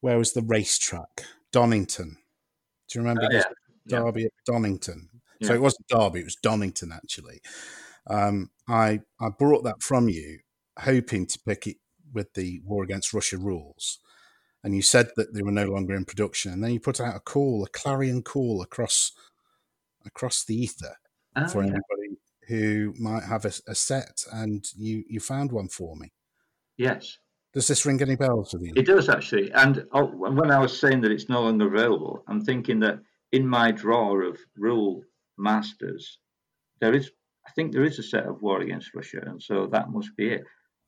where 0.00 0.18
was 0.18 0.32
the 0.32 0.42
racetrack? 0.42 1.24
Donington. 1.52 2.18
Do 2.88 2.98
you 2.98 3.02
remember 3.04 3.22
Oh, 3.26 3.28
this 3.34 3.44
yeah. 3.86 3.98
Yeah. 3.98 4.04
Derby 4.04 4.24
at 4.26 4.32
Donington? 4.46 5.08
So 5.42 5.54
it 5.54 5.60
wasn't 5.60 5.88
Derby; 5.88 6.20
it 6.20 6.24
was 6.24 6.36
Donington 6.36 6.92
actually. 6.92 7.40
Um, 8.08 8.50
I 8.68 9.00
I 9.20 9.28
brought 9.30 9.64
that 9.64 9.82
from 9.82 10.08
you, 10.08 10.40
hoping 10.78 11.26
to 11.26 11.38
pick 11.46 11.66
it 11.66 11.76
with 12.12 12.34
the 12.34 12.60
War 12.64 12.84
Against 12.84 13.12
Russia 13.12 13.38
rules, 13.38 13.98
and 14.64 14.74
you 14.76 14.82
said 14.82 15.10
that 15.16 15.34
they 15.34 15.42
were 15.42 15.52
no 15.52 15.66
longer 15.66 15.94
in 15.94 16.04
production, 16.04 16.52
and 16.52 16.62
then 16.62 16.72
you 16.72 16.80
put 16.80 17.00
out 17.00 17.16
a 17.16 17.20
call, 17.20 17.64
a 17.64 17.68
clarion 17.70 18.22
call 18.22 18.62
across 18.62 19.12
across 20.06 20.44
the 20.44 20.54
ether 20.54 20.94
Ah, 21.36 21.46
for 21.46 21.62
yeah. 21.62 21.70
anybody 21.70 22.18
who 22.48 22.92
might 22.98 23.22
have 23.24 23.44
a, 23.44 23.52
a 23.68 23.74
set, 23.74 24.24
and 24.32 24.64
you 24.76 25.04
you 25.08 25.20
found 25.20 25.50
one 25.52 25.68
for 25.68 25.96
me. 25.96 26.12
Yes, 26.76 27.18
Does 27.54 27.68
this 27.68 27.84
ring 27.86 28.00
any 28.02 28.16
bells 28.16 28.52
with 28.52 28.62
you? 28.62 28.72
it 28.76 28.86
does 28.86 29.08
actually. 29.08 29.52
And 29.52 29.84
oh, 29.92 30.06
when 30.06 30.50
I 30.50 30.58
was 30.58 30.78
saying 30.78 31.00
that 31.02 31.12
it's 31.12 31.28
no 31.28 31.42
longer 31.42 31.66
available, 31.74 32.24
I'm 32.28 32.40
thinking 32.44 32.80
that 32.80 32.98
in 33.32 33.46
my 33.46 33.70
drawer 33.72 34.22
of 34.22 34.38
rule 34.56 35.02
masters, 35.38 36.18
there 36.80 36.94
is, 36.94 37.10
I 37.46 37.50
think 37.52 37.72
there 37.72 37.84
is 37.84 37.98
a 37.98 38.02
set 38.02 38.26
of 38.26 38.42
War 38.42 38.60
Against 38.60 38.94
Russia, 38.94 39.22
and 39.26 39.40
so 39.42 39.66
that 39.68 39.90
must 39.90 40.14
be 40.16 40.28
it. 40.30 40.42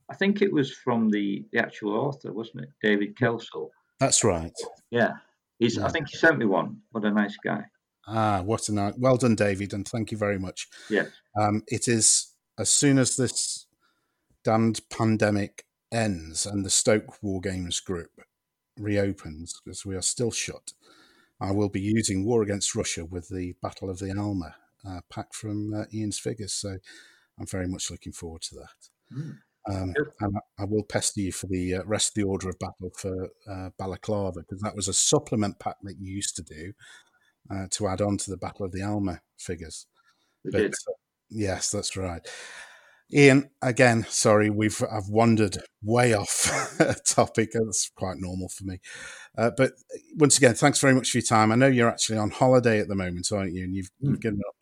I 0.09 0.15
think 0.15 0.41
it 0.41 0.51
was 0.53 0.71
from 0.71 1.09
the, 1.09 1.43
the 1.51 1.59
actual 1.59 1.93
author, 1.95 2.31
wasn't 2.33 2.63
it, 2.65 2.69
David 2.83 3.15
Kelsall? 3.17 3.69
That's 3.99 4.23
right. 4.23 4.53
Yeah, 4.91 5.13
he's. 5.59 5.77
Yeah. 5.77 5.85
I 5.85 5.89
think 5.89 6.09
he 6.09 6.17
sent 6.17 6.37
me 6.37 6.45
one. 6.45 6.77
What 6.91 7.05
a 7.05 7.11
nice 7.11 7.37
guy. 7.43 7.63
Ah, 8.07 8.41
what 8.43 8.69
a 8.69 8.73
night! 8.73 8.95
Well 8.97 9.17
done, 9.17 9.35
David, 9.35 9.73
and 9.73 9.87
thank 9.87 10.11
you 10.11 10.17
very 10.17 10.37
much. 10.39 10.67
Yes. 10.89 11.07
Um, 11.39 11.63
it 11.67 11.87
is 11.87 12.33
as 12.59 12.69
soon 12.69 12.97
as 12.99 13.15
this 13.15 13.65
damned 14.43 14.81
pandemic 14.89 15.65
ends 15.91 16.45
and 16.45 16.63
the 16.65 16.69
Stoke 16.69 17.21
War 17.23 17.41
Games 17.41 17.79
group 17.79 18.11
reopens, 18.77 19.59
because 19.63 19.85
we 19.85 19.95
are 19.95 20.01
still 20.01 20.31
shut, 20.31 20.73
I 21.41 21.51
will 21.51 21.69
be 21.69 21.81
using 21.81 22.25
War 22.25 22.43
Against 22.43 22.75
Russia 22.75 23.05
with 23.05 23.27
the 23.29 23.55
Battle 23.61 23.89
of 23.89 23.99
the 23.99 24.15
Alma 24.17 24.55
uh, 24.87 24.99
pack 25.09 25.33
from 25.33 25.73
uh, 25.73 25.85
Ian's 25.93 26.19
figures. 26.19 26.53
So 26.53 26.77
I'm 27.39 27.47
very 27.47 27.67
much 27.67 27.89
looking 27.89 28.13
forward 28.13 28.41
to 28.43 28.55
that. 28.55 29.15
Mm. 29.17 29.37
Um, 29.67 29.93
Yep. 29.97 30.13
and 30.19 30.35
I- 30.37 30.61
I 30.63 30.65
will 30.65 30.83
pester 30.83 31.21
you 31.21 31.31
for 31.31 31.47
the 31.47 31.75
uh, 31.75 31.83
rest 31.85 32.09
of 32.09 32.13
the 32.15 32.23
order 32.29 32.49
of 32.49 32.59
battle 32.59 32.91
for 32.95 33.29
uh, 33.49 33.71
Balaclava 33.79 34.41
because 34.41 34.61
that 34.61 34.75
was 34.75 34.87
a 34.87 34.93
supplement 34.93 35.57
pack 35.59 35.77
that 35.83 35.97
you 35.99 36.13
used 36.13 36.35
to 36.35 36.43
do 36.43 36.73
uh, 37.49 37.67
to 37.71 37.87
add 37.87 38.01
on 38.01 38.17
to 38.17 38.31
the 38.31 38.37
Battle 38.37 38.65
of 38.65 38.71
the 38.71 38.83
Alma 38.83 39.21
figures. 39.37 39.87
But 40.43 40.53
did. 40.59 40.73
uh, 40.73 40.93
yes, 41.29 41.69
that's 41.69 41.95
right. 41.97 42.25
Ian, 43.13 43.49
again, 43.61 44.05
sorry, 44.09 44.49
we've 44.49 44.81
I've 44.91 45.09
wandered 45.09 45.59
way 45.83 46.13
off 46.13 46.77
topic. 47.05 47.51
That's 47.53 47.91
quite 47.95 48.17
normal 48.17 48.49
for 48.49 48.63
me. 48.63 48.79
Uh, 49.37 49.51
but 49.55 49.73
once 50.15 50.37
again, 50.37 50.55
thanks 50.55 50.79
very 50.79 50.95
much 50.95 51.11
for 51.11 51.19
your 51.19 51.25
time. 51.25 51.51
I 51.51 51.55
know 51.55 51.67
you're 51.67 51.89
actually 51.89 52.17
on 52.17 52.31
holiday 52.31 52.79
at 52.79 52.87
the 52.87 52.95
moment, 52.95 53.31
aren't 53.31 53.53
you? 53.53 53.63
And 53.63 53.75
you've, 53.75 53.91
you've 53.99 54.21
given 54.21 54.41
up 54.47 54.55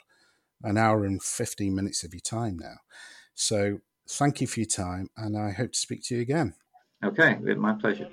an 0.63 0.77
hour 0.77 1.05
and 1.05 1.23
fifteen 1.23 1.73
minutes 1.73 2.03
of 2.03 2.13
your 2.13 2.21
time 2.21 2.57
now. 2.59 2.75
So 3.33 3.79
thank 4.09 4.41
you 4.41 4.47
for 4.47 4.59
your 4.59 4.67
time, 4.67 5.09
and 5.15 5.37
I 5.37 5.51
hope 5.51 5.71
to 5.71 5.79
speak 5.79 6.03
to 6.05 6.15
you 6.15 6.21
again. 6.21 6.53
Okay, 7.03 7.35
my 7.35 7.73
pleasure. 7.73 8.09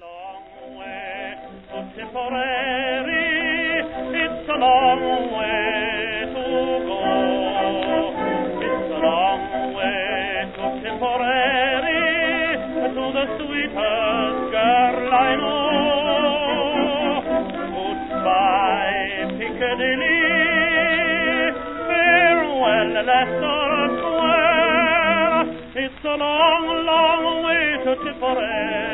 It's 25.73 26.05
a 26.05 26.09
long, 26.09 26.67
long 26.85 27.45
way 27.45 27.77
to 27.85 27.95
Tipperary, 28.05 28.90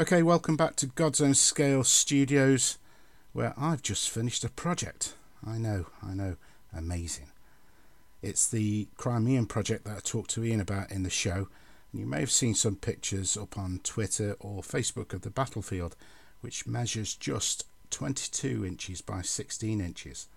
Okay, 0.00 0.22
welcome 0.22 0.56
back 0.56 0.76
to 0.76 0.86
God's 0.86 1.20
Own 1.20 1.34
Scale 1.34 1.84
Studios, 1.84 2.78
where 3.34 3.52
I've 3.58 3.82
just 3.82 4.08
finished 4.08 4.42
a 4.44 4.48
project. 4.48 5.12
I 5.46 5.58
know, 5.58 5.88
I 6.02 6.14
know, 6.14 6.36
amazing. 6.74 7.32
It's 8.22 8.48
the 8.48 8.88
Crimean 8.96 9.44
project 9.44 9.84
that 9.84 9.96
I 9.98 10.00
talked 10.00 10.30
to 10.30 10.42
Ian 10.42 10.62
about 10.62 10.90
in 10.90 11.02
the 11.02 11.10
show. 11.10 11.48
And 11.92 12.00
you 12.00 12.06
may 12.06 12.20
have 12.20 12.30
seen 12.30 12.54
some 12.54 12.76
pictures 12.76 13.36
up 13.36 13.58
on 13.58 13.80
Twitter 13.84 14.36
or 14.40 14.62
Facebook 14.62 15.12
of 15.12 15.20
the 15.20 15.28
battlefield, 15.28 15.96
which 16.40 16.66
measures 16.66 17.14
just 17.14 17.66
22 17.90 18.64
inches 18.64 19.02
by 19.02 19.20
16 19.20 19.82
inches. 19.82 20.28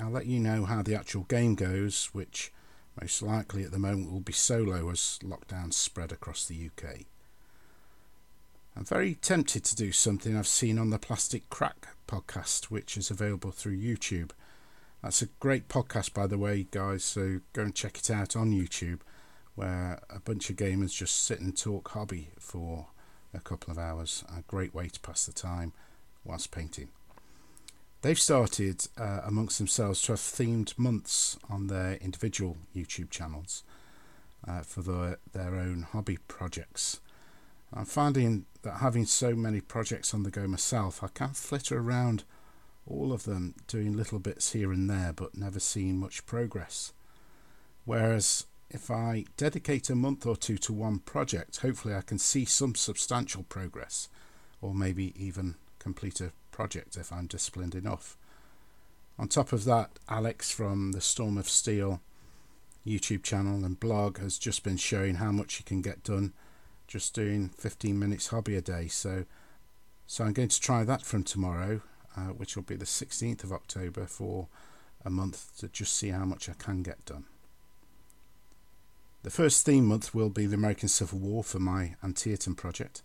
I'll 0.00 0.10
let 0.10 0.26
you 0.26 0.38
know 0.38 0.66
how 0.66 0.82
the 0.82 0.94
actual 0.94 1.24
game 1.24 1.56
goes, 1.56 2.10
which 2.12 2.52
most 3.00 3.22
likely 3.22 3.64
at 3.64 3.72
the 3.72 3.80
moment 3.80 4.12
will 4.12 4.20
be 4.20 4.32
solo 4.32 4.88
as 4.88 5.18
lockdowns 5.24 5.74
spread 5.74 6.12
across 6.12 6.46
the 6.46 6.70
UK. 6.70 7.06
I'm 8.76 8.84
very 8.84 9.14
tempted 9.14 9.64
to 9.64 9.74
do 9.74 9.90
something 9.90 10.36
I've 10.36 10.46
seen 10.46 10.78
on 10.78 10.90
the 10.90 10.98
Plastic 10.98 11.48
Crack 11.48 11.96
podcast, 12.06 12.64
which 12.64 12.98
is 12.98 13.10
available 13.10 13.50
through 13.50 13.78
YouTube. 13.78 14.32
That's 15.02 15.22
a 15.22 15.28
great 15.40 15.68
podcast, 15.68 16.12
by 16.12 16.26
the 16.26 16.36
way, 16.36 16.66
guys, 16.70 17.02
so 17.02 17.40
go 17.54 17.62
and 17.62 17.74
check 17.74 17.96
it 17.96 18.10
out 18.10 18.36
on 18.36 18.52
YouTube, 18.52 19.00
where 19.54 20.02
a 20.10 20.20
bunch 20.20 20.50
of 20.50 20.56
gamers 20.56 20.94
just 20.94 21.24
sit 21.24 21.40
and 21.40 21.56
talk 21.56 21.88
hobby 21.88 22.28
for 22.38 22.88
a 23.32 23.40
couple 23.40 23.72
of 23.72 23.78
hours. 23.78 24.24
A 24.28 24.42
great 24.42 24.74
way 24.74 24.88
to 24.88 25.00
pass 25.00 25.24
the 25.24 25.32
time 25.32 25.72
whilst 26.22 26.50
painting. 26.50 26.88
They've 28.02 28.20
started 28.20 28.86
uh, 28.98 29.22
amongst 29.24 29.56
themselves 29.56 30.02
to 30.02 30.12
have 30.12 30.20
themed 30.20 30.78
months 30.78 31.38
on 31.48 31.68
their 31.68 31.94
individual 31.94 32.58
YouTube 32.74 33.08
channels 33.08 33.64
uh, 34.46 34.60
for 34.60 34.82
their, 34.82 35.16
their 35.32 35.54
own 35.54 35.86
hobby 35.92 36.18
projects. 36.28 37.00
I'm 37.72 37.84
finding 37.84 38.46
that 38.62 38.78
having 38.78 39.06
so 39.06 39.34
many 39.34 39.60
projects 39.60 40.14
on 40.14 40.22
the 40.22 40.30
go 40.30 40.46
myself, 40.46 41.02
I 41.02 41.08
can 41.08 41.30
flitter 41.30 41.78
around 41.78 42.24
all 42.86 43.12
of 43.12 43.24
them 43.24 43.54
doing 43.66 43.96
little 43.96 44.18
bits 44.18 44.52
here 44.52 44.72
and 44.72 44.88
there, 44.88 45.12
but 45.12 45.36
never 45.36 45.58
seeing 45.58 45.98
much 45.98 46.24
progress. 46.26 46.92
Whereas 47.84 48.46
if 48.70 48.90
I 48.90 49.24
dedicate 49.36 49.90
a 49.90 49.94
month 49.94 50.26
or 50.26 50.36
two 50.36 50.58
to 50.58 50.72
one 50.72 51.00
project, 51.00 51.58
hopefully 51.58 51.94
I 51.94 52.00
can 52.00 52.18
see 52.18 52.44
some 52.44 52.74
substantial 52.74 53.44
progress, 53.44 54.08
or 54.60 54.74
maybe 54.74 55.12
even 55.16 55.56
complete 55.78 56.20
a 56.20 56.32
project 56.50 56.96
if 56.96 57.12
I'm 57.12 57.26
disciplined 57.26 57.74
enough. 57.74 58.16
On 59.18 59.28
top 59.28 59.52
of 59.52 59.64
that, 59.64 59.98
Alex 60.08 60.50
from 60.50 60.92
the 60.92 61.00
Storm 61.00 61.38
of 61.38 61.48
Steel 61.48 62.00
YouTube 62.86 63.22
channel 63.22 63.64
and 63.64 63.80
blog 63.80 64.18
has 64.18 64.38
just 64.38 64.62
been 64.62 64.76
showing 64.76 65.16
how 65.16 65.32
much 65.32 65.58
you 65.58 65.64
can 65.64 65.80
get 65.80 66.04
done 66.04 66.32
just 66.86 67.14
doing 67.14 67.48
15 67.48 67.98
minutes 67.98 68.28
hobby 68.28 68.56
a 68.56 68.60
day. 68.60 68.88
So, 68.88 69.24
so 70.06 70.24
I'm 70.24 70.32
going 70.32 70.48
to 70.48 70.60
try 70.60 70.84
that 70.84 71.02
from 71.02 71.22
tomorrow, 71.22 71.80
uh, 72.16 72.28
which 72.28 72.56
will 72.56 72.62
be 72.62 72.76
the 72.76 72.84
16th 72.84 73.44
of 73.44 73.52
October 73.52 74.06
for 74.06 74.48
a 75.04 75.10
month 75.10 75.56
to 75.58 75.68
just 75.68 75.94
see 75.94 76.08
how 76.08 76.24
much 76.24 76.48
I 76.48 76.54
can 76.58 76.82
get 76.82 77.04
done. 77.04 77.24
The 79.22 79.30
first 79.30 79.66
theme 79.66 79.86
month 79.86 80.14
will 80.14 80.30
be 80.30 80.46
the 80.46 80.54
American 80.54 80.88
Civil 80.88 81.18
War 81.18 81.42
for 81.42 81.58
my 81.58 81.96
Antietam 82.02 82.54
project. 82.54 83.02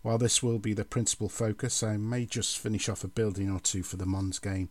While 0.00 0.18
this 0.18 0.42
will 0.42 0.58
be 0.58 0.74
the 0.74 0.84
principal 0.84 1.28
focus, 1.28 1.82
I 1.82 1.96
may 1.96 2.26
just 2.26 2.58
finish 2.58 2.88
off 2.88 3.04
a 3.04 3.08
building 3.08 3.50
or 3.50 3.60
two 3.60 3.82
for 3.82 3.96
the 3.96 4.06
Mons 4.06 4.38
game, 4.38 4.68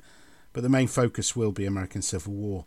but 0.51 0.61
the 0.61 0.69
main 0.69 0.87
focus 0.87 1.35
will 1.35 1.51
be 1.51 1.65
American 1.65 2.01
Civil 2.01 2.33
War. 2.33 2.65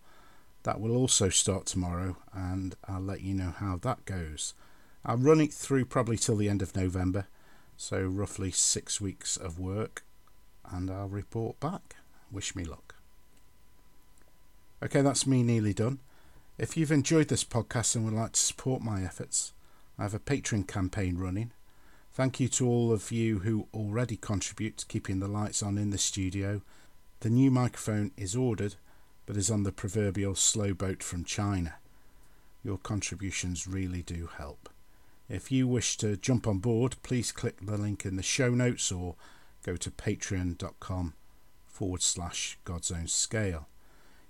That 0.65 0.81
will 0.81 0.97
also 0.97 1.29
start 1.29 1.67
tomorrow, 1.67 2.17
and 2.33 2.75
I'll 2.89 3.01
let 3.01 3.21
you 3.21 3.35
know 3.35 3.55
how 3.57 3.77
that 3.83 4.05
goes. 4.05 4.55
I'll 5.09 5.17
run 5.17 5.41
it 5.41 5.55
through 5.55 5.85
probably 5.85 6.17
till 6.17 6.37
the 6.37 6.49
end 6.49 6.63
of 6.63 6.75
November, 6.75 7.29
so 7.77 8.03
roughly 8.03 8.51
six 8.51 9.01
weeks 9.01 9.37
of 9.37 9.61
work, 9.61 10.03
and 10.69 10.91
I'll 10.91 11.07
report 11.07 11.61
back. 11.61 11.95
Wish 12.33 12.57
me 12.57 12.65
luck. 12.65 12.97
Okay, 14.83 15.03
that's 15.03 15.25
me 15.25 15.45
nearly 15.45 15.73
done. 15.73 16.01
If 16.59 16.77
you've 16.77 16.91
enjoyed 16.91 17.29
this 17.29 17.45
podcast 17.45 17.95
and 17.95 18.05
would 18.05 18.15
like 18.15 18.33
to 18.33 18.41
support 18.41 18.83
my 18.83 19.05
efforts, 19.05 19.53
I 19.97 20.03
have 20.03 20.15
a 20.15 20.19
Patreon 20.19 20.67
campaign 20.67 21.19
running. 21.19 21.53
Thank 22.13 22.41
you 22.41 22.49
to 22.49 22.67
all 22.67 22.93
of 22.93 23.13
you 23.13 23.39
who 23.41 23.69
already 23.73 24.17
contribute 24.17 24.79
to 24.79 24.87
keeping 24.87 25.21
the 25.21 25.29
lights 25.29 25.63
on 25.63 25.79
in 25.79 25.91
the 25.91 25.99
studio. 25.99 26.63
The 27.21 27.31
new 27.31 27.53
microphone 27.53 28.11
is 28.17 28.35
ordered, 28.35 28.75
but 29.25 29.37
is 29.37 29.53
on 29.53 29.63
the 29.63 29.71
proverbial 29.71 30.35
slow 30.35 30.75
boat 30.75 31.05
from 31.05 31.23
China. 31.25 31.75
Your 32.65 32.79
contributions 32.79 33.69
really 33.69 34.03
do 34.03 34.29
help. 34.37 34.69
If 35.29 35.51
you 35.51 35.67
wish 35.67 35.97
to 35.99 36.17
jump 36.17 36.47
on 36.47 36.59
board, 36.59 36.97
please 37.03 37.33
click 37.33 37.59
the 37.61 37.77
link 37.77 38.05
in 38.05 38.17
the 38.17 38.23
show 38.23 38.51
notes 38.51 38.93
or 38.93 39.17
go 39.65 39.77
to 39.77 39.91
patreon.com 39.91 41.15
forward 41.67 42.03
slash 42.03 42.59
God's 42.65 42.93
Own 42.93 43.09
Scale. 43.09 43.69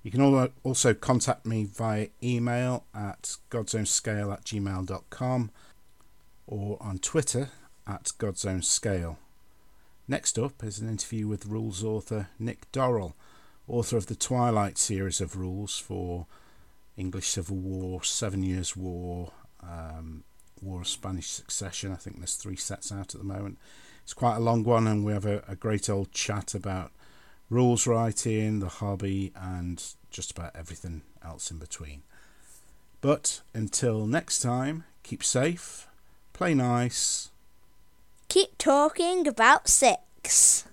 You 0.03 0.11
can 0.11 0.51
also 0.63 0.95
contact 0.95 1.45
me 1.45 1.65
via 1.65 2.09
email 2.23 2.85
at 2.95 3.37
godsownscale 3.51 4.33
at 4.33 4.45
gmail.com 4.45 5.51
or 6.47 6.79
on 6.81 6.99
Twitter 6.99 7.51
at 7.87 8.13
godsownscale. 8.19 9.17
Next 10.09 10.39
up 10.39 10.63
is 10.63 10.79
an 10.79 10.89
interview 10.89 11.27
with 11.27 11.47
rules 11.47 11.83
author 11.83 12.29
Nick 12.39 12.71
Dorrell, 12.71 13.15
author 13.67 13.97
of 13.97 14.07
the 14.07 14.15
Twilight 14.15 14.79
series 14.79 15.21
of 15.21 15.37
rules 15.37 15.77
for 15.77 16.27
English 16.97 17.29
Civil 17.29 17.57
War, 17.57 18.05
Seven 18.05 18.45
Years' 18.45 18.77
War, 18.77 19.33
um, 19.61 20.23
War 20.63 20.81
of 20.81 20.89
Spanish 20.89 21.29
Succession. 21.29 21.93
I 21.93 21.97
think 21.97 22.19
there's 22.19 22.37
three 22.37 22.57
sets 22.57 22.93
out 22.93 23.15
at 23.15 23.21
the 23.21 23.27
moment. 23.27 23.59
It's 24.03 24.15
quite 24.15 24.37
a 24.37 24.41
long 24.41 24.63
one, 24.65 24.87
and 24.87 25.05
we 25.05 25.13
have 25.13 25.27
a, 25.27 25.43
a 25.49 25.57
great 25.57 25.91
old 25.91 26.13
chat 26.13 26.55
about 26.55 26.93
rules 27.51 27.87
writing, 27.87 28.61
the 28.61 28.69
hobby, 28.69 29.33
and 29.35 29.83
just 30.11 30.31
about 30.31 30.55
everything 30.55 31.03
else 31.25 31.51
in 31.51 31.59
between. 31.59 32.03
But 33.01 33.43
until 33.55 34.07
next 34.07 34.41
time, 34.41 34.85
keep 35.03 35.23
safe, 35.23 35.87
play 36.33 36.55
nice. 36.55 37.31
Keep 38.29 38.59
talking 38.59 39.29
about 39.29 39.69
six. 39.69 40.67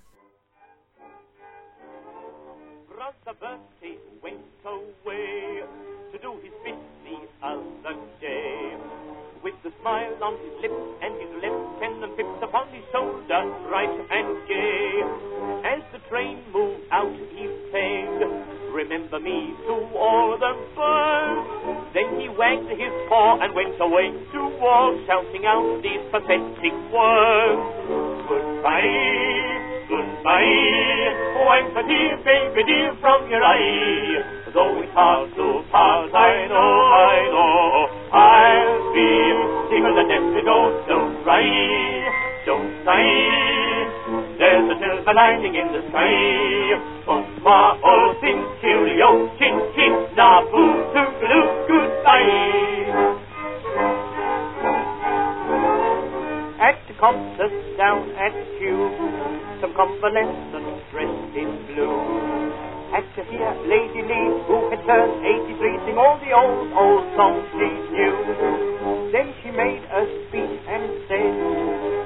Brother 2.88 3.38
Bertie 3.38 3.98
went 4.22 4.40
away 4.64 5.62
to 6.12 6.18
do 6.18 6.36
his 6.42 6.52
bit 6.64 6.74
the 7.04 7.46
other 7.46 7.96
day. 8.20 8.63
With 9.44 9.60
a 9.60 9.72
smile 9.82 10.16
on 10.24 10.40
his 10.40 10.56
lips 10.64 10.84
and 11.04 11.12
his 11.20 11.28
lieutenant 11.36 12.16
pips 12.16 12.40
upon 12.40 12.64
his 12.72 12.80
shoulder, 12.88 13.44
bright 13.68 13.92
and 13.92 14.40
gay. 14.48 15.04
As 15.68 15.84
the 15.92 16.00
train 16.08 16.40
moved 16.48 16.80
out, 16.88 17.12
he 17.12 17.44
said, 17.68 18.24
Remember 18.72 19.20
me 19.20 19.52
to 19.68 19.74
all 20.00 20.40
the 20.40 20.48
birds. 20.72 21.92
Then 21.92 22.16
he 22.16 22.32
wagged 22.32 22.72
his 22.72 22.88
paw 23.12 23.36
and 23.44 23.52
went 23.52 23.76
away 23.84 24.16
to 24.16 24.40
war, 24.64 24.96
shouting 25.04 25.44
out 25.44 25.76
these 25.84 26.00
pathetic 26.08 26.76
words. 26.88 27.68
Goodbye, 28.24 29.84
goodbye. 29.92 31.04
Oh, 31.36 31.52
I'm 31.52 31.68
so 31.76 31.84
dear, 31.84 32.16
baby 32.24 32.64
dear, 32.64 32.96
from 32.96 33.28
your 33.28 33.44
eye. 33.44 34.40
Though 34.56 34.80
it's 34.80 34.94
hard 34.94 35.28
to 35.36 35.68
part, 35.68 36.14
I 36.14 36.48
know, 36.48 36.56
I 36.56 37.16
know. 37.28 38.04
I'll 38.14 38.94
be 38.94 39.33
the 39.33 39.33
don't 40.44 41.24
cry, 41.24 41.40
don't 42.44 42.84
sigh. 42.84 43.64
There's 44.36 44.68
a 44.68 44.76
silver 44.76 45.14
lining 45.14 45.54
in 45.54 45.72
the 45.72 45.80
sky. 45.88 46.76
Bonsoir, 47.06 47.80
all 47.80 48.14
things, 48.20 48.44
cheerio, 48.60 49.28
chin 49.40 49.56
chin, 49.72 49.92
nabu, 50.16 50.64
toodaloo, 50.92 51.64
goodbye. 51.64 53.24
At 56.60 56.76
the 56.88 56.94
concert 57.00 57.54
down 57.76 58.10
at 58.20 58.36
Kew, 58.60 58.92
some 59.60 59.72
convalescent 59.72 60.68
dressed 60.92 61.36
in 61.36 61.56
blue. 61.72 61.96
Had 62.92 63.08
to 63.16 63.24
hear 63.32 63.48
Lady 63.66 64.06
Lee, 64.06 64.28
who 64.46 64.70
had 64.70 64.84
turned 64.86 65.24
83, 65.24 65.88
sing 65.88 65.98
all 65.98 66.20
the 66.20 66.30
old, 66.36 66.68
old 66.76 67.04
songs 67.16 67.42
she 67.56 67.68
knew. 67.90 68.14
Then 69.10 69.34
she 69.42 69.50
made 69.50 69.82
a 69.90 70.23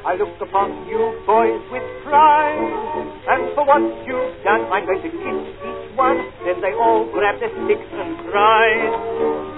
I 0.09 0.16
look 0.16 0.40
upon 0.40 0.89
you 0.89 1.20
boys 1.28 1.60
with 1.68 1.85
pride, 2.01 2.56
and 3.28 3.52
for 3.52 3.68
what 3.68 3.85
you've 4.09 4.40
done, 4.40 4.64
I'm 4.72 4.89
going 4.89 5.05
to 5.05 5.10
kiss 5.12 5.40
each 5.52 5.85
one. 6.01 6.16
Then 6.48 6.64
they 6.64 6.72
all 6.80 7.05
grabbed 7.12 7.44
their 7.44 7.52
sticks 7.52 7.93
and 7.93 8.16
cried, 8.24 8.89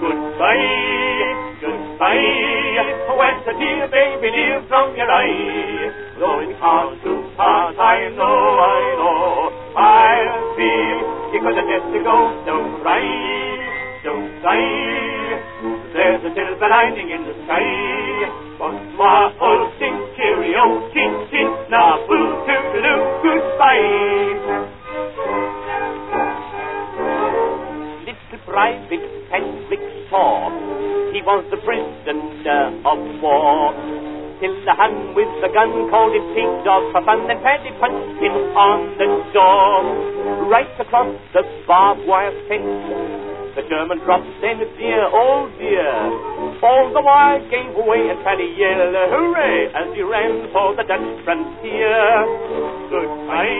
Goodbye, 0.03 1.55
goodbye, 1.55 2.83
oh, 2.83 3.15
where's 3.15 3.39
the 3.47 3.55
dear 3.63 3.87
baby 3.95 4.27
dear 4.27 4.59
from 4.67 4.91
your 4.99 5.07
eye? 5.07 6.19
Though 6.19 6.43
it's 6.43 6.59
hard 6.59 6.99
to 6.99 7.11
part, 7.39 7.79
I 7.79 8.11
know, 8.11 8.27
I 8.59 8.79
know, 8.99 9.55
I'll 9.79 10.51
be 10.59 10.75
because 11.31 11.55
the 11.55 11.63
death 11.63 11.87
to 11.95 11.99
go, 12.03 12.43
don't 12.43 12.83
cry, 12.83 13.07
don't 14.03 14.27
sigh. 14.43 15.31
There's 15.95 16.23
a 16.27 16.31
silver 16.35 16.67
lining 16.67 17.07
in 17.07 17.23
the 17.23 17.35
sky. 17.47 17.63
Bonsoir, 18.59 19.31
all 19.39 19.70
sing 19.70 19.70
cheerio, 20.31 20.89
chin 20.93 21.27
chin, 21.29 21.47
nabu, 21.69 22.19
toodaloo, 22.47 22.99
goodbye. 23.23 23.81
Little 28.05 28.39
private 28.45 29.07
Patrick 29.29 29.83
saw 30.09 30.49
he 31.11 31.21
was 31.23 31.43
the 31.51 31.57
prisoner 31.57 32.79
of 32.85 32.99
war. 33.21 33.73
Till 34.39 34.55
the 34.65 34.73
hand 34.73 35.15
with 35.15 35.29
the 35.41 35.49
gun 35.53 35.89
called 35.91 36.15
it 36.15 36.25
pig 36.33 36.49
dog 36.65 36.91
for 36.91 37.03
fun, 37.05 37.27
then 37.27 37.37
Paddy 37.43 37.69
punched 37.79 38.17
him 38.23 38.33
on 38.57 38.97
the 38.97 39.07
door. 39.33 40.49
Right 40.49 40.79
across 40.79 41.13
the 41.33 41.43
barbed 41.67 42.07
wire 42.07 42.33
fence. 42.47 43.30
The 43.51 43.67
German 43.67 43.99
drops 44.07 44.31
then 44.39 44.63
dear, 44.79 45.03
oh 45.11 45.51
dear. 45.59 45.91
All 46.63 46.87
the 46.95 47.03
while 47.03 47.35
gave 47.51 47.75
way 47.75 48.07
and 48.07 48.23
Paddy 48.23 48.47
yell 48.55 48.95
hooray, 49.11 49.67
as 49.75 49.91
he 49.91 50.01
ran 50.07 50.47
for 50.55 50.71
the 50.79 50.87
Dutch 50.87 51.03
frontier. 51.27 51.99
Goodbye, 52.87 53.51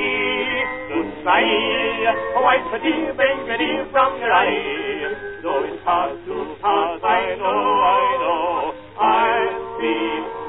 goodbye. 0.87 0.95
good 0.95 1.11
bye, 1.27 2.39
oh, 2.39 2.47
I 2.47 2.57
dear 2.79 3.11
baby 3.19 3.83
from 3.91 4.15
your 4.15 4.31
eye. 4.31 5.11
Though 5.43 5.67
it's 5.67 5.83
hard 5.83 6.15
to 6.23 6.35
pass, 6.63 7.03
I 7.03 7.35
know, 7.35 7.51
I 7.83 8.03
know, 8.23 8.71
I'll 8.95 9.75
be 9.75 9.91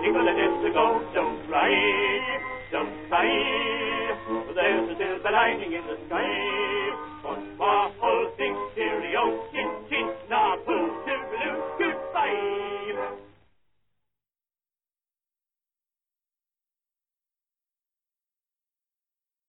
Nicola 0.07 0.33
Jessica, 0.39 0.87
don't 1.19 1.39
cry, 1.51 1.75
don't 2.71 2.95
cry. 3.11 3.27
There's 4.55 4.87
a 4.87 5.19
the 5.19 5.31
lightning 5.35 5.73
in 5.73 5.83
the 5.83 5.99
sky 6.07 6.82
awful 7.63 8.33
thing. 8.37 8.57
stereo, 8.75 9.25
chin 9.53 9.71
chin, 9.89 10.07
na. 10.29 10.57